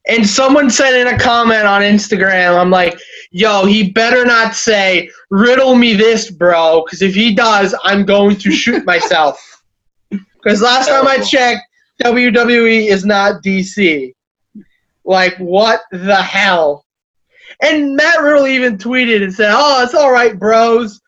And 0.08 0.28
someone 0.28 0.70
said 0.70 0.94
in 0.96 1.08
a 1.08 1.20
comment 1.20 1.66
on 1.66 1.82
Instagram, 1.82 2.60
"I'm 2.60 2.72
like, 2.72 2.98
yo, 3.32 3.66
he 3.66 3.92
better 3.92 4.26
not 4.26 4.56
say, 4.56 5.10
riddle 5.30 5.76
me 5.76 5.94
this, 5.94 6.30
bro, 6.32 6.84
because 6.86 7.02
if 7.02 7.14
he 7.14 7.34
does, 7.34 7.76
I'm 7.84 8.06
going 8.06 8.36
to 8.38 8.52
shoot 8.52 8.86
myself. 8.86 9.40
Because 10.42 10.62
last 10.62 10.88
time 10.88 11.06
I 11.06 11.18
checked, 11.18 11.64
WWE 12.02 12.88
is 12.88 13.06
not 13.06 13.44
DC. 13.44 14.14
Like, 15.04 15.36
what 15.36 15.82
the 15.92 16.16
hell? 16.16 16.86
And 17.62 17.98
Matt 17.98 18.22
Riddle 18.22 18.48
even 18.48 18.78
tweeted 18.78 19.22
and 19.22 19.34
said, 19.34 19.52
oh, 19.54 19.84
it's 19.84 19.94
all 19.94 20.14
right, 20.14 20.40
bros. 20.40 21.02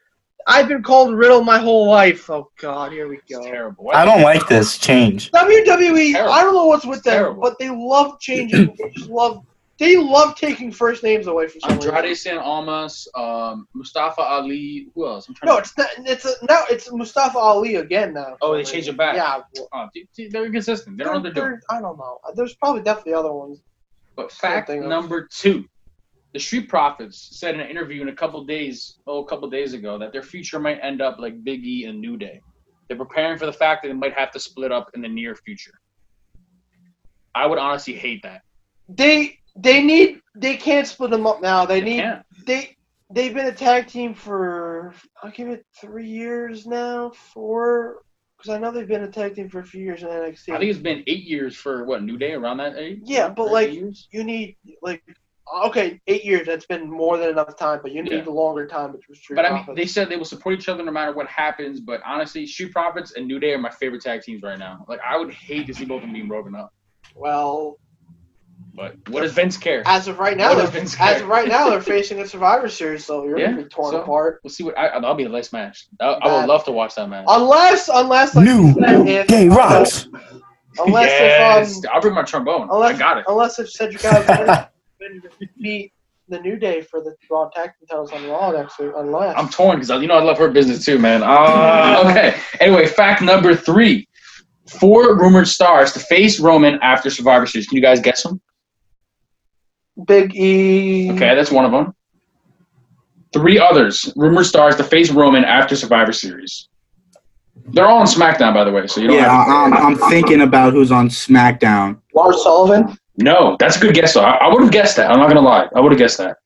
I've 0.48 0.68
been 0.68 0.84
called 0.84 1.16
Riddle 1.16 1.44
my 1.44 1.58
whole 1.60 1.88
life. 1.90 2.30
Oh, 2.30 2.50
God, 2.60 2.92
here 2.92 3.08
we 3.08 3.18
It's 3.18 3.32
go. 3.32 3.44
terrible. 3.44 3.92
I 3.94 4.06
don't 4.06 4.22
like 4.22 4.48
this 4.48 4.78
change. 4.78 5.32
WWE, 5.32 6.14
Terrible. 6.14 6.34
I 6.34 6.42
don't 6.44 6.54
know 6.56 6.66
what's 6.66 6.86
with 6.86 7.04
them, 7.04 7.40
but 7.40 7.58
they 7.60 7.70
love 7.70 8.20
changing. 8.20 8.76
they 8.78 8.90
just 8.90 9.10
love. 9.10 9.46
They 9.80 9.98
love 9.98 10.36
taking 10.36 10.72
first 10.72 11.02
names 11.04 11.26
away 11.26 11.48
from 11.48 11.62
someone. 11.62 11.88
Andrade 11.88 12.16
Cien 12.16 12.40
Almas, 12.40 13.08
um, 13.16 13.68
Mustafa 13.74 14.22
Ali. 14.22 14.90
Who 14.94 15.08
else? 15.08 15.28
I'm 15.28 15.34
trying 15.34 15.48
No, 15.50 15.56
to. 15.56 15.62
it's 15.62 15.76
not. 15.78 15.88
It's 16.06 16.26
a, 16.26 16.34
no. 16.48 16.62
It's 16.70 16.92
Mustafa 16.92 17.40
Ali 17.40 17.76
again 17.78 18.14
now. 18.14 18.38
Oh, 18.44 18.54
they 18.56 18.64
changed 18.64 18.90
it 18.90 18.98
back. 18.98 19.16
Yeah, 19.16 19.42
well, 19.56 19.68
Oh, 19.74 19.88
dude, 19.92 20.08
dude, 20.16 20.32
they're 20.32 20.46
inconsistent. 20.46 21.00
They 21.00 21.04
don't 21.04 21.14
know 21.14 21.20
what 21.22 21.34
they're 21.34 21.50
doing. 21.50 21.60
I 21.72 21.82
don't 21.82 21.98
know. 21.98 22.20
There's 22.36 22.54
probably 22.54 22.84
definitely 22.84 23.16
other 23.16 23.34
ones. 23.34 23.60
But 24.16 24.32
fact 24.32 24.70
number 24.70 25.26
two, 25.32 25.66
the 26.34 26.40
Street 26.40 26.70
Profits 26.70 27.38
said 27.40 27.56
in 27.56 27.62
an 27.62 27.70
interview 27.70 28.02
in 28.02 28.10
a 28.10 28.16
couple 28.16 28.44
days, 28.46 29.00
oh, 29.08 29.24
a 29.24 29.26
couple 29.26 29.50
days 29.50 29.74
ago, 29.74 29.98
that 29.98 30.14
their 30.14 30.24
future 30.24 30.60
might 30.60 30.80
end 30.82 31.02
up 31.02 31.20
like 31.20 31.44
Big 31.44 31.66
E 31.66 31.86
and 31.86 32.00
New 32.00 32.18
Day. 32.18 32.42
They're 32.88 32.98
preparing 32.98 33.38
for 33.38 33.46
the 33.46 33.54
fact 33.54 33.84
that 33.84 33.90
they 33.90 33.94
might 33.94 34.14
have 34.14 34.32
to 34.32 34.40
split 34.40 34.72
up 34.72 34.90
in 34.94 35.02
the 35.02 35.08
near 35.08 35.36
future. 35.36 35.74
I 37.36 37.48
would 37.48 37.58
honestly 37.58 37.94
hate 37.94 38.24
that. 38.24 38.42
They 38.90 39.40
they 39.56 39.82
need. 39.82 40.22
They 40.36 40.58
can't 40.58 40.88
split 40.88 41.12
them 41.12 41.26
up 41.28 41.42
now. 41.42 41.66
They 41.66 41.80
They 41.80 41.90
need. 41.90 42.02
can't. 42.02 42.26
They 42.46 42.76
they've 43.14 43.34
been 43.34 43.48
a 43.48 43.54
tag 43.54 43.88
team 43.88 44.14
for 44.14 44.94
I'll 45.24 45.32
give 45.32 45.50
it 45.50 45.66
three 45.80 46.08
years 46.08 46.66
now. 46.66 47.12
Four. 47.12 48.04
Because 48.38 48.56
I 48.56 48.58
know 48.58 48.72
they've 48.72 48.88
been 48.88 49.04
a 49.04 49.12
tag 49.12 49.36
team 49.36 49.50
for 49.50 49.60
a 49.60 49.66
few 49.66 49.84
years 49.84 50.02
in 50.02 50.10
NXT. 50.10 50.50
I 50.54 50.58
think 50.58 50.72
it's 50.72 50.80
been 50.80 51.04
eight 51.06 51.26
years 51.26 51.56
for 51.56 51.86
what 51.86 52.02
New 52.04 52.18
Day 52.18 52.34
around 52.34 52.58
that 52.58 52.76
age. 52.76 53.02
Yeah, 53.04 53.30
but, 53.30 53.52
like, 53.52 53.72
years? 53.72 54.08
you 54.12 54.24
need 54.24 54.58
like 54.82 55.04
okay, 55.66 56.00
eight 56.08 56.24
years. 56.24 56.48
That's 56.48 56.66
been 56.66 56.90
more 56.90 57.18
than 57.18 57.30
enough 57.30 57.56
time, 57.58 57.80
but 57.84 57.92
you 57.92 58.02
need 58.04 58.12
Yeah. 58.14 58.24
a 58.26 58.30
longer 58.30 58.68
time 58.68 58.92
between 58.94 59.16
Street 59.16 59.36
But 59.36 59.46
I 59.46 59.54
mean, 59.66 59.76
they 59.76 59.86
said 59.86 60.10
they 60.10 60.18
will 60.18 60.26
support 60.26 60.56
each 60.56 60.70
other 60.70 60.84
no 60.84 60.92
matter 60.92 61.14
what 61.14 61.28
happens. 61.28 61.80
But 61.80 62.02
honestly, 62.06 62.46
Street 62.48 62.72
Profits 62.72 63.14
and 63.16 63.28
New 63.28 63.40
Day 63.40 63.54
are 63.54 63.58
my 63.58 63.70
favorite 63.70 64.02
tag 64.02 64.22
teams 64.22 64.42
right 64.44 64.58
now. 64.60 64.86
Like, 64.88 65.00
I 65.08 65.18
would 65.18 65.34
hate 65.34 65.68
to 65.68 65.74
see 65.74 65.86
both 65.86 65.98
of 65.98 66.02
them 66.04 66.14
being 66.14 66.28
broken 66.28 66.56
up. 66.56 66.74
well, 67.16 67.78
But 68.74 68.96
what 69.10 69.22
does 69.22 69.34
Vince 69.34 69.58
care? 69.58 69.84
as 69.86 70.08
of 70.08 70.18
right 70.20 70.38
now, 70.38 70.54
they're, 70.54 70.68
Vince 70.68 70.94
as 70.94 71.16
care? 71.16 71.24
of 71.24 71.28
right 71.30 71.48
now, 71.48 71.70
they're 71.70 71.82
facing 71.98 72.20
a 72.22 72.28
Survivor 72.28 72.70
Series, 72.70 73.04
so 73.06 73.26
you're 73.26 73.38
Yeah, 73.38 73.52
gonna 73.52 73.64
be 73.64 73.70
torn 73.70 73.92
so- 73.92 74.02
apart. 74.02 74.40
We'll 74.44 74.52
see 74.52 74.64
what. 74.64 74.78
I, 74.78 74.90
that'll 75.00 75.14
be 75.16 75.24
the 75.26 75.30
last 75.30 75.52
match. 75.52 75.88
I, 76.00 76.06
I 76.06 76.40
would 76.40 76.48
love 76.48 76.64
to 76.66 76.72
watch 76.72 76.96
that 76.96 77.10
match. 77.10 77.26
Unless, 77.28 77.90
unless 77.94 78.34
like 78.36 78.46
New 78.46 78.68
you 78.68 78.74
said, 78.74 79.08
if, 79.08 79.28
Gay 79.28 79.50
rocks. 79.50 80.08
Unless 80.80 81.10
yes, 81.10 81.72
if 81.72 81.86
um, 81.86 81.92
I'll 81.94 82.00
bring 82.02 82.14
my 82.14 82.24
trombone. 82.24 82.70
unless 82.72 82.96
I 82.96 82.98
got 82.98 83.18
it. 83.18 83.26
unless 83.28 83.60
if 83.60 83.70
Cedric 83.70 84.06
Alexander 84.06 84.70
beat 85.62 85.94
the 86.28 86.40
New 86.40 86.58
Day 86.58 86.82
for 86.82 87.02
the 87.02 87.16
Raw 87.30 87.50
Tag 87.50 87.72
Team 87.80 87.88
titles 87.88 88.12
on 88.12 88.28
Raw 88.28 88.52
next 88.52 88.80
week, 88.80 88.92
unless 88.96 89.36
I'm 89.38 89.50
torn 89.50 89.80
because 89.80 90.02
you 90.02 90.08
know 90.08 90.16
I 90.16 90.22
love 90.24 90.38
her 90.38 90.50
business 90.50 90.86
too, 90.86 90.98
man. 90.98 91.24
Uh, 91.24 92.04
okay. 92.08 92.40
Anyway, 92.60 92.86
fact 92.88 93.22
number 93.22 93.56
three: 93.56 94.08
four 94.68 95.18
rumored 95.18 95.48
stars 95.48 95.92
to 95.94 96.00
face 96.00 96.40
Roman 96.40 96.80
after 96.82 97.10
Survivor 97.10 97.46
Series. 97.46 97.68
Can 97.68 97.78
you 97.78 97.84
guys 97.84 98.00
guess 98.00 98.24
them? 98.24 98.42
Big 100.08 100.36
E. 100.36 101.12
Okay, 101.12 101.36
that's 101.36 101.52
one 101.52 101.66
of 101.66 101.72
them. 101.72 101.94
Three 103.34 103.60
others 103.60 104.12
rumored 104.16 104.46
stars 104.46 104.76
to 104.78 104.84
face 104.84 105.12
Roman 105.12 105.44
after 105.44 105.76
Survivor 105.76 106.14
Series. 106.14 106.68
They're 107.68 107.88
all 107.88 108.00
on 108.00 108.08
SmackDown, 108.08 108.54
by 108.54 108.64
the 108.64 108.72
way, 108.72 108.88
so 108.88 109.00
you 109.02 109.08
don't 109.08 109.18
Yeah, 109.18 109.30
have 109.46 109.46
to. 109.48 109.78
I'm, 109.78 109.98
I'm 110.02 110.10
thinking 110.10 110.42
about 110.42 110.74
who's 110.74 110.92
on 110.92 111.10
SmackDown. 111.10 112.00
Lars 112.14 112.42
Sullivan. 112.44 112.98
No, 113.22 113.56
that's 113.60 113.78
a 113.78 113.80
good 113.80 113.94
guess 113.96 114.14
though. 114.14 114.22
I, 114.22 114.36
I 114.36 114.54
would 114.54 114.62
have 114.64 114.72
guessed 114.72 114.96
that. 114.98 115.10
I'm 115.12 115.20
not 115.20 115.28
gonna 115.28 115.42
lie. 115.42 115.68
I 115.76 115.80
would 115.80 115.92
have 115.92 116.00
guessed 116.00 116.18
that. 116.18 116.38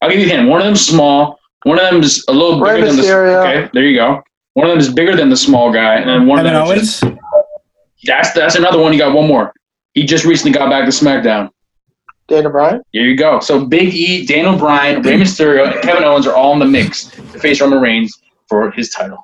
I'll 0.00 0.10
give 0.10 0.18
you 0.20 0.26
a 0.26 0.28
hint. 0.28 0.48
One 0.48 0.60
of 0.60 0.66
them's 0.66 0.84
small. 0.86 1.38
One 1.64 1.78
of 1.78 1.90
them 1.90 2.00
is 2.02 2.24
a 2.28 2.32
little 2.32 2.60
Rey 2.60 2.74
bigger 2.76 2.86
than 2.86 2.96
the. 2.96 3.02
Mysterio. 3.02 3.40
Okay, 3.44 3.70
there 3.72 3.84
you 3.84 3.96
go. 3.96 4.22
One 4.54 4.66
of 4.66 4.70
them 4.70 4.78
is 4.78 4.92
bigger 4.92 5.14
than 5.16 5.28
the 5.28 5.36
small 5.36 5.72
guy, 5.72 5.96
and 5.96 6.08
then 6.08 6.26
one 6.26 6.38
Kevin 6.38 6.54
of 6.54 6.68
them. 6.68 6.78
is- 6.78 7.02
Owens. 7.02 7.18
That's 8.04 8.32
that's 8.32 8.54
another 8.54 8.78
one. 8.80 8.92
You 8.92 8.98
got 8.98 9.12
one 9.14 9.26
more. 9.26 9.52
He 9.94 10.04
just 10.04 10.24
recently 10.24 10.52
got 10.56 10.70
back 10.70 10.84
to 10.84 10.90
SmackDown. 10.90 11.50
Daniel 12.28 12.52
Bryan. 12.52 12.82
Here 12.92 13.04
you 13.04 13.16
go. 13.16 13.40
So 13.40 13.64
Big 13.66 13.92
E, 13.94 14.24
Daniel 14.26 14.56
Bryan, 14.56 15.02
Rey 15.02 15.14
Mysterio, 15.18 15.72
and 15.72 15.82
Kevin 15.82 16.04
Owens 16.04 16.26
are 16.26 16.34
all 16.34 16.52
in 16.52 16.58
the 16.58 16.66
mix 16.66 17.04
to 17.06 17.22
face 17.40 17.60
Roman 17.60 17.80
Reigns 17.80 18.12
for 18.48 18.70
his 18.70 18.90
title. 18.90 19.18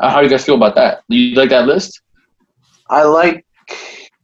Uh, 0.00 0.10
how 0.10 0.18
do 0.18 0.24
you 0.24 0.30
guys 0.30 0.44
feel 0.44 0.54
about 0.54 0.74
that? 0.76 1.02
Do 1.08 1.16
you 1.16 1.34
like 1.34 1.50
that 1.50 1.66
list? 1.66 2.00
I 2.90 3.02
like 3.04 3.44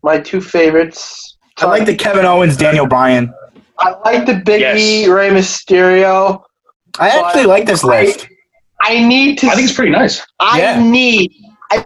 my 0.03 0.19
two 0.21 0.41
favorites. 0.41 1.30
I 1.61 1.67
like 1.67 1.87
the 1.87 1.95
Kevin 1.95 2.25
Owens, 2.25 2.57
Daniel 2.57 2.87
Bryan. 2.87 3.33
I 3.79 3.91
like 4.05 4.27
the 4.27 4.35
Big 4.45 4.61
Yes. 4.61 4.79
E, 4.79 5.09
Rey 5.09 5.31
Mysterio. 5.31 6.43
I 6.99 7.09
actually 7.09 7.47
like 7.47 7.67
this 7.67 7.85
list. 7.85 8.27
I 8.83 9.07
need 9.07 9.39
to. 9.39 9.47
I 9.49 9.55
think 9.55 9.69
it's 9.69 9.75
pretty 9.77 9.93
nice. 9.93 10.25
I 10.39 10.59
Yeah. 10.59 10.83
need. 10.83 11.33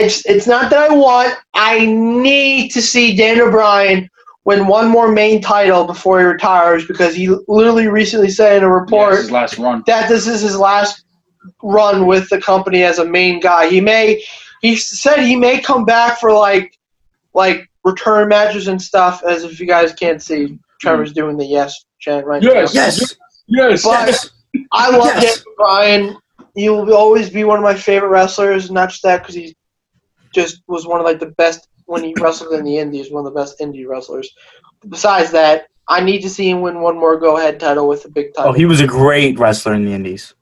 It's 0.00 0.24
it's 0.26 0.46
not 0.46 0.70
that 0.70 0.90
I 0.90 0.94
want. 0.94 1.36
I 1.54 1.84
need 1.86 2.70
to 2.70 2.80
see 2.80 3.14
Daniel 3.16 3.50
Bryan 3.50 4.08
win 4.44 4.66
one 4.66 4.88
more 4.88 5.08
main 5.08 5.40
title 5.40 5.84
before 5.84 6.20
he 6.20 6.24
retires 6.24 6.86
because 6.86 7.14
he 7.14 7.28
literally 7.48 7.88
recently 7.88 8.30
said 8.30 8.58
in 8.58 8.62
a 8.62 8.70
report 8.72 9.14
it's 9.14 9.22
his 9.22 9.30
last 9.30 9.58
run. 9.58 9.82
that 9.86 10.08
this 10.08 10.26
is 10.26 10.40
his 10.40 10.56
last 10.56 11.04
run 11.62 12.06
with 12.06 12.28
the 12.30 12.40
company 12.40 12.82
as 12.82 12.98
a 12.98 13.04
main 13.04 13.40
guy. 13.40 13.68
He 13.68 13.80
may. 13.80 14.22
He 14.62 14.76
said 14.76 15.18
he 15.20 15.36
may 15.36 15.60
come 15.60 15.84
back 15.84 16.18
for 16.18 16.32
like 16.32 16.78
like 17.34 17.68
return 17.84 18.28
matches 18.28 18.68
and 18.68 18.80
stuff. 18.80 19.22
As 19.22 19.44
if 19.44 19.60
you 19.60 19.66
guys 19.66 19.92
can't 19.92 20.22
see, 20.22 20.58
Trevor's 20.80 21.10
hmm. 21.10 21.14
doing 21.14 21.36
the 21.36 21.44
yes 21.44 21.84
chant 22.00 22.26
right 22.26 22.42
Yes. 22.42 22.74
now. 22.74 22.82
Yes. 22.82 23.16
Yes. 23.46 23.82
But 23.84 24.30
I 24.72 24.90
love 24.90 25.06
Yes. 25.06 25.22
Daniel 25.22 25.54
Bryan. 25.56 26.16
He 26.54 26.68
will 26.68 26.94
always 26.94 27.30
be 27.30 27.44
one 27.44 27.58
of 27.58 27.64
my 27.64 27.74
favorite 27.74 28.08
wrestlers. 28.08 28.70
Not 28.70 28.90
just 28.90 29.02
that, 29.02 29.22
because 29.22 29.34
he 29.34 29.56
just 30.32 30.62
was 30.68 30.86
one 30.86 31.00
of 31.00 31.04
like 31.04 31.18
the 31.18 31.32
best 31.36 31.68
when 31.86 32.04
he 32.04 32.14
wrestled 32.18 32.52
in 32.54 32.64
the 32.64 32.78
Indies. 32.78 33.10
One 33.10 33.26
of 33.26 33.32
the 33.32 33.38
best 33.38 33.58
indie 33.60 33.86
wrestlers. 33.86 34.32
Besides 34.88 35.30
that, 35.32 35.66
I 35.88 36.00
need 36.00 36.22
to 36.22 36.30
see 36.30 36.48
him 36.48 36.60
win 36.60 36.80
one 36.80 36.98
more 36.98 37.18
go-ahead 37.18 37.60
title 37.60 37.88
with 37.88 38.04
a 38.04 38.08
big 38.08 38.32
title. 38.34 38.50
Oh, 38.50 38.54
he 38.54 38.64
was 38.64 38.80
a 38.80 38.86
great 38.86 39.38
wrestler 39.38 39.74
in 39.74 39.84
the 39.84 39.92
Indies. 39.92 40.34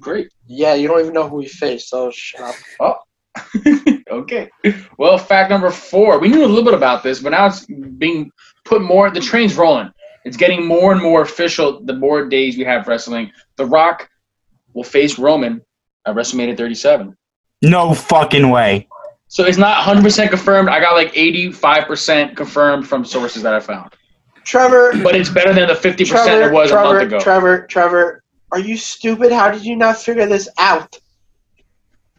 Great. 0.00 0.28
yeah, 0.46 0.72
you 0.74 0.88
don't 0.88 1.00
even 1.00 1.12
know 1.12 1.28
who 1.28 1.40
he 1.40 1.48
faced. 1.48 1.90
So 1.90 2.10
shut 2.10 2.40
up. 2.40 2.54
Oh. 2.80 2.96
okay. 4.12 4.50
Well, 4.98 5.18
fact 5.18 5.50
number 5.50 5.70
four. 5.70 6.18
We 6.18 6.28
knew 6.28 6.44
a 6.44 6.46
little 6.46 6.64
bit 6.64 6.74
about 6.74 7.02
this, 7.02 7.20
but 7.20 7.30
now 7.30 7.46
it's 7.46 7.66
being 7.66 8.30
put 8.64 8.82
more. 8.82 9.10
The 9.10 9.20
train's 9.20 9.56
rolling. 9.56 9.90
It's 10.24 10.36
getting 10.36 10.66
more 10.66 10.92
and 10.92 11.02
more 11.02 11.22
official 11.22 11.84
the 11.84 11.94
more 11.94 12.28
days 12.28 12.56
we 12.56 12.64
have 12.64 12.86
wrestling. 12.86 13.32
The 13.56 13.66
Rock 13.66 14.08
will 14.72 14.84
face 14.84 15.18
Roman 15.18 15.62
at 16.06 16.14
WrestleMania 16.14 16.56
37. 16.56 17.16
No 17.62 17.94
fucking 17.94 18.48
way. 18.50 18.88
So 19.28 19.44
it's 19.44 19.58
not 19.58 19.82
100% 19.82 20.28
confirmed. 20.28 20.68
I 20.68 20.78
got 20.80 20.94
like 20.94 21.12
85% 21.14 22.36
confirmed 22.36 22.86
from 22.86 23.04
sources 23.04 23.42
that 23.42 23.54
I 23.54 23.60
found. 23.60 23.94
Trevor, 24.44 24.92
But 25.02 25.14
it's 25.14 25.30
better 25.30 25.54
than 25.54 25.68
the 25.68 25.74
50% 25.74 26.06
Trevor, 26.06 26.48
it 26.48 26.52
was 26.52 26.70
a 26.70 26.74
month 26.74 26.86
Trevor, 26.86 27.00
ago. 27.00 27.20
Trevor, 27.20 27.66
Trevor, 27.68 28.22
are 28.50 28.58
you 28.58 28.76
stupid? 28.76 29.32
How 29.32 29.50
did 29.50 29.64
you 29.64 29.76
not 29.76 29.96
figure 29.96 30.26
this 30.26 30.48
out? 30.58 30.98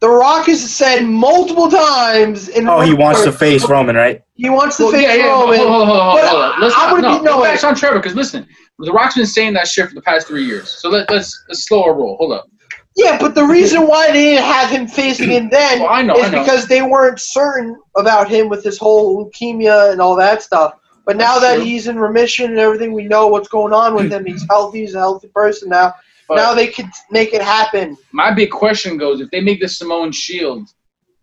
The 0.03 0.09
Rock 0.09 0.47
has 0.47 0.69
said 0.69 1.05
multiple 1.05 1.71
times 1.71 2.49
in 2.49 2.67
Oh, 2.67 2.81
he 2.81 2.93
wants 2.93 3.23
to 3.23 3.31
face 3.31 3.69
Roman, 3.69 3.95
right? 3.95 4.21
He 4.33 4.49
wants 4.49 4.75
to 4.75 4.83
Well, 4.83 4.91
face 4.91 5.03
yeah, 5.03 5.13
yeah, 5.13 5.33
hold, 5.33 5.51
Roman. 5.51 5.59
hold, 5.65 5.87
hold, 5.87 5.87
hold, 5.87 6.13
But 6.19 6.27
hold 6.29 6.41
on. 6.43 6.59
Let's 6.61 6.75
I 6.75 6.85
not, 6.87 6.91
would 6.93 7.01
no, 7.03 7.19
be- 7.19 7.23
no, 7.23 7.31
no, 7.37 7.41
wait. 7.43 7.53
it's 7.53 7.63
on 7.63 7.73
Trevor 7.73 7.99
because 7.99 8.13
listen, 8.13 8.45
The 8.79 8.91
Rock's 8.91 9.15
been 9.15 9.25
saying 9.25 9.53
that 9.53 9.65
shit 9.65 9.87
for 9.87 9.95
the 9.95 10.01
past 10.01 10.27
three 10.27 10.43
years. 10.43 10.67
So 10.81 10.89
let, 10.89 11.09
let's 11.09 11.45
let's 11.47 11.65
slow 11.65 11.85
our 11.85 11.93
roll. 11.93 12.17
Hold 12.17 12.33
up. 12.33 12.49
Yeah, 12.97 13.17
but 13.17 13.33
the 13.33 13.45
reason 13.45 13.87
why 13.87 14.07
they 14.07 14.23
didn't 14.35 14.43
have 14.43 14.69
him 14.69 14.87
facing 14.89 15.29
him 15.29 15.49
then 15.49 15.79
Well, 15.79 15.89
I 15.89 16.01
know, 16.01 16.15
is 16.15 16.25
I 16.25 16.31
know. 16.31 16.39
because 16.41 16.67
they 16.67 16.81
weren't 16.81 17.21
certain 17.21 17.77
about 17.95 18.27
him 18.29 18.49
with 18.49 18.61
his 18.61 18.77
whole 18.77 19.31
leukemia 19.31 19.93
and 19.93 20.01
all 20.01 20.17
that 20.17 20.43
stuff. 20.43 20.73
But 21.05 21.15
now 21.15 21.39
That's 21.39 21.45
that 21.45 21.55
true. 21.55 21.63
he's 21.63 21.87
in 21.87 21.97
remission 21.97 22.49
and 22.51 22.59
everything, 22.59 22.91
we 22.91 23.05
know 23.05 23.27
what's 23.27 23.47
going 23.47 23.71
on 23.71 23.95
with 23.95 24.11
him. 24.11 24.25
He's 24.25 24.45
healthy. 24.49 24.81
He's 24.81 24.95
a 24.95 24.99
healthy 24.99 25.29
person 25.29 25.69
now. 25.69 25.93
But 26.27 26.35
now 26.35 26.53
they 26.53 26.67
could 26.67 26.85
make 27.11 27.33
it 27.33 27.41
happen. 27.41 27.97
my 28.11 28.31
big 28.33 28.49
question 28.51 28.97
goes: 28.97 29.19
If 29.21 29.29
they 29.31 29.41
make 29.41 29.59
the 29.59 29.67
Samoan 29.67 30.11
Shield, 30.11 30.69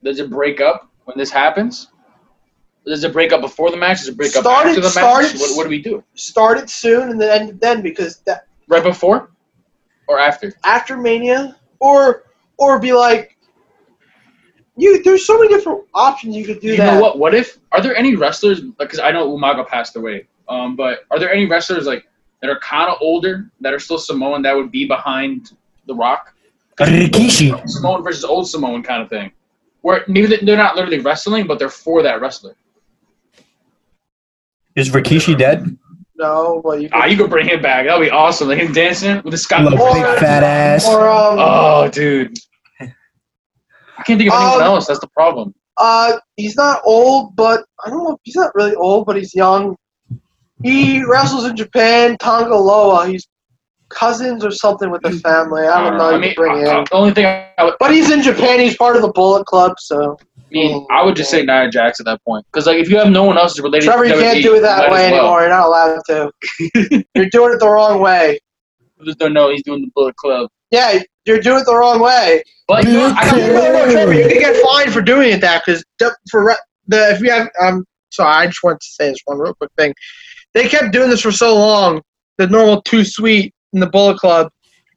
does 0.03 0.19
it 0.21 0.31
break 0.31 0.61
up 0.61 0.89
when 1.05 1.17
this 1.17 1.31
happens? 1.31 1.89
Does 2.87 3.05
it 3.05 3.13
break 3.13 3.33
up 3.33 3.41
before 3.41 3.71
the 3.71 3.77
match? 3.77 3.99
Does 3.99 4.09
it 4.09 4.17
break 4.17 4.35
up 4.37 4.45
after 4.47 4.81
the 4.81 4.89
start 4.89 5.25
match? 5.25 5.35
What, 5.39 5.57
what 5.57 5.65
do 5.65 5.69
we 5.71 5.83
do? 5.83 6.03
Start 6.15 6.59
it 6.59 6.71
soon 6.71 7.11
and 7.11 7.21
then 7.21 7.59
then 7.61 7.83
because 7.83 8.19
that, 8.27 8.47
Right 8.69 8.83
before 8.83 9.31
or 10.09 10.19
after? 10.19 10.53
after 10.65 10.97
Mania, 10.97 11.57
or 11.79 12.25
or 12.59 12.79
be 12.79 12.93
like, 12.93 13.37
you. 14.77 15.03
There's 15.03 15.27
so 15.27 15.39
many 15.39 15.49
different 15.55 15.85
options 15.95 16.35
you 16.37 16.45
could 16.45 16.61
do 16.61 16.69
you 16.69 16.77
that. 16.79 16.95
know 16.95 17.01
what? 17.01 17.19
What 17.19 17.35
if? 17.35 17.59
Are 17.73 17.81
there 17.81 17.95
any 17.97 18.17
wrestlers? 18.17 18.61
Because 18.61 18.99
I 18.99 19.11
know 19.13 19.29
Umaga 19.37 19.67
passed 19.67 19.97
away. 19.97 20.27
Um, 20.49 20.75
but 20.75 21.01
are 21.11 21.19
there 21.19 21.33
any 21.33 21.47
wrestlers 21.47 21.87
like 21.87 22.07
that 22.41 22.51
are 22.51 22.59
kind 22.61 22.91
of 22.91 22.97
older 23.01 23.51
that 23.61 23.73
are 23.73 23.79
still 23.79 23.99
Samoan 23.99 24.43
that 24.43 24.55
would 24.57 24.71
be 24.71 24.87
behind 24.87 25.53
The 25.87 25.95
Rock. 25.95 26.35
Rikishi. 26.79 27.69
Samoan 27.69 28.03
versus 28.03 28.25
old 28.25 28.49
Samoan 28.49 28.83
kind 28.83 29.03
of 29.03 29.11
thing. 29.11 29.31
Where 29.83 30.05
maybe 30.09 30.27
they- 30.27 30.45
they're 30.45 30.57
not 30.57 30.77
literally 30.77 30.99
wrestling, 31.01 31.47
but 31.47 31.59
they're 31.59 31.69
for 31.69 32.03
that 32.03 32.21
wrestler. 32.21 32.57
Is 34.77 34.91
Rikishi 34.91 35.37
dead? 35.37 35.77
No, 36.17 36.61
but 36.65 36.81
you 36.83 36.89
Ah, 36.93 37.07
you 37.07 37.17
could 37.17 37.31
bring 37.31 37.47
him 37.49 37.61
back. 37.63 37.87
That'd 37.87 38.03
be 38.03 38.11
awesome. 38.11 38.49
Like 38.49 38.59
him 38.59 38.73
dancing 38.73 39.17
with 39.23 39.33
the 39.33 39.39
Scott. 39.39 39.65
Little 39.65 39.79
big 39.93 40.03
fat 40.19 40.43
ass. 40.43 40.87
or 40.87 41.09
um, 41.09 41.37
Oh, 41.39 41.89
dude. 41.89 42.39
I 42.81 44.03
can't 44.05 44.19
think 44.19 44.31
of 44.31 44.37
anyone 44.39 44.55
Um, 44.57 44.63
else. 44.63 44.87
That's 44.87 45.01
the 45.01 45.09
problem. 45.09 45.55
uh, 45.77 46.19
he's 46.37 46.57
not 46.57 46.81
old, 46.85 47.37
but 47.37 47.65
I 47.85 47.91
don't 47.91 47.99
know. 48.05 48.19
He's 48.23 48.37
not 48.37 48.55
really 48.55 48.75
old, 48.75 49.07
but 49.07 49.17
he's 49.17 49.35
young. 49.35 49.77
He 50.63 51.05
wrestles 51.05 51.47
in 51.47 51.57
Japan, 51.57 52.17
Tanga 52.19 52.57
Loa. 52.57 53.09
He's 53.09 53.27
cousins 53.89 54.45
or 54.45 54.51
something 54.51 54.91
with 54.91 55.03
the 55.03 55.11
family. 55.13 55.63
I 55.67 55.83
don't 55.83 55.99
know. 55.99 56.15
I 56.15 56.19
mean, 56.19 56.35
bring 56.35 56.53
uh, 56.67 56.79
in. 56.79 56.85
the 56.85 56.89
only 56.93 57.13
thing 57.13 57.27
I 57.27 57.65
would, 57.65 57.75
But 57.79 57.93
he's 57.93 58.11
in 58.11 58.23
Japan. 58.23 58.61
He's 58.61 58.77
part 58.77 58.97
of 58.97 59.03
the 59.03 59.13
Bullet 59.13 59.47
Club, 59.47 59.75
so 59.79 60.17
I 60.37 60.43
mean, 60.51 60.87
I 60.91 61.05
would 61.05 61.17
just 61.17 61.31
say 61.31 61.45
Nia 61.45 61.71
Jax 61.71 62.01
at 62.01 62.07
that 62.07 62.23
point. 62.25 62.45
Because 62.53 62.67
like, 62.67 62.79
if 62.79 62.89
you 62.89 62.99
have 62.99 63.11
no 63.11 63.25
one 63.25 63.37
else 63.39 63.59
related 63.61 63.87
Trevor, 63.87 64.05
to 64.05 64.15
you 64.15 64.21
can't 64.21 64.43
do 64.43 64.55
it 64.57 64.61
that 64.61 64.91
way 64.91 65.11
well. 65.11 65.15
anymore. 65.15 65.41
You're 65.41 65.51
not 65.51 65.67
allowed 65.67 66.01
to. 66.07 66.33
You're 67.15 67.31
doing 67.31 67.53
it 67.55 67.61
the 67.61 67.69
wrong 67.69 68.01
way. 68.01 68.39
I 69.01 69.05
just 69.05 69.19
don't 69.19 69.33
know. 69.33 69.51
He's 69.51 69.63
doing 69.63 69.83
the 69.83 69.91
Bullet 69.95 70.17
Club. 70.17 70.51
Yeah, 70.71 71.01
you're 71.25 71.41
doing 71.41 71.61
it 71.61 71.67
the 71.67 71.75
wrong 71.75 72.01
way. 72.01 72.43
But 72.69 72.85
you 72.85 72.93
know. 72.93 73.13
I 73.17 73.25
No, 73.31 73.39
don't 73.39 73.55
no, 73.55 73.73
no, 73.87 73.93
Trevor, 73.93 74.15
you 74.15 74.29
can 74.29 74.39
get 74.39 74.63
fined 74.65 74.93
for 74.93 75.01
doing 75.03 75.33
it 75.33 75.41
that 75.41 75.63
because 75.65 75.83
for 76.31 76.47
re- 76.47 76.57
the 76.87 77.11
if 77.13 77.21
you 77.21 77.31
have 77.31 77.49
um 77.61 77.85
sorry, 78.13 78.35
I 78.35 78.47
just 78.47 78.63
want 78.63 78.81
to 78.81 78.87
say 78.87 79.09
this 79.11 79.19
one 79.25 79.39
real 79.39 79.55
quick 79.55 79.71
thing. 79.77 79.95
They 80.55 80.69
kept 80.69 80.93
doing 80.93 81.11
this 81.11 81.21
for 81.21 81.33
so 81.33 81.57
long, 81.57 82.03
the 82.39 82.47
normal 82.47 82.83
Too 82.83 83.05
Sweet 83.05 83.55
in 83.73 83.81
the 83.81 83.87
Bullet 83.87 84.19
Club, 84.19 84.51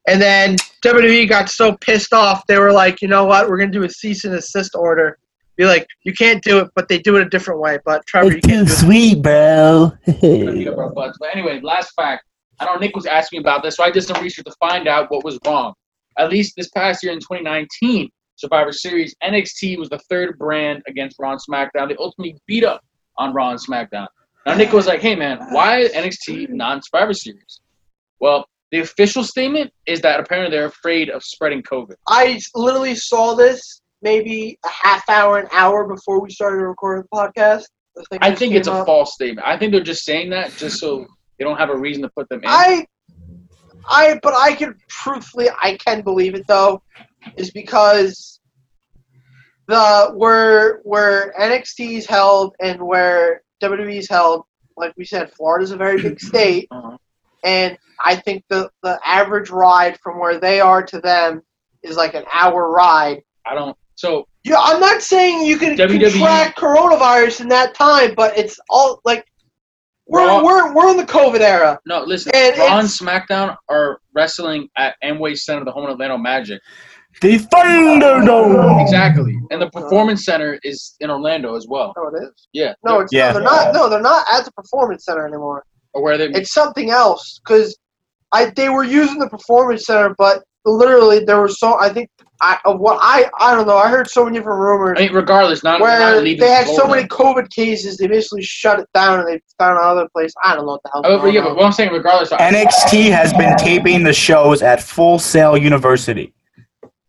and 0.08 0.22
then 0.22 0.56
WWE 0.84 1.30
got 1.30 1.50
so 1.50 1.78
pissed 1.78 2.14
off 2.14 2.46
they 2.48 2.58
were 2.58 2.72
like, 2.72 3.02
you 3.02 3.08
know 3.08 3.26
what, 3.26 3.48
we're 3.50 3.58
gonna 3.58 3.72
do 3.72 3.84
a 3.84 3.90
cease 3.90 4.26
and 4.26 4.34
assist 4.36 4.76
order. 4.76 5.18
Be 5.56 5.66
like, 5.66 5.86
you 6.04 6.14
can't 6.14 6.44
do 6.44 6.60
it, 6.60 6.72
but 6.76 6.88
they 6.88 6.98
do 6.98 7.16
it 7.16 7.22
a 7.22 7.30
different 7.30 7.60
way. 7.60 7.78
But 7.86 8.06
Trevor, 8.08 8.34
you 8.34 8.42
can't 8.42 8.68
do 8.68 8.74
it. 8.74 8.76
sweet, 8.76 9.22
bro. 9.22 9.92
beat 10.20 10.68
up 10.68 10.78
our 10.78 10.90
butts. 10.90 11.18
But 11.20 11.30
anyway, 11.36 11.62
last 11.62 11.94
fact. 11.94 12.26
I 12.60 12.66
don't 12.66 12.76
know 12.76 12.82
Nick 12.82 12.96
was 12.96 13.06
asking 13.06 13.40
me 13.40 13.42
about 13.44 13.64
this, 13.64 13.76
so 13.76 13.84
I 13.84 13.92
did 13.92 14.04
some 14.04 14.22
research 14.22 14.46
to 14.46 14.54
find 14.60 14.88
out 14.88 15.12
what 15.12 15.24
was 15.24 15.40
wrong. 15.46 15.74
At 16.18 16.30
least 16.30 16.56
this 16.56 16.70
past 16.70 17.04
year 17.04 17.12
in 17.12 17.20
2019 17.20 18.10
Survivor 18.36 18.72
Series, 18.72 19.16
NXT 19.24 19.78
was 19.78 19.90
the 19.90 20.00
third 20.10 20.38
brand 20.38 20.82
against 20.88 21.18
Raw 21.20 21.32
and 21.32 21.42
SmackDown. 21.42 21.90
They 21.90 21.96
ultimately 21.98 22.38
beat 22.48 22.64
up 22.64 22.82
on 23.18 23.34
Raw 23.34 23.52
and 23.52 23.60
SmackDown. 23.60 24.08
Now 24.46 24.56
Nick 24.56 24.74
was 24.74 24.88
like, 24.88 25.02
"Hey 25.02 25.16
man, 25.16 25.40
why 25.52 25.88
NXT 25.94 26.50
non-Survivor 26.50 27.14
Series?" 27.14 27.62
Well, 28.20 28.46
the 28.72 28.80
official 28.80 29.24
statement 29.24 29.72
is 29.86 30.02
that 30.02 30.20
apparently 30.20 30.56
they're 30.56 30.66
afraid 30.66 31.10
of 31.10 31.24
spreading 31.24 31.62
COVID. 31.62 31.96
I 32.08 32.40
literally 32.56 32.96
saw 32.96 33.36
this 33.36 33.82
maybe 34.02 34.58
a 34.66 34.70
half 34.70 35.08
hour, 35.10 35.40
an 35.40 35.48
hour 35.52 35.88
before 35.88 36.22
we 36.22 36.30
started 36.30 36.58
recording 36.58 37.04
the 37.10 37.18
podcast. 37.18 37.64
The 37.96 38.18
I 38.22 38.34
think 38.34 38.54
it's 38.54 38.68
came 38.68 38.78
a 38.78 38.86
false 38.86 39.14
statement. 39.14 39.48
I 39.48 39.58
think 39.58 39.72
they're 39.72 39.82
just 39.82 40.04
saying 40.04 40.32
that 40.32 40.52
just 40.58 40.80
so 40.80 41.06
they 41.38 41.46
don't 41.46 41.58
have 41.58 41.70
a 41.70 41.78
reason 41.78 42.02
to 42.04 42.10
put 42.10 42.28
them 42.30 42.40
in. 42.40 42.46
I, 42.48 42.86
I, 43.88 44.20
but 44.24 44.34
I 44.36 44.54
can 44.54 44.76
truthfully, 44.90 45.50
I 45.62 45.78
can 45.78 46.02
believe 46.02 46.36
it 46.36 46.48
though, 46.48 46.82
is 47.38 47.52
because 47.52 48.40
the 49.68 50.12
where 50.16 50.80
where 50.84 51.34
NXT's 51.40 52.06
held 52.06 52.56
and 52.60 52.82
where 52.82 53.44
WWE's 53.70 54.10
held, 54.10 54.44
like 54.78 54.94
we 54.98 55.06
said, 55.06 55.32
Florida's 55.32 55.72
a 55.72 55.78
very 55.78 56.02
big 56.02 56.20
state, 56.20 56.68
Uh-huh. 56.72 56.98
and 57.44 57.78
I 58.06 58.16
think 58.16 58.44
the 58.50 58.70
the 58.84 59.00
average 59.06 59.50
ride 59.50 59.98
from 60.02 60.20
where 60.20 60.40
they 60.40 60.60
are 60.60 60.84
to 60.84 61.00
them 61.00 61.42
is 61.84 61.96
like 61.98 62.14
an 62.16 62.26
hour 62.34 62.70
ride. 62.70 63.22
I 63.46 63.56
don't. 63.56 63.76
So 63.96 64.28
Yeah, 64.44 64.58
I'm 64.60 64.80
not 64.80 65.02
saying 65.02 65.46
you 65.46 65.58
can 65.58 65.76
WWE 65.78 66.12
contract 66.12 66.58
coronavirus 66.58 67.42
in 67.42 67.48
that 67.50 67.76
time, 67.76 68.14
but 68.16 68.38
it's 68.38 68.60
all 68.70 69.00
like 69.06 69.26
we're 70.08 70.26
Raw- 70.28 70.44
we're 70.44 70.74
we're 70.74 70.90
in 70.92 70.98
the 70.98 71.06
COVID 71.06 71.40
era. 71.40 71.80
No, 71.86 72.04
listen. 72.04 72.32
And 72.36 72.58
Raw 72.58 72.80
and 72.80 72.88
SmackDown 72.88 73.56
are 73.70 74.00
wrestling 74.14 74.68
at 74.78 74.96
Amway 75.04 75.38
Center, 75.38 75.64
the 75.64 75.72
home 75.72 75.86
of 75.86 75.92
Orlando 75.92 76.18
Magic. 76.18 76.60
The 77.22 77.38
Thunderdome. 77.38 78.82
Exactly, 78.82 79.38
and 79.52 79.62
the 79.62 79.68
oh. 79.68 79.82
Performance 79.82 80.26
Center 80.26 80.60
is 80.64 80.96
in 81.00 81.10
Orlando 81.10 81.56
as 81.56 81.68
well. 81.68 81.94
No, 81.96 82.08
it 82.08 82.24
is. 82.24 82.48
Yeah. 82.54 82.74
No, 82.84 83.00
it's 83.00 83.14
Yeah. 83.14 83.32
no, 83.32 83.34
they're 83.34 83.44
not. 83.44 83.74
No, 83.74 83.90
they're 83.90 84.02
not 84.02 84.26
at 84.32 84.46
the 84.46 84.52
performance 84.52 85.06
center 85.06 85.26
anymore. 85.28 85.64
Or 85.94 86.02
where 86.02 86.18
they? 86.18 86.26
It's 86.28 86.54
something 86.54 86.90
else 86.90 87.40
because 87.46 87.78
I 88.32 88.52
they 88.56 88.70
were 88.70 88.84
using 88.84 89.20
the 89.20 89.30
performance 89.30 89.86
center, 89.86 90.16
but 90.18 90.44
literally 90.66 91.24
there 91.26 91.42
was 91.42 91.60
so 91.60 91.80
I 91.80 91.90
think 91.90 92.10
I 92.42 92.58
what 92.66 93.00
I 93.02 93.30
I 93.40 93.56
don't 93.56 93.68
know. 93.68 93.78
I 93.78 93.90
heard 93.90 94.10
so 94.10 94.26
many 94.26 94.38
different 94.38 94.60
rumors 94.60 94.98
I 95.00 95.04
mean, 95.04 95.14
regardless, 95.14 95.64
not, 95.64 95.80
where 95.82 96.00
not 96.00 96.24
they 96.24 96.36
had 96.50 96.68
so 96.68 96.88
many 96.88 97.08
COVID 97.08 97.50
cases, 97.50 97.98
they 97.98 98.08
basically 98.08 98.44
shut 98.44 98.80
it 98.80 98.88
down 98.94 99.20
and 99.20 99.28
they 99.28 99.42
found 99.58 99.78
another 99.78 100.08
place. 100.14 100.34
I 100.44 100.56
don't 100.56 100.66
know 100.66 100.74
what 100.74 100.84
the 100.84 100.90
hell. 100.94 101.02
Oh, 101.06 101.20
but 101.20 101.34
yeah, 101.34 101.42
but 101.42 101.56
what 101.56 101.66
I'm 101.66 101.72
saying, 101.72 101.92
regardless, 101.92 102.30
NXT 102.32 103.12
has 103.12 103.34
been 103.34 103.56
taping 103.58 104.04
the 104.04 104.14
shows 104.14 104.62
at 104.62 104.82
Full 104.82 105.20
Sail 105.20 105.58
University. 105.58 106.34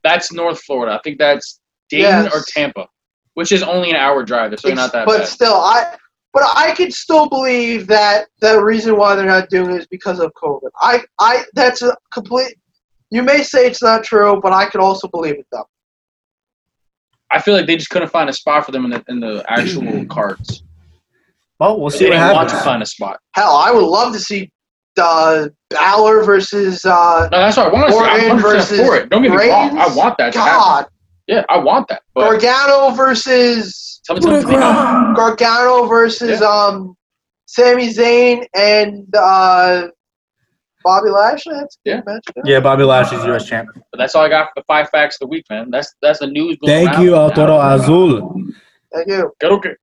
That's 0.04 0.32
North 0.32 0.60
Florida. 0.62 0.94
I 0.94 1.00
think 1.02 1.18
that's 1.18 1.60
Dayton 1.88 2.24
Yes. 2.24 2.34
or 2.34 2.44
Tampa, 2.46 2.86
which 3.34 3.50
is 3.50 3.62
only 3.62 3.90
an 3.90 3.96
hour 3.96 4.22
drive. 4.22 4.52
It's 4.52 4.64
not 4.64 4.92
that 4.92 5.06
but 5.06 5.18
bad. 5.20 5.28
still, 5.28 5.54
I 5.54 5.96
but 6.32 6.44
I 6.54 6.74
could 6.74 6.92
still 6.92 7.28
believe 7.28 7.86
that 7.88 8.26
the 8.40 8.62
reason 8.62 8.96
why 8.96 9.14
they're 9.16 9.24
not 9.26 9.48
doing 9.50 9.70
it 9.74 9.80
is 9.80 9.86
because 9.86 10.20
of 10.20 10.32
COVID. 10.34 10.70
I 10.80 11.02
I 11.18 11.44
that's 11.54 11.82
a 11.82 11.96
complete. 12.12 12.56
You 13.10 13.22
may 13.22 13.42
say 13.42 13.66
it's 13.66 13.82
not 13.82 14.04
true, 14.04 14.40
but 14.42 14.52
I 14.52 14.66
could 14.68 14.80
also 14.80 15.08
believe 15.08 15.34
it 15.38 15.46
though. 15.50 15.68
I 17.30 17.40
feel 17.40 17.54
like 17.54 17.66
they 17.66 17.76
just 17.76 17.90
couldn't 17.90 18.08
find 18.10 18.28
a 18.28 18.32
spot 18.32 18.64
for 18.66 18.72
them 18.72 18.84
in 18.84 18.90
the 18.92 19.04
in 19.08 19.20
the 19.20 19.44
actual 19.48 20.04
cards. 20.10 20.62
Well, 21.60 21.80
we'll 21.80 21.90
They 21.90 21.98
see 21.98 22.04
what 22.06 22.14
didn't 22.14 22.32
want 22.34 22.48
to 22.50 22.56
find 22.58 22.82
a 22.82 22.86
spot. 22.86 23.20
Hell, 23.32 23.54
I 23.56 23.70
would 23.70 23.84
love 23.84 24.12
to 24.12 24.18
see 24.20 24.50
uh, 24.98 25.48
Balor 25.70 26.24
versus 26.24 26.84
uh, 26.84 27.28
No, 27.32 27.38
that's 27.38 27.56
what 27.56 27.68
I 27.68 27.72
want 27.72 27.86
to 27.88 27.92
see. 27.92 28.30
I'm 28.30 28.38
versus 28.38 28.78
for 28.80 28.96
it. 28.96 29.08
Don't 29.08 29.22
get 29.22 29.30
me 29.30 29.36
wrong. 29.36 29.78
I 29.78 29.94
want 29.94 30.16
that 30.18 30.32
to 30.34 30.38
happen. 30.38 30.58
God 30.58 30.86
Yeah, 31.26 31.44
I 31.48 31.58
want 31.58 31.88
that. 31.88 32.02
But 32.14 32.30
Gargano 32.40 32.90
versus 32.94 34.00
tell 34.04 34.16
me 34.16 34.22
something. 34.22 34.60
No. 34.60 35.12
Gargano 35.16 35.86
versus 35.86 36.40
um, 36.42 36.96
Sami 37.46 37.88
Zayn 37.88 38.46
and 38.54 39.06
uh, 39.16 39.88
Bobby 40.84 41.10
Lashley. 41.10 41.54
That's 41.54 41.76
a 41.76 41.88
good 41.88 41.96
Yeah. 41.96 42.00
match. 42.06 42.24
Yeah, 42.44 42.60
Bobby 42.60 42.84
Lashley's 42.84 43.24
U.S. 43.24 43.46
champ. 43.46 43.70
But 43.90 43.98
that's 43.98 44.14
all 44.14 44.24
I 44.24 44.28
got 44.28 44.46
for 44.48 44.52
the 44.60 44.64
five 44.66 44.90
facts 44.90 45.16
of 45.16 45.20
the 45.20 45.26
week, 45.28 45.46
man. 45.50 45.70
That's 45.70 45.94
that's 46.02 46.18
the 46.20 46.26
news. 46.26 46.58
Thank 46.64 46.98
you, 46.98 47.12
now. 47.12 47.30
Autoro 47.30 47.74
Azul. 47.74 48.42
Thank 48.92 49.08
you. 49.08 49.32
Good, 49.40 49.52
okay. 49.52 49.74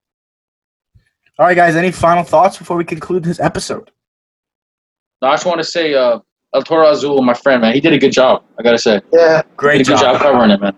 All 1.39 1.45
right, 1.47 1.55
guys. 1.55 1.75
Any 1.75 1.91
final 1.91 2.23
thoughts 2.23 2.57
before 2.57 2.77
we 2.77 2.85
conclude 2.85 3.23
this 3.23 3.39
episode? 3.39 3.89
No, 5.21 5.27
I 5.29 5.33
just 5.33 5.45
want 5.45 5.59
to 5.59 5.63
say, 5.63 5.93
uh, 5.93 6.19
El 6.53 6.63
Toro 6.63 6.89
Azul, 6.89 7.21
my 7.21 7.33
friend, 7.33 7.61
man, 7.61 7.73
he 7.73 7.79
did 7.79 7.93
a 7.93 7.97
good 7.99 8.11
job. 8.11 8.43
I 8.59 8.63
gotta 8.63 8.77
say, 8.77 9.01
Yeah. 9.13 9.41
Great 9.55 9.79
did 9.79 9.87
a 9.87 9.91
good 9.91 9.99
job. 10.01 10.13
job 10.17 10.21
covering 10.21 10.51
it, 10.51 10.59
man. 10.61 10.75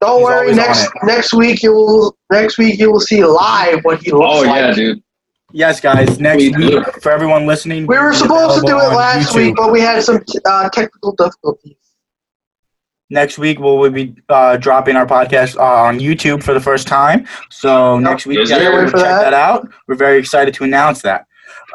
Don't 0.00 0.18
He's 0.18 0.24
worry. 0.24 0.54
Next 0.54 0.88
next 1.04 1.34
week 1.34 1.62
you 1.62 1.72
will 1.72 2.16
next 2.30 2.56
week 2.58 2.78
you 2.78 2.90
will 2.92 3.00
see 3.00 3.24
live 3.24 3.80
what 3.82 4.00
he 4.02 4.12
looks 4.12 4.22
like. 4.24 4.46
Oh 4.46 4.50
like. 4.50 4.60
yeah, 4.60 4.72
dude. 4.74 5.02
Yes, 5.52 5.80
guys. 5.80 6.20
Next 6.20 6.42
We- 6.42 6.50
week, 6.76 6.86
for 7.02 7.10
everyone 7.10 7.46
listening, 7.46 7.86
We 7.86 7.98
were 7.98 8.12
supposed 8.12 8.60
to 8.60 8.66
do 8.66 8.78
it 8.78 8.92
last 8.94 9.30
YouTube. 9.32 9.36
week, 9.36 9.56
but 9.56 9.72
we 9.72 9.80
had 9.80 10.02
some 10.02 10.22
uh, 10.46 10.68
technical 10.70 11.12
difficulties. 11.16 11.74
Next 13.10 13.38
week, 13.38 13.58
we'll, 13.58 13.78
we'll 13.78 13.90
be 13.90 14.14
uh, 14.28 14.58
dropping 14.58 14.94
our 14.96 15.06
podcast 15.06 15.56
uh, 15.56 15.62
on 15.62 15.98
YouTube 15.98 16.42
for 16.42 16.52
the 16.52 16.60
first 16.60 16.86
time. 16.86 17.26
So 17.50 17.98
next 17.98 18.26
week, 18.26 18.38
Yes, 18.40 18.50
you 18.50 18.56
guys 18.56 18.64
sir. 18.64 18.70
can 18.82 18.90
check 18.90 19.00
that. 19.00 19.20
that 19.22 19.32
out. 19.34 19.66
We're 19.86 19.94
very 19.94 20.18
excited 20.18 20.52
to 20.54 20.64
announce 20.64 21.00
that. 21.02 21.24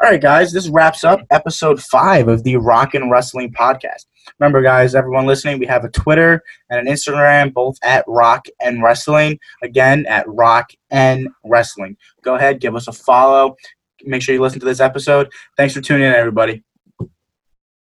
All 0.02 0.10
right, 0.10 0.20
guys, 0.20 0.52
this 0.52 0.68
wraps 0.68 1.04
up 1.04 1.20
episode 1.30 1.80
five 1.80 2.26
of 2.26 2.42
the 2.42 2.56
Rock 2.56 2.94
and 2.94 3.12
Wrestling 3.12 3.52
Podcast. 3.52 4.06
Remember, 4.40 4.60
guys, 4.60 4.96
everyone 4.96 5.24
listening, 5.24 5.60
we 5.60 5.66
have 5.66 5.84
a 5.84 5.88
Twitter 5.88 6.42
and 6.68 6.80
an 6.80 6.92
Instagram, 6.92 7.54
both 7.54 7.78
at 7.84 8.04
Rock 8.08 8.46
and 8.60 8.82
Wrestling. 8.82 9.38
Again, 9.62 10.04
at 10.06 10.26
Rock 10.26 10.70
and 10.90 11.28
Wrestling. 11.44 11.96
Go 12.22 12.34
ahead, 12.34 12.60
give 12.60 12.74
us 12.74 12.88
a 12.88 12.92
follow. 12.92 13.54
Make 14.02 14.20
sure 14.20 14.34
you 14.34 14.40
listen 14.40 14.58
to 14.58 14.66
this 14.66 14.80
episode. 14.80 15.32
Thanks 15.56 15.74
for 15.74 15.80
tuning 15.80 16.08
in, 16.08 16.12
everybody. 16.12 16.64